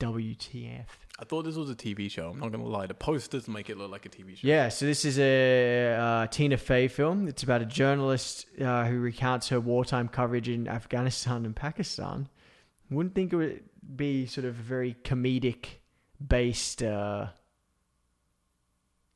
WTF. 0.00 0.86
I 1.18 1.24
thought 1.24 1.44
this 1.44 1.54
was 1.54 1.70
a 1.70 1.76
TV 1.76 2.10
show. 2.10 2.30
I'm 2.30 2.40
not 2.40 2.50
gonna 2.50 2.64
lie. 2.64 2.86
The 2.86 2.94
posters 2.94 3.46
make 3.46 3.70
it 3.70 3.78
look 3.78 3.92
like 3.92 4.04
a 4.06 4.08
TV 4.08 4.36
show. 4.36 4.48
Yeah, 4.48 4.68
so 4.68 4.86
this 4.86 5.04
is 5.04 5.18
a 5.20 5.94
uh, 5.94 6.26
Tina 6.26 6.56
Fey 6.56 6.88
film. 6.88 7.28
It's 7.28 7.44
about 7.44 7.62
a 7.62 7.66
journalist 7.66 8.46
uh, 8.60 8.86
who 8.86 8.98
recounts 8.98 9.48
her 9.50 9.60
wartime 9.60 10.08
coverage 10.08 10.48
in 10.48 10.66
Afghanistan 10.66 11.44
and 11.44 11.54
Pakistan. 11.54 12.28
Wouldn't 12.90 13.14
think 13.14 13.32
it 13.32 13.36
would 13.36 13.62
be 13.94 14.26
sort 14.26 14.44
of 14.44 14.54
very 14.54 14.96
comedic 15.04 15.66
based 16.26 16.82
uh, 16.82 17.26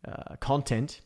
uh, 0.06 0.36
content, 0.38 1.00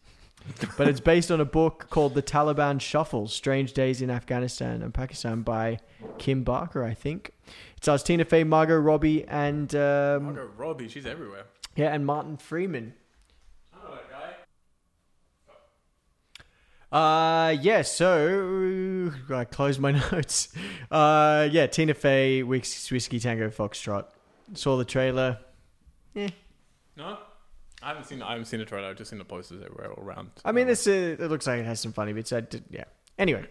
but 0.77 0.89
it's 0.89 1.01
based 1.01 1.31
on 1.31 1.41
a 1.41 1.45
book 1.45 1.87
called 1.91 2.15
The 2.15 2.23
Taliban 2.23 2.81
Shuffle 2.81 3.29
Strange 3.29 3.73
Days 3.73 4.03
in 4.03 4.11
Afghanistan 4.11 4.83
and 4.83 4.93
Pakistan 4.93 5.43
by 5.43 5.79
Kim 6.19 6.43
Barker, 6.45 6.83
I 6.85 6.95
think. 6.95 7.33
It 7.77 7.83
stars 7.85 8.03
Tina 8.03 8.25
Fey, 8.25 8.45
Margot 8.45 8.77
Robbie, 8.79 9.25
and 9.27 9.75
um, 9.75 10.25
Margot 10.25 10.51
Robbie, 10.57 10.89
she's 10.89 11.07
everywhere. 11.07 11.45
yeah, 11.77 11.93
and 11.95 12.05
Martin 12.07 12.37
Freeman. 12.37 12.95
Guy. 16.91 16.97
Uh, 16.97 17.51
yeah, 17.61 17.83
so 17.83 19.13
I 19.33 19.45
closed 19.45 19.79
my 19.81 19.93
notes. 20.13 20.49
Uh, 20.91 21.49
yeah, 21.51 21.67
Tina 21.67 21.95
Fey, 21.95 22.43
Whis- 22.43 22.91
Whiskey 22.91 23.21
Tango 23.21 23.49
Foxtrot. 23.51 24.07
Saw 24.55 24.77
the 24.77 24.85
trailer. 24.85 25.39
Yeah. 26.15 26.31
No, 26.97 27.19
I 27.83 27.89
haven't 27.89 28.05
seen. 28.05 28.23
I 28.23 28.31
haven't 28.31 28.47
seen 28.47 28.61
the 28.61 28.67
trailer. 28.67 28.89
I've 28.89 28.97
just 28.97 29.11
seen 29.11 29.19
the 29.19 29.25
posters 29.25 29.63
everywhere 29.63 29.93
all 29.93 30.03
around. 30.03 30.31
I 30.45 30.53
mean, 30.53 30.67
this 30.67 30.87
uh, 30.87 31.17
it 31.19 31.31
looks 31.31 31.47
like 31.47 31.61
it 31.61 31.67
has 31.67 31.81
some 31.81 31.93
funny 31.93 32.13
bits. 32.13 32.33
I 32.33 32.41
did, 32.41 32.65
yeah. 32.71 32.85
Anyway, 33.19 33.47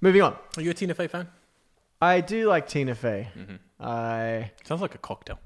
moving 0.00 0.22
on. 0.22 0.36
Are 0.56 0.62
you 0.62 0.70
a 0.70 0.74
Tina 0.74 0.94
Fey 0.94 1.08
fan? 1.08 1.28
I 2.00 2.20
do 2.20 2.48
like 2.48 2.68
Tina 2.68 2.94
Fey. 2.94 3.28
Mm-hmm. 3.36 3.56
I 3.80 4.50
Sounds 4.64 4.80
like 4.80 4.94
a 4.94 4.98
cocktail. 4.98 5.38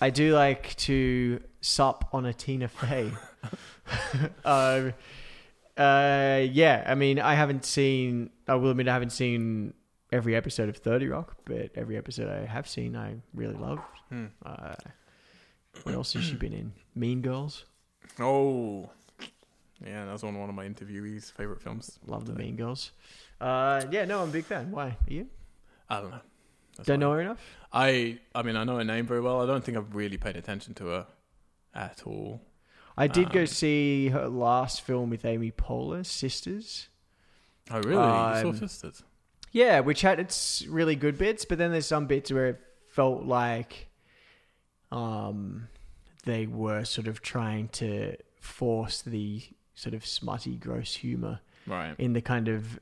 I 0.00 0.10
do 0.10 0.34
like 0.34 0.76
to 0.76 1.40
sup 1.60 2.08
on 2.12 2.26
a 2.26 2.32
Tina 2.32 2.68
Fey. 2.68 3.10
um, 4.44 4.94
uh, 5.76 6.40
yeah, 6.50 6.84
I 6.86 6.94
mean, 6.94 7.20
I 7.20 7.34
haven't 7.34 7.64
seen. 7.64 8.30
I 8.46 8.54
will 8.56 8.70
admit, 8.70 8.88
I 8.88 8.92
haven't 8.92 9.10
seen 9.10 9.74
every 10.12 10.34
episode 10.34 10.68
of 10.68 10.76
Thirty 10.76 11.06
Rock, 11.06 11.36
but 11.44 11.70
every 11.76 11.96
episode 11.96 12.28
I 12.28 12.46
have 12.46 12.68
seen, 12.68 12.96
I 12.96 13.14
really 13.32 13.54
love. 13.54 13.78
Hmm. 14.08 14.26
Uh, 14.44 14.74
what 15.84 15.94
else 15.94 16.12
has 16.14 16.24
she 16.24 16.34
been 16.34 16.52
in? 16.52 16.72
Mean 16.98 17.22
Girls. 17.22 17.64
Oh, 18.18 18.90
yeah, 19.84 20.04
that's 20.06 20.22
one 20.22 20.38
one 20.38 20.48
of 20.48 20.54
my 20.54 20.66
interviewees' 20.68 21.30
favorite 21.32 21.60
films. 21.60 21.98
Love 22.06 22.26
the 22.26 22.32
Mean 22.34 22.56
Girls. 22.56 22.92
Uh, 23.40 23.84
yeah, 23.90 24.04
no, 24.04 24.22
I'm 24.22 24.28
a 24.30 24.32
big 24.32 24.44
fan. 24.44 24.70
Why? 24.70 24.86
Are 24.88 24.96
you? 25.06 25.28
I 25.88 26.00
don't 26.00 26.10
know. 26.10 26.20
That's 26.76 26.86
Don't 26.86 27.00
know 27.00 27.12
her 27.12 27.20
enough. 27.20 27.40
I 27.72 28.18
I 28.34 28.42
mean 28.42 28.56
I 28.56 28.64
know 28.64 28.76
her 28.78 28.84
name 28.84 29.06
very 29.06 29.20
well. 29.20 29.40
I 29.42 29.46
don't 29.46 29.64
think 29.64 29.76
I've 29.76 29.94
really 29.94 30.16
paid 30.16 30.36
attention 30.36 30.74
to 30.74 30.86
her 30.86 31.06
at 31.74 32.02
all. 32.06 32.40
I 32.96 33.06
did 33.06 33.30
go 33.32 33.40
Um, 33.40 33.46
see 33.46 34.08
her 34.08 34.28
last 34.28 34.82
film 34.82 35.10
with 35.10 35.24
Amy 35.24 35.50
Poehler, 35.52 36.04
Sisters. 36.04 36.88
Oh 37.70 37.80
really? 37.80 37.94
you 37.94 38.42
saw 38.42 38.48
Um, 38.48 38.56
Sisters? 38.56 39.02
Yeah, 39.52 39.80
which 39.80 40.02
had 40.02 40.18
its 40.20 40.64
really 40.68 40.94
good 40.96 41.16
bits, 41.18 41.44
but 41.44 41.58
then 41.58 41.70
there's 41.72 41.86
some 41.86 42.06
bits 42.06 42.30
where 42.32 42.46
it 42.46 42.60
felt 42.88 43.24
like 43.24 43.88
um 44.90 45.68
they 46.28 46.46
were 46.46 46.84
sort 46.84 47.08
of 47.08 47.22
trying 47.22 47.68
to 47.68 48.16
force 48.40 49.00
the 49.02 49.42
sort 49.74 49.94
of 49.94 50.04
smutty, 50.04 50.56
gross 50.56 50.96
humor 50.96 51.40
Right. 51.66 51.94
in 51.98 52.12
the 52.12 52.20
kind 52.22 52.48
of 52.48 52.78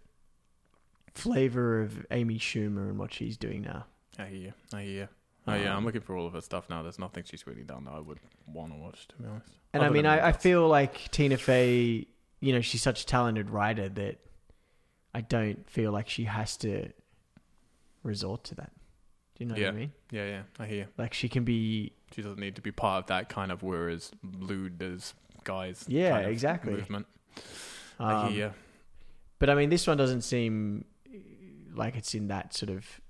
flavor 1.14 1.82
of 1.82 2.06
Amy 2.10 2.38
Schumer 2.38 2.88
and 2.88 2.98
what 2.98 3.12
she's 3.12 3.36
doing 3.36 3.62
now. 3.62 3.86
I 4.18 4.26
hear. 4.26 4.38
you. 4.38 4.52
I 4.72 4.82
hear. 4.82 4.92
you. 5.02 5.08
Oh 5.48 5.54
yeah, 5.54 5.70
I'm 5.72 5.78
Um, 5.78 5.84
looking 5.84 6.00
for 6.00 6.16
all 6.16 6.26
of 6.26 6.32
her 6.32 6.40
stuff 6.40 6.68
now. 6.68 6.82
There's 6.82 6.98
nothing 6.98 7.22
she's 7.24 7.46
really 7.46 7.62
done 7.62 7.84
that 7.84 7.92
I 7.92 8.00
would 8.00 8.18
want 8.46 8.72
to 8.72 8.78
watch, 8.78 9.06
to 9.08 9.16
be 9.16 9.28
honest. 9.28 9.48
And 9.72 9.82
I 9.84 9.90
mean, 9.90 10.04
I, 10.06 10.28
I 10.28 10.32
feel 10.32 10.66
like 10.68 11.10
Tina 11.12 11.36
Fey, 11.36 12.06
you 12.40 12.52
know, 12.52 12.60
she's 12.60 12.82
such 12.82 13.02
a 13.02 13.06
talented 13.06 13.50
writer 13.50 13.88
that 13.90 14.18
I 15.14 15.20
don't 15.20 15.68
feel 15.70 15.92
like 15.92 16.08
she 16.08 16.24
has 16.24 16.56
to 16.58 16.88
resort 18.02 18.42
to 18.44 18.54
that. 18.56 18.72
Do 19.36 19.44
you 19.44 19.50
know 19.50 19.56
Yeah. 19.56 19.66
what 19.66 19.74
I 19.74 19.78
mean? 19.78 19.92
Yeah, 20.10 20.26
yeah, 20.26 20.42
I 20.58 20.66
hear. 20.66 20.76
you. 20.78 20.86
Like 20.98 21.14
she 21.14 21.28
can 21.28 21.44
be 21.44 21.92
She 22.14 22.22
doesn't 22.22 22.38
need 22.40 22.56
to 22.56 22.62
be 22.62 22.72
part 22.72 23.04
of 23.04 23.06
that 23.08 23.28
kind 23.28 23.52
of 23.52 23.62
we're 23.62 23.96
lewd 24.38 24.82
as 24.82 25.14
guys. 25.44 25.84
Yeah, 25.88 26.10
kind 26.10 26.26
of 26.26 26.32
exactly. 26.32 26.72
Movement. 26.72 27.06
um, 28.00 28.06
I 28.08 28.28
hear. 28.30 28.46
you. 28.46 28.52
But 29.38 29.50
I 29.50 29.54
mean, 29.54 29.68
this 29.70 29.86
one 29.86 29.96
doesn't 29.98 30.22
seem 30.22 30.84
like 31.74 31.96
it's 31.96 32.14
in 32.14 32.28
that 32.28 32.54
sort 32.54 32.70
of 32.70 33.00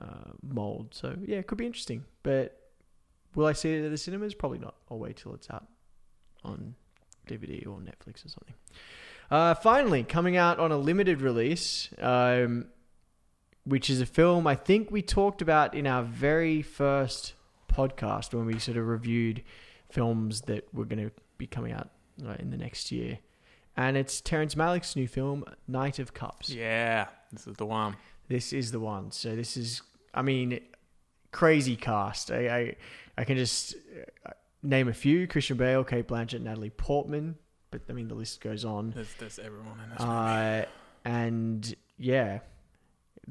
uh, 0.00 0.32
mold. 0.42 0.88
So 0.94 1.16
yeah, 1.24 1.38
it 1.38 1.46
could 1.46 1.58
be 1.58 1.66
interesting. 1.66 2.04
But 2.22 2.58
will 3.34 3.46
I 3.46 3.52
see 3.54 3.72
it 3.74 3.84
at 3.86 3.90
the 3.90 3.96
cinemas? 3.98 4.34
Probably 4.34 4.58
not. 4.58 4.74
I'll 4.90 4.98
wait 4.98 5.16
till 5.16 5.34
it's 5.34 5.48
out 5.50 5.66
on 6.44 6.74
DVD 7.26 7.66
or 7.66 7.78
Netflix 7.78 8.26
or 8.26 8.28
something. 8.28 8.54
Uh, 9.30 9.54
finally, 9.54 10.02
coming 10.04 10.36
out 10.36 10.58
on 10.58 10.70
a 10.72 10.76
limited 10.76 11.22
release, 11.22 11.88
um, 11.98 12.66
which 13.64 13.88
is 13.88 14.00
a 14.00 14.06
film 14.06 14.46
I 14.46 14.54
think 14.54 14.90
we 14.90 15.02
talked 15.02 15.42
about 15.42 15.74
in 15.74 15.86
our 15.86 16.02
very 16.02 16.62
first 16.62 17.34
podcast 17.72 18.34
when 18.34 18.46
we 18.46 18.58
sort 18.58 18.76
of 18.76 18.86
reviewed 18.86 19.42
films 19.90 20.42
that 20.42 20.72
were 20.74 20.84
going 20.84 21.08
to 21.08 21.12
be 21.38 21.46
coming 21.46 21.72
out 21.72 21.90
uh, 22.26 22.34
in 22.38 22.50
the 22.50 22.56
next 22.56 22.92
year. 22.92 23.18
And 23.76 23.96
it's 23.96 24.20
Terrence 24.20 24.54
Malick's 24.54 24.96
new 24.96 25.08
film, 25.08 25.44
Knight 25.66 25.98
of 25.98 26.12
Cups. 26.12 26.50
Yeah, 26.50 27.06
this 27.32 27.46
is 27.46 27.56
the 27.56 27.66
one. 27.66 27.96
This 28.28 28.52
is 28.52 28.70
the 28.70 28.80
one. 28.80 29.10
So 29.10 29.34
this 29.34 29.56
is, 29.56 29.80
I 30.12 30.22
mean, 30.22 30.60
crazy 31.30 31.76
cast. 31.76 32.30
I 32.30 32.48
I, 32.48 32.76
I 33.16 33.24
can 33.24 33.38
just 33.38 33.74
uh, 34.26 34.30
name 34.62 34.88
a 34.88 34.92
few: 34.92 35.26
Christian 35.26 35.56
Bale, 35.56 35.84
Cate 35.84 36.06
Blanchett, 36.06 36.42
Natalie 36.42 36.70
Portman. 36.70 37.36
But 37.70 37.82
I 37.88 37.94
mean, 37.94 38.08
the 38.08 38.14
list 38.14 38.42
goes 38.42 38.66
on. 38.66 38.90
There's, 38.90 39.14
there's 39.14 39.38
everyone 39.38 39.80
in 39.82 39.90
this. 39.90 40.00
Uh, 40.00 40.66
and 41.06 41.74
yeah, 41.96 42.40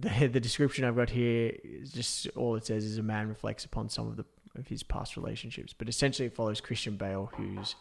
the 0.01 0.27
the 0.27 0.39
description 0.39 0.83
I've 0.85 0.95
got 0.95 1.09
here 1.09 1.53
is 1.63 1.91
just 1.91 2.27
all 2.35 2.55
it 2.55 2.65
says 2.65 2.83
is 2.85 2.97
a 2.97 3.03
man 3.03 3.27
reflects 3.29 3.65
upon 3.65 3.89
some 3.89 4.07
of 4.07 4.17
the 4.17 4.25
of 4.55 4.67
his 4.67 4.83
past 4.83 5.15
relationships, 5.15 5.73
but 5.77 5.87
essentially 5.87 6.25
it 6.27 6.35
follows 6.35 6.59
Christian 6.59 6.97
Bale, 6.97 7.31
who's 7.37 7.75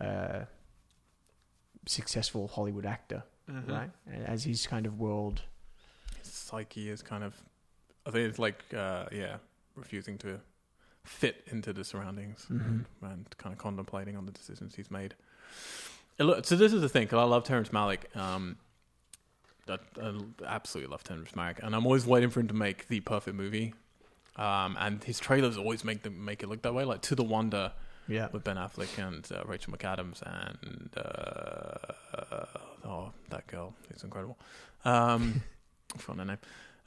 a 0.00 0.46
successful 1.86 2.48
Hollywood 2.48 2.86
actor, 2.86 3.22
Mhm. 3.48 3.68
right? 3.70 3.90
And 4.06 4.24
as 4.26 4.44
his 4.44 4.66
kind 4.66 4.86
of 4.86 4.98
world 4.98 5.42
His 6.18 6.32
psyche 6.32 6.88
is 6.90 7.02
kind 7.02 7.22
of, 7.24 7.34
I 8.06 8.10
think 8.10 8.28
it's 8.28 8.38
like, 8.38 8.64
uh, 8.74 9.06
yeah, 9.12 9.38
refusing 9.74 10.16
to 10.18 10.40
fit 11.04 11.42
into 11.48 11.72
the 11.72 11.84
surroundings 11.84 12.46
Mhm. 12.50 12.84
and 13.02 13.38
kind 13.38 13.52
of 13.52 13.58
contemplating 13.58 14.16
on 14.16 14.26
the 14.26 14.32
decisions 14.32 14.74
he's 14.76 14.90
made. 14.90 15.14
And 16.18 16.26
look, 16.28 16.44
so 16.46 16.56
this 16.56 16.72
is 16.72 16.80
the 16.80 16.88
thing, 16.88 17.04
because 17.04 17.18
I 17.18 17.24
love 17.24 17.44
Terrence 17.44 17.68
Malick. 17.70 18.14
Um, 18.16 18.58
I, 19.68 19.78
I 20.00 20.14
absolutely 20.46 20.90
love 20.90 21.02
Terrence 21.04 21.32
Malick, 21.32 21.58
and 21.62 21.74
I'm 21.74 21.84
always 21.86 22.06
waiting 22.06 22.30
for 22.30 22.40
him 22.40 22.48
to 22.48 22.54
make 22.54 22.88
the 22.88 23.00
perfect 23.00 23.36
movie. 23.36 23.74
Um, 24.36 24.76
and 24.78 25.02
his 25.02 25.18
trailers 25.18 25.56
always 25.56 25.82
make 25.84 26.02
them 26.02 26.24
make 26.24 26.42
it 26.42 26.48
look 26.48 26.62
that 26.62 26.74
way, 26.74 26.84
like 26.84 27.00
To 27.02 27.14
the 27.14 27.24
Wonder 27.24 27.72
Yeah. 28.06 28.28
with 28.32 28.44
Ben 28.44 28.56
Affleck 28.56 28.98
and 28.98 29.26
uh, 29.32 29.42
Rachel 29.46 29.72
McAdams 29.72 30.20
and 30.22 30.90
uh, 30.96 32.46
oh 32.84 33.12
that 33.30 33.46
girl 33.46 33.74
is 33.94 34.02
incredible. 34.04 34.38
Um, 34.84 35.42
I 35.94 35.98
forgot 35.98 36.18
her 36.18 36.24
name. 36.26 36.38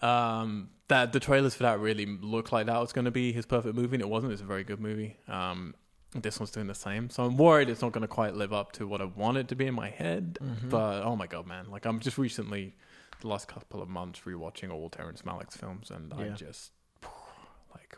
Um, 0.02 0.70
that 0.88 1.12
the 1.12 1.20
trailers 1.20 1.56
for 1.56 1.64
that 1.64 1.80
really 1.80 2.06
looked 2.06 2.52
like 2.52 2.68
that 2.68 2.80
was 2.80 2.94
going 2.94 3.06
to 3.06 3.12
be 3.12 3.32
his 3.34 3.46
perfect 3.46 3.76
movie, 3.76 3.96
and 3.96 4.02
it 4.02 4.10
wasn't. 4.10 4.32
It's 4.32 4.42
a 4.42 4.46
very 4.46 4.64
good 4.64 4.80
movie. 4.80 5.18
Um, 5.28 5.74
this 6.14 6.40
one's 6.40 6.52
doing 6.52 6.68
the 6.68 6.76
same, 6.76 7.10
so 7.10 7.24
I'm 7.24 7.38
worried 7.38 7.70
it's 7.70 7.82
not 7.82 7.92
going 7.92 8.02
to 8.02 8.08
quite 8.08 8.34
live 8.36 8.52
up 8.52 8.72
to 8.74 8.88
what 8.88 9.02
I 9.02 9.06
want 9.06 9.38
it 9.38 9.48
to 9.50 9.56
be 9.56 9.68
in 9.68 9.74
my 9.76 9.90
head. 9.90 10.38
Mhm. 10.42 10.70
But 10.70 11.04
oh 11.04 11.16
my 11.16 11.28
god, 11.28 11.46
man! 11.48 11.70
Like 11.70 11.86
I'm 11.86 12.00
just 12.00 12.18
recently, 12.18 12.76
the 13.22 13.28
last 13.28 13.48
couple 13.48 13.82
of 13.82 13.90
months, 13.90 14.22
rewatching 14.26 14.72
all 14.72 14.90
Terrence 14.90 15.22
Malick's 15.22 15.56
films, 15.58 15.92
and 15.92 16.14
I 16.14 16.30
just 16.30 16.72
like 17.76 17.96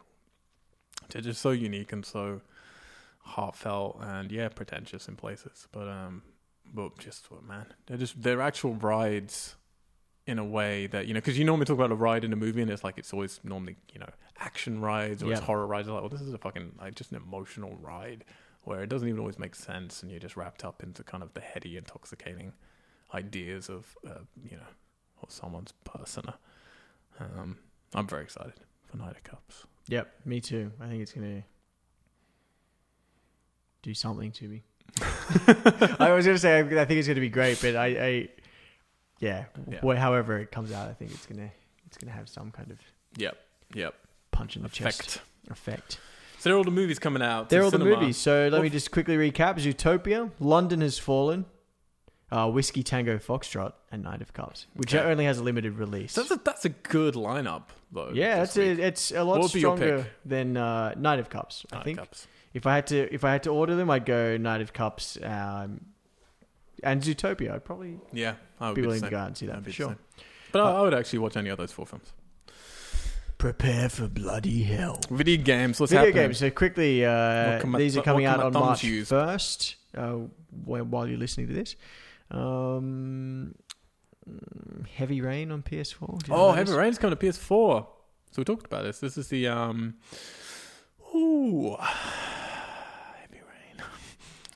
they're 1.10 1.22
just 1.22 1.42
so 1.42 1.52
unique 1.52 1.92
and 1.94 2.06
so 2.06 2.42
heartfelt 3.20 4.00
and 4.02 4.32
yeah, 4.32 4.50
pretentious 4.50 5.08
in 5.08 5.16
places. 5.16 5.68
But 5.72 5.88
um, 5.88 6.24
but 6.74 6.98
just 6.98 7.32
what 7.32 7.44
man, 7.44 7.68
they're 7.88 7.98
just 7.98 8.22
they're 8.22 8.42
actual 8.42 8.74
rides 8.76 9.56
in 10.32 10.40
a 10.40 10.46
way 10.46 10.88
that 10.88 11.08
you 11.08 11.14
know 11.14 11.20
because 11.20 11.38
you 11.38 11.44
normally 11.44 11.66
talk 11.66 11.76
about 11.76 11.92
a 11.92 11.96
ride 11.96 12.24
in 12.24 12.32
a 12.32 12.38
movie 12.38 12.62
and 12.62 12.72
it's 12.72 12.86
like 12.86 12.98
it's 12.98 13.12
always 13.12 13.42
normally 13.44 13.76
you 13.94 14.00
know 14.00 14.08
action 14.40 14.80
rides 14.80 15.22
or 15.22 15.32
it's 15.32 15.42
horror 15.42 15.68
rides. 15.68 15.90
Like, 15.90 16.00
well, 16.00 16.10
this 16.10 16.22
is 16.22 16.34
a 16.34 16.38
fucking 16.38 16.72
like 16.80 16.96
just 16.96 17.12
an 17.12 17.18
emotional 17.18 17.76
ride 17.82 18.24
where 18.64 18.82
it 18.82 18.88
doesn't 18.88 19.10
even 19.10 19.20
always 19.20 19.38
make 19.38 19.56
sense 19.56 20.02
and 20.02 20.10
you're 20.10 20.22
just 20.22 20.38
wrapped 20.38 20.64
up 20.64 20.84
into 20.84 21.04
kind 21.04 21.22
of 21.22 21.34
the 21.34 21.42
heady, 21.42 21.76
intoxicating 21.76 22.54
ideas 23.14 23.70
of 23.70 23.98
uh, 24.08 24.20
you 24.50 24.56
know 24.56 24.72
of 25.22 25.30
someone's 25.30 25.74
persona. 25.84 26.36
Um, 27.20 27.58
I'm 27.94 28.08
very 28.08 28.24
excited 28.24 28.54
for 28.86 28.96
Knight 28.96 29.18
of 29.18 29.24
Cups. 29.26 29.66
Yep, 29.90 30.14
me 30.24 30.40
too. 30.40 30.72
I 30.80 30.88
think 30.88 31.02
it's 31.02 31.12
gonna 31.12 31.44
do 33.82 33.94
something 33.94 34.32
to 34.32 34.48
me. 34.48 34.64
I 36.00 36.14
was 36.14 36.26
gonna 36.26 36.38
say 36.38 36.60
I 36.60 36.86
think 36.86 36.92
it's 36.92 37.08
gonna 37.10 37.20
be 37.20 37.30
great, 37.30 37.60
but 37.62 37.76
I, 37.76 37.86
I 37.88 38.30
yeah, 39.22 39.46
Yeah. 39.70 39.80
wh- 39.80 39.98
however 39.98 40.38
it 40.40 40.52
comes 40.52 40.74
out, 40.74 40.90
I 40.90 40.94
think 40.94 41.12
it's 41.12 41.26
gonna 41.26 41.50
it's 41.88 41.98
gonna 41.98 42.12
have 42.12 42.28
some 42.28 42.52
kind 42.52 42.70
of 42.72 42.80
Yep. 43.18 43.38
Yep. 43.76 43.94
punch 44.32 44.56
in 44.58 44.64
the 44.64 44.70
chest 44.70 45.00
Effect. 45.02 45.22
effect. 45.50 46.00
So 46.40 46.50
they're 46.50 46.58
all 46.58 46.64
the 46.66 46.72
movies 46.72 47.00
coming 47.00 47.22
out. 47.22 47.50
to 47.50 47.56
They're 47.56 47.64
all 47.64 47.72
the 47.72 47.80
movies. 47.80 48.18
So 48.18 48.44
let 48.44 48.54
Well, 48.54 48.62
me 48.64 48.70
just 48.70 48.92
quickly 48.92 49.16
recap: 49.16 49.56
Zootopia, 49.60 50.32
London 50.40 50.82
Has 50.82 50.98
Fallen, 50.98 51.46
uh, 52.32 52.50
Whiskey 52.50 52.82
Tango 52.84 53.18
Foxtrot, 53.20 53.74
and 53.92 54.04
Knight 54.04 54.22
of 54.22 54.34
Cups, 54.34 54.66
which 54.74 54.96
Okay. 54.96 55.06
only 55.06 55.26
has 55.26 55.38
a 55.38 55.44
limited 55.44 55.74
release. 55.78 56.14
So 56.14 56.22
that's 56.22 56.32
a, 56.32 56.36
that's 56.44 56.66
a 56.66 56.70
good 56.70 57.14
lineup, 57.16 57.64
though. 57.92 58.12
yeah, 58.14 58.42
it's 58.44 58.58
a, 58.58 58.64
it's 58.72 59.12
a 59.12 59.24
lot 59.24 59.34
What 59.34 59.42
would 59.44 59.54
be 59.54 59.60
your 59.60 59.78
stronger 59.78 60.08
than 60.26 60.58
uh, 60.58 60.96
Knight 60.96 61.20
of 61.20 61.30
Cups. 61.30 61.66
I 61.72 61.76
Night 61.76 61.84
think 61.86 62.00
Cups. 62.00 62.28
if 62.54 62.66
I 62.66 62.74
had 62.76 62.88
to 62.88 63.14
if 63.14 63.24
I 63.24 63.32
had 63.34 63.44
to 63.44 63.50
order 63.52 63.76
them, 63.76 63.90
I'd 63.92 64.06
go 64.06 64.38
Knight 64.38 64.62
of 64.62 64.72
Cups 64.74 65.18
um, 65.22 65.82
and 66.84 67.02
Zootopia. 67.02 67.54
I'd 67.54 67.64
probably 67.66 68.00
Yeah, 68.14 68.36
I 68.60 68.68
would 68.70 68.76
be 68.76 68.82
be, 68.82 68.88
willing 68.88 69.02
to 69.04 69.10
go 69.10 69.18
out 69.18 69.28
and 69.28 69.38
see 69.38 69.46
that 69.48 69.58
I'd 69.58 69.64
for 69.66 69.72
sure. 69.72 69.88
same. 69.90 69.98
But 70.52 70.62
I, 70.62 70.72
I 70.80 70.82
would 70.82 70.94
actually 70.94 71.20
watch 71.20 71.38
any 71.38 71.50
of 71.50 71.58
those 71.58 71.72
four 71.72 71.86
films. 71.86 72.12
Prepare 73.38 73.90
for 73.90 74.08
bloody 74.08 74.64
hell. 74.64 75.00
Video 75.10 75.42
games. 75.44 75.80
What's 75.80 75.92
Video 75.92 76.08
happening? 76.08 76.26
games. 76.28 76.38
So 76.38 76.50
quickly, 76.52 77.06
uh, 77.06 77.66
my- 77.66 77.80
these 77.80 77.98
are 77.98 78.04
coming 78.04 78.26
out 78.26 78.40
on 78.40 78.54
March 78.54 78.86
first. 79.06 79.76
Uh, 79.98 80.18
while 80.66 81.08
you're 81.08 81.18
listening 81.18 81.48
to 81.48 81.54
this, 81.54 81.76
um, 82.30 83.56
Heavy 84.96 85.22
Rain 85.22 85.52
on 85.52 85.64
PS4. 85.64 86.20
Did 86.20 86.28
you 86.28 86.34
know 86.36 86.48
Oh, 86.50 86.52
Heavy? 86.52 86.72
Rain's 86.74 86.98
coming 87.00 87.18
to 87.18 87.26
PS4. 87.26 87.88
So 88.32 88.36
we 88.38 88.44
talked 88.44 88.66
about 88.68 88.84
this. 88.84 89.00
This 89.00 89.18
is 89.18 89.28
the 89.30 89.48
um. 89.48 89.96
Ooh. 91.16 91.76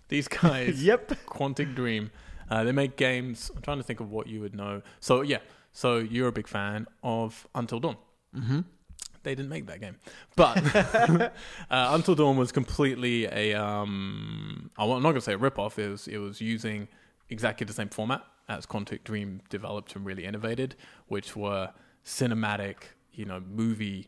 These 0.07 0.27
guys. 0.27 0.83
Yep. 0.83 1.09
Quantic 1.27 1.75
Dream. 1.75 2.11
Uh, 2.49 2.63
they 2.63 2.71
make 2.71 2.95
games. 2.95 3.51
I'm 3.55 3.61
trying 3.61 3.77
to 3.77 3.83
think 3.83 3.99
of 3.99 4.11
what 4.11 4.27
you 4.27 4.41
would 4.41 4.55
know. 4.55 4.81
So 4.99 5.21
yeah, 5.21 5.39
so 5.73 5.97
you're 5.97 6.27
a 6.27 6.31
big 6.31 6.47
fan 6.47 6.87
of 7.03 7.47
Until 7.55 7.79
Dawn. 7.79 7.97
Mm-hmm. 8.35 8.59
They 9.23 9.33
didn't 9.33 9.49
make 9.49 9.65
that 9.65 9.81
game, 9.81 9.95
but 10.35 10.75
uh, 10.75 11.29
Until 11.69 12.13
Dawn 12.13 12.37
was 12.37 12.51
completely 12.51 13.25
a. 13.25 13.55
Um, 13.55 14.69
I'm 14.77 14.89
not 14.89 15.01
going 15.01 15.15
to 15.15 15.21
say 15.21 15.33
a 15.33 15.39
ripoff. 15.39 15.79
It 15.79 15.89
was 15.89 16.07
it 16.07 16.19
was 16.19 16.41
using 16.41 16.87
exactly 17.29 17.65
the 17.65 17.73
same 17.73 17.89
format 17.89 18.21
as 18.47 18.67
Quantic 18.67 19.03
Dream 19.03 19.41
developed 19.49 19.95
and 19.95 20.05
really 20.05 20.25
innovated, 20.25 20.75
which 21.07 21.35
were 21.35 21.71
cinematic, 22.05 22.75
you 23.11 23.25
know, 23.25 23.39
movies 23.39 24.05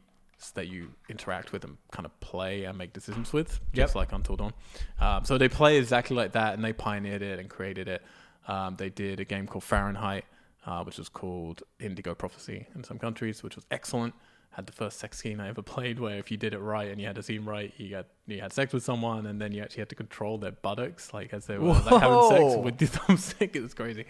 that 0.56 0.68
you 0.68 0.90
interact 1.10 1.52
with 1.52 1.64
and 1.64 1.78
kind 1.92 2.06
of 2.06 2.20
play 2.20 2.66
and 2.66 2.78
make 2.78 2.94
decisions 2.94 3.34
with, 3.34 3.60
just 3.74 3.96
like 3.96 4.14
Until 4.14 4.36
Dawn. 4.36 4.54
Um, 5.00 5.26
so 5.26 5.38
they 5.38 5.50
play 5.50 5.78
exactly 5.78 6.16
like 6.16 6.34
that, 6.34 6.54
and 6.54 6.64
they 6.64 6.74
pioneered 6.74 7.22
it 7.22 7.40
and 7.40 7.50
created 7.50 7.88
it. 7.88 8.04
Um, 8.48 8.76
they 8.76 8.90
did 8.90 9.20
a 9.20 9.26
game 9.26 9.48
called 9.48 9.64
Fahrenheit, 9.64 10.26
uh, 10.66 10.84
which 10.84 10.98
was 10.98 11.10
called 11.10 11.64
Indigo 11.80 12.14
Prophecy 12.16 12.68
in 12.76 12.84
some 12.84 13.00
countries, 13.00 13.44
which 13.44 13.56
was 13.56 13.66
excellent. 13.72 14.14
Had 14.52 14.66
the 14.66 14.74
first 14.74 15.00
sex 15.00 15.20
scene 15.20 15.40
I 15.40 15.50
ever 15.50 15.62
played, 15.76 16.00
where 16.00 16.18
if 16.18 16.32
you 16.32 16.38
did 16.38 16.54
it 16.54 16.60
right 16.60 16.90
and 16.90 17.00
you 17.00 17.08
had 17.08 17.16
the 17.16 17.24
scene 17.24 17.46
right, 17.46 17.74
you 17.78 17.90
got 17.90 18.06
you 18.26 18.40
had 18.40 18.54
sex 18.54 18.74
with 18.74 18.84
someone, 18.84 19.26
and 19.26 19.42
then 19.42 19.52
you 19.52 19.62
actually 19.62 19.82
had 19.82 19.90
to 19.90 19.96
control 19.96 20.38
their 20.38 20.52
buttocks, 20.52 21.14
like 21.14 21.34
as 21.34 21.46
they 21.46 21.58
were 21.58 21.74
like 21.74 22.02
having 22.02 22.30
sex 22.30 22.56
with 22.64 22.78
the 22.78 22.86
thumbstick. 23.00 23.56
It 23.56 23.62
was 23.62 23.74
crazy. 23.74 24.06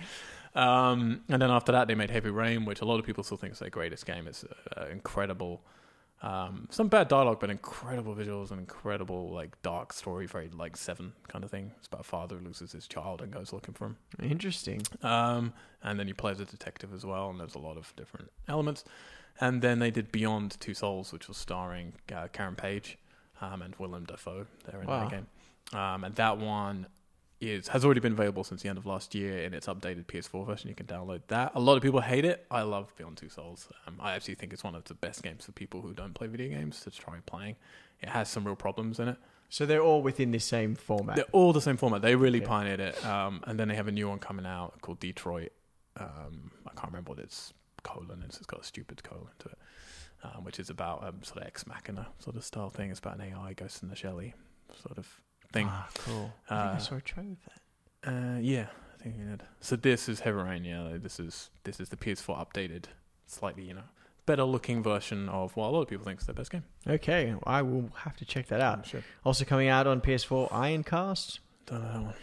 Um, 0.55 1.21
and 1.29 1.39
then 1.41 1.51
after 1.51 1.71
that, 1.71 1.87
they 1.87 1.93
made 1.93 2.09
Heavy 2.09 2.31
Rain, 2.31 2.65
which 2.65 2.81
a 2.81 2.85
lot 2.85 2.99
of 2.99 3.05
people 3.05 3.23
still 3.23 3.37
think 3.37 3.53
is 3.53 3.59
their 3.59 3.69
greatest 3.69 4.05
game. 4.05 4.27
It's 4.27 4.43
uh, 4.75 4.85
incredible. 4.91 5.61
Um, 6.23 6.67
some 6.71 6.87
bad 6.87 7.07
dialogue, 7.09 7.39
but 7.39 7.51
incredible 7.51 8.15
visuals 8.15 8.49
and 8.49 8.59
incredible 8.59 9.29
like 9.29 9.61
dark 9.61 9.93
story, 9.93 10.25
very 10.25 10.49
like 10.49 10.75
Seven 10.75 11.13
kind 11.27 11.43
of 11.43 11.51
thing. 11.51 11.71
It's 11.77 11.87
about 11.87 12.01
a 12.01 12.03
father 12.05 12.37
who 12.37 12.45
loses 12.45 12.71
his 12.71 12.87
child 12.87 13.21
and 13.21 13.31
goes 13.31 13.53
looking 13.53 13.75
for 13.75 13.85
him. 13.85 13.97
Interesting. 14.23 14.81
Um, 15.03 15.53
and 15.83 15.99
then 15.99 16.07
you 16.07 16.15
play 16.15 16.31
as 16.31 16.39
a 16.39 16.45
detective 16.45 16.91
as 16.93 17.05
well, 17.05 17.29
and 17.29 17.39
there's 17.39 17.53
a 17.55 17.59
lot 17.59 17.77
of 17.77 17.95
different 17.95 18.31
elements. 18.47 18.83
And 19.39 19.61
then 19.61 19.77
they 19.77 19.91
did 19.91 20.11
Beyond 20.11 20.59
Two 20.59 20.73
Souls, 20.73 21.13
which 21.13 21.27
was 21.27 21.37
starring 21.37 21.93
uh, 22.13 22.27
Karen 22.33 22.55
Page 22.55 22.97
um, 23.39 23.61
and 23.61 23.75
Willem 23.77 24.05
Dafoe. 24.05 24.47
They're 24.65 24.81
in 24.81 24.87
Wow. 24.87 25.01
that 25.07 25.11
game, 25.11 25.27
um, 25.79 26.03
and 26.03 26.15
that 26.15 26.39
one 26.39 26.87
is 27.39 27.67
has 27.69 27.85
already 27.85 27.99
been 27.99 28.13
available 28.13 28.43
since 28.43 28.63
the 28.63 28.69
end 28.69 28.77
of 28.77 28.85
last 28.85 29.13
year 29.13 29.39
in 29.43 29.53
its 29.53 29.67
updated 29.67 30.05
PS4 30.05 30.45
version. 30.45 30.69
You 30.69 30.75
can 30.75 30.85
download 30.87 31.21
that. 31.27 31.51
A 31.55 31.59
lot 31.59 31.77
of 31.77 31.83
people 31.83 32.01
hate 32.01 32.25
it. 32.25 32.45
I 32.49 32.63
love 32.63 32.93
Beyond 32.97 33.17
Two 33.17 33.29
Souls. 33.29 33.67
Um, 33.85 33.95
I 33.99 34.15
actually 34.15 34.35
think 34.35 34.53
it's 34.53 34.63
one 34.63 34.73
of 34.75 34.83
the 34.85 34.95
best 34.95 35.21
games 35.23 35.45
for 35.45 35.51
people 35.51 35.81
who 35.81 35.93
don't 35.93 36.13
play 36.13 36.27
video 36.27 36.49
games 36.49 36.79
to 36.81 36.91
try 36.91 37.15
playing. 37.25 37.55
It 38.01 38.09
has 38.09 38.29
some 38.29 38.43
real 38.45 38.55
problems 38.55 38.99
in 38.99 39.07
it. 39.09 39.17
So 39.49 39.65
they're 39.65 39.81
all 39.81 40.01
within 40.01 40.31
the 40.31 40.39
same 40.39 40.75
format. 40.75 41.15
They're 41.15 41.25
all 41.31 41.53
the 41.53 41.61
same 41.61 41.77
format. 41.77 42.01
They 42.01 42.15
really 42.15 42.39
Okay. 42.39 42.47
pioneered 42.47 42.79
it. 42.81 43.05
Um, 43.05 43.41
and 43.47 43.59
then 43.59 43.67
they 43.69 43.75
have 43.75 43.87
a 43.87 43.91
new 43.93 44.09
one 44.09 44.19
coming 44.19 44.45
out 44.45 44.81
called 44.81 44.99
Detroit. 44.99 45.51
Um, 45.95 46.51
I 46.65 46.71
can't 46.71 46.87
remember 46.87 47.11
what 47.11 47.19
its 47.19 47.53
colon 47.83 48.23
is. 48.27 48.37
It's 48.37 48.45
got 48.45 48.59
a 48.61 48.63
stupid 48.63 49.03
colon 49.03 49.27
to 49.39 49.49
it, 49.49 49.57
um, 50.23 50.43
which 50.43 50.59
is 50.59 50.69
about 50.69 51.03
a 51.03 51.25
sort 51.25 51.41
of 51.41 51.47
ex 51.47 51.65
machina 51.65 52.07
sort 52.19 52.35
of 52.35 52.43
style 52.43 52.69
thing. 52.69 52.89
It's 52.91 52.99
about 52.99 53.19
an 53.19 53.33
AI 53.33 53.53
Ghost 53.53 53.81
in 53.83 53.89
the 53.89 53.95
Shell 53.95 54.21
sort 54.83 54.97
of 54.97 55.21
thing. 55.57 55.67
Ah, 55.69 55.87
cool. 56.05 56.33
I 56.49 56.55
think 56.55 56.61
I 56.61 56.75
Uh, 56.75 56.77
saw 56.79 56.95
a 56.95 57.01
trailer 57.01 57.35
for 57.43 57.49
that. 57.49 58.11
Uh, 58.35 58.39
yeah, 58.39 58.67
I 58.99 59.03
think 59.03 59.15
we 59.17 59.23
did. 59.25 59.43
So 59.61 59.75
this 59.75 60.07
is 60.09 60.21
Heavy 60.21 60.37
Rain. 60.37 60.63
Yeah, 60.63 60.97
this 60.97 61.19
is 61.19 61.49
this 61.63 61.79
is 61.79 61.89
the 61.89 61.97
PS4 61.97 62.35
updated, 62.37 62.85
slightly 63.25 63.63
you 63.63 63.73
know 63.73 63.83
better 64.25 64.43
looking 64.43 64.83
version 64.83 65.29
of 65.29 65.55
what 65.55 65.67
a 65.67 65.71
lot 65.71 65.81
of 65.83 65.87
people 65.87 66.03
think 66.03 66.19
is 66.19 66.25
their 66.25 66.35
best 66.35 66.51
game. 66.51 66.63
Okay, 66.85 67.33
I 67.45 67.61
will 67.61 67.89
have 68.03 68.17
to 68.17 68.25
check 68.25 68.47
that 68.47 68.59
out. 68.59 68.85
Sure. 68.85 69.01
Also 69.23 69.45
coming 69.45 69.69
out 69.69 69.87
on 69.87 70.01
PS4, 70.01 70.49
Ironcast. 70.51 71.39
Don't 71.65 71.81
know 71.81 71.91
that 71.93 72.01
one. 72.01 72.13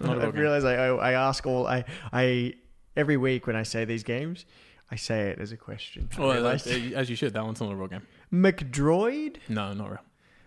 Not 0.18 0.24
I 0.24 0.28
realize 0.28 0.64
I, 0.64 0.74
I 0.76 1.10
I 1.10 1.12
ask 1.28 1.44
all 1.46 1.66
I 1.66 1.84
I 2.12 2.54
every 2.96 3.16
week 3.16 3.46
when 3.48 3.56
I 3.56 3.64
say 3.64 3.84
these 3.84 4.04
games, 4.04 4.44
I 4.90 4.96
say 4.96 5.30
it 5.30 5.40
as 5.40 5.50
a 5.52 5.56
question. 5.56 6.08
Well, 6.16 6.42
that- 6.44 6.66
as 6.66 7.10
you 7.10 7.16
should. 7.16 7.32
That 7.34 7.44
one's 7.44 7.60
not 7.60 7.72
a 7.72 7.76
real 7.76 7.88
game. 7.88 8.06
McDroid, 8.32 9.36
No, 9.48 9.72
not 9.72 9.90
real. 9.90 9.98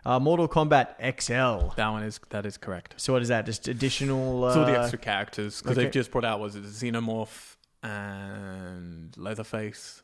Uh, 0.06 0.19
Mortal 0.19 0.48
Kombat 0.48 0.95
XL. 0.99 1.73
That 1.76 1.90
one 1.90 2.03
is 2.03 2.19
that 2.30 2.45
is 2.45 2.57
correct. 2.57 2.95
So 2.98 3.14
what 3.14 3.22
is 3.22 3.28
that? 3.30 3.45
Just 3.45 3.68
additional? 3.68 4.45
Uh, 4.45 4.56
all 4.57 4.65
the 4.65 4.80
extra 4.80 4.99
characters 4.99 5.61
because 5.61 5.78
okay. 5.78 5.86
they've 5.86 5.94
just 5.94 6.11
brought 6.11 6.26
out 6.26 6.40
was 6.40 6.56
it 6.56 6.64
Xenomorph 6.64 7.56
and 7.84 9.15
Leatherface 9.18 10.03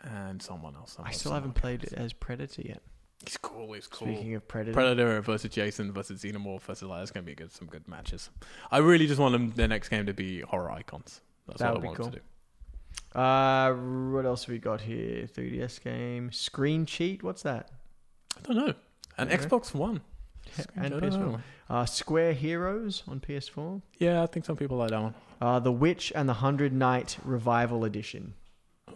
and 0.00 0.40
someone 0.42 0.74
else. 0.76 0.96
I 0.98 1.10
still 1.10 1.30
someone 1.30 1.42
haven't 1.42 1.54
played 1.54 1.84
it 1.84 1.92
as 1.94 2.12
Predator 2.12 2.62
yet. 2.62 2.82
He's 3.24 3.36
cool. 3.36 3.72
He's 3.72 3.86
cool. 3.86 4.08
Speaking 4.08 4.34
of 4.34 4.46
Predator, 4.46 4.74
Predator 4.74 5.20
versus 5.22 5.50
Jason 5.50 5.92
versus 5.92 6.22
Xenomorph 6.22 6.62
versus 6.62 6.88
like, 6.88 7.00
that's 7.00 7.10
gonna 7.10 7.24
be 7.24 7.34
good. 7.34 7.52
Some 7.52 7.66
good 7.66 7.88
matches. 7.88 8.30
I 8.70 8.78
really 8.78 9.06
just 9.06 9.20
want 9.20 9.32
them, 9.32 9.50
the 9.50 9.66
next 9.66 9.88
game 9.88 10.06
to 10.06 10.14
be 10.14 10.40
horror 10.40 10.70
icons. 10.70 11.20
That's 11.46 11.60
That 11.60 11.74
what 11.74 11.82
I 11.82 11.86
want 11.86 12.12
to 12.12 12.20
do. 13.14 13.18
uh, 13.18 13.72
what 14.12 14.24
else 14.24 14.44
have 14.44 14.52
we 14.52 14.58
got 14.58 14.82
here? 14.82 15.26
3DS 15.26 15.82
game, 15.82 16.30
Screen 16.30 16.86
Cheat. 16.86 17.22
What's 17.22 17.42
that? 17.42 17.70
I 18.36 18.40
don't 18.42 18.56
know. 18.56 18.74
An 19.18 19.28
Yeah. 19.28 19.36
Xbox 19.36 19.74
One. 19.74 20.00
and 20.76 20.94
PS4. 20.94 21.40
Uh, 21.68 21.84
Square 21.84 22.32
Heroes 22.34 23.02
on 23.06 23.20
PS4. 23.20 23.82
Yeah, 23.98 24.22
I 24.22 24.26
think 24.26 24.46
some 24.46 24.56
people 24.56 24.78
like 24.78 24.90
that 24.90 25.02
one. 25.02 25.14
Uh, 25.40 25.58
the 25.58 25.70
Witch 25.72 26.12
and 26.14 26.28
the 26.28 26.34
Hundred 26.34 26.72
Knight 26.72 27.18
Revival 27.24 27.84
Edition. 27.84 28.34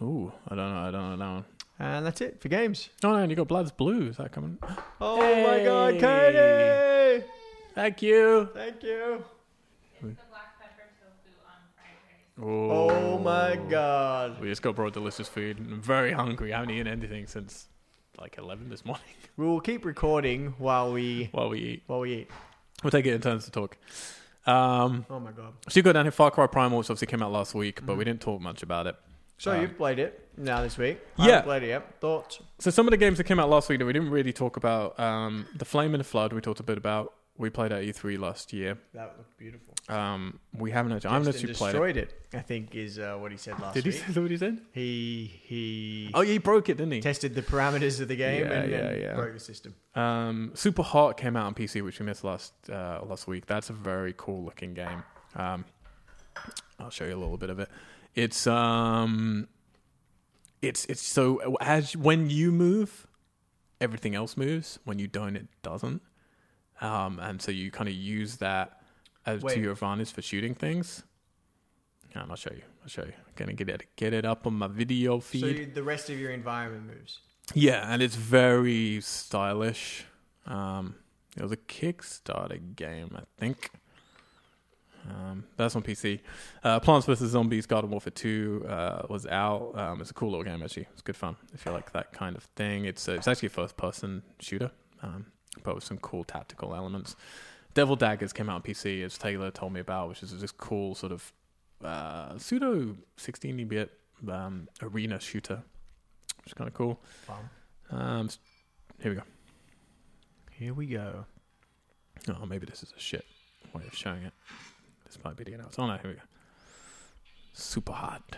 Ooh, 0.01 0.31
I 0.47 0.55
don't 0.55 0.73
know. 0.73 0.79
I 0.79 0.91
don't 0.91 1.09
know 1.11 1.17
that 1.17 1.33
one. 1.33 1.45
And 1.79 2.05
that's 2.05 2.21
it 2.21 2.41
for 2.41 2.47
games. 2.49 2.89
Oh, 3.03 3.11
no, 3.11 3.17
and 3.17 3.29
you 3.31 3.35
got 3.35 3.47
Blood's 3.47 3.71
Blue. 3.71 4.07
Is 4.09 4.17
that 4.17 4.31
coming? 4.31 4.57
Oh 5.01 5.17
my 5.19 5.63
God, 5.63 5.93
Hey. 5.95 7.19
Katie! 7.19 7.27
Thank 7.75 8.01
you. 8.01 8.49
Thank 8.53 8.81
you. 8.83 9.23
It's 10.01 10.01
the 10.01 10.25
black 10.29 10.59
pepper 10.61 10.83
tofu 10.99 11.33
on 11.45 11.59
fried. 11.75 12.43
Oh 12.43 13.19
my 13.19 13.59
God. 13.69 14.39
We 14.39 14.47
just 14.47 14.61
got 14.61 14.75
brought 14.75 14.93
delicious 14.93 15.27
food. 15.27 15.59
and 15.59 15.71
I'm 15.73 15.81
very 15.81 16.11
hungry. 16.13 16.53
I 16.53 16.57
haven't 16.59 16.73
eaten 16.73 16.87
anything 16.87 17.27
since 17.27 17.67
like 18.19 18.37
11 18.37 18.69
this 18.69 18.85
morning 18.85 19.03
We 19.37 19.45
will 19.45 19.61
keep 19.61 19.85
recording 19.85 20.53
while 20.57 20.91
we 20.93 21.29
while 21.31 21.49
we 21.49 21.59
eat. 21.59 21.83
while 21.87 21.99
we 22.01 22.13
eat. 22.13 22.29
We'll 22.83 22.91
take 22.91 23.05
it 23.05 23.13
in 23.13 23.21
turns 23.21 23.45
to 23.45 23.51
talk. 23.51 23.77
Um, 24.45 25.05
Oh 25.09 25.19
my 25.19 25.31
God. 25.31 25.53
so 25.69 25.77
you 25.77 25.81
got 25.83 25.93
down 25.93 26.05
here 26.05 26.11
Far 26.11 26.29
Cry 26.31 26.47
Primal, 26.47 26.77
which 26.79 26.89
obviously 26.89 27.07
came 27.07 27.23
out 27.23 27.31
last 27.31 27.53
week, 27.55 27.85
but 27.85 27.95
we 27.97 28.03
didn't 28.03 28.21
talk 28.21 28.41
much 28.41 28.61
about 28.61 28.87
it. 28.87 28.95
So 29.37 29.51
Um, 29.53 29.61
you've 29.61 29.77
played 29.77 29.99
it 29.99 30.29
now 30.37 30.61
this 30.61 30.77
week. 30.77 30.99
Yeah. 31.17 31.41
played 31.41 31.63
it 31.63 31.67
yet. 31.69 31.99
Thoughts? 32.01 32.39
So 32.59 32.69
some 32.69 32.85
of 32.87 32.91
the 32.91 32.97
games 32.97 33.17
that 33.17 33.23
came 33.23 33.39
out 33.39 33.49
last 33.49 33.69
week 33.69 33.79
that 33.79 33.85
we 33.85 33.93
didn't 33.93 34.09
really 34.11 34.33
talk 34.33 34.57
about, 34.57 34.99
um, 34.99 35.47
The 35.55 35.65
Flame 35.65 35.93
and 35.93 35.99
the 36.01 36.05
Flood, 36.05 36.33
we 36.33 36.41
talked 36.41 36.59
a 36.59 36.63
bit 36.63 36.77
about. 36.77 37.13
We 37.37 37.49
played 37.49 37.71
at 37.71 37.83
E3 37.83 38.17
last 38.19 38.53
year. 38.53 38.77
That 38.93 39.15
looked 39.17 39.37
beautiful. 39.37 39.72
Um, 39.89 40.39
we 40.57 40.71
haven't 40.71 40.93
actually, 40.93 41.09
I 41.09 41.13
haven't 41.15 41.33
Justin 41.33 41.49
actually 41.49 41.57
played 41.57 41.69
it. 41.69 41.73
destroyed 41.73 41.97
it. 41.97 42.37
I 42.37 42.39
think 42.41 42.73
is 42.73 42.99
uh, 42.99 43.17
what 43.19 43.31
he 43.33 43.37
said 43.37 43.59
last 43.59 43.75
week 43.75 43.83
Did 43.83 43.93
he 43.93 43.99
week. 43.99 44.13
say 44.15 44.21
what 44.21 44.31
he 44.31 44.37
said? 44.37 44.61
He 44.71 45.39
he 45.43 46.11
Oh, 46.13 46.21
yeah, 46.21 46.31
he 46.31 46.37
broke 46.37 46.69
it, 46.69 46.77
didn't 46.77 46.93
he? 46.93 47.01
tested 47.01 47.35
the 47.35 47.41
parameters 47.41 47.99
of 47.99 48.07
the 48.07 48.15
game 48.15 48.45
Yeah, 48.45 48.51
and, 48.53 48.71
yeah, 48.71 48.77
and 48.77 49.01
yeah. 49.01 49.13
broke 49.15 49.33
the 49.33 49.39
system. 49.41 49.75
Um, 49.93 50.51
Super 50.53 50.83
Hot 50.83 51.17
came 51.17 51.35
out 51.35 51.47
on 51.47 51.53
PC, 51.53 51.83
which 51.83 51.99
we 51.99 52.05
missed 52.05 52.23
last 52.23 52.53
uh, 52.69 53.01
last 53.05 53.27
week. 53.27 53.45
That's 53.45 53.69
a 53.69 53.73
very 53.73 54.13
cool 54.15 54.45
looking 54.45 54.73
game. 54.73 55.03
Um, 55.35 55.65
I'll 56.79 56.89
show 56.89 57.03
you 57.05 57.13
a 57.15 57.17
little 57.17 57.37
bit 57.37 57.49
of 57.49 57.59
it. 57.59 57.69
It's 58.15 58.47
um, 58.47 59.49
it's 60.61 60.85
it's 60.85 61.01
so 61.01 61.57
as 61.59 61.97
when 61.97 62.29
you 62.29 62.53
move, 62.53 63.05
everything 63.81 64.15
else 64.15 64.37
moves. 64.37 64.79
When 64.85 64.97
you 64.97 65.07
don't, 65.07 65.35
it 65.35 65.47
doesn't. 65.61 66.01
Um, 66.79 67.19
and 67.19 67.41
so 67.41 67.51
you 67.51 67.69
kind 67.69 67.89
of 67.89 67.95
use 67.95 68.37
that 68.37 68.79
as 69.25 69.41
Wait. 69.41 69.55
to 69.55 69.61
your 69.61 69.71
advantage 69.71 70.11
for 70.11 70.21
shooting 70.21 70.55
things. 70.55 71.03
Um, 72.15 72.27
I'll 72.29 72.35
show 72.35 72.51
you. 72.51 72.61
I'll 72.83 72.89
show 72.89 73.03
you. 73.03 73.13
I'm 73.13 73.33
gonna 73.35 73.53
get 73.53 73.69
it 73.69 73.87
get 73.95 74.13
it 74.13 74.25
up 74.25 74.45
on 74.45 74.53
my 74.53 74.67
video 74.67 75.19
feed. 75.19 75.41
So 75.41 75.47
you, 75.47 75.65
the 75.65 75.83
rest 75.83 76.09
of 76.09 76.19
your 76.19 76.31
environment 76.31 76.85
moves. 76.87 77.19
Yeah, 77.53 77.91
and 77.91 78.01
it's 78.01 78.15
very 78.15 79.01
stylish. 79.01 80.05
Um, 80.45 80.95
it 81.35 81.41
was 81.41 81.51
a 81.51 81.57
Kickstarter 81.57 82.75
game, 82.75 83.15
I 83.15 83.23
think. 83.39 83.71
Um, 85.09 85.43
that's 85.57 85.75
on 85.75 85.81
PC. 85.81 86.19
Uh, 86.63 86.79
Plants 86.79 87.05
vs 87.05 87.31
Zombies: 87.31 87.65
Garden 87.65 87.89
Warfare 87.89 88.11
Two 88.11 88.65
uh, 88.69 89.05
was 89.09 89.25
out. 89.25 89.73
Um, 89.75 90.01
it's 90.01 90.11
a 90.11 90.13
cool 90.13 90.29
little 90.29 90.45
game 90.45 90.61
actually. 90.63 90.87
It's 90.93 91.01
good 91.01 91.17
fun 91.17 91.35
if 91.53 91.65
you 91.65 91.71
like 91.71 91.91
that 91.93 92.13
kind 92.13 92.35
of 92.35 92.43
thing. 92.55 92.85
It's 92.85 93.09
uh, 93.09 93.13
it's 93.13 93.27
actually 93.27 93.47
a 93.47 93.51
first-person 93.51 94.23
shooter, 94.39 94.71
um, 95.01 95.25
but 95.63 95.75
with 95.75 95.83
some 95.83 95.97
cool 95.97 96.23
tactical 96.23 96.73
elements. 96.75 97.15
Devil 97.73 97.95
Daggers 97.95 98.33
came 98.33 98.49
out 98.49 98.55
on 98.55 98.61
PC, 98.61 99.03
as 99.03 99.17
Taylor 99.17 99.51
told 99.51 99.73
me 99.73 99.79
about, 99.79 100.09
which 100.09 100.23
is 100.23 100.39
this 100.39 100.51
cool 100.51 100.95
sort 100.95 101.11
of 101.11 101.33
uh, 101.83 102.37
pseudo 102.37 102.95
16-bit 103.17 103.91
um, 104.29 104.67
arena 104.81 105.19
shooter, 105.19 105.63
which 106.37 106.47
is 106.47 106.53
kind 106.53 106.67
of 106.67 106.73
cool. 106.73 106.99
Um, 107.91 108.29
here 109.01 109.11
we 109.11 109.15
go. 109.17 109.23
Here 110.51 110.73
we 110.73 110.85
go. 110.85 111.25
Oh, 112.29 112.45
maybe 112.45 112.65
this 112.65 112.83
is 112.83 112.93
a 112.95 112.99
shit 112.99 113.25
way 113.73 113.83
of 113.85 113.95
showing 113.95 114.23
it. 114.23 114.33
This 115.05 115.17
might 115.23 115.35
be 115.35 115.43
the 115.43 115.53
announce. 115.53 115.77
Oh 115.77 115.87
no, 115.87 115.97
here 115.97 116.11
we 116.11 116.15
go. 116.15 116.21
Super 117.53 117.91
hot. 117.91 118.37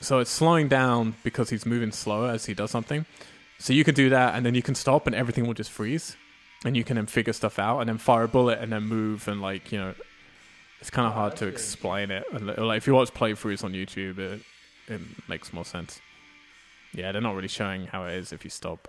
So 0.00 0.18
it's 0.18 0.30
slowing 0.30 0.68
down 0.68 1.14
because 1.22 1.50
he's 1.50 1.64
moving 1.64 1.92
slower 1.92 2.30
as 2.30 2.46
he 2.46 2.54
does 2.54 2.70
something. 2.70 3.06
So 3.62 3.72
you 3.72 3.84
can 3.84 3.94
do 3.94 4.10
that, 4.10 4.34
and 4.34 4.44
then 4.44 4.56
you 4.56 4.62
can 4.62 4.74
stop, 4.74 5.06
and 5.06 5.14
everything 5.14 5.46
will 5.46 5.54
just 5.54 5.70
freeze, 5.70 6.16
and 6.64 6.76
you 6.76 6.82
can 6.82 6.96
then 6.96 7.06
figure 7.06 7.32
stuff 7.32 7.60
out, 7.60 7.78
and 7.78 7.88
then 7.88 7.96
fire 7.96 8.24
a 8.24 8.28
bullet, 8.28 8.58
and 8.58 8.72
then 8.72 8.82
move, 8.82 9.28
and 9.28 9.40
like 9.40 9.70
you 9.70 9.78
know, 9.78 9.94
it's 10.80 10.90
kind 10.90 11.06
of 11.06 11.12
Oh, 11.12 11.20
hard 11.20 11.36
to 11.36 11.46
explain 11.46 12.10
it. 12.10 12.24
And 12.32 12.48
like 12.56 12.78
if 12.78 12.88
you 12.88 12.94
watch 12.94 13.14
playthroughs 13.14 13.62
on 13.62 13.72
YouTube, 13.72 14.18
it 14.18 14.40
it 14.88 15.00
makes 15.28 15.52
more 15.52 15.64
sense. 15.64 16.00
Yeah, 16.92 17.12
they're 17.12 17.22
not 17.22 17.36
really 17.36 17.46
showing 17.46 17.86
how 17.86 18.04
it 18.06 18.14
is 18.14 18.32
if 18.32 18.42
you 18.42 18.50
stop. 18.50 18.88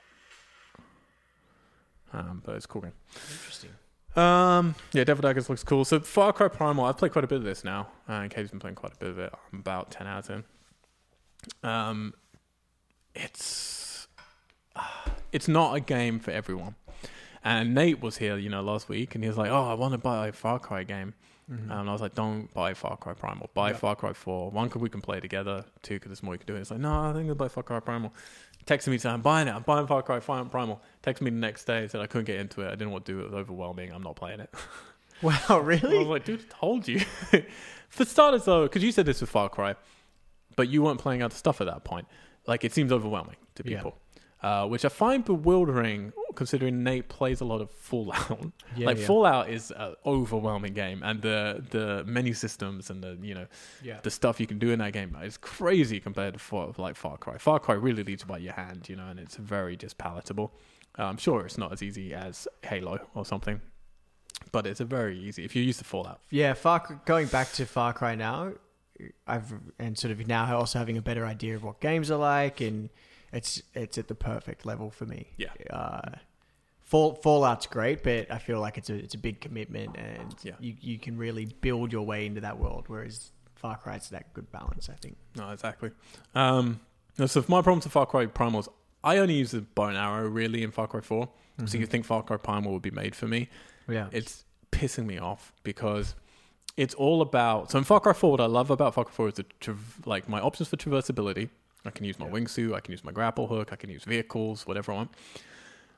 Um, 2.11 2.41
but 2.43 2.55
it's 2.55 2.65
a 2.65 2.67
cool 2.67 2.81
game. 2.81 2.93
Interesting. 3.31 3.69
Um, 4.15 4.73
yeah, 4.91 5.03
Devil 5.03 5.21
Daggers 5.21 5.49
looks 5.49 5.63
cool. 5.63 5.85
So 5.85 5.99
Far 5.99 6.33
Cry 6.33 6.47
Primal, 6.47 6.85
I've 6.85 6.97
played 6.97 7.11
quite 7.11 7.25
a 7.25 7.27
bit 7.27 7.37
of 7.37 7.43
this 7.43 7.63
now. 7.63 7.89
Uh, 8.09 8.13
and 8.13 8.31
Kate's 8.31 8.49
been 8.49 8.59
playing 8.59 8.75
quite 8.75 8.93
a 8.93 8.97
bit 8.97 9.09
of 9.09 9.19
it. 9.19 9.31
I'm 9.51 9.59
about 9.59 9.91
ten 9.91 10.07
hours 10.07 10.31
in. 10.31 10.43
Um, 11.61 12.15
it's 13.13 13.82
it's 15.31 15.47
not 15.47 15.75
a 15.75 15.79
game 15.79 16.19
for 16.19 16.31
everyone. 16.31 16.75
And 17.43 17.73
Nate 17.75 18.01
was 18.01 18.17
here, 18.17 18.37
you 18.37 18.49
know, 18.49 18.61
last 18.61 18.87
week, 18.87 19.15
and 19.15 19.23
he 19.23 19.27
was 19.27 19.37
like, 19.37 19.51
"Oh, 19.51 19.69
I 19.69 19.73
want 19.73 19.91
to 19.93 19.97
buy 19.97 20.27
a 20.27 20.31
Far 20.31 20.59
Cry 20.59 20.83
game." 20.83 21.13
Mhm. 21.51 21.69
Um, 21.71 21.79
and 21.81 21.89
I 21.89 21.91
was 21.91 22.01
like, 22.01 22.15
"Don't 22.15 22.53
buy 22.53 22.73
Far 22.73 22.95
Cry 22.95 23.13
Primal. 23.13 23.49
Buy 23.53 23.71
Yeah. 23.71 23.75
Far 23.77 23.95
Cry 23.97 24.13
Four. 24.13 24.49
One, 24.51 24.67
because 24.69 24.81
we 24.81 24.89
can 24.89 25.01
play 25.01 25.19
together. 25.19 25.65
Two, 25.81 25.95
because 25.95 26.09
there's 26.09 26.23
more 26.23 26.33
you 26.35 26.37
can 26.37 26.47
do." 26.47 26.53
And 26.53 26.61
it's 26.61 26.71
like, 26.71 26.79
"No, 26.79 27.09
I 27.09 27.11
think 27.13 27.27
I'll 27.27 27.35
buy 27.35 27.49
Far 27.49 27.63
Cry 27.63 27.81
Primal." 27.81 28.13
Texted 28.65 28.87
me 28.87 28.97
saying, 28.97 29.15
"I'm 29.15 29.21
buying 29.21 29.49
it. 29.49 29.51
I'm 29.53 29.63
buying 29.63 29.87
Far 29.87 30.01
Cry 30.03 30.19
Primal." 30.21 30.81
Texted 31.03 31.21
me 31.21 31.31
the 31.31 31.35
next 31.37 31.65
day 31.65 31.85
said 31.89 31.99
I 31.99 32.07
couldn't 32.07 32.25
get 32.25 32.39
into 32.39 32.61
it. 32.61 32.67
I 32.67 32.75
didn't 32.75 32.91
want 32.91 33.05
to 33.07 33.11
do 33.11 33.19
it. 33.19 33.23
It 33.23 33.25
was 33.31 33.33
overwhelming. 33.33 33.91
I'm 33.91 34.03
not 34.03 34.15
playing 34.15 34.39
it. 34.39 34.49
Wow, 35.21 35.59
really? 35.59 35.95
I 35.95 35.99
was 35.99 36.07
like, 36.07 36.25
"Dude, 36.25 36.41
I 36.41 36.59
told 36.59 36.85
you." 36.87 36.99
For 37.89 38.03
starters, 38.03 38.43
though, 38.43 38.63
because 38.63 38.83
you 38.83 38.91
said 38.91 39.05
this 39.05 39.21
with 39.21 39.29
Far 39.29 39.47
Cry, 39.47 39.75
but 40.57 40.67
you 40.67 40.81
weren't 40.81 40.99
playing 40.99 41.23
other 41.23 41.35
stuff 41.35 41.61
at 41.61 41.67
that 41.67 41.85
point. 41.85 42.07
Like, 42.45 42.65
it 42.65 42.73
seems 42.73 42.91
overwhelming 42.91 43.37
to 43.55 43.63
people, 43.63 43.97
uh, 44.43 44.67
which 44.67 44.83
I 44.85 44.89
find 44.89 45.23
bewildering 45.25 46.11
considering 46.35 46.83
Nate 46.83 47.07
plays 47.09 47.41
a 47.41 47.45
lot 47.45 47.61
of 47.61 47.69
Fallout 47.71 48.51
Yeah, 48.75 48.87
like 48.87 48.97
yeah. 48.97 49.05
Fallout 49.05 49.49
is 49.49 49.71
an 49.75 49.93
overwhelming 50.05 50.73
game, 50.73 51.01
and 51.03 51.21
the 51.21 51.63
the 51.69 52.03
menu 52.05 52.33
systems 52.33 52.89
and 52.89 53.03
the 53.03 53.17
you 53.21 53.33
know 53.35 53.47
Yeah. 53.83 53.99
the 54.03 54.09
stuff 54.11 54.39
you 54.39 54.47
can 54.47 54.59
do 54.59 54.71
in 54.71 54.79
that 54.79 54.93
game 54.93 55.15
is 55.23 55.37
crazy 55.37 55.99
compared 55.99 56.33
to 56.33 56.39
Far, 56.39 56.73
like 56.77 56.95
Far 56.95 57.17
Cry. 57.17 57.37
Far 57.37 57.59
Cry 57.59 57.75
really 57.75 58.03
leads 58.03 58.23
by 58.23 58.37
your 58.39 58.53
hand, 58.53 58.89
you 58.89 58.95
know, 58.95 59.07
and 59.07 59.19
it's 59.19 59.35
very 59.35 59.75
just 59.77 59.97
palatable. 59.97 60.53
Uh, 60.97 61.03
I'm 61.05 61.17
sure 61.17 61.45
it's 61.45 61.57
not 61.57 61.71
as 61.71 61.81
easy 61.81 62.13
as 62.13 62.47
Halo 62.63 62.99
or 63.15 63.25
something, 63.25 63.61
but 64.51 64.65
it's 64.67 64.79
a 64.79 64.85
very 64.85 65.17
easy 65.19 65.43
if 65.45 65.55
you're 65.55 65.63
used 65.65 65.79
to 65.79 65.85
Fallout. 65.85 66.19
Yeah, 66.31 66.53
Far 66.53 67.01
going 67.05 67.27
back 67.27 67.51
to 67.53 67.65
Far 67.65 67.93
Cry 67.93 68.15
now, 68.15 68.53
I've 69.27 69.53
and 69.79 69.97
sort 69.97 70.11
of 70.11 70.27
now 70.27 70.57
also 70.57 70.79
having 70.79 70.97
a 70.97 71.01
better 71.01 71.25
idea 71.25 71.55
of 71.55 71.63
what 71.63 71.79
games 71.79 72.09
are 72.11 72.17
like, 72.19 72.59
and 72.61 72.89
it's 73.33 73.61
it's 73.73 73.97
at 73.97 74.07
the 74.07 74.15
perfect 74.15 74.65
level 74.65 74.89
for 74.91 75.05
me. 75.05 75.27
Yeah. 75.37 75.49
Uh, 75.69 76.11
Fall, 76.81 77.15
Fallout's 77.15 77.65
great, 77.65 78.03
but 78.03 78.29
I 78.31 78.37
feel 78.37 78.59
like 78.59 78.77
it's 78.77 78.89
a 78.89 78.95
it's 78.95 79.15
a 79.15 79.17
big 79.17 79.41
commitment, 79.41 79.95
and 79.97 80.35
Yeah. 80.43 80.53
you 80.59 80.75
you 80.79 80.99
can 80.99 81.17
really 81.17 81.45
build 81.61 81.91
your 81.91 82.05
way 82.05 82.25
into 82.25 82.41
that 82.41 82.59
world. 82.59 82.85
Whereas 82.87 83.31
Far 83.55 83.77
Cry's 83.77 84.09
that 84.09 84.33
good 84.33 84.51
balance, 84.51 84.89
I 84.89 84.93
think. 84.95 85.15
No, 85.35 85.49
exactly. 85.51 85.91
Um, 86.35 86.79
so 87.25 87.43
my 87.47 87.61
problem 87.61 87.79
to 87.81 87.89
Far 87.89 88.05
Cry 88.05 88.25
Primal 88.27 88.59
is 88.59 88.69
I 89.03 89.17
only 89.17 89.35
use 89.35 89.51
the 89.51 89.61
bow 89.61 89.85
and 89.85 89.97
arrow 89.97 90.27
really 90.27 90.63
in 90.63 90.71
Far 90.71 90.87
Cry 90.87 91.01
4. 91.01 91.29
So 91.65 91.77
you 91.77 91.85
think 91.85 92.03
Far 92.05 92.23
Cry 92.23 92.37
Primal 92.37 92.73
would 92.73 92.81
be 92.81 92.91
made 92.91 93.15
for 93.15 93.27
me? 93.27 93.47
Yeah, 93.87 94.07
it's 94.11 94.43
pissing 94.71 95.05
me 95.05 95.17
off 95.19 95.53
because 95.63 96.15
it's 96.77 96.93
all 96.95 97.21
about. 97.21 97.71
So 97.71 97.77
in 97.77 97.83
Far 97.83 97.99
Cry 97.99 98.13
4, 98.13 98.31
what 98.31 98.41
I 98.41 98.45
love 98.47 98.69
about 98.71 98.93
Far 98.95 99.05
Cry 99.05 99.13
4 99.13 99.27
is 99.29 99.33
the 99.35 99.45
tra- 99.59 99.77
like 100.05 100.27
my 100.27 100.39
options 100.41 100.67
for 100.69 100.77
traversability. 100.77 101.49
I 101.85 101.89
can 101.89 102.05
use 102.05 102.17
my 102.19 102.27
wingsuit, 102.27 102.73
I 102.73 102.79
can 102.79 102.91
use 102.91 103.03
my 103.03 103.11
grapple 103.11 103.47
hook, 103.47 103.69
I 103.73 103.75
can 103.75 103.89
use 103.89 104.03
vehicles, 104.05 104.65
whatever 104.65 104.91
I 104.91 104.95
want. 104.95 105.11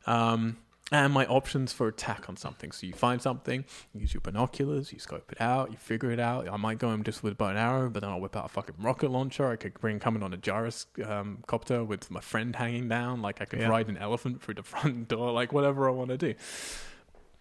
Um, 0.07 0.57
and 0.91 1.11
my 1.13 1.25
options 1.25 1.73
for 1.73 1.87
attack 1.87 2.29
on 2.29 2.37
something. 2.37 2.71
So 2.71 2.85
you 2.85 2.93
find 2.93 3.19
something, 3.19 3.65
you 3.93 4.01
use 4.01 4.13
your 4.13 4.21
binoculars, 4.21 4.93
you 4.93 4.99
scope 4.99 5.31
it 5.31 5.41
out, 5.41 5.71
you 5.71 5.77
figure 5.77 6.11
it 6.11 6.19
out. 6.19 6.47
I 6.47 6.57
might 6.57 6.77
go 6.77 6.91
in 6.91 7.03
just 7.03 7.23
with 7.23 7.33
a 7.33 7.35
bow 7.35 7.47
and 7.47 7.57
arrow, 7.57 7.89
but 7.89 8.01
then 8.01 8.11
I'll 8.11 8.19
whip 8.19 8.35
out 8.35 8.45
a 8.45 8.49
fucking 8.49 8.75
rocket 8.79 9.09
launcher. 9.09 9.47
I 9.49 9.55
could 9.55 9.73
bring 9.79 9.99
coming 9.99 10.21
on 10.21 10.31
a 10.31 10.37
gyrus 10.37 10.85
um, 11.03 11.39
copter 11.47 11.83
with 11.83 12.11
my 12.11 12.19
friend 12.19 12.55
hanging 12.55 12.87
down. 12.87 13.23
Like 13.23 13.41
I 13.41 13.45
could 13.45 13.59
Yeah. 13.61 13.69
ride 13.69 13.87
an 13.89 13.97
elephant 13.97 14.43
through 14.43 14.55
the 14.55 14.63
front 14.73 15.07
door. 15.07 15.31
Like 15.31 15.51
whatever 15.51 15.89
I 15.89 15.91
want 15.91 16.09
to 16.11 16.17
do. 16.17 16.35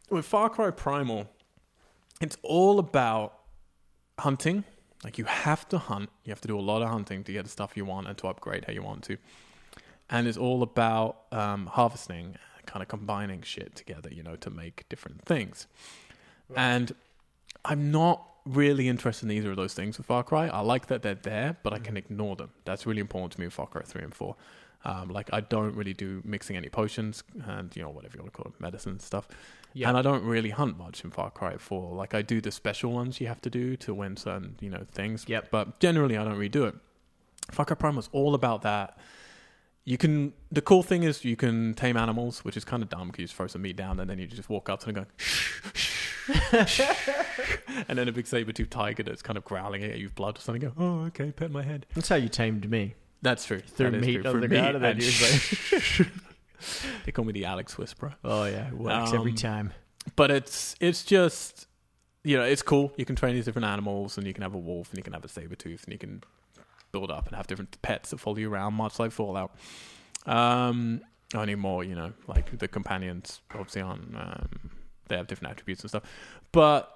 With 0.08 0.24
Far 0.24 0.48
Cry 0.48 0.70
Primal, 0.70 1.28
it's 2.22 2.38
all 2.42 2.78
about 2.78 3.38
hunting. 4.18 4.64
Like 5.04 5.18
you 5.18 5.24
have 5.24 5.68
to 5.68 5.78
hunt. 5.78 6.10
You 6.24 6.30
have 6.30 6.40
to 6.40 6.48
do 6.48 6.58
a 6.58 6.62
lot 6.62 6.82
of 6.82 6.88
hunting 6.88 7.22
to 7.24 7.32
get 7.32 7.44
the 7.44 7.50
stuff 7.50 7.76
you 7.76 7.84
want 7.84 8.08
and 8.08 8.16
to 8.18 8.28
upgrade 8.28 8.64
how 8.64 8.72
you 8.72 8.82
want 8.82 9.04
to. 9.04 9.18
And 10.10 10.26
it's 10.26 10.38
all 10.38 10.62
about 10.62 11.22
um, 11.32 11.66
harvesting, 11.66 12.36
kind 12.66 12.82
of 12.82 12.88
combining 12.88 13.42
shit 13.42 13.74
together, 13.74 14.08
you 14.12 14.22
know, 14.22 14.36
to 14.36 14.50
make 14.50 14.88
different 14.88 15.22
things. 15.24 15.66
And 16.56 16.94
I'm 17.64 17.90
not 17.90 18.22
really 18.44 18.88
interested 18.88 19.26
in 19.26 19.32
either 19.32 19.50
of 19.50 19.56
those 19.56 19.74
things 19.74 19.96
with 19.96 20.06
Far 20.06 20.22
Cry. 20.22 20.48
I 20.48 20.60
like 20.60 20.86
that 20.88 21.02
they're 21.02 21.14
there, 21.14 21.56
but 21.62 21.72
I 21.72 21.78
can 21.78 21.96
ignore 21.96 22.36
them. 22.36 22.50
That's 22.64 22.86
really 22.86 23.00
important 23.00 23.32
to 23.32 23.40
me 23.40 23.46
with 23.46 23.54
Far 23.54 23.66
Cry 23.66 23.82
3 23.82 24.02
and 24.02 24.14
4. 24.14 24.36
Um, 24.84 25.08
like, 25.08 25.30
I 25.32 25.40
don't 25.40 25.74
really 25.74 25.94
do 25.94 26.20
mixing 26.24 26.56
any 26.56 26.68
potions 26.68 27.22
and, 27.46 27.74
you 27.74 27.82
know, 27.82 27.90
whatever 27.90 28.16
you 28.16 28.22
want 28.22 28.34
to 28.34 28.42
call 28.42 28.52
it, 28.52 28.60
medicine 28.60 29.00
stuff. 29.00 29.26
yeah, 29.72 29.88
And 29.88 29.96
I 29.96 30.02
don't 30.02 30.22
really 30.24 30.50
hunt 30.50 30.76
much 30.78 31.02
in 31.04 31.10
Far 31.10 31.30
Cry 31.30 31.56
4. 31.56 31.94
Like 31.94 32.12
I 32.14 32.20
do 32.22 32.40
the 32.40 32.50
special 32.52 32.92
ones 32.92 33.20
you 33.20 33.26
have 33.26 33.40
to 33.42 33.50
do 33.50 33.76
to 33.78 33.94
win 33.94 34.16
certain, 34.16 34.56
you 34.60 34.68
know, 34.70 34.84
things. 34.92 35.24
Yep. 35.26 35.48
But 35.50 35.80
generally 35.80 36.16
I 36.18 36.24
don't 36.24 36.34
really 36.34 36.48
do 36.48 36.64
it. 36.66 36.74
Far 37.50 37.64
Cry 37.64 37.76
Prime 37.76 37.96
was 37.96 38.08
all 38.12 38.34
about 38.34 38.62
that. 38.62 38.98
You 39.86 39.98
can 39.98 40.32
the 40.50 40.62
cool 40.62 40.82
thing 40.82 41.02
is 41.02 41.24
you 41.26 41.36
can 41.36 41.74
tame 41.74 41.96
animals, 41.98 42.42
which 42.44 42.56
is 42.56 42.64
kind 42.64 42.82
of 42.82 42.88
dumb 42.88 43.08
because 43.08 43.20
you 43.20 43.26
just 43.26 43.36
throw 43.36 43.46
some 43.46 43.60
meat 43.62 43.76
down 43.76 44.00
and 44.00 44.08
then 44.08 44.18
you 44.18 44.26
just 44.26 44.48
walk 44.48 44.70
up 44.70 44.80
to 44.80 44.86
them 44.86 44.96
and 44.96 45.06
go 45.06 45.12
shh, 45.16 45.60
shh, 46.66 46.80
and 47.88 47.98
then 47.98 48.08
a 48.08 48.12
big 48.12 48.26
saber 48.26 48.50
tooth 48.52 48.70
tiger 48.70 49.02
that's 49.02 49.20
kind 49.20 49.36
of 49.36 49.44
growling 49.44 49.84
at 49.84 49.98
you 49.98 50.06
with 50.06 50.14
blood 50.14 50.38
or 50.38 50.40
something. 50.40 50.62
Go, 50.62 50.72
oh, 50.78 51.04
okay, 51.08 51.32
pet 51.32 51.50
my 51.50 51.62
head. 51.62 51.84
that's 51.94 52.08
how 52.08 52.16
you 52.16 52.30
tamed 52.30 52.70
me. 52.70 52.94
That's 53.24 53.44
true. 53.44 53.60
Threw 53.60 53.90
That 53.90 54.00
meat 54.00 54.24
on 54.26 54.40
the 54.40 54.48
ground 54.48 54.76
and 54.76 54.84
then 54.84 54.98
you 55.00 55.06
was 55.06 55.98
like, 56.00 56.08
they 57.04 57.12
call 57.12 57.24
me 57.24 57.32
the 57.32 57.44
Alex 57.46 57.76
Whisperer. 57.76 58.14
"Oh 58.22 58.44
yeah, 58.44 58.68
it 58.68 58.74
works 58.74 59.12
every 59.12 59.32
Um, 59.32 59.36
time." 59.36 59.72
but 60.16 60.30
it's 60.30 60.76
it's 60.80 61.02
just 61.04 61.66
you 62.22 62.36
know 62.36 62.42
it's 62.44 62.62
cool 62.62 62.92
you 62.96 63.04
can 63.04 63.16
train 63.16 63.34
these 63.34 63.46
different 63.46 63.66
animals 63.66 64.16
and 64.18 64.26
you 64.26 64.32
can 64.34 64.42
have 64.42 64.54
a 64.54 64.58
wolf 64.58 64.90
and 64.90 64.98
you 64.98 65.02
can 65.02 65.12
have 65.14 65.24
a 65.24 65.28
saber 65.28 65.56
tooth 65.56 65.84
and 65.84 65.92
you 65.92 65.98
can 65.98 66.22
build 66.92 67.10
up 67.10 67.26
and 67.26 67.34
have 67.36 67.46
different 67.46 67.80
pets 67.82 68.10
that 68.10 68.18
follow 68.18 68.36
you 68.36 68.52
around 68.52 68.74
much 68.74 68.98
like 68.98 69.10
fallout 69.10 69.52
um 70.26 71.00
only 71.34 71.54
more 71.54 71.82
you 71.84 71.94
know 71.94 72.12
like 72.28 72.56
the 72.58 72.68
companions 72.68 73.40
obviously 73.54 73.82
aren't 73.82 74.14
um, 74.16 74.70
they 75.08 75.16
have 75.16 75.26
different 75.26 75.50
attributes 75.52 75.82
and 75.82 75.90
stuff 75.90 76.02
but 76.52 76.90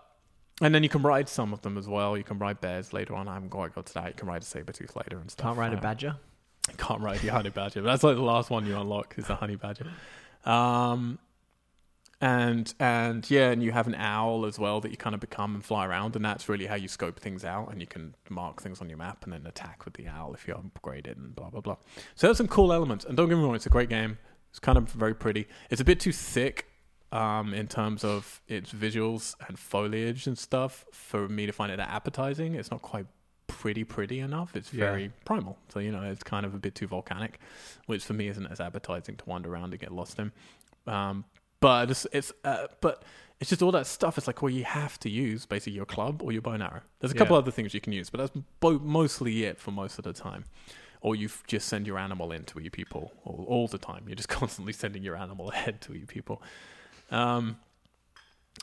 and 0.61 0.75
then 0.75 0.83
you 0.83 0.89
can 0.89 1.03
ride 1.03 1.29
some 1.29 1.53
of 1.53 1.63
them 1.63 1.79
as 1.79 1.87
well 1.89 2.17
you 2.17 2.25
can 2.25 2.39
ride 2.39 2.61
bears 2.61 2.93
later 2.93 3.15
on 3.15 3.29
i 3.29 3.35
haven't 3.35 3.51
quite 3.51 3.75
got 3.75 3.87
to 3.87 3.95
that 3.95 4.07
you 4.09 4.15
can 4.15 4.29
ride 4.29 4.43
a 4.43 4.45
saber 4.45 4.73
tooth 4.73 4.97
later 4.97 5.19
and 5.19 5.31
stuff 5.31 5.47
Can't 5.47 5.59
ride 5.59 5.73
a 5.73 5.77
Um, 5.77 5.83
badger. 5.83 6.17
can't 6.77 7.01
ride 7.01 7.21
the 7.21 7.29
honey 7.29 7.51
badger. 7.51 7.81
But 7.83 7.89
that's 7.89 8.03
like 8.03 8.17
the 8.17 8.23
last 8.23 8.51
one 8.51 8.67
you 8.67 8.77
unlock 8.79 9.15
is 9.17 9.27
the 9.27 9.37
honey 9.37 9.57
badger. 9.57 9.87
Um, 10.45 11.19
and 12.21 12.75
and 12.81 13.31
yeah, 13.31 13.51
and 13.51 13.63
you 13.63 13.71
have 13.73 13.87
an 13.87 13.95
owl 13.95 14.45
as 14.45 14.59
well 14.59 14.81
that 14.81 14.91
you 14.91 14.97
kind 14.97 15.15
of 15.15 15.21
become 15.21 15.55
and 15.55 15.65
fly 15.65 15.87
around, 15.87 16.17
and 16.17 16.25
that's 16.25 16.49
really 16.49 16.67
how 16.67 16.75
you 16.75 16.89
scope 16.89 17.21
things 17.21 17.45
out, 17.45 17.71
and 17.71 17.81
you 17.81 17.87
can 17.87 18.15
mark 18.29 18.61
things 18.61 18.81
on 18.81 18.89
your 18.89 18.99
map 18.99 19.23
and 19.25 19.33
then 19.33 19.47
attack 19.47 19.85
with 19.85 19.95
the 19.95 20.09
owl 20.09 20.35
if 20.35 20.49
you 20.49 20.55
upgrade 20.55 21.07
it 21.07 21.17
and 21.17 21.35
blah 21.37 21.49
blah 21.49 21.61
blah. 21.61 21.77
So 22.17 22.27
there's 22.27 22.37
some 22.37 22.49
cool 22.49 22.73
elements, 22.73 23.05
and 23.05 23.17
don't 23.17 23.29
get 23.29 23.37
me 23.39 23.45
wrong, 23.45 23.55
it's 23.55 23.67
a 23.67 23.71
great 23.71 23.89
game. 23.89 24.19
It's 24.51 24.59
kind 24.59 24.77
of 24.77 24.91
very 24.91 25.15
pretty. 25.15 25.47
It's 25.71 25.81
a 25.81 25.85
bit 25.85 26.01
too 26.01 26.13
thick 26.13 26.67
um, 27.13 27.55
in 27.55 27.69
terms 27.69 28.05
of 28.05 28.41
its 28.49 28.73
visuals 28.73 29.35
and 29.49 29.59
foliage 29.59 30.27
and 30.27 30.37
stuff 30.39 30.85
for 30.93 31.29
me 31.29 31.47
to 31.47 31.53
find 31.53 31.73
it 31.73 31.77
that 31.77 31.89
appetizing. 31.91 32.55
It's 32.55 32.71
not 32.71 32.83
quite 32.83 33.07
pretty 33.47 33.83
pretty 33.85 34.21
enough. 34.21 34.55
It's 34.55 34.73
Yeah. 34.73 34.87
very 34.91 35.11
primal, 35.25 35.59
so 35.69 35.79
you 35.81 35.91
know 35.91 36.03
it's 36.03 36.23
kind 36.23 36.45
of 36.45 36.55
a 36.55 36.59
bit 36.59 36.75
too 36.75 36.87
volcanic, 36.87 37.39
which 37.87 38.05
for 38.05 38.13
me 38.13 38.29
isn't 38.29 38.47
as 38.47 38.61
appetizing 38.61 39.17
to 39.17 39.25
wander 39.27 39.51
around 39.53 39.73
and 39.73 39.81
get 39.81 39.93
lost 39.93 40.19
in. 40.19 40.33
Um, 40.87 41.25
but 41.61 41.91
it's 41.91 42.07
it's 42.13 42.33
uh, 42.45 42.67
but 42.81 43.03
it's 43.41 43.51
just 43.51 43.63
all 43.63 43.73
that 43.73 43.87
stuff. 43.87 44.19
It's 44.19 44.27
like 44.27 44.43
well, 44.43 44.51
you 44.51 44.65
have 44.65 44.99
to 45.01 45.09
use 45.11 45.47
basically 45.47 45.73
your 45.75 45.87
club 45.87 46.23
or 46.23 46.31
your 46.33 46.43
bow 46.43 46.53
and 46.53 46.63
arrow. 46.63 46.83
There's 47.01 47.13
a 47.13 47.15
couple 47.17 47.37
Yeah. 47.37 47.39
other 47.39 47.51
things 47.51 47.73
you 47.73 47.81
can 47.81 47.93
use, 47.93 48.11
but 48.11 48.19
that's 48.19 48.33
bo- 48.61 48.79
mostly 48.81 49.45
it 49.45 49.59
for 49.59 49.71
most 49.71 49.99
of 49.99 50.05
the 50.05 50.13
time. 50.13 50.45
Or 51.01 51.15
you 51.15 51.31
just 51.47 51.69
send 51.69 51.87
your 51.87 51.97
animal 51.99 52.33
in 52.33 52.43
to 52.47 52.59
eat 52.59 52.73
people 52.73 53.13
all, 53.25 53.45
all 53.49 53.69
the 53.69 53.79
time. 53.79 54.05
You're 54.09 54.17
just 54.17 54.29
constantly 54.41 54.73
sending 54.73 55.03
your 55.03 55.17
animal 55.17 55.51
ahead 55.53 55.81
to 55.83 55.95
eat 55.95 56.09
people. 56.09 56.43
Um, 57.11 57.59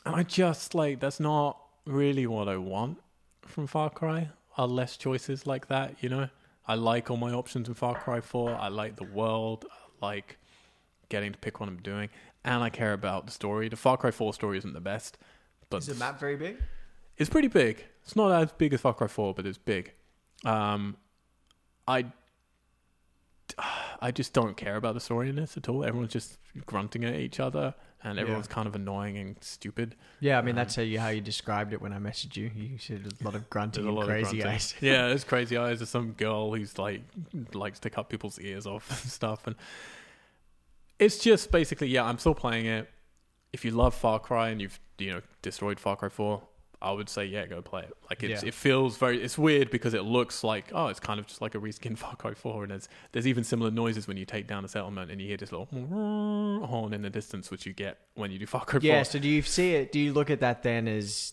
and 0.04 0.14
I 0.14 0.22
just 0.22 0.74
like 0.74 1.00
that's 1.00 1.20
not 1.20 1.58
really 1.84 2.26
what 2.26 2.48
I 2.48 2.56
want 2.56 2.98
from 3.42 3.66
Far 3.66 3.90
Cry. 3.90 4.30
Are 4.56 4.66
less 4.66 4.96
choices 4.96 5.46
like 5.46 5.68
that, 5.68 6.02
you 6.02 6.08
know? 6.08 6.28
I 6.66 6.74
like 6.74 7.10
all 7.10 7.16
my 7.16 7.32
options 7.32 7.68
in 7.68 7.74
Far 7.74 7.94
Cry 7.94 8.20
4. 8.20 8.54
I 8.54 8.68
like 8.68 8.96
the 8.96 9.04
world. 9.04 9.66
I 9.70 10.06
like 10.06 10.38
getting 11.08 11.32
to 11.32 11.38
pick 11.38 11.60
what 11.60 11.68
I'm 11.68 11.76
doing. 11.82 12.08
And 12.44 12.62
I 12.62 12.70
care 12.70 12.92
about 12.92 13.26
the 13.26 13.32
story. 13.32 13.68
The 13.68 13.76
Far 13.76 13.96
Cry 13.96 14.10
4 14.10 14.32
story 14.34 14.58
isn't 14.58 14.72
the 14.72 14.80
best, 14.80 15.18
but 15.70 15.78
Is 15.78 15.86
the 15.86 15.94
map 15.96 16.18
very 16.18 16.36
big? 16.36 16.56
it's 17.18 17.30
pretty 17.30 17.48
big. 17.48 17.84
It's 18.02 18.16
not 18.16 18.30
as 18.32 18.52
big 18.52 18.72
as 18.72 18.80
Far 18.80 18.94
Cry 18.94 19.06
4, 19.08 19.34
but 19.34 19.46
it's 19.46 19.58
big. 19.58 19.92
Um, 20.44 20.96
I, 21.86 22.06
I 24.00 24.10
just 24.10 24.32
don't 24.32 24.56
care 24.56 24.76
about 24.76 24.94
the 24.94 25.00
story 25.00 25.28
in 25.28 25.36
this 25.36 25.56
at 25.56 25.68
all. 25.68 25.84
Everyone's 25.84 26.12
just 26.12 26.38
grunting 26.66 27.04
at 27.04 27.14
each 27.14 27.40
other, 27.40 27.74
and 28.02 28.18
everyone's 28.18 28.46
kind 28.48 28.66
of 28.68 28.74
annoying 28.74 29.16
and 29.18 29.36
stupid. 29.40 29.94
Yeah, 30.20 30.38
I 30.38 30.42
mean 30.42 30.50
Um, 30.50 30.56
that's 30.56 30.76
how 30.76 30.82
you 30.82 30.98
how 30.98 31.08
you 31.08 31.20
described 31.20 31.72
it 31.72 31.80
when 31.80 31.92
I 31.92 31.98
messaged 31.98 32.36
you. 32.36 32.50
You 32.54 32.78
said 32.78 33.12
a 33.20 33.24
lot 33.24 33.34
of 33.34 33.48
grunting 33.50 33.84
and 33.86 33.94
lot 33.94 34.02
of 34.02 34.08
crazy 34.08 34.38
grunting. 34.38 34.46
eyes. 34.46 34.74
yeah, 34.80 35.08
there's 35.08 35.24
crazy 35.24 35.56
eyes. 35.56 35.78
There's 35.78 35.90
some 35.90 36.12
girl 36.12 36.54
who's 36.54 36.78
like 36.78 37.02
likes 37.54 37.78
to 37.80 37.90
cut 37.90 38.08
people's 38.08 38.38
ears 38.38 38.66
off 38.66 38.88
and 38.90 39.10
stuff, 39.10 39.46
and 39.46 39.56
it's 40.98 41.18
just 41.18 41.50
basically 41.50 41.88
yeah. 41.88 42.04
I'm 42.04 42.18
still 42.18 42.34
playing 42.34 42.66
it. 42.66 42.90
If 43.52 43.64
you 43.64 43.70
love 43.70 43.94
Far 43.94 44.18
Cry 44.18 44.50
and 44.50 44.60
you've 44.60 44.78
you 44.98 45.12
know 45.12 45.20
destroyed 45.42 45.80
Far 45.80 45.96
Cry 45.96 46.08
Four, 46.08 46.42
I 46.82 46.92
would 46.92 47.08
say 47.08 47.24
yeah, 47.24 47.46
go 47.46 47.62
play 47.62 47.82
it. 47.82 47.94
Like 48.10 48.22
it's, 48.22 48.42
Yeah. 48.42 48.48
it 48.48 48.54
feels 48.54 48.96
very. 48.98 49.22
It's 49.22 49.38
weird 49.38 49.70
because 49.70 49.94
it 49.94 50.02
looks 50.02 50.44
like 50.44 50.66
oh, 50.74 50.88
it's 50.88 51.00
kind 51.00 51.18
of 51.18 51.26
just 51.26 51.40
like 51.40 51.54
a 51.54 51.58
reskin 51.58 51.96
Far 52.02 52.16
Cry 52.16 52.34
Four, 52.34 52.62
and 52.64 52.70
there's 52.70 52.88
there's 53.12 53.26
even 53.26 53.44
similar 53.44 53.70
noises 53.70 54.06
when 54.06 54.16
you 54.16 54.24
take 54.26 54.46
down 54.46 54.64
a 54.64 54.68
settlement 54.68 55.10
and 55.10 55.20
you 55.20 55.26
hear 55.26 55.36
this 55.38 55.52
little 55.52 55.66
horn 56.66 56.92
in 56.92 57.02
the 57.02 57.10
distance, 57.10 57.50
which 57.50 57.66
you 57.66 57.72
get 57.72 57.98
when 58.14 58.30
you 58.30 58.38
do 58.38 58.46
Far 58.46 58.64
Cry 58.64 58.80
Yeah. 58.82 58.98
Four. 58.98 59.04
So 59.12 59.18
do 59.18 59.28
you 59.28 59.42
see 59.42 59.72
it? 59.74 59.90
Do 59.92 59.98
you 59.98 60.12
look 60.12 60.30
at 60.30 60.40
that 60.40 60.62
then 60.62 60.86
as 60.88 61.32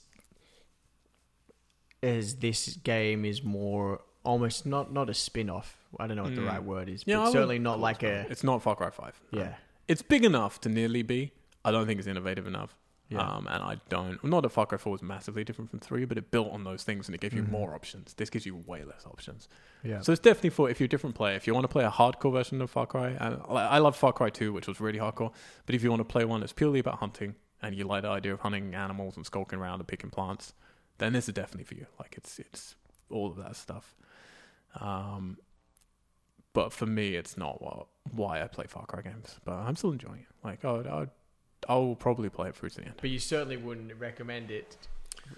as 2.02 2.36
this 2.36 2.78
game 2.84 3.26
is 3.26 3.44
more 3.44 4.02
almost 4.24 4.66
not 4.66 4.92
not 4.94 5.10
a 5.10 5.14
spin 5.14 5.50
off? 5.50 5.78
I 6.00 6.08
don't 6.08 6.18
know 6.18 6.24
what 6.24 6.36
the 6.36 6.42
Mm. 6.42 6.48
right 6.48 6.64
word 6.64 6.90
is, 6.90 7.04
Yeah, 7.06 7.18
but 7.18 7.32
certainly 7.32 7.60
not 7.60 7.80
like 7.80 8.02
a 8.04 8.26
It's 8.30 8.44
not 8.44 8.62
Far 8.64 8.76
Cry 8.76 8.90
Five. 8.90 9.20
no. 9.32 9.42
yeah. 9.42 9.56
it's 9.88 10.02
big 10.02 10.24
enough 10.26 10.60
to 10.62 10.70
nearly 10.70 11.04
be. 11.04 11.32
I 11.66 11.72
don't 11.72 11.86
think 11.86 12.00
it's 12.00 12.08
innovative 12.08 12.48
enough. 12.48 12.76
Yeah. 13.14 13.22
Um, 13.28 13.48
and 13.48 13.64
I 13.64 13.78
don't. 13.90 14.24
Not 14.24 14.42
that 14.42 14.50
Far 14.50 14.66
Cry 14.66 14.78
4 14.78 14.92
was 14.92 15.02
massively 15.02 15.44
different 15.44 15.70
from 15.70 15.80
3, 15.80 16.06
but 16.06 16.18
it 16.18 16.32
built 16.32 16.52
on 16.52 16.64
those 16.64 16.84
things 16.84 17.08
and 17.08 17.16
it 17.16 17.22
gave 17.22 17.34
you 17.34 17.44
Mhm. 17.44 17.50
more 17.50 17.74
options. 17.76 18.14
This 18.14 18.30
gives 18.30 18.46
you 18.46 18.56
way 18.56 18.84
less 18.84 19.06
options. 19.06 19.48
Yeah. 19.84 20.02
So 20.02 20.12
it's 20.12 20.22
definitely 20.22 20.50
for 20.52 20.70
if 20.70 20.80
you're 20.80 20.86
a 20.86 20.90
different 20.90 21.16
player. 21.16 21.36
If 21.36 21.46
you 21.48 21.54
want 21.54 21.64
to 21.66 21.68
play 21.68 21.84
a 21.84 21.92
hardcore 21.92 22.32
version 22.32 22.62
of 22.62 22.70
Far 22.72 22.86
Cry, 22.88 23.10
and 23.10 23.42
I 23.50 23.68
I 23.76 23.78
love 23.80 23.96
Far 23.96 24.14
Cry 24.14 24.30
2, 24.30 24.52
which 24.54 24.68
was 24.68 24.80
really 24.80 25.00
hardcore. 25.00 25.34
But 25.66 25.76
if 25.76 25.84
you 25.84 25.90
want 25.90 26.00
to 26.02 26.06
play 26.06 26.26
one 26.26 26.40
that's 26.42 26.54
purely 26.54 26.80
about 26.80 27.00
hunting 27.00 27.36
and 27.62 27.76
you 27.76 27.84
like 27.86 28.02
the 28.04 28.10
idea 28.10 28.34
of 28.34 28.40
hunting 28.42 28.74
animals 28.76 29.16
and 29.18 29.26
skulking 29.26 29.60
around 29.60 29.80
and 29.80 29.88
picking 29.88 30.10
plants, 30.10 30.54
then 30.98 31.14
this 31.14 31.28
is 31.28 31.34
definitely 31.34 31.66
for 31.66 31.76
you. 31.76 31.88
Like 32.00 32.16
it's 32.18 32.40
it's 32.40 32.76
all 33.10 33.28
of 33.28 33.38
that 33.38 33.56
stuff. 33.56 33.96
Um, 34.80 35.38
but 36.54 36.72
for 36.72 36.86
me, 36.86 37.16
it's 37.16 37.36
not 37.38 37.62
what 37.62 37.88
why 38.12 38.42
I 38.44 38.48
play 38.48 38.66
Far 38.68 38.86
Cry 38.86 39.02
games. 39.02 39.40
But 39.44 39.54
I'm 39.54 39.76
still 39.76 39.92
enjoying 39.92 40.20
it. 40.22 40.28
Like 40.44 40.64
I 40.66 40.72
would, 40.72 40.88
I 40.88 40.96
would, 41.02 41.10
I 41.70 41.76
will 41.76 41.96
probably 41.96 42.30
play 42.30 42.50
it 42.50 42.56
through 42.56 42.70
to 42.70 42.76
the 42.78 42.86
end. 42.86 42.96
but 43.02 43.10
you 43.10 43.20
certainly 43.20 43.58
wouldn't 43.58 43.94
recommend 44.00 44.52
it 44.52 44.78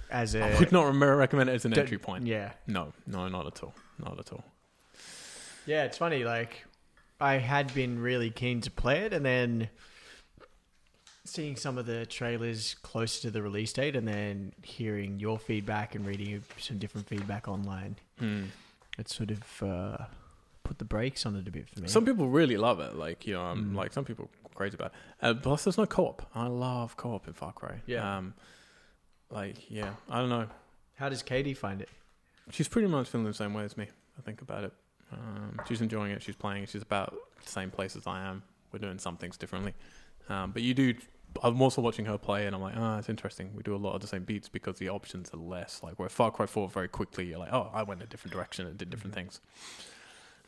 as 0.10 0.36
a 0.36 0.44
I 0.44 0.60
would 0.60 0.72
not 0.72 0.84
recommend 0.96 1.50
it 1.50 1.54
as 1.54 1.66
an 1.66 1.78
entry 1.78 1.98
point. 1.98 2.26
Yeah. 2.26 2.52
No, 2.68 2.94
no, 3.08 3.28
not 3.28 3.46
at 3.48 3.64
all. 3.64 3.74
Not 4.04 4.20
at 4.20 4.32
all. 4.34 4.44
Yeah, 5.66 5.84
it's 5.86 5.98
funny. 5.98 6.24
Like, 6.24 6.66
I 7.20 7.36
had 7.38 7.74
been 7.74 8.00
really 8.00 8.30
keen 8.30 8.62
to 8.62 8.72
play 8.72 9.00
it, 9.06 9.14
and 9.14 9.26
then 9.26 9.70
seeing 11.24 11.56
some 11.56 11.78
of 11.78 11.86
the 11.86 12.06
trailers 12.06 12.76
closer 12.84 13.22
to 13.24 13.32
the 13.32 13.42
release 13.42 13.74
date, 13.74 13.96
and 13.96 14.08
then 14.08 14.54
hearing 14.62 15.20
your 15.20 15.40
feedback 15.40 15.96
and 15.96 16.06
reading 16.06 16.44
some 16.60 16.78
different 16.78 17.08
feedback 17.08 17.48
online, 17.48 17.96
Hmm. 18.20 18.44
it 18.98 19.10
sort 19.10 19.32
of 19.32 19.64
uh, 19.64 20.06
put 20.64 20.78
the 20.78 20.86
brakes 20.86 21.26
on 21.26 21.36
it 21.36 21.48
a 21.48 21.52
bit 21.52 21.68
for 21.70 21.82
me. 21.82 21.88
Some 21.88 22.06
people 22.06 22.30
really 22.30 22.58
love 22.58 22.80
it. 22.80 22.96
Like 22.96 23.26
you 23.26 23.34
know, 23.34 23.44
um, 23.44 23.72
Mm. 23.72 23.76
like 23.76 23.92
some 23.94 24.06
people 24.06 24.30
crazy 24.56 24.76
about. 24.76 24.88
It. 24.88 24.94
Uh, 25.22 25.34
plus, 25.36 25.64
there's 25.64 25.78
no 25.78 25.86
co-op. 25.86 26.28
I 26.34 26.48
love 26.48 26.98
co-op 26.98 27.28
in 27.28 27.34
Far 27.34 27.54
Cry. 27.54 27.82
Yeah. 27.86 28.18
Um, 28.18 28.34
like 29.30 29.70
yeah, 29.70 29.94
I 30.10 30.20
don't 30.20 30.30
know. 30.30 30.48
How 30.96 31.10
does 31.10 31.24
Katie 31.24 31.54
find 31.54 31.82
it? 31.82 31.90
She's 32.52 32.68
pretty 32.68 32.88
much 32.88 33.10
feeling 33.10 33.28
the 33.28 33.34
same 33.34 33.54
way 33.54 33.64
as 33.64 33.76
me. 33.76 33.88
I 34.18 34.22
think 34.22 34.42
about 34.42 34.64
it. 34.64 34.74
Um, 35.12 35.60
she's 35.68 35.82
enjoying 35.82 36.12
it. 36.12 36.22
She's 36.22 36.36
playing. 36.36 36.68
She's 36.68 36.82
about 36.82 37.14
the 37.44 37.52
same 37.52 37.72
place 37.72 37.96
as 37.96 38.08
I 38.08 38.22
am. 38.22 38.44
We're 38.72 38.80
doing 38.80 39.00
some 39.00 39.18
things 39.18 39.38
differently. 39.38 39.74
Um, 40.30 40.52
but 40.52 40.62
you 40.62 40.74
do. 40.74 40.94
I'm 41.44 41.62
also 41.62 41.82
watching 41.82 42.06
her 42.06 42.18
play, 42.18 42.46
and 42.46 42.56
I'm 42.56 42.62
like, 42.62 42.76
oh, 42.78 42.98
it's 42.98 43.10
interesting. 43.10 43.52
We 43.56 43.64
do 43.64 43.76
a 43.76 43.78
lot 43.78 43.94
of 43.94 44.02
the 44.02 44.08
same 44.08 44.24
beats 44.24 44.48
because 44.48 44.78
the 44.78 44.90
options 44.90 45.34
are 45.34 45.38
less. 45.38 45.82
Like 45.84 46.00
where 46.00 46.08
Far 46.08 46.32
Cry 46.32 46.46
4, 46.46 46.70
very 46.70 46.88
quickly, 46.88 47.26
you're 47.26 47.40
like, 47.40 47.52
oh, 47.52 47.70
I 47.74 47.84
went 47.84 48.02
a 48.02 48.06
different 48.06 48.34
direction 48.34 48.66
and 48.66 48.78
did 48.78 48.90
different 48.90 49.14
things. 49.14 49.42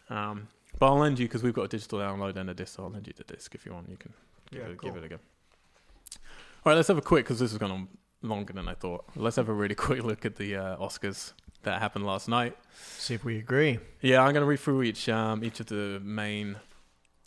Um, 0.10 0.48
but 0.80 0.88
I'll 0.88 0.98
lend 0.98 1.20
you 1.20 1.26
because 1.28 1.44
we've 1.44 1.54
got 1.54 1.64
a 1.64 1.68
digital 1.68 2.00
download 2.00 2.36
and 2.36 2.50
a 2.50 2.54
disc. 2.54 2.76
So 2.76 2.84
I'll 2.84 2.90
lend 2.92 3.08
you 3.08 3.14
the 3.16 3.24
disc 3.24 3.54
if 3.56 3.66
you 3.66 3.74
want. 3.74 3.90
You 3.90 3.98
can 3.98 4.14
give, 4.52 4.62
Yeah, 4.62 4.68
it, 4.70 4.78
cool. 4.78 4.92
give 4.92 5.04
it 5.04 5.06
a 5.06 5.10
go. 5.10 5.16
All 5.16 6.72
right, 6.72 6.76
let's 6.76 6.88
have 6.90 6.98
a 6.98 7.02
quick 7.02 7.26
because 7.26 7.40
this 7.40 7.52
has 7.52 7.58
gone 7.58 7.72
on 7.72 7.88
longer 8.22 8.54
than 8.54 8.68
I 8.68 8.74
thought. 8.74 9.06
Let's 9.16 9.36
have 9.38 9.50
a 9.50 9.54
really 9.54 9.76
quick 9.88 10.04
look 10.04 10.26
at 10.26 10.36
the 10.36 10.56
uh, 10.56 10.78
Oscars 10.78 11.34
that 11.64 11.80
happened 11.82 12.06
last 12.06 12.28
night. 12.28 12.58
See 12.98 13.14
if 13.14 13.24
we 13.24 13.38
agree. 13.38 13.80
Yeah, 14.02 14.22
I'm 14.22 14.34
going 14.34 14.42
to 14.42 14.46
read 14.48 14.60
through 14.60 14.84
each 14.84 15.08
um, 15.10 15.44
each 15.44 15.60
of 15.60 15.68
the 15.68 16.00
main 16.04 16.58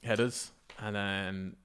headers, 0.04 0.50
and 0.78 0.96
then 0.96 1.56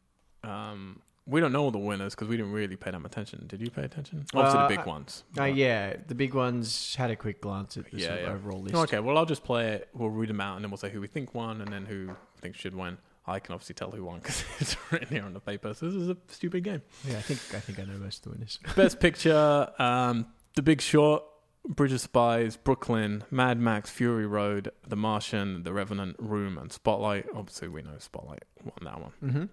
um, 0.43 1.02
we 1.27 1.39
don't 1.41 1.52
know 1.52 1.64
all 1.64 1.72
the 1.72 1.80
winners 1.80 2.14
because 2.14 2.27
we 2.27 2.38
didn't 2.38 2.52
really 2.52 2.76
pay 2.76 2.91
them 2.91 3.06
attention. 3.06 3.45
Did 3.47 3.61
you 3.61 3.69
pay 3.72 3.84
attention? 3.84 4.26
Obviously, 4.34 4.60
Uh, 4.60 4.68
the 4.68 4.76
big 4.77 4.85
ones. 4.85 5.23
Uh, 5.39 5.43
yeah, 5.45 5.95
the 6.07 6.15
big 6.15 6.34
ones 6.34 6.95
had 6.95 7.10
a 7.10 7.15
quick 7.15 7.41
glance 7.41 7.77
at 7.77 7.89
the 7.89 7.97
Yeah, 7.97 8.15
yeah. 8.19 8.31
overall 8.31 8.61
list. 8.61 8.76
Okay, 8.76 8.99
well, 8.99 9.18
I'll 9.18 9.26
just 9.26 9.43
play 9.43 9.69
it. 9.73 9.89
We'll 9.93 10.10
read 10.11 10.30
them 10.30 10.39
out, 10.41 10.56
and 10.56 10.64
then 10.64 10.69
we'll 10.72 10.77
say 10.77 10.89
who 10.89 11.02
we 11.02 11.07
think 11.07 11.34
won, 11.34 11.61
and 11.61 11.72
then 11.73 11.85
who 11.85 12.07
we 12.10 12.14
think 12.41 12.56
should 12.56 12.76
win. 12.76 12.97
I 13.27 13.39
can 13.39 13.53
obviously 13.56 13.73
tell 13.73 13.89
who 13.89 14.03
won 14.06 14.19
because 14.19 14.43
it's 14.60 14.77
written 14.91 15.07
here 15.07 15.23
on 15.26 15.34
the 15.34 15.39
paper. 15.39 15.73
So 15.73 15.88
this 15.88 15.95
is 15.95 16.10
a 16.10 16.18
stupid 16.27 16.64
game. 16.64 16.84
Yeah, 17.07 17.18
I 17.18 17.22
think 17.22 17.39
I 17.56 17.60
think 17.60 17.80
I 17.80 17.84
know 17.91 17.97
most 17.97 18.18
of 18.19 18.23
the 18.26 18.30
winners. 18.38 18.60
Best 18.76 18.99
Picture: 18.99 19.72
um, 19.80 20.27
The 20.56 20.61
Big 20.61 20.80
Short, 20.80 21.23
Bridge 21.68 21.91
of 21.93 22.02
Spies, 22.02 22.56
Brooklyn, 22.56 23.23
Mad 23.31 23.60
Max, 23.60 23.89
Fury 23.89 24.27
Road, 24.27 24.69
The 24.88 24.95
Martian, 24.95 25.64
The 25.64 25.73
Revenant, 25.73 26.18
Room, 26.19 26.60
and 26.60 26.72
Spotlight. 26.72 27.26
Obviously, 27.34 27.68
we 27.68 27.81
know 27.81 27.97
Spotlight 27.97 28.43
won 28.64 28.73
that 28.84 29.02
one. 29.02 29.11
Mm-hmm. 29.23 29.45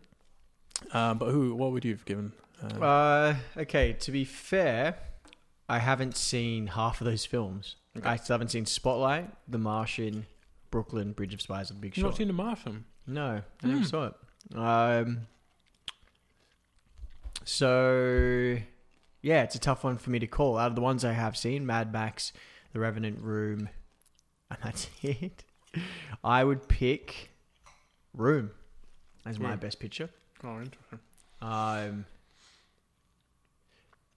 Um, 0.92 1.18
but 1.18 1.30
who? 1.30 1.54
What 1.54 1.72
would 1.72 1.84
you 1.84 1.92
have 1.92 2.04
given? 2.04 2.32
Uh, 2.62 2.84
Uh, 2.84 3.34
okay, 3.56 3.92
to 3.94 4.12
be 4.12 4.24
fair, 4.24 4.98
I 5.68 5.78
haven't 5.78 6.16
seen 6.16 6.68
half 6.68 7.00
of 7.00 7.06
those 7.06 7.24
films. 7.24 7.76
Okay. 7.96 8.08
I 8.08 8.16
still 8.16 8.34
haven't 8.34 8.48
seen 8.48 8.66
Spotlight, 8.66 9.30
The 9.48 9.58
Martian, 9.58 10.26
Brooklyn, 10.70 11.12
Bridge 11.12 11.34
of 11.34 11.40
Spies, 11.42 11.70
and 11.70 11.80
Big 11.80 11.96
you 11.96 12.02
not 12.02 12.10
Short. 12.10 12.16
seen 12.18 12.28
The 12.28 12.32
Martian? 12.34 12.84
No, 13.06 13.42
I 13.62 13.66
never 13.66 13.80
Hmm. 13.80 13.84
saw 13.84 14.06
it. 14.06 14.14
Um, 14.56 15.26
so, 17.44 18.58
yeah, 19.20 19.42
it's 19.42 19.54
a 19.54 19.58
tough 19.58 19.84
one 19.84 19.98
for 19.98 20.10
me 20.10 20.18
to 20.18 20.26
call. 20.26 20.56
Out 20.58 20.68
of 20.68 20.74
the 20.74 20.80
ones 20.80 21.04
I 21.04 21.12
have 21.12 21.36
seen, 21.36 21.66
Mad 21.66 21.92
Max, 21.92 22.32
The 22.72 22.80
Revenant 22.80 23.20
Room, 23.20 23.68
and 24.50 24.58
that's 24.62 24.88
it. 25.02 25.44
I 26.22 26.44
would 26.44 26.68
pick 26.68 27.30
Room 28.14 28.50
as 29.26 29.38
my 29.40 29.50
Room. 29.50 29.58
best 29.58 29.80
picture. 29.80 30.10
Oh, 30.44 30.56
interesting. 30.58 30.98
Um, 31.40 32.04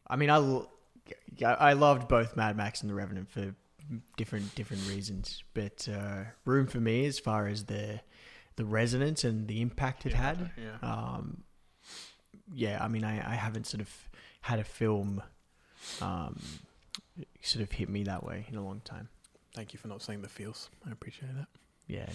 I 0.07 0.15
mean, 0.15 0.29
I, 0.29 0.35
l- 0.35 0.69
I 1.43 1.73
loved 1.73 2.07
both 2.07 2.35
Mad 2.35 2.55
Max 2.57 2.81
and 2.81 2.89
The 2.89 2.93
Revenant 2.95 3.29
for 3.29 3.53
different 4.17 4.53
different 4.55 4.87
reasons, 4.89 5.43
but 5.53 5.87
uh, 5.91 6.23
Room 6.45 6.67
for 6.67 6.79
me, 6.79 7.05
as 7.05 7.19
far 7.19 7.47
as 7.47 7.65
the 7.65 8.01
the 8.55 8.65
resonance 8.65 9.23
and 9.23 9.47
the 9.47 9.61
impact 9.61 10.05
it 10.05 10.13
had, 10.13 10.51
Yeah. 10.57 10.77
um, 10.87 11.43
yeah, 12.53 12.83
I 12.83 12.87
mean, 12.87 13.03
I, 13.03 13.17
I 13.33 13.35
haven't 13.35 13.67
sort 13.67 13.81
of 13.81 13.89
had 14.41 14.59
a 14.59 14.63
film 14.63 15.21
um, 16.01 16.39
sort 17.41 17.63
of 17.63 17.71
hit 17.71 17.89
me 17.89 18.03
that 18.03 18.23
way 18.23 18.45
in 18.49 18.55
a 18.55 18.63
long 18.63 18.81
time. 18.85 19.09
Thank 19.53 19.73
you 19.73 19.79
for 19.79 19.87
not 19.87 20.01
saying 20.01 20.21
the 20.21 20.29
feels. 20.29 20.69
I 20.87 20.91
appreciate 20.91 21.33
that. 21.35 21.47
Yeah, 21.87 22.05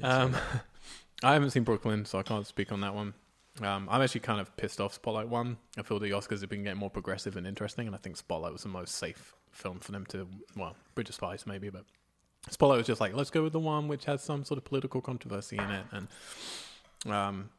no. 0.00 0.08
Um, 0.08 0.36
I 1.22 1.32
haven't 1.34 1.50
seen 1.50 1.64
Brooklyn, 1.64 2.04
so 2.06 2.18
I 2.18 2.22
can't 2.22 2.46
speak 2.46 2.72
on 2.72 2.80
that 2.80 2.94
one. 2.94 3.14
Um, 3.62 3.88
I'm 3.90 4.02
actually 4.02 4.22
kind 4.22 4.40
of 4.40 4.56
pissed 4.56 4.80
off 4.80 4.94
Spotlight 4.94 5.28
won. 5.28 5.58
I 5.78 5.82
feel 5.82 6.00
the 6.00 6.10
Oscars 6.10 6.40
have 6.40 6.50
been 6.50 6.64
getting 6.64 6.78
more 6.78 6.90
progressive 6.90 7.36
and 7.36 7.46
interesting, 7.46 7.86
and 7.86 7.94
I 7.94 7.98
think 7.98 8.16
Spotlight 8.16 8.52
was 8.52 8.62
the 8.62 8.68
most 8.68 8.96
safe 8.96 9.34
film 9.52 9.78
for 9.78 9.92
them 9.92 10.04
to. 10.06 10.26
Well, 10.56 10.74
Bridge 10.94 11.08
of 11.08 11.14
Spies 11.14 11.46
maybe, 11.46 11.70
but 11.70 11.84
Spotlight 12.50 12.78
was 12.78 12.86
just 12.86 13.00
like, 13.00 13.14
let's 13.14 13.30
go 13.30 13.44
with 13.44 13.52
the 13.52 13.60
one 13.60 13.86
which 13.86 14.06
has 14.06 14.22
some 14.22 14.44
sort 14.44 14.58
of 14.58 14.64
political 14.64 15.00
controversy 15.00 15.56
in 15.56 15.70
it, 15.70 15.84
and 15.92 16.08
um, 17.12 17.50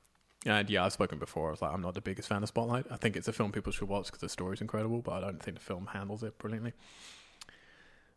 and 0.45 0.69
yeah, 0.69 0.83
I've 0.83 0.93
spoken 0.93 1.17
before. 1.17 1.47
I 1.47 1.51
was 1.51 1.61
like, 1.61 1.73
I'm 1.73 1.81
not 1.81 1.93
the 1.93 2.01
biggest 2.01 2.27
fan 2.27 2.43
of 2.43 2.49
Spotlight. 2.49 2.85
I 2.91 2.97
think 2.97 3.15
it's 3.15 3.27
a 3.27 3.33
film 3.33 3.51
people 3.51 3.71
should 3.71 3.87
watch 3.87 4.07
because 4.07 4.19
the 4.19 4.29
story's 4.29 4.61
incredible, 4.61 5.01
but 5.01 5.13
I 5.13 5.21
don't 5.21 5.41
think 5.41 5.57
the 5.57 5.63
film 5.63 5.87
handles 5.87 6.23
it 6.23 6.37
brilliantly. 6.37 6.73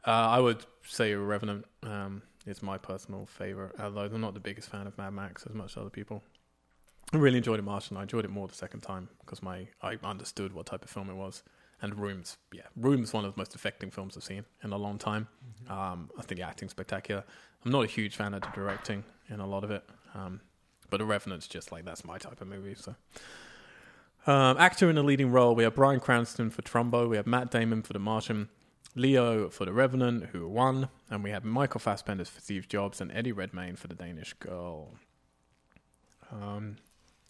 Uh, 0.07 0.11
I 0.11 0.41
would 0.41 0.65
say 0.83 1.15
Revenant 1.15 1.65
um, 1.83 2.23
is 2.47 2.63
my 2.63 2.77
personal 2.77 3.27
favorite, 3.27 3.75
although 3.79 4.03
I'm 4.03 4.21
not 4.21 4.35
the 4.35 4.41
biggest 4.41 4.69
fan 4.69 4.87
of 4.87 4.97
Mad 4.99 5.11
Max 5.13 5.47
as 5.47 5.55
much 5.55 5.73
as 5.73 5.77
other 5.79 5.91
people. 5.91 6.23
I 7.13 7.17
really 7.17 7.39
enjoyed 7.39 7.59
it, 7.59 7.63
Martian. 7.63 7.97
I 7.97 8.03
enjoyed 8.03 8.25
it 8.25 8.31
more 8.31 8.47
the 8.47 8.55
second 8.55 8.81
time 8.81 9.09
because 9.21 9.43
my 9.43 9.69
I 9.83 9.99
understood 10.05 10.53
what 10.53 10.67
type 10.67 10.85
of 10.85 10.91
film 10.91 11.09
it 11.09 11.15
was. 11.15 11.43
And 11.81 11.95
Rooms, 11.99 12.39
yeah, 12.53 12.63
Rooms 12.77 13.13
one 13.13 13.25
of 13.25 13.35
the 13.35 13.41
most 13.41 13.55
affecting 13.55 13.91
films 13.91 14.17
I've 14.17 14.25
seen 14.25 14.45
in 14.65 14.73
a 14.73 14.77
long 14.77 14.99
time. 14.99 15.29
Um, 15.69 16.11
I 16.19 16.23
think 16.23 16.41
the 16.41 16.47
acting's 16.47 16.73
spectacular. 16.73 17.25
I'm 17.65 17.71
not 17.71 17.85
a 17.85 17.87
huge 17.87 18.17
fan 18.17 18.35
of 18.35 18.43
the 18.43 18.49
directing 18.53 19.05
in 19.31 19.41
a 19.41 19.47
lot 19.47 19.63
of 19.65 19.71
it, 19.71 19.85
um, 20.15 20.41
but 20.91 20.99
The 20.99 21.05
Revenant's 21.05 21.47
just 21.47 21.71
like 21.71 21.85
that's 21.85 22.05
my 22.05 22.19
type 22.19 22.41
of 22.41 22.49
movie. 22.49 22.75
So, 22.75 22.97
um, 24.27 24.59
actor 24.59 24.91
in 24.91 24.99
a 24.99 25.03
leading 25.03 25.31
role, 25.31 25.55
we 25.55 25.63
have 25.63 25.77
Bryan 25.77 26.01
Cranston 26.01 26.51
for 26.51 26.63
Trumbo, 26.63 27.09
we 27.09 27.17
have 27.17 27.27
Matt 27.27 27.51
Damon 27.51 27.83
for 27.83 27.93
The 27.93 28.01
Martian, 28.01 28.49
Leo 28.97 29.49
for 29.49 29.65
The 29.65 29.73
Revenant, 29.73 30.27
who 30.33 30.49
won, 30.49 30.89
and 31.09 31.23
we 31.23 31.31
have 31.31 31.45
Michael 31.45 31.81
Fassbender 31.81 32.25
for 32.25 32.41
Steve 32.41 32.69
Jobs 32.69 33.01
and 33.01 33.13
Eddie 33.13 33.33
Redmayne 33.33 33.77
for 33.77 33.87
The 33.87 33.95
Danish 33.95 34.35
Girl. 34.35 34.95
Um, 36.33 36.77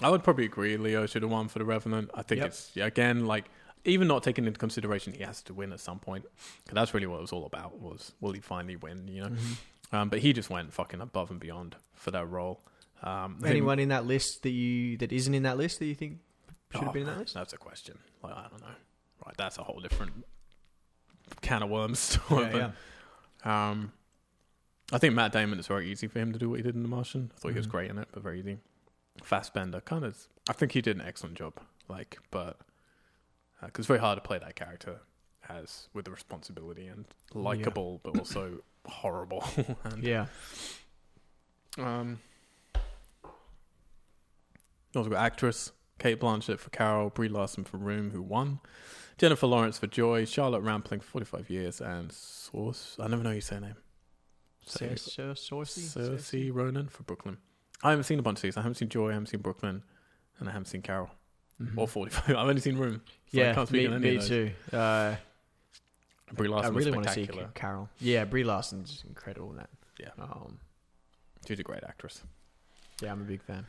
I 0.03 0.11
would 0.11 0.23
probably 0.23 0.45
agree. 0.45 0.77
Leo 0.77 1.07
should 1.07 1.23
have 1.23 1.31
won 1.31 1.49
for 1.49 1.59
The 1.59 1.65
Revenant. 1.65 2.11
I 2.15 2.23
think 2.23 2.39
Yep. 2.41 2.47
it's 2.49 2.71
yeah, 2.75 2.87
again 2.87 3.27
like 3.27 3.47
even 3.85 4.07
not 4.09 4.23
taking 4.23 4.45
into 4.47 4.59
consideration 4.59 5.13
he 5.13 5.23
has 5.23 5.41
to 5.43 5.55
win 5.55 5.73
at 5.73 5.81
some 5.81 5.99
point 5.99 6.25
because 6.65 6.75
that's 6.75 6.95
really 6.95 7.07
what 7.07 7.19
it 7.19 7.23
was 7.23 7.33
all 7.33 7.47
about. 7.47 7.79
Was 7.81 8.13
will 8.21 8.33
he 8.33 8.41
finally 8.41 8.77
win? 8.77 9.09
You 9.09 9.23
know, 9.23 9.29
Mm-hmm. 9.29 9.97
um, 9.97 10.09
but 10.09 10.19
he 10.21 10.33
just 10.33 10.51
went 10.51 10.73
fucking 10.73 11.01
above 11.01 11.31
and 11.31 11.41
beyond 11.41 11.77
for 11.95 12.11
that 12.13 12.27
role. 12.29 12.61
Um, 13.03 13.41
Anyone 13.45 13.79
in 13.79 13.89
that 13.91 14.07
list 14.07 14.43
that 14.43 14.51
you 14.51 14.97
that 14.99 15.13
isn't 15.13 15.35
in 15.35 15.43
that 15.45 15.57
list 15.57 15.79
that 15.79 15.87
you 15.87 15.95
think 15.95 16.19
should 16.73 16.83
Oh, 16.83 16.85
have 16.87 16.93
been 16.93 17.03
in 17.03 17.09
that 17.09 17.19
list? 17.19 17.35
That's 17.35 17.53
a 17.53 17.59
question. 17.59 17.99
Like 18.23 18.35
I 18.35 18.47
don't 18.51 18.61
know. 18.61 18.67
Right, 19.27 19.37
that's 19.37 19.59
a 19.59 19.63
whole 19.63 19.81
different 19.81 20.25
can 21.43 21.63
of 21.63 21.71
worms. 21.71 22.19
Yeah, 22.31 22.71
yeah. 23.45 23.71
Um, 23.71 23.93
I 24.93 24.99
think 24.99 25.15
Matt 25.15 25.33
Damon. 25.33 25.59
It's 25.59 25.69
very 25.69 25.91
easy 25.91 26.07
for 26.09 26.19
him 26.19 26.33
to 26.33 26.39
do 26.39 26.49
what 26.51 26.57
he 26.57 26.63
did 26.63 26.75
in 26.75 26.83
The 26.83 26.89
Martian. 26.89 27.31
I 27.37 27.41
thought 27.41 27.49
he 27.53 27.57
was 27.59 27.67
Mhm. 27.67 27.71
great 27.71 27.91
in 27.91 27.99
it, 27.99 28.09
but 28.13 28.23
very 28.23 28.41
easy. 28.41 28.59
Fassbender, 29.23 29.81
kind 29.81 30.05
of. 30.05 30.27
I 30.49 30.53
think 30.53 30.73
he 30.73 30.81
did 30.81 30.97
an 30.97 31.03
excellent 31.07 31.37
job. 31.37 31.55
Like, 31.89 32.19
but 32.31 32.59
because 33.61 33.83
it's 33.83 33.87
very 33.87 34.01
hard 34.01 34.17
to 34.17 34.23
play 34.23 34.39
that 34.39 34.57
character 34.57 35.01
as 35.49 35.89
with 35.95 36.05
the 36.05 36.11
responsibility 36.11 36.87
and 36.87 37.07
likable, 37.35 38.01
but 38.03 38.19
also 38.19 38.59
horrible. 38.87 39.45
and, 39.85 40.03
Yeah. 40.03 40.27
Um, 41.79 42.19
also 44.95 45.11
got 45.11 45.23
actress 45.23 45.73
Cate 45.99 46.21
Blanchett 46.21 46.59
for 46.59 46.71
Carol, 46.71 47.11
Brie 47.11 47.29
Larson 47.29 47.65
for 47.65 47.77
Room, 47.77 48.11
who 48.11 48.23
won, 48.23 48.61
Jennifer 49.17 49.47
Lawrence 49.47 49.79
for 49.79 49.87
Joy, 49.87 50.25
Charlotte 50.25 50.63
Rampling 50.63 51.01
for 51.01 51.09
45 51.11 51.51
years, 51.51 51.81
and 51.81 52.13
Source. 52.13 52.97
I 53.01 53.09
never 53.09 53.23
know 53.23 53.31
you 53.33 53.41
say 53.41 53.57
her 53.57 53.61
name. 53.61 53.77
Say- 54.65 54.89
Cersei 54.91 56.55
Ronan 56.55 56.89
for 56.89 57.03
Brooklyn. 57.03 57.39
I 57.83 57.91
haven't 57.91 58.05
seen 58.05 58.19
a 58.19 58.23
bunch 58.23 58.39
of 58.39 58.43
these. 58.43 58.57
I 58.57 58.61
haven't 58.61 58.75
seen 58.77 58.89
Joy, 58.89 59.11
I 59.11 59.13
haven't 59.13 59.27
seen 59.27 59.41
Brooklyn, 59.41 59.83
and 60.39 60.49
I 60.49 60.53
haven't 60.53 60.67
seen 60.67 60.83
Carol. 60.83 61.11
Mhm. 61.63 61.77
Or 61.77 61.89
45. 61.89 62.29
I've 62.37 62.49
only 62.49 62.61
seen 62.61 62.77
Room. 62.79 63.03
So 63.33 63.39
I 63.41 63.45
yeah, 63.45 63.55
can't 63.55 63.69
speak 63.69 63.81
me, 63.83 63.87
on 63.89 63.93
any 63.95 64.03
me 64.11 64.17
of 64.17 64.21
those. 64.23 64.29
too. 64.29 64.51
Uh, 64.73 65.17
Brie 66.33 66.49
I 66.49 66.51
Larson 66.51 66.75
was 66.75 66.85
really 66.85 66.97
want 66.97 67.07
to 67.09 67.13
see 67.15 67.25
spectacular. 67.25 67.51
Carol. 67.55 67.89
Yeah, 68.01 68.25
Brie 68.25 68.45
Larson's 68.45 69.03
incredible 69.09 69.51
in 69.51 69.57
that. 69.57 69.71
Yeah. 69.99 70.11
Um, 70.21 70.59
She's 71.47 71.59
a 71.59 71.63
great 71.63 71.83
actress. 71.85 72.23
yeah, 73.03 73.13
I'm 73.13 73.23
a 73.23 73.25
big 73.25 73.43
fan. 73.43 73.67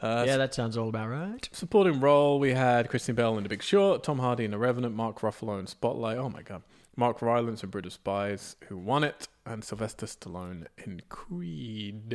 Uh, 0.00 0.24
yeah, 0.26 0.36
that 0.36 0.54
sounds 0.54 0.76
all 0.76 0.88
about 0.90 1.08
right. 1.08 1.48
Supporting 1.52 2.00
role, 2.00 2.38
we 2.38 2.52
had 2.52 2.88
Christian 2.90 3.14
Bale 3.14 3.36
in 3.38 3.42
The 3.42 3.48
Big 3.48 3.62
Short, 3.62 4.02
Tom 4.04 4.18
Hardy 4.18 4.44
in 4.44 4.50
The 4.50 4.58
Revenant, 4.58 4.94
Mark 4.94 5.20
Ruffalo 5.20 5.58
in 5.58 5.66
Spotlight. 5.66 6.18
Oh 6.18 6.28
my 6.28 6.42
god. 6.42 6.62
Mark 6.96 7.20
Rylance 7.22 7.62
in 7.62 7.70
Bridge 7.70 7.86
of 7.86 7.92
Spies, 7.94 8.56
who 8.68 8.76
won 8.76 9.04
it, 9.04 9.26
and 9.44 9.64
Sylvester 9.64 10.06
Stallone 10.06 10.66
in 10.84 11.00
Creed. 11.08 12.14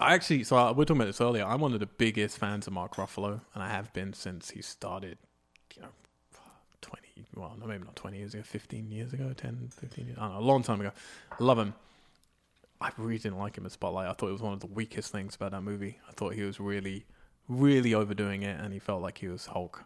I 0.00 0.14
actually, 0.14 0.44
so 0.44 0.56
I, 0.56 0.70
we 0.70 0.78
were 0.78 0.84
talking 0.84 1.00
about 1.00 1.06
this 1.08 1.20
earlier. 1.20 1.44
I'm 1.44 1.60
one 1.60 1.74
of 1.74 1.80
the 1.80 1.86
biggest 1.86 2.38
fans 2.38 2.66
of 2.66 2.72
Mark 2.72 2.96
Ruffalo, 2.96 3.40
and 3.54 3.62
I 3.62 3.68
have 3.68 3.92
been 3.92 4.12
since 4.14 4.50
he 4.50 4.62
started, 4.62 5.18
you 5.76 5.82
know, 5.82 5.88
20, 6.80 7.02
well, 7.36 7.54
maybe 7.66 7.84
not 7.84 7.96
20 7.96 8.16
years 8.18 8.34
ago, 8.34 8.42
15 8.42 8.90
years 8.90 9.12
ago, 9.12 9.32
10, 9.36 9.70
15 9.78 10.06
years, 10.06 10.16
I 10.18 10.22
don't 10.22 10.32
know, 10.34 10.40
a 10.40 10.40
long 10.40 10.62
time 10.62 10.80
ago. 10.80 10.92
I 11.38 11.44
love 11.44 11.58
him. 11.58 11.74
I 12.80 12.90
really 12.96 13.18
didn't 13.18 13.38
like 13.38 13.58
him 13.58 13.64
in 13.64 13.70
Spotlight. 13.70 14.08
I 14.08 14.14
thought 14.14 14.28
it 14.30 14.32
was 14.32 14.40
one 14.40 14.54
of 14.54 14.60
the 14.60 14.66
weakest 14.66 15.12
things 15.12 15.34
about 15.34 15.50
that 15.50 15.60
movie. 15.62 15.98
I 16.08 16.12
thought 16.12 16.32
he 16.34 16.42
was 16.44 16.58
really, 16.58 17.04
really 17.46 17.92
overdoing 17.92 18.42
it, 18.42 18.58
and 18.58 18.72
he 18.72 18.78
felt 18.78 19.02
like 19.02 19.18
he 19.18 19.28
was 19.28 19.46
Hulk. 19.46 19.84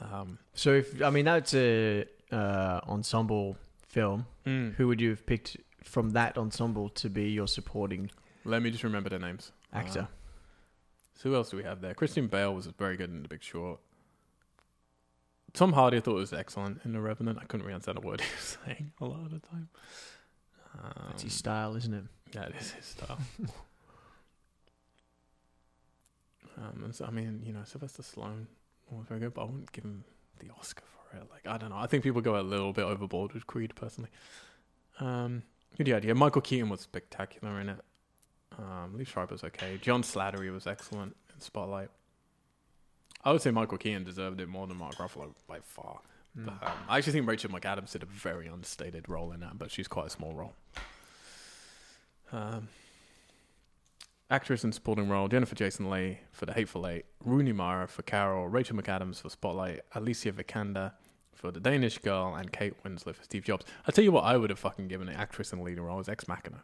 Um, 0.00 0.38
So, 0.54 0.72
if 0.72 1.02
I 1.02 1.10
mean, 1.10 1.26
that's 1.26 1.52
a 1.52 2.06
uh, 2.32 2.80
ensemble 2.88 3.58
film. 3.86 4.24
Who 4.78 4.88
would 4.88 5.00
you 5.00 5.10
have 5.10 5.26
picked 5.26 5.58
from 5.84 6.10
that 6.10 6.38
ensemble 6.38 6.88
to 6.88 7.10
be 7.10 7.28
your 7.30 7.46
supporting 7.46 8.10
Let 8.44 8.62
me 8.62 8.70
just 8.70 8.84
remember 8.84 9.08
their 9.08 9.18
names. 9.18 9.52
actor? 9.72 10.00
Uh, 10.00 10.06
so 11.14 11.28
who 11.28 11.36
else 11.36 11.50
do 11.50 11.56
we 11.56 11.62
have 11.62 11.80
there? 11.80 11.94
Christian 11.94 12.26
Bale 12.26 12.54
was 12.54 12.66
very 12.66 12.96
good 12.96 13.10
in 13.10 13.22
The 13.22 13.28
Big 13.28 13.42
Short. 13.42 13.78
Tom 15.52 15.74
Hardy 15.74 15.98
I 15.98 16.00
thought 16.00 16.14
was 16.14 16.32
excellent 16.32 16.80
in 16.84 16.92
The 16.92 17.00
Revenant. 17.00 17.38
I 17.40 17.44
couldn't 17.44 17.66
really 17.66 17.74
understand 17.74 17.98
a 17.98 18.00
word 18.00 18.20
he 18.22 18.26
was 18.34 18.58
saying 18.64 18.92
a 19.00 19.04
lot 19.04 19.20
of 19.20 19.30
the 19.30 19.38
time. 19.38 19.68
Um, 20.74 21.04
that's 21.08 21.22
his 21.22 21.34
style, 21.34 21.76
isn't 21.76 21.92
it? 21.92 22.04
Yeah, 22.34 22.44
it 22.44 22.54
is 22.58 22.70
his 22.72 22.84
style. 22.86 23.18
um, 26.56 26.84
and 26.84 26.94
so, 26.94 27.04
I 27.04 27.10
mean, 27.10 27.42
you 27.44 27.52
know, 27.52 27.60
Sylvester 27.64 28.02
Stallone 28.02 28.46
was 28.90 29.06
very 29.06 29.20
good, 29.20 29.34
but 29.34 29.42
I 29.42 29.44
wouldn't 29.44 29.70
give 29.72 29.84
him 29.84 30.04
the 30.38 30.48
Oscar 30.58 30.84
for 30.86 31.18
it. 31.18 31.26
Like, 31.30 31.46
I 31.46 31.58
don't 31.58 31.70
know. 31.70 31.76
I 31.76 31.86
think 31.86 32.02
people 32.02 32.22
go 32.22 32.40
a 32.40 32.42
little 32.42 32.72
bit 32.72 32.84
overboard 32.84 33.32
with 33.32 33.46
Creed, 33.46 33.74
personally. 33.74 34.10
Um, 34.98 35.42
good 35.76 35.90
idea. 35.90 36.14
Michael 36.14 36.40
Keaton 36.40 36.68
was 36.70 36.80
spectacular 36.80 37.60
in 37.60 37.68
it. 37.68 37.78
Um, 38.58 38.94
Liev 38.96 39.08
Schreiber's 39.08 39.44
okay. 39.44 39.78
John 39.80 40.02
Slattery 40.02 40.52
was 40.52 40.66
excellent 40.66 41.16
in 41.34 41.40
Spotlight. 41.40 41.88
I 43.24 43.32
would 43.32 43.40
say 43.40 43.50
Michael 43.50 43.78
Keaton 43.78 44.04
deserved 44.04 44.40
it 44.40 44.48
more 44.48 44.66
than 44.66 44.76
Mark 44.76 44.94
Ruffalo 44.96 45.34
by 45.46 45.60
far. 45.60 46.00
Hmm. 46.36 46.46
But, 46.46 46.68
um, 46.68 46.72
I 46.88 46.98
actually 46.98 47.12
think 47.14 47.28
Rachel 47.28 47.50
McAdams 47.50 47.92
did 47.92 48.02
a 48.02 48.06
very 48.06 48.48
understated 48.48 49.08
role 49.08 49.32
in 49.32 49.40
that, 49.40 49.58
but 49.58 49.70
she's 49.70 49.88
quite 49.88 50.06
a 50.06 50.10
small 50.10 50.34
role. 50.34 50.54
Um, 52.32 52.68
actress 54.30 54.64
in 54.64 54.72
supporting 54.72 55.08
role: 55.08 55.28
Jennifer 55.28 55.54
Jason 55.54 55.90
Leigh 55.90 56.20
for 56.32 56.46
The 56.46 56.54
Hateful 56.54 56.86
Eight, 56.86 57.04
Rooney 57.24 57.52
Mara 57.52 57.86
for 57.86 58.02
Carol, 58.02 58.48
Rachel 58.48 58.76
McAdams 58.76 59.20
for 59.20 59.28
Spotlight, 59.28 59.80
Alicia 59.94 60.32
Vikander 60.32 60.92
for 61.34 61.50
The 61.50 61.60
Danish 61.60 61.98
Girl, 61.98 62.34
and 62.34 62.50
Kate 62.52 62.74
Winslet 62.82 63.16
for 63.16 63.24
Steve 63.24 63.44
Jobs. 63.44 63.66
I 63.86 63.90
tell 63.92 64.04
you 64.04 64.12
what, 64.12 64.24
I 64.24 64.36
would 64.36 64.50
have 64.50 64.58
fucking 64.58 64.88
given 64.88 65.08
an 65.08 65.16
actress 65.16 65.52
in 65.52 65.58
the 65.58 65.64
leading 65.64 65.84
role 65.84 65.98
as 65.98 66.08
Ex 66.08 66.26
Machina, 66.26 66.62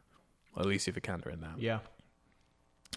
Alicia 0.59 0.93
Vikander 0.93 1.33
in 1.33 1.41
that. 1.41 1.59
Yeah. 1.59 1.79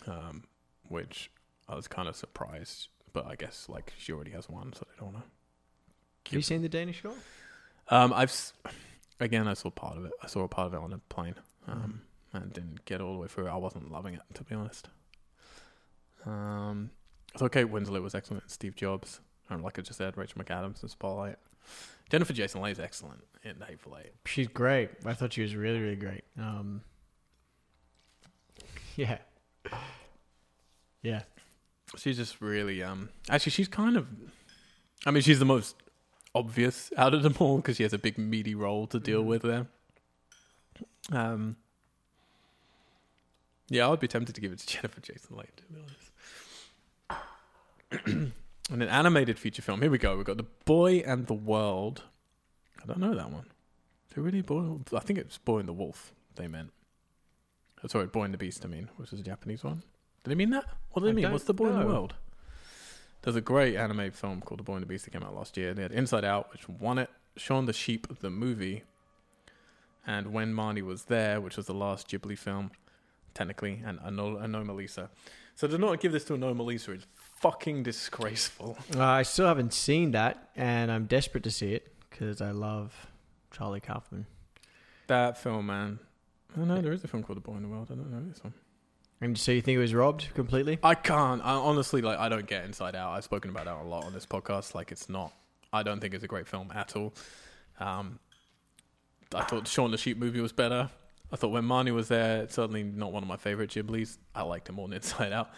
Um, 0.07 0.43
which 0.89 1.31
I 1.69 1.75
was 1.75 1.87
kind 1.87 2.07
of 2.09 2.15
surprised, 2.15 2.89
but 3.13 3.25
I 3.25 3.35
guess 3.35 3.67
like 3.69 3.93
she 3.97 4.11
already 4.11 4.31
has 4.31 4.49
one, 4.49 4.73
so 4.73 4.85
they 4.89 4.99
don't 4.99 5.13
want 5.13 5.25
to. 5.25 6.29
Have 6.31 6.35
you 6.35 6.41
seen 6.41 6.61
the 6.61 6.69
Danish 6.69 7.01
Girl? 7.01 7.15
Um, 7.89 8.11
I've 8.13 8.29
s- 8.29 8.53
again, 9.19 9.47
I 9.47 9.53
saw 9.53 9.69
part 9.69 9.97
of 9.97 10.05
it. 10.05 10.11
I 10.21 10.27
saw 10.27 10.43
a 10.43 10.47
part 10.47 10.67
of 10.67 10.73
it 10.73 10.79
on 10.79 10.91
a 10.93 10.97
plane, 11.09 11.35
um, 11.67 12.01
and 12.33 12.51
didn't 12.53 12.85
get 12.85 12.99
all 13.01 13.13
the 13.13 13.19
way 13.19 13.27
through. 13.27 13.47
I 13.47 13.55
wasn't 13.57 13.91
loving 13.91 14.13
it, 14.15 14.21
to 14.35 14.43
be 14.43 14.55
honest. 14.55 14.89
Um, 16.25 16.91
I 17.35 17.39
thought 17.39 17.51
Kate 17.51 17.67
Winslet 17.67 18.01
was 18.01 18.15
excellent. 18.15 18.49
Steve 18.51 18.75
Jobs, 18.75 19.21
and 19.49 19.63
like 19.63 19.79
I 19.79 19.81
just 19.81 19.97
said, 19.97 20.17
Rachel 20.17 20.41
McAdams 20.41 20.83
in 20.83 20.89
Spotlight. 20.89 21.37
Jennifer 22.09 22.33
Jason 22.33 22.61
Leigh 22.61 22.71
is 22.71 22.79
excellent 22.79 23.23
in 23.43 23.55
Hateful 23.61 23.97
Eight. 23.97 24.11
She's 24.25 24.47
great. 24.47 24.89
I 25.05 25.13
thought 25.13 25.33
she 25.33 25.41
was 25.41 25.55
really, 25.55 25.79
really 25.79 25.95
great. 25.95 26.23
Um, 26.37 26.81
yeah. 28.95 29.17
Yeah. 31.01 31.21
She's 31.97 32.17
just 32.17 32.39
really 32.41 32.81
um. 32.83 33.09
Actually, 33.29 33.51
she's 33.51 33.67
kind 33.67 33.97
of. 33.97 34.07
I 35.05 35.11
mean, 35.11 35.23
she's 35.23 35.39
the 35.39 35.45
most 35.45 35.75
obvious 36.33 36.91
out 36.97 37.13
of 37.13 37.23
them 37.23 37.35
all 37.39 37.57
because 37.57 37.77
she 37.77 37.83
has 37.83 37.91
a 37.93 37.97
big 37.97 38.17
meaty 38.17 38.55
role 38.55 38.87
to 38.87 38.99
deal 38.99 39.23
Mhm. 39.23 39.25
with 39.27 39.41
there. 39.41 39.67
Um. 41.11 41.57
Yeah, 43.69 43.87
I 43.87 43.89
would 43.89 43.99
be 43.99 44.07
tempted 44.07 44.35
to 44.35 44.41
give 44.41 44.51
it 44.51 44.59
to 44.59 44.67
Jennifer 44.73 45.01
Jason 45.01 45.37
Leigh, 45.37 45.49
to 45.57 45.63
be 45.63 45.79
honest. 47.09 48.07
and 48.71 48.81
an 48.83 48.89
animated 48.89 49.39
feature 49.39 49.61
film. 49.61 49.81
Here 49.81 49.89
we 49.91 49.97
go. 49.97 50.15
We've 50.17 50.25
got 50.25 50.37
The 50.37 50.45
Boy 50.65 50.97
and 51.05 51.27
the 51.27 51.33
World. 51.33 52.03
I 52.81 52.85
don't 52.85 52.99
know 52.99 53.15
that 53.15 53.31
one. 53.31 53.45
Is 54.09 54.17
it 54.17 54.21
really 54.21 54.41
Boy? 54.41 54.77
I 54.95 54.99
think 54.99 55.19
it's 55.19 55.37
Boy 55.37 55.59
and 55.59 55.67
the 55.67 55.73
Wolf. 55.73 56.13
They 56.35 56.47
meant. 56.47 56.71
Oh, 57.83 57.87
sorry, 57.87 58.07
Boy 58.07 58.23
and 58.23 58.33
the 58.33 58.37
Beast. 58.37 58.63
I 58.63 58.67
mean, 58.67 58.89
which 58.97 59.11
is 59.13 59.19
a 59.19 59.23
Japanese 59.23 59.63
one. 59.63 59.83
Did 60.23 60.31
they 60.31 60.35
mean 60.35 60.51
that? 60.51 60.65
What 60.91 61.01
do 61.01 61.05
they 61.05 61.11
I 61.11 61.13
mean? 61.13 61.31
What's 61.31 61.45
the 61.45 61.53
Boy 61.53 61.69
in 61.69 61.79
the. 61.79 61.85
World? 61.85 62.13
There's 63.23 63.35
a 63.35 63.41
great 63.41 63.75
anime 63.75 64.11
film 64.11 64.41
called 64.41 64.59
The 64.59 64.63
Boy 64.63 64.73
and 64.75 64.81
the 64.81 64.87
Beast 64.87 65.05
that 65.05 65.11
came 65.11 65.23
out 65.23 65.35
last 65.35 65.55
year. 65.55 65.73
They 65.73 65.83
had 65.83 65.91
Inside 65.91 66.25
Out, 66.25 66.51
which 66.51 66.67
won 66.67 66.97
it. 66.97 67.09
Shaun 67.37 67.65
the 67.65 67.73
Sheep, 67.73 68.19
the 68.19 68.29
movie, 68.29 68.83
and 70.05 70.33
When 70.33 70.53
Marnie 70.53 70.81
Was 70.81 71.05
There, 71.05 71.39
which 71.39 71.55
was 71.55 71.67
the 71.67 71.73
last 71.73 72.09
Ghibli 72.09 72.37
film, 72.37 72.71
technically, 73.33 73.81
and 73.85 73.99
Ano- 74.03 74.37
Anomalisa. 74.39 75.09
So 75.55 75.67
to 75.67 75.77
not 75.77 75.99
give 75.99 76.11
this 76.11 76.23
to 76.25 76.33
Anomalisa 76.33 76.97
is 76.97 77.05
fucking 77.13 77.83
disgraceful. 77.83 78.77
Uh, 78.95 79.03
I 79.03 79.23
still 79.23 79.47
haven't 79.47 79.73
seen 79.73 80.11
that, 80.11 80.49
and 80.55 80.91
I'm 80.91 81.05
desperate 81.05 81.43
to 81.45 81.51
see 81.51 81.73
it 81.73 81.93
because 82.09 82.41
I 82.41 82.51
love 82.51 83.07
Charlie 83.51 83.79
Kaufman. 83.79 84.25
That 85.07 85.37
film, 85.37 85.67
man. 85.67 85.99
Oh 86.57 86.65
no, 86.65 86.81
there 86.81 86.91
is 86.91 87.03
a 87.03 87.07
film 87.07 87.23
called 87.23 87.37
The 87.37 87.41
Boy 87.41 87.55
in 87.55 87.63
the 87.63 87.69
World. 87.69 87.87
I 87.91 87.95
don't 87.95 88.11
know 88.11 88.27
this 88.27 88.43
one. 88.43 88.53
And 89.21 89.37
so 89.37 89.51
you 89.51 89.61
think 89.61 89.75
it 89.75 89.79
was 89.79 89.93
robbed 89.93 90.33
completely? 90.33 90.79
I 90.81 90.95
can't. 90.95 91.41
I, 91.45 91.51
honestly, 91.51 92.01
like, 92.01 92.17
I 92.17 92.27
don't 92.27 92.47
get 92.47 92.65
Inside 92.65 92.95
Out. 92.95 93.13
I've 93.13 93.23
spoken 93.23 93.51
about 93.51 93.65
that 93.65 93.75
a 93.75 93.83
lot 93.83 94.03
on 94.05 94.13
this 94.13 94.25
podcast. 94.25 94.73
Like, 94.73 94.91
it's 94.91 95.09
not. 95.09 95.31
I 95.71 95.83
don't 95.83 95.99
think 95.99 96.13
it's 96.13 96.23
a 96.23 96.27
great 96.27 96.47
film 96.47 96.71
at 96.73 96.95
all. 96.95 97.13
Um, 97.79 98.19
I 99.33 99.43
thought 99.43 99.67
Shaun 99.67 99.91
the 99.91 99.97
Sheep 99.97 100.17
movie 100.17 100.41
was 100.41 100.51
better. 100.51 100.89
I 101.31 101.35
thought 101.35 101.51
when 101.51 101.63
Marnie 101.63 101.93
was 101.93 102.07
there, 102.09 102.41
it's 102.43 102.55
certainly 102.55 102.83
not 102.83 103.13
one 103.13 103.23
of 103.23 103.29
my 103.29 103.37
favorite 103.37 103.69
Ghiblis. 103.69 104.17
I 104.35 104.41
liked 104.41 104.67
it 104.67 104.73
more 104.73 104.87
than 104.87 104.95
Inside 104.97 105.31
Out. 105.31 105.49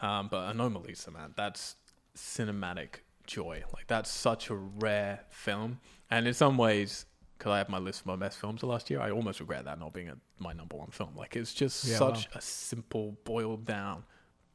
Um, 0.00 0.28
but 0.30 0.54
Anomalisa, 0.54 1.12
man, 1.12 1.32
that's 1.36 1.74
cinematic 2.16 3.00
joy. 3.26 3.64
Like 3.74 3.86
that's 3.88 4.10
such 4.10 4.50
a 4.50 4.54
rare 4.54 5.24
film, 5.30 5.80
and 6.10 6.28
in 6.28 6.34
some 6.34 6.56
ways, 6.56 7.06
because 7.38 7.50
I 7.52 7.58
have 7.58 7.68
my 7.68 7.78
list 7.78 8.00
of 8.00 8.06
my 8.06 8.16
best 8.16 8.38
films 8.38 8.62
of 8.62 8.68
last 8.68 8.88
year, 8.90 9.00
I 9.00 9.10
almost 9.10 9.40
regret 9.40 9.64
that 9.66 9.78
not 9.78 9.92
being 9.92 10.08
a, 10.08 10.16
my 10.38 10.52
number 10.52 10.76
one 10.76 10.88
film. 10.90 11.10
Like 11.16 11.36
it's 11.36 11.52
just 11.54 11.84
Yeah, 11.84 11.96
such 11.98 12.28
a 12.34 12.40
simple, 12.40 13.16
boiled 13.24 13.64
down, 13.66 14.04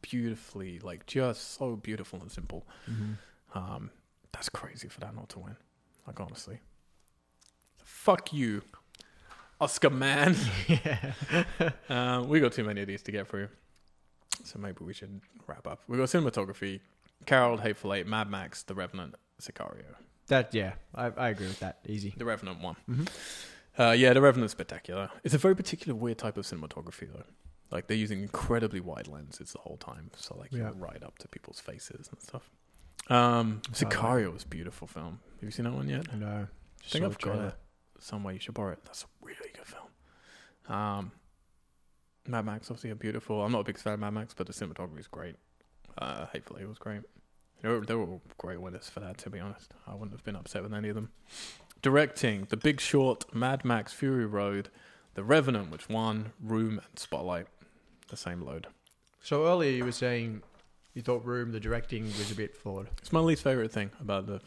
beautifully, 0.01 0.79
like 0.79 1.05
just 1.05 1.57
so 1.57 1.75
beautiful 1.75 2.19
and 2.21 2.31
simple. 2.31 2.65
Um, 3.53 3.91
that's 4.31 4.49
crazy 4.49 4.87
for 4.87 4.99
that 5.01 5.15
not 5.15 5.29
to 5.29 5.39
win. 5.39 5.55
Like 6.07 6.19
honestly, 6.19 6.59
fuck 7.83 8.33
you, 8.33 8.61
Oscar 9.59 9.89
man. 9.89 10.35
yeah. 10.67 11.13
Uh, 11.89 12.23
we 12.25 12.39
got 12.39 12.53
too 12.53 12.63
many 12.63 12.81
of 12.81 12.87
these 12.87 13.03
to 13.03 13.11
get 13.11 13.27
through, 13.27 13.49
so 14.43 14.57
maybe 14.59 14.83
we 14.83 14.93
should 14.93 15.21
wrap 15.47 15.67
up. 15.67 15.81
We 15.87 15.97
got 15.97 16.07
cinematography, 16.07 16.79
Carol, 17.25 17.57
Hateful 17.57 17.93
Eight, 17.93 18.07
Mad 18.07 18.29
Max, 18.29 18.63
The 18.63 18.73
Revenant, 18.73 19.15
Sicario. 19.39 19.95
That 20.31 20.53
yeah, 20.53 20.73
I, 20.95 21.07
I 21.07 21.29
agree 21.29 21.47
with 21.47 21.59
that. 21.59 21.79
Easy. 21.85 22.13
The 22.15 22.23
Revenant 22.23 22.61
one. 22.61 22.77
Mhm. 22.89 23.09
Uh, 23.77 23.91
yeah, 23.91 24.13
The 24.13 24.21
Revenant's 24.21 24.53
spectacular. 24.53 25.09
It's 25.25 25.33
a 25.33 25.37
very 25.37 25.55
particular 25.57 25.93
weird 25.93 26.17
type 26.17 26.37
of 26.37 26.45
cinematography 26.45 27.11
though. 27.11 27.25
Like 27.69 27.87
they're 27.87 27.97
using 27.97 28.21
incredibly 28.21 28.79
wide 28.79 29.07
lenses 29.07 29.51
the 29.51 29.59
whole 29.59 29.75
time, 29.77 30.09
so 30.15 30.37
like 30.37 30.51
Yeah. 30.53 30.71
right 30.75 31.03
up 31.03 31.17
to 31.19 31.27
people's 31.27 31.59
faces 31.59 32.07
and 32.09 32.21
stuff. 32.21 32.49
Um, 33.09 33.61
That's 33.67 33.81
how 33.81 33.87
I 33.87 33.91
Sicario 33.91 34.31
was 34.33 34.43
a 34.43 34.47
beautiful 34.47 34.87
film. 34.87 35.19
Have 35.35 35.43
you 35.43 35.51
seen 35.51 35.65
that 35.65 35.73
one 35.73 35.89
yet? 35.89 36.13
No. 36.15 36.47
I 36.83 36.87
think 36.87 37.03
I've 37.03 37.19
got 37.19 37.37
it 37.39 37.53
somewhere. 37.99 38.33
You 38.33 38.39
should 38.39 38.53
borrow 38.53 38.71
it. 38.71 38.79
That's 38.85 39.03
a 39.03 39.07
really 39.21 39.51
good 39.53 39.65
film. 39.67 40.75
Um, 40.77 41.11
Mad 42.25 42.45
Max, 42.45 42.69
obviously, 42.71 42.91
a 42.91 42.95
beautiful. 42.95 43.43
I'm 43.43 43.51
not 43.51 43.59
a 43.59 43.63
big 43.65 43.77
fan 43.77 43.93
of 43.95 43.99
Mad 43.99 44.11
Max, 44.13 44.33
but 44.33 44.47
the 44.47 44.53
cinematography 44.53 44.99
is 44.99 45.07
great. 45.07 45.35
Uh, 45.97 46.27
Hateful 46.31 46.57
Eight 46.59 46.67
was 46.69 46.77
great. 46.77 47.01
They 47.61 47.69
were, 47.69 47.85
they 47.85 47.93
were 47.93 48.03
all 48.03 48.21
great 48.37 48.59
winners 48.59 48.89
for 48.89 48.99
that, 49.01 49.17
to 49.19 49.29
be 49.29 49.39
honest. 49.39 49.73
I 49.87 49.93
wouldn't 49.93 50.11
have 50.11 50.23
been 50.23 50.35
upset 50.35 50.63
with 50.63 50.73
any 50.73 50.89
of 50.89 50.95
them. 50.95 51.11
Directing 51.81 52.47
The 52.49 52.57
Big 52.57 52.79
Short, 52.79 53.33
Mad 53.33 53.63
Max 53.65 53.93
Fury 53.93 54.25
Road, 54.25 54.69
The 55.13 55.23
Revenant, 55.23 55.71
which 55.71 55.89
won, 55.89 56.33
Room, 56.41 56.81
and 56.87 56.99
Spotlight. 56.99 57.47
The 58.09 58.17
same 58.17 58.41
load. 58.41 58.67
So 59.21 59.45
earlier 59.45 59.71
you 59.71 59.85
were 59.85 59.91
saying 59.91 60.41
you 60.93 61.01
thought 61.01 61.23
Room, 61.23 61.51
the 61.51 61.59
directing 61.59 62.05
was 62.05 62.31
a 62.31 62.35
bit 62.35 62.55
flawed. 62.57 62.89
It's 62.97 63.13
my 63.13 63.19
least 63.19 63.43
favorite 63.43 63.71
thing 63.71 63.91
about 64.01 64.27
the 64.27 64.41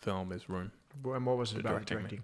film 0.00 0.32
is 0.32 0.48
Room. 0.48 0.72
And 1.04 1.26
what 1.26 1.36
was 1.36 1.52
it 1.52 1.56
The 1.56 1.60
about 1.60 1.86
directing, 1.86 1.98
directing? 1.98 2.22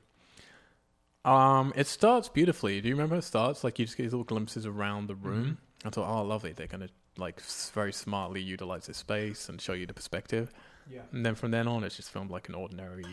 Um, 1.25 1.73
it 1.77 1.87
starts 1.87 2.29
beautifully. 2.29 2.81
Do 2.81 2.89
you 2.89 2.95
remember 2.95 3.17
it 3.17 3.23
starts 3.23 3.63
like 3.63 3.79
you 3.79 3.85
just 3.85 3.97
get 3.97 4.05
these 4.05 4.13
little 4.13 4.25
glimpses 4.25 4.67
around 4.67 5.07
the 5.07 5.15
room? 5.15 5.59
I 5.85 5.91
thought, 5.91 6.09
oh, 6.09 6.25
lovely. 6.25 6.53
They're 6.53 6.67
gonna 6.67 6.89
like 7.19 7.41
very 7.75 7.93
smartly 7.93 8.41
utilize 8.41 8.87
this 8.87 8.99
space 8.99 9.49
and 9.49 9.61
show 9.61 9.73
you 9.73 9.87
the 9.87 9.95
perspective. 9.95 10.53
Yeah. 10.91 11.03
And 11.13 11.25
then 11.25 11.35
from 11.35 11.51
then 11.51 11.69
on, 11.69 11.85
it's 11.85 11.97
just 11.97 12.11
filmed 12.11 12.31
like 12.31 12.49
an 12.49 12.55
ordinary 12.55 13.05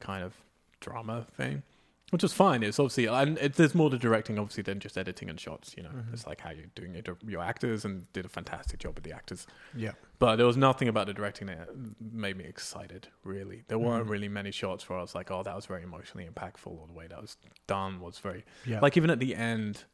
kind 0.00 0.24
of 0.24 0.34
drama 0.80 1.26
thing, 1.36 1.62
which 2.10 2.24
is 2.24 2.32
fine. 2.32 2.62
It's 2.62 2.78
obviously 2.80 3.06
and 3.06 3.38
it, 3.38 3.54
there's 3.54 3.74
more 3.74 3.90
to 3.90 3.98
directing 3.98 4.38
obviously 4.38 4.62
than 4.64 4.80
just 4.80 4.98
editing 4.98 5.30
and 5.30 5.38
shots. 5.38 5.74
You 5.76 5.84
know, 5.84 5.90
Mhm. 5.90 6.12
it's 6.12 6.26
like 6.26 6.40
how 6.40 6.50
you're 6.50 6.66
doing 6.74 6.94
your 6.94 7.16
your 7.26 7.42
actors 7.42 7.84
and 7.84 8.12
did 8.12 8.24
a 8.24 8.28
fantastic 8.28 8.80
job 8.80 8.94
with 8.96 9.04
the 9.04 9.12
actors. 9.12 9.46
Yeah. 9.76 9.92
But 10.18 10.36
there 10.36 10.46
was 10.46 10.56
nothing 10.56 10.88
about 10.88 11.06
the 11.06 11.14
directing 11.14 11.46
that 11.48 11.68
made 12.00 12.36
me 12.36 12.44
excited, 12.44 13.08
really. 13.24 13.62
There 13.68 13.78
weren't 13.78 14.06
Mhm. 14.06 14.10
really 14.10 14.28
many 14.28 14.50
shots 14.50 14.88
where 14.88 14.98
I 14.98 15.02
was 15.02 15.14
like, 15.14 15.30
oh, 15.30 15.42
that 15.42 15.54
was 15.54 15.66
very 15.66 15.82
emotionally 15.82 16.26
impactful, 16.28 16.68
or 16.68 16.86
the 16.86 16.92
way 16.92 17.06
that 17.08 17.20
was 17.20 17.36
done 17.66 18.00
was 18.00 18.18
very. 18.18 18.44
Yeah. 18.66 18.80
Like, 18.80 18.96
even 18.96 19.10
at 19.10 19.18
the 19.20 19.34
end. 19.36 19.84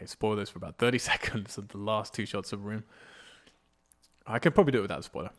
Okay, 0.00 0.06
spoil 0.06 0.34
this 0.36 0.48
for 0.48 0.56
about 0.58 0.78
30 0.78 0.98
seconds 1.10 1.58
of 1.58 1.68
the 1.68 1.78
last 1.78 2.14
two 2.14 2.24
shots 2.24 2.52
of 2.54 2.64
Room. 2.64 2.84
I 4.26 4.38
could 4.38 4.54
probably 4.54 4.72
do 4.72 4.78
it 4.78 4.82
without 4.82 5.00
a 5.00 5.02
spoiler. 5.02 5.30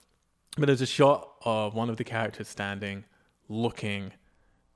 But 0.58 0.68
there's 0.68 0.82
a 0.82 0.86
shot 0.86 1.32
of 1.44 1.74
one 1.74 1.90
of 1.90 1.98
the 1.98 2.04
characters 2.04 2.48
standing, 2.48 3.06
looking. 3.50 4.12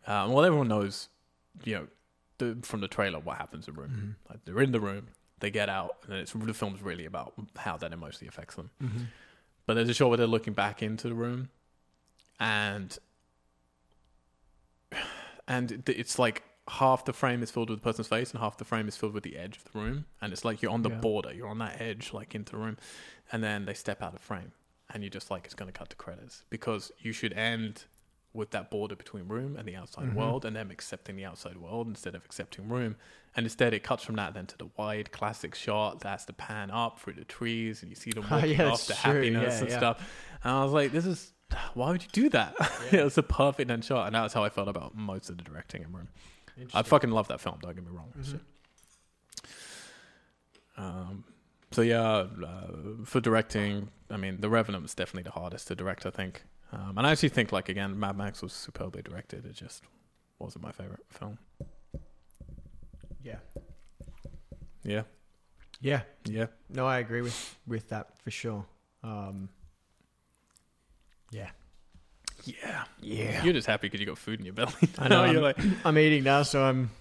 Um, 0.08 0.32
well, 0.32 0.44
everyone 0.44 0.70
knows, 0.70 1.10
you 1.64 1.76
know, 1.76 1.88
the, 2.40 2.58
from 2.64 2.82
the 2.82 2.88
trailer 2.88 3.20
what 3.20 3.38
happens 3.38 3.68
in 3.68 3.76
Room. 3.76 4.16
Mhm. 4.26 4.30
Like, 4.32 4.44
they're 4.46 4.62
in 4.62 4.72
the 4.72 4.80
room, 4.80 5.08
they 5.40 5.52
get 5.52 5.70
out, 5.70 5.98
and 6.04 6.12
then 6.14 6.20
it's 6.20 6.32
the 6.32 6.54
film's 6.54 6.82
really 6.82 7.06
about 7.06 7.34
how 7.58 7.78
that 7.78 7.94
emotionally 7.94 8.28
affects 8.28 8.56
them. 8.56 8.72
Mhm. 8.82 9.06
But 9.68 9.76
there's 9.76 9.90
a 9.90 9.94
shot 9.94 10.08
where 10.10 10.18
they're 10.18 10.28
looking 10.28 10.54
back 10.54 10.82
into 10.82 11.10
the 11.10 11.14
room, 11.16 11.50
and 12.40 12.98
and 15.48 15.84
it's 15.90 16.18
like 16.18 16.44
half 16.68 17.06
the 17.06 17.14
frame 17.14 17.44
is 17.44 17.52
filled 17.52 17.70
with 17.70 17.80
the 17.80 17.84
person's 17.84 18.08
face, 18.08 18.32
and 18.32 18.40
half 18.40 18.58
the 18.58 18.66
frame 18.66 18.88
is 18.88 18.98
filled 18.98 19.14
with 19.14 19.24
the 19.24 19.38
edge 19.38 19.58
of 19.58 19.72
the 19.72 19.80
room, 19.80 20.06
and 20.22 20.34
it's 20.34 20.44
like 20.44 20.62
you're 20.62 20.72
on 20.72 20.82
the 20.82 20.90
Yeah. 20.90 21.00
border, 21.00 21.34
you're 21.34 21.48
on 21.48 21.60
that 21.60 21.80
edge, 21.80 22.12
like 22.14 22.34
into 22.36 22.54
the 22.54 22.58
room, 22.58 22.78
and 23.32 23.44
then 23.44 23.66
they 23.66 23.74
step 23.74 24.02
out 24.02 24.14
of 24.16 24.22
frame, 24.22 24.52
and 24.92 25.04
you're 25.04 25.10
just 25.12 25.30
like 25.30 25.46
it's 25.46 25.54
going 25.54 25.72
to 25.72 25.78
cut 25.78 25.90
to 25.92 25.96
credits 25.96 26.44
because 26.50 26.92
you 27.00 27.12
should 27.12 27.34
end 27.34 27.86
with 28.34 28.52
that 28.52 28.70
border 28.70 28.96
between 28.98 29.28
room 29.30 29.56
and 29.56 29.66
the 29.66 29.76
outside 29.78 30.08
Mhm. 30.10 30.16
world, 30.16 30.44
and 30.44 30.56
them 30.56 30.70
accepting 30.72 31.16
the 31.16 31.24
outside 31.24 31.56
world 31.58 31.88
instead 31.88 32.16
of 32.16 32.26
accepting 32.26 32.68
room. 32.68 32.98
And 33.36 33.46
instead, 33.46 33.74
it 33.74 33.82
cuts 33.84 34.04
from 34.04 34.16
that 34.16 34.34
then 34.34 34.46
to 34.48 34.58
the 34.58 34.70
wide 34.76 35.12
classic 35.14 35.56
shot. 35.56 36.00
That's 36.02 36.26
the 36.26 36.34
pan 36.34 36.70
up 36.72 37.00
through 37.00 37.14
the 37.14 37.24
trees, 37.26 37.82
and 37.82 37.90
you 37.90 37.96
see 37.96 38.12
them 38.12 38.26
walking 38.32 38.58
yeah, 38.58 38.72
off 38.72 38.86
true. 38.88 38.96
happiness 38.96 39.56
Yeah, 39.58 39.62
and 39.62 39.72
stuff. 39.72 40.38
And 40.44 40.52
I 40.52 40.64
was 40.64 40.74
like, 40.74 40.92
this 40.92 41.06
is 41.06 41.32
why 41.76 41.92
would 41.92 42.02
you 42.04 42.10
do 42.12 42.28
that? 42.30 42.56
it 42.92 43.04
was 43.04 43.18
a 43.18 43.24
perfect 43.24 43.70
end 43.72 43.86
shot, 43.86 44.08
and 44.08 44.16
that's 44.16 44.34
how 44.34 44.44
I 44.44 44.50
felt 44.50 44.68
about 44.68 44.96
most 44.96 45.30
of 45.30 45.38
the 45.38 45.44
directing 45.44 45.84
in 45.84 45.94
room. 45.94 46.10
I 46.74 46.84
fucking 46.84 47.12
love 47.12 47.28
that 47.30 47.42
film. 47.42 47.58
Don't 47.62 47.76
get 47.76 47.84
me 47.86 47.92
wrong. 47.92 48.14
Mhm. 48.18 48.40
Um, 50.78 51.24
so 51.72 51.82
yeah, 51.82 52.02
uh, 52.46 52.72
for 53.06 53.20
directing, 53.22 53.90
I 54.10 54.18
mean, 54.18 54.40
The 54.42 54.50
Revenant 54.50 54.84
was 54.84 54.94
definitely 54.94 55.24
the 55.24 55.32
hardest 55.32 55.68
to 55.70 55.76
direct. 55.76 56.06
I 56.06 56.10
think, 56.10 56.44
um, 56.72 56.98
and 56.98 57.08
I 57.08 57.12
actually 57.12 57.30
think 57.30 57.52
like 57.52 57.70
again, 57.70 57.98
Mad 58.00 58.18
Max 58.18 58.42
was 58.42 58.54
superbly 58.54 59.02
directed. 59.02 59.46
It 59.46 59.54
just 59.54 59.84
wasn't 60.40 60.64
my 60.64 60.72
favorite 60.72 61.06
film. 61.10 61.38
Yeah. 63.24 63.40
Yeah, 64.84 65.04
Yeah. 65.82 66.02
yeah. 66.26 66.46
No, 66.70 66.86
I 66.86 67.00
agree 67.00 67.22
with 67.22 67.58
with 67.66 67.90
that 67.90 68.18
for 68.20 68.32
sure. 68.32 68.66
Um, 69.04 69.50
yeah. 71.32 71.50
Yeah, 72.46 72.84
Yeah. 73.02 73.44
You're 73.44 73.54
just 73.54 73.68
happy 73.68 73.88
because 73.88 74.00
you 74.00 74.06
got 74.06 74.18
food 74.18 74.40
in 74.40 74.46
your 74.46 74.54
belly. 74.54 74.72
I 75.00 75.08
know. 75.08 75.26
You're 75.32 75.38
I'm, 75.38 75.42
like, 75.44 75.58
I'm 75.86 75.98
eating 75.98 76.24
now, 76.24 76.44
so 76.44 76.64
I'm 76.64 76.92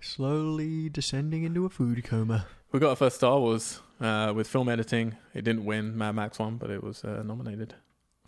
slowly 0.00 0.88
descending 0.88 1.44
into 1.44 1.64
a 1.66 1.68
food 1.68 2.02
coma. 2.04 2.46
we 2.72 2.80
got 2.80 2.90
our 2.90 2.96
first 2.96 3.16
Star 3.16 3.38
Wars 3.38 3.80
uh, 4.00 4.32
with 4.34 4.48
film 4.48 4.68
editing. 4.68 5.16
It 5.34 5.42
didn't 5.44 5.64
win 5.64 5.96
Mad 5.96 6.14
Max 6.14 6.38
won, 6.38 6.56
but 6.56 6.70
it 6.70 6.82
was 6.82 7.04
uh, 7.04 7.22
nominated 7.22 7.74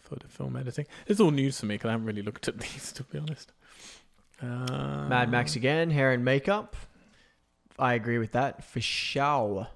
for 0.00 0.16
the 0.16 0.28
film 0.28 0.54
editing. 0.56 0.86
It's 1.06 1.18
all 1.20 1.30
news 1.30 1.58
to 1.58 1.66
me 1.66 1.76
because 1.76 1.88
I 1.88 1.92
haven't 1.92 2.06
really 2.06 2.22
looked 2.22 2.46
at 2.48 2.58
these 2.58 2.92
to 2.92 3.02
be 3.04 3.18
honest. 3.18 3.52
Uh, 4.42 5.06
Mad 5.08 5.30
Max 5.30 5.56
again, 5.56 5.90
hair 5.90 6.12
and 6.12 6.24
makeup. 6.24 6.76
I 7.78 7.94
agree 7.94 8.18
with 8.18 8.32
that 8.32 8.62
for 8.64 8.80
sure. 8.80 9.68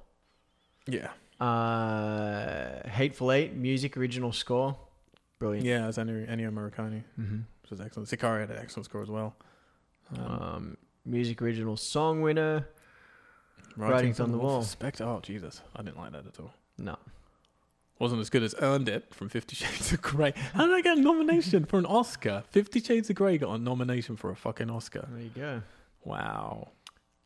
Yeah, 0.87 1.09
Uh, 1.41 2.89
Hateful 2.89 3.33
Eight, 3.33 3.55
music 3.55 3.97
original 3.97 4.33
score. 4.33 4.77
Brilliant. 5.39 5.67
yeah. 5.67 5.89
it's 5.89 5.99
Ennio, 5.99 6.29
Ennio 6.29 6.53
Morricone, 6.53 7.05
Mm-hmm. 7.19 7.39
which 7.63 7.71
was 7.71 7.81
excellent. 7.81 8.09
Sicario 8.09 8.41
had 8.41 8.51
an 8.51 8.59
excellent 8.59 8.87
score 8.87 9.03
as 9.03 9.09
well. 9.11 9.37
Um, 10.17 10.25
Um, 10.25 10.77
music 11.05 11.41
original 11.43 11.77
song 11.77 12.21
winner. 12.23 12.67
Writings 13.77 14.19
on 14.21 14.33
the 14.33 14.39
Wall. 14.39 14.63
Spectre. 14.63 15.05
Oh 15.05 15.21
Jesus, 15.23 15.63
I 15.77 15.83
didn't 15.83 15.99
like 15.99 16.13
that 16.13 16.27
at 16.27 16.41
all. 16.41 16.53
No. 16.79 16.97
Wasn't 18.01 18.21
as 18.21 18.31
good 18.31 18.43
as 18.43 18.55
Earned 18.61 18.89
It 18.89 19.13
from 19.15 19.29
Fifty 19.29 19.55
Shades 19.57 19.93
of 19.93 20.03
Grey. 20.03 20.33
How 20.55 20.67
did 20.67 20.75
I 20.75 20.81
get 20.81 20.99
a 20.99 21.01
nomination 21.01 21.65
for 21.65 21.79
an 21.79 21.87
Oscar? 21.87 22.43
Fifty 22.51 22.81
Shades 22.81 23.09
of 23.11 23.17
Grey 23.17 23.39
got 23.39 23.55
a 23.55 23.59
nomination 23.59 24.17
for 24.17 24.31
a 24.31 24.37
fucking 24.37 24.71
Oscar. 24.71 25.07
There 25.13 25.23
you 25.23 25.31
go. 25.35 25.63
Wow. 26.05 26.69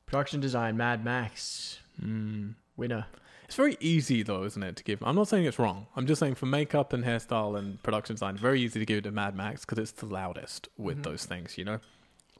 Production 0.06 0.40
design, 0.40 0.76
Mad 0.76 1.04
Max. 1.04 1.78
Mm. 2.02 2.54
Winner. 2.76 3.06
It's 3.52 3.56
very 3.58 3.76
easy 3.80 4.22
though, 4.22 4.44
isn't 4.44 4.62
it, 4.62 4.76
to 4.76 4.82
give? 4.82 5.02
I'm 5.02 5.14
not 5.14 5.28
saying 5.28 5.44
it's 5.44 5.58
wrong. 5.58 5.86
I'm 5.94 6.06
just 6.06 6.20
saying 6.20 6.36
for 6.36 6.46
makeup 6.46 6.94
and 6.94 7.04
hairstyle 7.04 7.58
and 7.58 7.82
production 7.82 8.14
design, 8.14 8.34
very 8.38 8.62
easy 8.62 8.80
to 8.80 8.86
give 8.86 8.96
it 8.96 9.02
to 9.02 9.10
Mad 9.12 9.36
Max 9.36 9.60
because 9.66 9.76
it's 9.76 9.92
the 9.92 10.06
loudest 10.06 10.70
with 10.78 11.00
Mhm. 11.00 11.02
those 11.02 11.26
things, 11.26 11.58
you 11.58 11.64
know. 11.66 11.78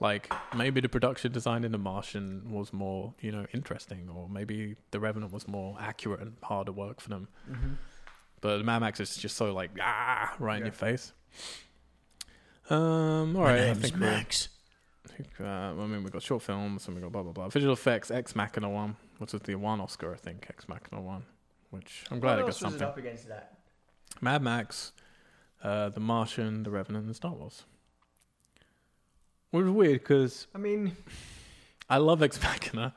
Like 0.01 0.33
maybe 0.57 0.81
the 0.81 0.89
production 0.89 1.31
design 1.31 1.65
in 1.65 1.73
The 1.73 1.77
Martian 1.77 2.51
was 2.51 2.73
more, 2.73 3.13
you 3.21 3.31
know, 3.31 3.45
interesting, 3.53 4.09
or 4.09 4.27
maybe 4.27 4.77
The 4.91 5.01
Revenant 5.01 5.35
was 5.35 5.47
more 5.47 5.77
accurate 5.79 6.21
and 6.21 6.35
harder 6.45 6.73
work 6.73 6.99
for 7.03 7.11
them. 7.11 7.29
Mm-hmm. 7.47 7.73
But 8.41 8.65
Mad 8.65 8.79
Max 8.79 8.99
is 8.99 9.15
just 9.15 9.37
so 9.37 9.53
like 9.53 9.71
ah, 9.83 10.35
right 10.39 10.61
in 10.61 10.65
your 10.65 10.73
face. 10.73 11.13
Um, 12.71 13.37
all 13.37 13.43
right, 13.43 13.69
I 13.69 13.75
think 13.75 13.97
we're- 13.97 14.07
Max. 14.13 14.47
Think, 14.47 14.53
uh, 15.41 15.45
I 15.45 15.73
mean, 15.74 16.03
we've 16.03 16.12
got 16.12 16.23
short 16.23 16.43
films 16.43 16.87
and 16.87 16.95
we've 16.97 17.03
got 17.03 17.12
blah 17.12 17.23
blah 17.23 17.33
blah. 17.33 17.49
Visual 17.49 17.73
effects, 17.73 18.11
Ex 18.11 18.35
Machina 18.37 18.69
won, 18.70 18.97
which 19.19 19.33
was 19.33 19.43
the 19.43 19.55
one 19.57 19.81
Oscar, 19.81 20.12
I 20.12 20.16
think. 20.16 20.47
Ex 20.49 20.69
Machina 20.69 21.01
won, 21.01 21.24
which 21.70 22.05
I'm 22.11 22.20
glad 22.20 22.37
what 22.37 22.41
it 22.41 22.47
got 22.47 22.55
something. 22.55 22.83
up 22.83 22.97
against 22.99 23.29
that? 23.29 23.59
Mad 24.20 24.43
Max, 24.43 24.93
uh, 25.62 25.89
The 25.89 26.01
Martian, 26.01 26.62
The 26.62 26.70
Revenant, 26.70 27.07
and 27.07 27.16
Star 27.16 27.33
Wars. 27.33 27.65
Which 29.51 29.65
was 29.65 29.73
weird 29.73 30.01
because 30.01 30.47
I 30.55 30.59
mean, 30.59 30.97
I 31.91 31.99
love 31.99 32.23
Ex 32.23 32.41
Machina 32.43 32.95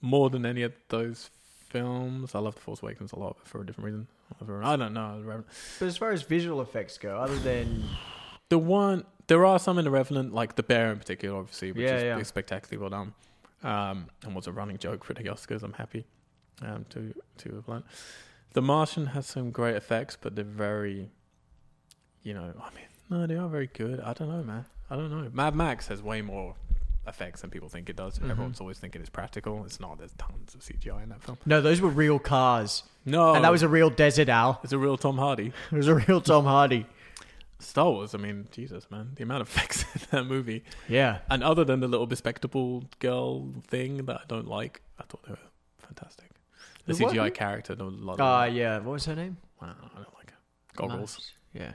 more 0.00 0.30
than 0.30 0.46
any 0.46 0.62
of 0.62 0.72
those 0.88 1.30
films. 1.68 2.34
I 2.34 2.38
love 2.38 2.54
The 2.54 2.60
Force 2.60 2.82
Awakens 2.82 3.12
a 3.12 3.18
lot 3.18 3.36
but 3.38 3.48
for 3.48 3.60
a 3.62 3.66
different 3.66 3.86
reason. 3.86 4.06
I 4.62 4.76
don't 4.76 4.92
know. 4.92 5.42
But 5.80 5.86
as 5.86 5.96
far 5.96 6.12
as 6.12 6.22
visual 6.22 6.60
effects 6.60 6.98
go, 6.98 7.16
other 7.18 7.38
than 7.38 7.84
The 8.50 8.58
one 8.58 9.04
there 9.28 9.46
are 9.46 9.58
some 9.58 9.78
in 9.78 9.84
the 9.84 9.90
Revenant, 9.90 10.34
like 10.34 10.56
the 10.56 10.62
bear 10.62 10.90
in 10.92 10.98
particular, 10.98 11.38
obviously, 11.38 11.72
which 11.72 11.82
Yeah, 11.82 11.96
is 11.96 12.02
yeah. 12.02 12.22
spectacularly 12.24 12.78
well 12.78 12.90
done, 12.90 13.14
um, 13.62 14.08
and 14.24 14.34
was 14.34 14.46
a 14.46 14.52
running 14.52 14.76
joke 14.78 15.04
for 15.04 15.14
the 15.14 15.22
Oscars. 15.24 15.62
I'm 15.62 15.74
happy 15.74 16.04
um, 16.62 16.84
to 16.90 17.14
to 17.38 17.54
have 17.56 17.68
learned. 17.68 17.84
The 18.54 18.62
Martian 18.62 19.06
has 19.06 19.26
some 19.26 19.50
great 19.50 19.76
effects, 19.76 20.16
but 20.20 20.34
they're 20.34 20.44
very, 20.44 21.10
you 22.22 22.34
know, 22.34 22.52
I 22.60 22.70
mean, 22.74 22.86
no, 23.10 23.26
they 23.26 23.36
are 23.36 23.48
very 23.48 23.68
good. 23.72 24.00
I 24.00 24.12
don't 24.14 24.28
know, 24.28 24.42
man. 24.42 24.64
I 24.90 24.96
don't 24.96 25.10
know. 25.10 25.30
Mad 25.32 25.54
Max 25.54 25.86
has 25.88 26.02
way 26.02 26.22
more 26.22 26.54
effects 27.06 27.40
than 27.42 27.50
people 27.50 27.68
think 27.68 27.88
it 27.88 27.96
does. 27.96 28.18
Mhm. 28.18 28.30
Everyone's 28.30 28.60
always 28.60 28.78
thinking 28.78 29.00
it's 29.00 29.10
practical. 29.10 29.64
It's 29.64 29.80
not. 29.80 29.98
There's 29.98 30.12
tons 30.18 30.54
of 30.54 30.62
CGI 30.62 31.02
in 31.02 31.08
that 31.10 31.22
film. 31.22 31.38
no, 31.46 31.60
those 31.60 31.80
were 31.80 31.88
real 31.90 32.18
cars, 32.18 32.82
No, 33.04 33.34
and 33.34 33.44
that 33.44 33.52
was 33.52 33.62
a 33.62 33.68
real 33.68 33.88
desert 33.90 34.28
owl. 34.28 34.60
it's 34.62 34.72
a 34.72 34.78
real 34.78 34.96
Tom 34.98 35.16
Hardy. 35.18 35.52
It 35.72 35.76
was 35.76 35.88
a 35.88 35.94
real 35.94 36.20
Tom 36.20 36.44
Hardy. 36.44 36.86
Star 37.58 37.90
Wars. 37.90 38.14
I 38.14 38.18
mean, 38.18 38.48
Jesus, 38.52 38.90
man, 38.90 39.12
the 39.16 39.22
amount 39.22 39.42
of 39.42 39.48
effects 39.56 39.84
in 39.94 40.00
that 40.10 40.24
movie. 40.24 40.64
Yeah, 40.88 41.18
And 41.30 41.42
other 41.42 41.64
than 41.64 41.80
the 41.80 41.88
little 41.88 42.06
bespectable 42.06 42.84
girl 42.98 43.52
thing 43.66 44.04
that 44.06 44.16
I 44.16 44.22
don't 44.28 44.46
like, 44.48 44.82
I 44.98 45.02
thought 45.04 45.22
they 45.24 45.32
were 45.32 45.38
fantastic. 45.78 46.30
The, 46.86 46.94
The 46.94 47.04
what? 47.04 47.14
CGI 47.14 47.34
character, 47.34 47.74
the 47.74 47.84
lot 47.84 48.20
of 48.20 48.20
uh, 48.20 48.44
yeah. 48.52 48.78
What 48.78 48.92
was 48.92 49.04
her 49.06 49.14
name? 49.16 49.36
I 49.60 49.66
don't 49.66 49.76
I 49.82 49.96
don't 49.96 50.14
like 50.14 50.30
her. 50.30 50.36
Goggles. 50.76 51.32
Yeah. 51.52 51.72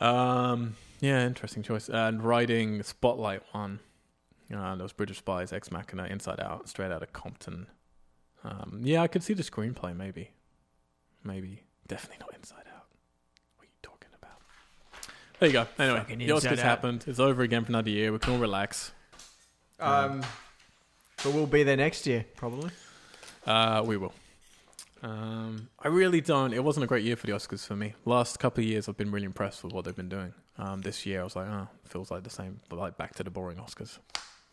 Um, 0.00 0.76
yeah, 1.00 1.26
interesting 1.26 1.62
choice. 1.62 1.88
And 1.88 2.22
writing 2.22 2.82
Spotlight 2.82 3.42
won, 3.54 3.80
uh, 4.54 4.76
those 4.76 4.92
Bridge 4.92 5.10
of 5.10 5.16
Spies, 5.16 5.52
Ex 5.52 5.70
Machina, 5.70 6.04
Inside 6.04 6.40
Out, 6.40 6.68
straight 6.68 6.90
out 6.90 7.02
of 7.02 7.12
Compton. 7.12 7.66
Um, 8.44 8.80
yeah, 8.82 9.02
I 9.02 9.06
could 9.08 9.22
see 9.22 9.34
the 9.34 9.42
screenplay, 9.42 9.94
maybe, 9.94 10.30
maybe, 11.22 11.64
definitely 11.86 12.18
not 12.20 12.34
Inside 12.34 12.64
Out. 12.74 12.86
What 13.56 13.64
are 13.64 13.66
you 13.66 13.78
talking 13.82 14.08
about? 14.16 14.40
There 15.40 15.48
you 15.48 15.52
go. 15.54 15.66
Anyway, 15.78 15.98
Fucking 16.00 16.18
the 16.18 16.28
Inside 16.28 16.48
Oscars 16.52 16.58
Out. 16.58 16.64
happened. 16.64 17.04
It's 17.06 17.18
over 17.18 17.42
again 17.42 17.64
for 17.64 17.70
another 17.70 17.88
year. 17.88 18.12
We 18.12 18.18
can 18.18 18.34
all 18.34 18.38
relax. 18.38 18.92
Um, 19.80 20.22
but 21.24 21.32
we'll 21.32 21.46
be 21.46 21.62
there 21.62 21.78
next 21.78 22.06
year, 22.06 22.26
probably. 22.36 22.70
Uh, 23.46 23.82
we 23.84 23.96
will. 23.96 24.12
Um, 25.02 25.70
I 25.78 25.88
really 25.88 26.20
don't. 26.20 26.52
It 26.52 26.62
wasn't 26.62 26.84
a 26.84 26.86
great 26.86 27.04
year 27.04 27.16
for 27.16 27.26
the 27.26 27.32
Oscars 27.32 27.66
for 27.66 27.74
me. 27.74 27.94
Last 28.04 28.38
couple 28.38 28.62
of 28.62 28.68
years, 28.68 28.86
I've 28.86 28.98
been 28.98 29.10
really 29.10 29.24
impressed 29.24 29.64
with 29.64 29.72
what 29.72 29.86
they've 29.86 29.96
been 29.96 30.10
doing. 30.10 30.34
Um, 30.58 30.82
this 30.82 31.06
year, 31.06 31.22
I 31.22 31.24
was 31.24 31.34
like, 31.34 31.48
oh, 31.48 31.68
feels 31.86 32.10
like 32.10 32.22
the 32.22 32.28
same, 32.28 32.60
but 32.68 32.78
like 32.78 32.98
back 32.98 33.14
to 33.14 33.24
the 33.24 33.30
boring 33.30 33.56
Oscars 33.56 33.98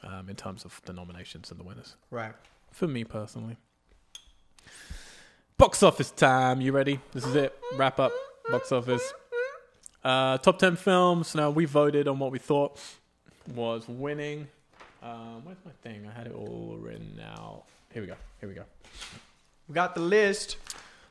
um, 0.03 0.29
in 0.29 0.37
terms 0.37 0.63
of 0.63 0.81
the 0.85 0.93
nominations 0.93 1.51
and 1.51 1.59
the 1.59 1.65
winners. 1.65 1.97
Right. 2.11 2.31
For 2.71 2.87
me 2.87 3.03
personally. 3.03 3.57
Box 5.57 5.83
office 5.83 6.11
time. 6.11 6.61
You 6.61 6.71
ready? 6.71 7.01
This 7.11 7.25
is 7.25 7.35
it. 7.35 7.53
Wrap 7.75 7.99
up. 7.99 8.13
Box 8.49 8.71
office. 8.71 9.13
Uh, 10.07 10.37
top 10.37 10.57
10 10.57 10.77
films. 10.77 11.35
Now, 11.35 11.49
we 11.49 11.65
voted 11.65 12.07
on 12.07 12.17
what 12.17 12.31
we 12.31 12.39
thought 12.39 12.79
was 13.53 13.89
winning. 13.89 14.47
Um, 15.03 15.41
where's 15.43 15.57
my 15.65 15.71
thing? 15.83 16.07
I 16.07 16.17
had 16.17 16.27
it 16.27 16.33
all 16.33 16.77
written 16.79 17.21
out. 17.21 17.63
Here 17.91 18.01
we 18.01 18.07
go. 18.07 18.15
Here 18.39 18.47
we 18.47 18.55
go. 18.55 18.63
We 19.67 19.75
got 19.75 19.95
the 19.95 20.01
list. 20.01 20.55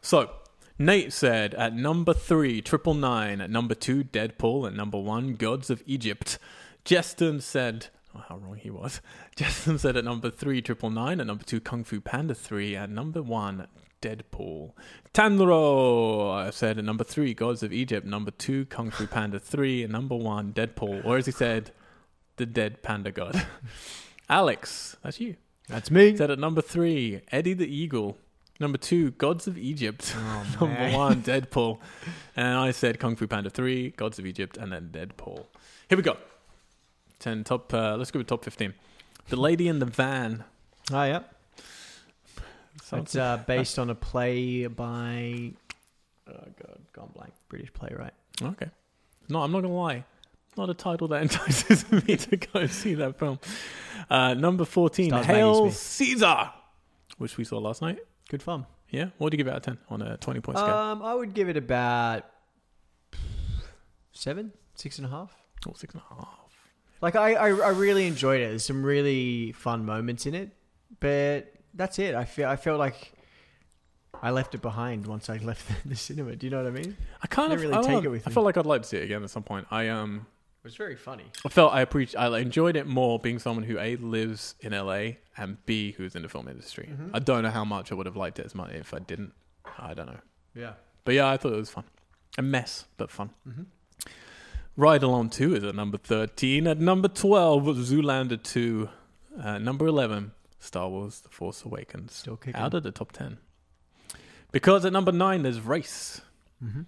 So, 0.01 0.31
Nate 0.79 1.13
said 1.13 1.53
at 1.57 1.75
number 1.75 2.15
three, 2.15 2.63
Triple 2.63 2.95
Nine. 2.95 3.43
At 3.43 3.51
number 3.51 3.75
two, 3.75 4.03
Deadpool. 4.03 4.67
At 4.67 4.75
number 4.75 4.99
one, 4.99 5.35
Gods 5.35 5.69
of 5.69 5.83
Egypt. 5.85 6.39
Justin 6.87 7.43
said, 7.43 7.89
oh, 8.15 8.25
how 8.31 8.39
wrong 8.39 8.57
he 8.57 8.71
was. 8.71 9.03
Justin 9.37 9.79
said 9.79 9.99
at 9.99 10.07
number 10.07 10.31
three, 10.31 10.63
Triple 10.63 10.89
Nine. 10.89 11.21
At 11.21 11.27
number 11.27 11.45
two, 11.45 11.61
Kung 11.61 11.85
Fu 11.85 12.01
Panda 12.01 12.35
3. 12.35 12.75
At 12.75 12.89
number 12.89 13.23
one, 13.23 13.67
Deadpool. 14.07 14.73
Tanro 15.13 16.33
I 16.33 16.51
said 16.51 16.79
at 16.79 16.85
number 16.85 17.05
three, 17.05 17.35
Gods 17.35 17.63
of 17.63 17.73
Egypt. 17.73 18.07
Number 18.07 18.31
two, 18.31 18.67
Kung 18.67 18.91
Fu 18.91 19.07
Panda 19.07 19.41
3. 19.41 19.83
And 19.85 19.93
number 19.93 20.15
one, 20.15 20.53
Deadpool. 20.53 21.05
Or 21.05 21.17
as 21.17 21.27
he 21.27 21.33
said, 21.33 21.73
the 22.37 22.47
dead 22.47 22.83
panda 22.83 23.11
god. 23.11 23.47
Alex, 24.29 24.97
that's 25.03 25.21
you. 25.21 25.37
That's 25.69 25.91
me. 25.91 26.17
Said 26.17 26.31
at 26.31 26.39
number 26.39 26.63
three, 26.63 27.23
Eddie 27.33 27.55
the 27.55 27.67
Eagle. 27.67 28.19
Number 28.59 28.79
two, 28.79 29.11
Gods 29.13 29.47
of 29.47 29.59
Egypt. 29.59 30.15
Oh, 30.17 30.47
number 30.61 30.97
one, 30.97 31.23
Deadpool. 31.23 31.79
And 32.37 32.57
I 32.57 32.71
said 32.71 32.99
Kung 32.99 33.17
Fu 33.17 33.27
Panda 33.27 33.51
3, 33.51 33.91
Gods 33.91 34.19
of 34.19 34.25
Egypt, 34.25 34.57
and 34.57 34.73
then 34.73 34.91
Deadpool. 34.91 35.45
Here 35.89 35.97
we 35.97 36.03
go. 36.03 36.17
10 37.19 37.45
top, 37.45 37.73
uh, 37.75 37.97
let's 37.97 38.11
go 38.11 38.19
with 38.19 38.29
top 38.29 38.45
15. 38.45 38.73
The 39.29 39.37
Lady 39.37 39.69
in 39.69 39.79
the 39.79 39.87
Van. 39.87 40.45
Ah, 40.93 41.05
yeah. 41.05 41.21
Sounds- 42.83 43.05
It's 43.07 43.17
uh, 43.17 43.37
based 43.47 43.79
on 43.79 43.91
a 43.91 43.95
play 43.95 44.67
by. 44.67 45.53
Oh, 46.29 46.33
God. 46.33 46.79
Gone 46.93 47.11
blank. 47.15 47.33
British 47.49 47.73
playwright. 47.73 48.15
okay. 48.43 48.71
No, 49.29 49.43
I'm 49.43 49.51
not 49.53 49.61
going 49.63 49.73
to 49.73 49.79
lie. 49.79 50.05
Not 50.57 50.71
a 50.71 50.75
title 50.75 51.09
that 51.09 51.23
entices 51.23 51.91
me 51.91 52.17
to 52.17 52.37
go 52.37 52.67
see 52.67 52.95
that 52.95 53.19
film. 53.19 53.39
Uh, 54.09 54.35
number 54.35 54.65
14, 54.65 55.11
Stars 55.11 55.27
Hail 55.27 55.71
Caesar, 55.71 56.51
which 57.19 57.37
we 57.37 57.45
saw 57.45 57.59
last 57.59 57.83
night. 57.83 57.99
Good 58.29 58.43
fun. 58.43 58.67
Yeah? 58.89 59.11
What 59.19 59.31
do 59.31 59.37
you 59.37 59.39
give 59.45 59.49
it 59.49 59.51
out 59.51 59.57
of 59.59 59.63
10 59.65 59.79
on 59.91 60.03
a 60.03 60.17
20 60.17 60.41
point 60.41 60.59
scale? 60.59 60.71
Um, 60.75 61.03
I 61.03 61.13
would 61.15 61.35
give 61.35 61.49
it 61.49 61.57
about 61.57 62.25
seven, 64.13 64.53
six 64.75 64.99
and 64.99 65.07
a 65.07 65.11
half. 65.11 65.35
oh, 65.69 65.75
six 65.77 65.95
and 65.95 66.03
a 66.11 66.15
half. 66.15 66.29
Like 67.03 67.17
I, 67.17 67.35
I, 67.35 67.49
I 67.49 67.69
really 67.71 68.07
enjoyed 68.07 68.41
it. 68.41 68.49
There's 68.49 68.65
some 68.65 68.83
really 68.83 69.53
fun 69.53 69.85
moments 69.85 70.25
in 70.27 70.35
it, 70.35 70.51
but 71.01 71.53
that's 71.77 71.99
it. 71.99 72.15
I 72.15 72.25
feel, 72.25 72.49
I 72.49 72.57
felt 72.57 72.79
like 72.79 73.13
I 74.23 74.31
left 74.31 74.55
it 74.55 74.63
behind 74.63 75.07
once 75.07 75.29
I 75.31 75.37
left 75.51 75.69
the, 75.69 75.91
the 75.91 75.97
cinema. 75.97 76.35
Do 76.37 76.47
you 76.47 76.51
know 76.51 76.63
what 76.63 76.67
I 76.67 76.71
mean? 76.71 76.97
I 77.23 77.27
kind 77.27 77.53
of 77.53 77.61
really 77.61 77.75
I, 77.75 77.83
take 77.83 78.05
it 78.05 78.09
with 78.09 78.27
I 78.27 78.31
me. 78.31 78.35
felt 78.35 78.45
like 78.47 78.57
I'd 78.57 78.67
like 78.67 78.83
to 78.83 78.89
see 78.89 78.97
it 78.97 79.05
again 79.05 79.23
at 79.23 79.31
some 79.31 79.43
point. 79.43 79.67
I 79.71 79.89
um 79.89 80.27
It 80.63 80.65
was 80.65 80.77
very 80.77 80.97
funny. 80.97 81.25
I 81.45 81.49
felt 81.49 81.73
I 81.75 81.81
appreciate 81.83 82.19
I 82.21 82.39
enjoyed 82.39 82.77
it 82.77 82.87
more 82.87 83.19
being 83.19 83.39
someone 83.39 83.65
who 83.65 83.79
a 83.79 83.97
lives 83.97 84.55
in 84.61 84.73
LA 84.73 85.17
and 85.37 85.65
b 85.67 85.93
who's 85.93 86.15
in 86.17 86.23
the 86.23 86.29
film 86.29 86.49
industry. 86.49 86.89
Mhm. 86.93 87.11
I 87.15 87.19
don't 87.21 87.43
know 87.43 87.51
how 87.51 87.65
much 87.65 87.93
I 87.93 87.95
would 87.95 88.07
have 88.07 88.17
liked 88.17 88.39
it 88.39 88.47
as 88.47 88.55
much 88.55 88.73
if 88.73 88.93
I 88.95 88.99
didn't. 89.01 89.33
I 89.79 89.95
don't 89.95 90.07
know, 90.07 90.21
Yeah. 90.55 90.73
but 91.05 91.15
yeah, 91.15 91.29
I 91.29 91.37
thought 91.37 91.53
it 91.53 91.57
was 91.57 91.71
fun. 91.71 91.85
A 92.39 92.43
mess, 92.43 92.87
but 92.97 93.11
fun. 93.11 93.31
Mm-hmm. 93.49 93.63
Ride 94.77 95.03
Along 95.03 95.31
Two 95.31 95.55
is 95.55 95.65
at 95.65 95.75
number 95.75 95.97
thirteen. 95.99 96.67
At 96.67 96.79
number 96.79 97.09
twelve 97.09 97.65
was 97.65 97.91
Zoolander 97.91 98.43
Two. 98.43 98.89
Uh, 99.43 99.59
number 99.59 99.87
eleven, 99.87 100.33
Star 100.59 100.89
Wars: 100.89 101.21
The 101.21 101.29
Force 101.29 101.65
Awakens. 101.65 102.15
Still 102.15 102.37
kicking. 102.37 102.61
Out 102.61 102.75
of 102.75 102.83
the 102.83 102.91
top 102.91 103.13
ten. 103.13 103.39
Because 104.53 104.85
at 104.85 104.93
number 104.93 105.13
nine 105.13 105.43
there's 105.43 105.61
Race. 105.61 106.21
Mm-hmm. 106.65 106.83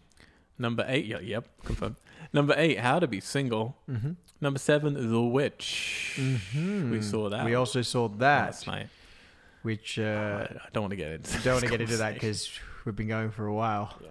Number 0.58 0.84
eight, 0.88 1.04
yeah, 1.06 1.20
yep, 1.20 1.46
confirmed. 1.64 1.96
Number 2.32 2.54
eight, 2.56 2.78
How 2.80 2.98
to 2.98 3.06
Be 3.06 3.20
Single. 3.20 3.76
Mm-hmm. 3.88 4.12
Number 4.40 4.58
seven, 4.58 5.10
The 5.12 5.20
Witch. 5.20 6.14
Mm-hmm. 6.16 6.90
We 6.90 7.02
saw 7.02 7.28
that 7.28 7.44
We 7.44 7.54
also 7.54 7.82
saw 7.82 8.08
that, 8.08 8.46
last 8.46 8.66
night. 8.66 8.88
which 9.62 9.98
I 9.98 10.02
uh, 10.04 10.46
I 10.64 10.68
don't 10.72 10.82
want 10.82 10.90
to 10.92 10.96
get 10.96 11.12
into. 11.12 11.38
don't 11.44 11.54
want 11.54 11.64
to 11.64 11.70
get 11.70 11.80
into 11.80 11.96
that 11.98 12.14
because 12.14 12.50
we've 12.84 12.96
been 12.96 13.08
going 13.08 13.30
for 13.30 13.46
a 13.46 13.54
while. 13.54 13.96
Yeah. 14.02 14.08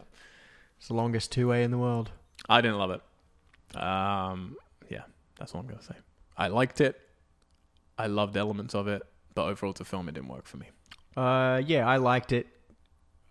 It's 0.78 0.88
the 0.90 0.94
longest 0.94 1.32
two 1.32 1.48
way 1.48 1.64
in 1.64 1.72
the 1.72 1.78
world. 1.78 2.12
I 2.48 2.62
didn't 2.62 2.78
love 2.78 2.92
it. 2.92 3.02
Um, 3.82 4.56
yeah, 4.90 5.02
that's 5.38 5.54
all 5.54 5.62
I'm 5.62 5.68
gonna 5.68 5.82
say. 5.82 5.96
I 6.38 6.48
liked 6.48 6.80
it. 6.82 7.00
I 7.98 8.08
loved 8.08 8.38
elements 8.38 8.76
of 8.76 8.88
it, 8.88 9.02
but 9.38 9.50
overall, 9.50 9.72
to 9.74 9.86
film, 9.86 10.10
it 10.10 10.16
didn't 10.16 10.30
work 10.30 10.48
for 10.48 10.58
me. 10.58 10.66
Uh, 11.16 11.62
yeah, 11.64 11.88
I 11.88 11.98
liked 11.98 12.32
it. 12.34 12.48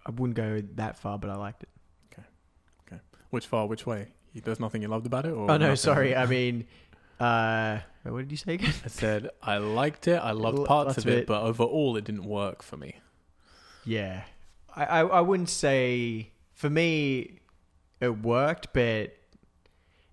I 0.06 0.12
wouldn't 0.12 0.36
go 0.36 0.62
that 0.76 0.96
far, 0.96 1.18
but 1.18 1.30
I 1.30 1.34
liked 1.34 1.64
it. 1.64 1.68
Okay, 2.12 2.22
okay. 2.86 3.02
Which 3.30 3.46
far? 3.46 3.66
Which 3.66 3.86
way? 3.86 4.06
There's 4.32 4.60
nothing 4.60 4.82
you 4.82 4.88
loved 4.88 5.06
about 5.06 5.26
it? 5.26 5.32
Or 5.32 5.50
Oh 5.50 5.56
no, 5.56 5.74
sorry. 5.74 6.14
I 6.14 6.26
mean, 6.26 6.68
uh, 7.18 7.80
what 8.04 8.18
did 8.20 8.30
you 8.30 8.36
say 8.36 8.54
again? 8.54 8.72
I 8.84 8.88
said 8.88 9.30
I 9.42 9.58
liked 9.58 10.06
it. 10.06 10.18
I 10.18 10.30
loved 10.30 10.64
parts 10.64 10.96
of 10.96 11.08
it, 11.08 11.18
it. 11.18 11.26
but 11.26 11.42
overall, 11.42 11.96
it 11.96 12.04
didn't 12.04 12.24
work 12.24 12.62
for 12.62 12.76
me. 12.76 13.00
Yeah, 13.84 14.22
I, 14.76 14.84
I, 14.84 15.00
I 15.00 15.20
wouldn't 15.22 15.48
say 15.48 16.30
for 16.52 16.70
me 16.70 17.40
it 18.00 18.22
worked, 18.22 18.68
but 18.72 19.12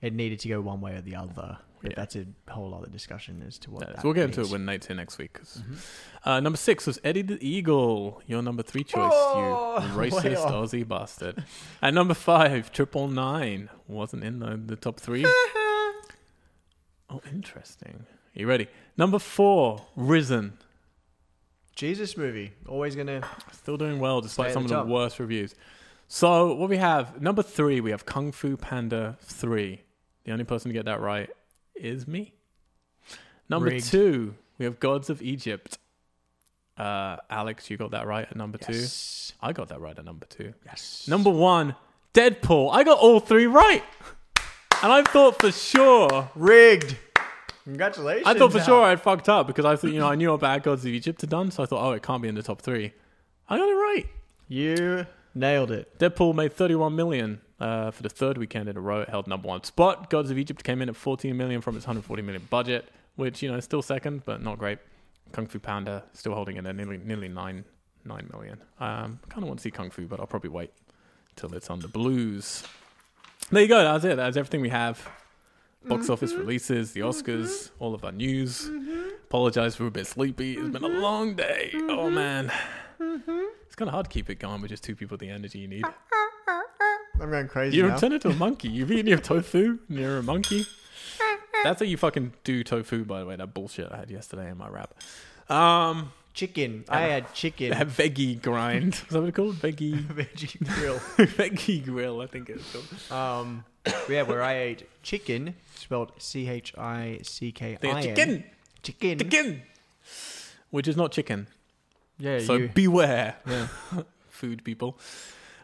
it 0.01 0.13
needed 0.15 0.39
to 0.39 0.47
go 0.47 0.59
one 0.59 0.81
way 0.81 0.95
or 0.95 1.01
the 1.01 1.17
other. 1.17 1.59
But 1.83 1.91
Yeah. 1.91 1.95
that's 1.97 2.15
a 2.15 2.25
whole 2.49 2.73
other 2.73 2.87
discussion 2.89 3.43
as 3.45 3.59
to 3.59 3.69
what. 3.71 3.81
That 3.81 3.89
is. 3.89 3.95
that 3.97 4.03
we'll 4.05 4.13
get 4.13 4.23
into 4.25 4.41
it 4.41 4.49
when 4.49 4.63
Nate's 4.65 4.87
here 4.87 4.95
next 4.95 5.17
week. 5.17 5.33
'cause- 5.33 5.61
Mhm. 5.69 5.77
Uh, 6.25 6.39
number 6.39 6.57
six 6.57 6.87
was 6.87 6.97
Eddie 7.03 7.21
the 7.23 7.37
Eagle, 7.45 8.21
your 8.25 8.41
number 8.41 8.63
three 8.63 8.83
choice, 8.85 9.11
Oh, 9.13 9.79
you 9.81 9.87
racist. 10.09 10.49
Aussie 10.49 10.87
bastard. 10.87 11.43
At 11.81 11.93
number 11.93 12.13
five, 12.13 12.71
Triple 12.71 13.09
Nine 13.09 13.69
wasn't 13.87 14.23
in 14.23 14.39
the, 14.39 14.55
the 14.55 14.77
top 14.77 14.97
three. 14.99 15.25
oh, 17.09 17.21
interesting. 17.31 18.05
Are 18.35 18.39
you 18.39 18.47
ready? 18.47 18.67
Number 18.97 19.19
four, 19.19 19.85
Risen. 19.95 20.57
Jesus 21.75 22.15
movie. 22.17 22.53
Always 22.67 22.95
gonna. 22.95 23.27
Still 23.51 23.77
doing 23.77 23.99
well 23.99 24.21
despite 24.21 24.53
some 24.53 24.63
of 24.63 24.69
the 24.69 24.83
worst 24.83 25.19
reviews. 25.19 25.55
So 26.07 26.53
what 26.53 26.69
we 26.69 26.77
have 26.77 27.21
number 27.21 27.41
three, 27.41 27.81
we 27.81 27.91
have 27.91 28.05
Kung 28.05 28.31
Fu 28.31 28.55
Panda 28.57 29.17
three. 29.21 29.81
The 30.25 30.31
only 30.31 30.45
person 30.45 30.69
to 30.69 30.73
get 30.73 30.85
that 30.85 31.01
right 31.01 31.29
is 31.75 32.07
me. 32.07 32.33
Number 33.49 33.69
Rigged. 33.69 33.85
two, 33.85 34.35
we 34.57 34.65
have 34.65 34.79
Gods 34.79 35.09
of 35.09 35.21
Egypt. 35.21 35.77
Uh, 36.77 37.17
Alex, 37.29 37.69
you 37.69 37.77
got 37.77 37.91
that 37.91 38.07
right 38.07 38.25
at 38.29 38.35
number 38.35 38.57
two. 38.57 38.85
I 39.41 39.53
got 39.53 39.69
that 39.69 39.79
right 39.79 39.97
at 39.97 40.03
number 40.05 40.25
two. 40.25 40.53
Yes. 40.65 41.05
Number 41.07 41.29
one, 41.29 41.75
Deadpool. 42.13 42.73
I 42.73 42.83
got 42.83 42.97
all 42.97 43.19
three 43.19 43.45
right, 43.45 43.83
and 44.81 44.91
I 44.91 45.03
thought 45.03 45.39
for 45.39 45.51
sure. 45.51 46.29
rigged. 46.35 46.97
Congratulations. 47.65 48.27
I 48.27 48.37
thought 48.37 48.51
for 48.51 48.59
sure 48.59 48.83
I'd 48.83 49.01
fucked 49.01 49.29
up 49.29 49.47
because 49.47 49.65
I 49.65 49.75
thought 49.75 49.91
you 49.91 49.99
know 49.99 50.09
I 50.09 50.15
knew 50.15 50.29
how 50.29 50.37
bad 50.37 50.63
Gods 50.63 50.83
of 50.83 50.91
Egypt 50.91 51.21
had 51.21 51.29
done, 51.29 51.51
so 51.51 51.63
I 51.63 51.65
thought 51.65 51.85
oh 51.87 51.91
it 51.91 52.03
can't 52.03 52.21
be 52.21 52.27
in 52.27 52.35
the 52.35 52.43
top 52.43 52.61
three. 52.61 52.91
I 53.47 53.57
got 53.57 53.69
it 53.69 53.73
right. 53.73 54.07
you 54.47 55.05
nailed 55.35 55.71
it. 55.71 55.97
Deadpool 55.99 56.35
made 56.35 56.53
31 56.53 56.95
million 56.95 57.41
uh, 57.59 57.91
for 57.91 58.03
the 58.03 58.09
third 58.09 58.37
weekend 58.37 58.69
in 58.69 58.77
a 58.77 58.81
row. 58.81 59.01
It 59.01 59.09
held 59.09 59.27
number 59.27 59.47
one 59.47 59.63
spot. 59.63 60.09
Gods 60.09 60.29
of 60.31 60.37
Egypt 60.37 60.63
came 60.63 60.81
in 60.81 60.89
at 60.89 60.95
14 60.95 61.35
million 61.35 61.61
from 61.61 61.75
its 61.75 61.85
140 61.85 62.21
million 62.21 62.47
budget, 62.49 62.89
which 63.15 63.41
you 63.41 63.49
know 63.49 63.57
is 63.57 63.63
still 63.63 63.81
second, 63.81 64.25
but 64.25 64.41
not 64.41 64.59
great. 64.59 64.79
Kung 65.31 65.47
Fu 65.47 65.59
Panda 65.59 66.03
still 66.13 66.35
holding 66.35 66.57
it 66.57 66.65
at 66.65 66.75
nearly 66.75 66.97
nearly 66.97 67.27
nine 67.27 67.65
nine 68.05 68.29
million. 68.31 68.61
Um, 68.79 69.19
I 69.23 69.27
kind 69.29 69.43
of 69.43 69.47
want 69.47 69.59
to 69.59 69.63
see 69.63 69.71
Kung 69.71 69.89
Fu, 69.89 70.05
but 70.05 70.19
I'll 70.19 70.27
probably 70.27 70.49
wait 70.49 70.71
till 71.35 71.53
it's 71.55 71.69
on 71.69 71.79
the 71.79 71.87
blues. 71.87 72.63
There 73.49 73.61
you 73.61 73.67
go. 73.67 73.83
That's 73.83 74.05
it. 74.05 74.15
That's 74.15 74.37
everything 74.37 74.61
we 74.61 74.69
have. 74.69 75.07
Box 75.85 76.03
mm-hmm. 76.03 76.13
office 76.13 76.33
releases, 76.33 76.93
the 76.93 77.01
Oscars, 77.01 77.47
mm-hmm. 77.47 77.83
all 77.83 77.93
of 77.93 78.05
our 78.05 78.11
news. 78.11 78.69
Mm-hmm. 78.69 79.09
Apologize 79.25 79.75
for 79.75 79.85
a 79.85 79.91
bit 79.91 80.07
sleepy. 80.07 80.53
It's 80.53 80.69
been 80.69 80.83
a 80.83 80.87
long 80.87 81.35
day. 81.35 81.71
Oh 81.73 82.09
man. 82.09 82.51
It's 82.99 83.75
kind 83.75 83.89
of 83.89 83.93
hard 83.93 84.05
to 84.05 84.09
keep 84.11 84.29
it 84.29 84.35
going 84.39 84.61
with 84.61 84.69
just 84.71 84.83
two 84.83 84.95
people. 84.95 85.17
The 85.17 85.29
energy 85.29 85.59
you 85.59 85.67
need. 85.67 85.85
I'm 87.21 87.29
going 87.29 87.47
crazy 87.49 87.77
You 87.77 87.87
now. 87.87 87.97
turn 87.97 88.11
into 88.13 88.29
a 88.29 88.33
monkey. 88.35 88.69
You've 88.69 88.91
eaten 88.91 89.07
your 89.07 89.19
tofu 89.19 89.79
and 89.89 89.97
you're 89.99 90.17
a 90.19 90.23
monkey. 90.23 90.65
That's 91.63 91.79
how 91.79 91.85
you 91.85 91.97
fucking 91.97 92.33
do 92.43 92.63
tofu, 92.63 93.05
by 93.05 93.19
the 93.21 93.25
way. 93.25 93.35
That 93.35 93.53
bullshit 93.53 93.91
I 93.91 93.97
had 93.97 94.11
yesterday 94.11 94.49
in 94.49 94.57
my 94.57 94.67
wrap. 94.67 94.93
Um, 95.49 96.11
chicken. 96.33 96.83
I 96.89 97.01
had 97.01 97.33
chicken. 97.33 97.69
that 97.71 97.87
veggie 97.87 98.41
grind. 98.41 98.95
Is 98.95 99.01
that 99.09 99.19
what 99.19 99.29
it's 99.29 99.35
called? 99.35 99.55
Veggie, 99.55 100.03
Veggie 100.07 100.75
grill. 100.75 100.99
veggie 101.17 101.83
grill. 101.85 102.21
I 102.21 102.27
think 102.27 102.49
it's 102.49 102.63
called. 102.71 103.17
Um, 103.17 103.63
yeah, 104.09 104.23
where 104.23 104.41
I 104.43 104.57
ate 104.57 104.89
chicken, 105.03 105.55
spelled 105.75 106.11
C 106.17 106.49
H 106.49 106.73
I 106.77 107.19
C 107.23 107.51
K 107.51 107.77
They 107.79 107.89
I 107.89 107.93
got 107.93 108.05
N. 108.05 108.15
chicken, 108.15 108.43
Chicken. 108.81 109.19
chicken, 109.19 109.61
which 110.69 110.87
is 110.87 110.97
not 110.97 111.11
chicken. 111.13 111.47
Yeah, 112.19 112.39
So 112.39 112.55
you. 112.55 112.69
beware, 112.73 113.35
Yeah. 113.47 113.67
food 114.29 114.63
people. 114.63 114.99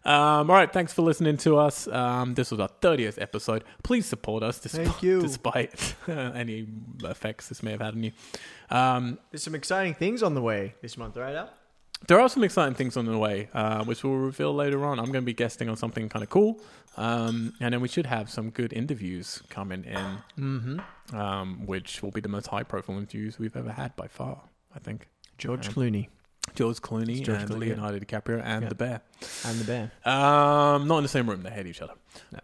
Um, 0.06 0.50
all 0.50 0.56
right, 0.56 0.72
thanks 0.72 0.94
for 0.94 1.02
listening 1.02 1.38
to 1.38 1.58
us. 1.58 1.88
Um, 1.88 2.34
this 2.34 2.52
was 2.52 2.60
our 2.60 2.70
30th 2.82 3.22
episode. 3.22 3.64
Please 3.84 4.06
support 4.06 4.44
us 4.44 4.58
despite, 4.60 5.04
you. 5.04 5.22
despite 5.22 5.96
any 6.08 6.68
effects 7.04 7.50
this 7.50 7.62
may 7.62 7.72
have 7.72 7.82
had 7.82 7.94
on 7.96 8.04
you. 8.04 8.12
Um, 8.70 9.20
There's 9.32 9.44
some 9.44 9.56
exciting 9.56 9.94
things 9.96 10.24
on 10.24 10.36
the 10.36 10.42
way 10.42 10.76
this 10.82 10.98
month, 10.98 11.18
right, 11.18 11.36
Al? 11.36 11.50
there 12.08 12.18
are 12.18 12.30
some 12.30 12.46
exciting 12.46 12.76
things 12.76 12.96
on 12.96 13.06
the 13.06 13.18
way, 13.18 13.50
uh, 13.54 13.84
which 13.84 14.04
we'll 14.06 14.14
reveal 14.16 14.56
later 14.56 14.86
on. 14.86 15.00
I'm 15.00 15.08
going 15.12 15.22
to 15.22 15.22
be 15.26 15.34
guesting 15.34 15.68
on 15.68 15.76
something 15.76 16.08
kind 16.08 16.24
of 16.24 16.30
cool. 16.30 16.62
Um, 16.96 17.54
and 17.60 17.74
then 17.74 17.82
we 17.82 17.90
should 17.90 18.06
have 18.06 18.30
some 18.30 18.52
good 18.52 18.72
interviews 18.72 19.44
coming 19.50 19.84
in, 19.84 20.18
Mm-hmm. 20.40 21.16
um, 21.16 21.66
which 21.66 22.02
will 22.02 22.12
be 22.12 22.22
the 22.22 22.30
most 22.30 22.48
high 22.48 22.64
profile 22.64 22.98
interviews 22.98 23.38
we've 23.38 23.56
ever 23.58 23.72
had 23.74 23.96
by 23.98 24.08
far, 24.08 24.44
I 24.74 24.80
think. 24.80 25.10
George 25.38 25.68
Um, 25.68 25.74
Clooney 25.74 26.08
George 26.56 26.78
Clooney 26.82 27.24
George 27.24 27.42
and 27.42 27.50
Clooney, 27.50 27.68
yeah. 27.68 27.74
Leonardo 27.76 28.00
DiCaprio 28.00 28.42
and 28.44 28.64
Yeah. 28.64 28.70
the 28.70 28.76
bear. 28.76 29.02
and 29.46 29.60
the 29.60 29.64
bear. 29.66 29.92
Um, 30.06 30.88
not 30.88 30.98
in 30.98 31.04
the 31.04 31.10
same 31.10 31.30
room. 31.30 31.42
They 31.44 31.50
hate 31.52 31.68
each 31.68 31.82
other. 31.82 31.94
No. 32.32 32.40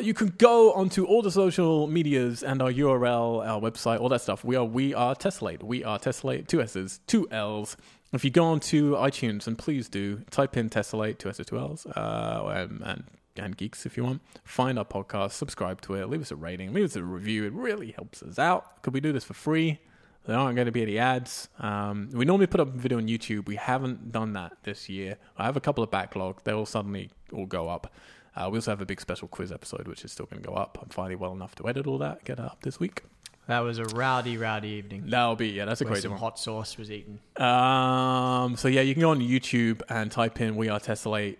You 0.00 0.14
can 0.14 0.28
go 0.38 0.72
onto 0.72 1.04
all 1.04 1.20
the 1.22 1.30
social 1.30 1.86
medias 1.88 2.42
and 2.42 2.62
our 2.62 2.70
URL, 2.70 3.44
our 3.46 3.60
website, 3.60 4.00
all 4.00 4.08
that 4.10 4.20
stuff. 4.20 4.44
We 4.44 4.54
are 4.56 4.64
we 4.64 4.94
are 4.94 5.14
Tessellate. 5.14 5.62
We 5.62 5.82
are 5.84 5.98
Tessellate. 5.98 6.46
Two 6.46 6.62
S's, 6.62 7.00
two 7.06 7.28
L's. 7.30 7.76
If 8.12 8.24
you 8.24 8.30
go 8.30 8.44
onto 8.44 8.94
iTunes, 8.96 9.46
and 9.46 9.58
please 9.58 9.88
do 9.88 10.18
type 10.30 10.56
in 10.56 10.70
Tessellate, 10.70 11.18
two 11.18 11.28
S's, 11.28 11.46
two 11.46 11.58
L's, 11.58 11.86
uh, 11.86 12.44
and, 12.54 12.82
and 12.84 13.04
and 13.36 13.56
geeks 13.56 13.84
if 13.86 13.96
you 13.96 14.04
want. 14.04 14.22
Find 14.44 14.78
our 14.78 14.84
podcast, 14.84 15.32
subscribe 15.32 15.80
to 15.82 15.94
it, 15.94 16.08
leave 16.08 16.20
us 16.22 16.30
a 16.30 16.36
rating, 16.36 16.72
leave 16.72 16.84
us 16.84 16.96
a 16.96 17.02
review. 17.02 17.44
It 17.44 17.52
really 17.52 17.90
helps 17.92 18.22
us 18.22 18.38
out. 18.38 18.82
Could 18.82 18.94
we 18.94 19.00
do 19.00 19.12
this 19.12 19.24
for 19.24 19.34
free? 19.34 19.80
There 20.24 20.36
aren't 20.36 20.54
going 20.54 20.66
to 20.66 20.72
be 20.72 20.82
any 20.82 20.98
ads. 20.98 21.48
Um, 21.58 22.10
we 22.12 22.24
normally 22.24 22.46
put 22.46 22.60
up 22.60 22.68
a 22.68 22.78
video 22.78 22.98
on 22.98 23.08
YouTube. 23.08 23.46
We 23.46 23.56
haven't 23.56 24.12
done 24.12 24.34
that 24.34 24.52
this 24.62 24.88
year. 24.88 25.16
I 25.36 25.44
have 25.44 25.56
a 25.56 25.60
couple 25.60 25.82
of 25.82 25.90
backlog. 25.90 26.42
They 26.44 26.52
will 26.52 26.66
suddenly 26.66 27.10
all 27.32 27.46
go 27.46 27.68
up. 27.68 27.92
Uh, 28.36 28.48
we 28.50 28.58
also 28.58 28.70
have 28.70 28.80
a 28.80 28.86
big 28.86 29.00
special 29.00 29.28
quiz 29.28 29.52
episode, 29.52 29.88
which 29.88 30.04
is 30.04 30.12
still 30.12 30.26
going 30.26 30.42
to 30.42 30.48
go 30.48 30.54
up. 30.54 30.78
I'm 30.80 30.88
finally 30.88 31.16
well 31.16 31.32
enough 31.32 31.54
to 31.56 31.68
edit 31.68 31.86
all 31.86 31.98
that, 31.98 32.24
get 32.24 32.38
it 32.38 32.44
up 32.44 32.62
this 32.62 32.78
week. 32.78 33.02
That 33.48 33.60
was 33.60 33.78
a 33.78 33.84
rowdy, 33.84 34.36
rowdy 34.36 34.68
evening. 34.68 35.04
That'll 35.06 35.34
be 35.34 35.48
yeah, 35.48 35.64
that's 35.64 35.80
a 35.80 35.96
some 36.00 36.12
one. 36.12 36.20
hot 36.20 36.38
sauce 36.38 36.78
was 36.78 36.90
eaten. 36.90 37.18
Um, 37.36 38.56
so 38.56 38.68
yeah, 38.68 38.82
you 38.82 38.94
can 38.94 39.00
go 39.00 39.10
on 39.10 39.20
YouTube 39.20 39.82
and 39.88 40.10
type 40.12 40.40
in 40.40 40.54
"We 40.54 40.68
Are 40.68 40.78
Tessellate." 40.78 41.38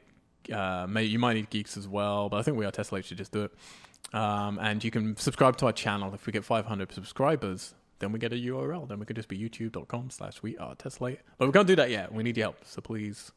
Uh, 0.53 0.87
may, 0.89 1.05
you 1.05 1.21
might 1.21 1.35
need 1.35 1.49
geeks 1.51 1.77
as 1.77 1.87
well, 1.87 2.29
but 2.29 2.39
I 2.39 2.43
think 2.43 2.57
"We 2.57 2.67
Are 2.67 2.73
Tessellate" 2.73 3.05
should 3.05 3.19
just 3.19 3.31
do 3.31 3.45
it. 3.45 3.53
Um, 4.13 4.59
and 4.61 4.83
you 4.83 4.91
can 4.91 5.17
subscribe 5.17 5.57
to 5.59 5.67
our 5.67 5.73
channel. 5.73 6.13
If 6.13 6.27
we 6.27 6.33
get 6.33 6.45
500 6.45 6.93
subscribers, 6.93 7.75
then 8.03 8.11
we 8.11 8.19
get 8.19 8.33
a 8.33 8.37
URL. 8.37 8.89
Then 8.89 8.99
we 8.99 9.07
could 9.07 9.15
just 9.15 9.29
be 9.29 9.39
youtube.com/slash 9.39 10.43
We 10.43 10.59
Are 10.59 10.75
Tessellate. 10.75 11.19
But 11.39 11.47
we 11.47 11.53
can't 11.53 11.69
do 11.69 11.77
that 11.77 11.89
yet. 11.89 12.13
We 12.13 12.25
need 12.25 12.37
your 12.37 12.47
help, 12.47 12.65
so 12.65 12.81
please 12.81 13.31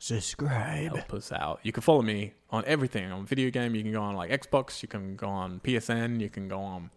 Subscribe. 0.00 0.96
help 0.96 1.14
us 1.14 1.30
out. 1.30 1.60
You 1.62 1.70
can 1.70 1.82
follow 1.82 2.02
me 2.02 2.32
on 2.50 2.64
everything 2.66 3.12
on 3.12 3.24
video 3.24 3.50
game. 3.50 3.76
You 3.76 3.82
can 3.84 3.92
go 3.92 4.02
on 4.02 4.16
like 4.16 4.30
Xbox. 4.32 4.82
You 4.82 4.88
can 4.88 5.14
go 5.14 5.28
on 5.28 5.60
PSN. 5.60 6.20
You 6.20 6.28
can 6.28 6.48
go 6.48 6.58
on 6.60 6.90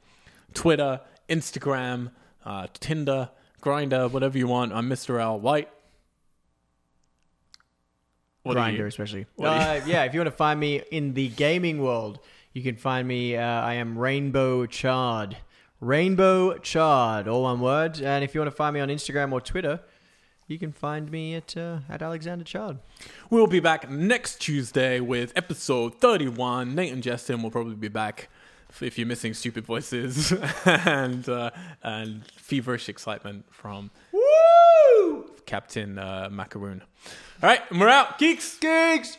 Twitter, 0.55 1.01
Instagram, 1.29 2.09
uh, 2.45 2.65
Tinder, 2.73 3.29
Grindr, 3.61 4.11
whatever 4.11 4.37
you 4.37 4.47
want. 4.47 4.73
I'm 4.73 4.89
Mr. 4.89 5.21
Al 5.21 5.39
White. 5.39 5.69
What 8.41 8.57
are 8.57 8.71
you? 8.71 8.79
Grindr, 8.79 8.87
especially. 8.87 9.27
What 9.35 9.47
Uh, 9.49 9.81
yeah, 9.85 10.03
if 10.05 10.13
you 10.15 10.19
want 10.19 10.27
to 10.31 10.35
find 10.35 10.59
me 10.59 10.81
in 10.91 11.13
the 11.13 11.29
gaming 11.29 11.79
world, 11.79 12.19
you 12.53 12.63
can 12.63 12.75
find 12.75 13.07
me. 13.07 13.37
Uh, 13.37 13.43
I 13.43 13.75
am 13.75 13.97
Rainbow 13.99 14.65
Chard. 14.65 15.37
Rainbow 15.83 16.57
Chard, 16.59 17.27
all 17.27 17.43
one 17.43 17.59
word. 17.59 17.99
And 17.99 18.23
if 18.23 18.33
you 18.33 18.39
want 18.39 18.49
to 18.49 18.55
find 18.55 18.73
me 18.73 18.79
on 18.79 18.87
Instagram 18.87 19.33
or 19.33 19.41
Twitter, 19.41 19.81
you 20.47 20.57
can 20.57 20.71
find 20.71 21.11
me 21.11 21.35
at 21.35 21.57
uh, 21.57 21.79
at 21.89 22.01
Alexander 22.01 22.45
Chard. 22.45 22.79
We'll 23.29 23.47
be 23.47 23.59
back 23.59 23.89
next 23.89 24.39
Tuesday 24.39 25.01
with 25.01 25.33
episode 25.35 25.95
31. 25.95 26.73
Nate 26.73 26.93
and 26.93 27.03
Justin 27.03 27.43
will 27.43 27.51
probably 27.51 27.75
be 27.75 27.89
back 27.89 28.29
if 28.81 28.97
you're 28.97 29.07
missing 29.07 29.33
stupid 29.33 29.65
voices 29.65 30.31
and 30.65 31.27
uh, 31.27 31.51
and 31.83 32.25
feverish 32.37 32.87
excitement 32.87 33.45
from 33.51 33.91
Woo! 34.13 35.31
Captain 35.45 35.99
uh, 35.99 36.29
Macaroon. 36.31 36.81
All 37.41 37.49
right, 37.49 37.61
and 37.69 37.79
we're 37.81 37.89
out, 37.89 38.17
geeks. 38.19 38.57
Gigs! 38.57 39.17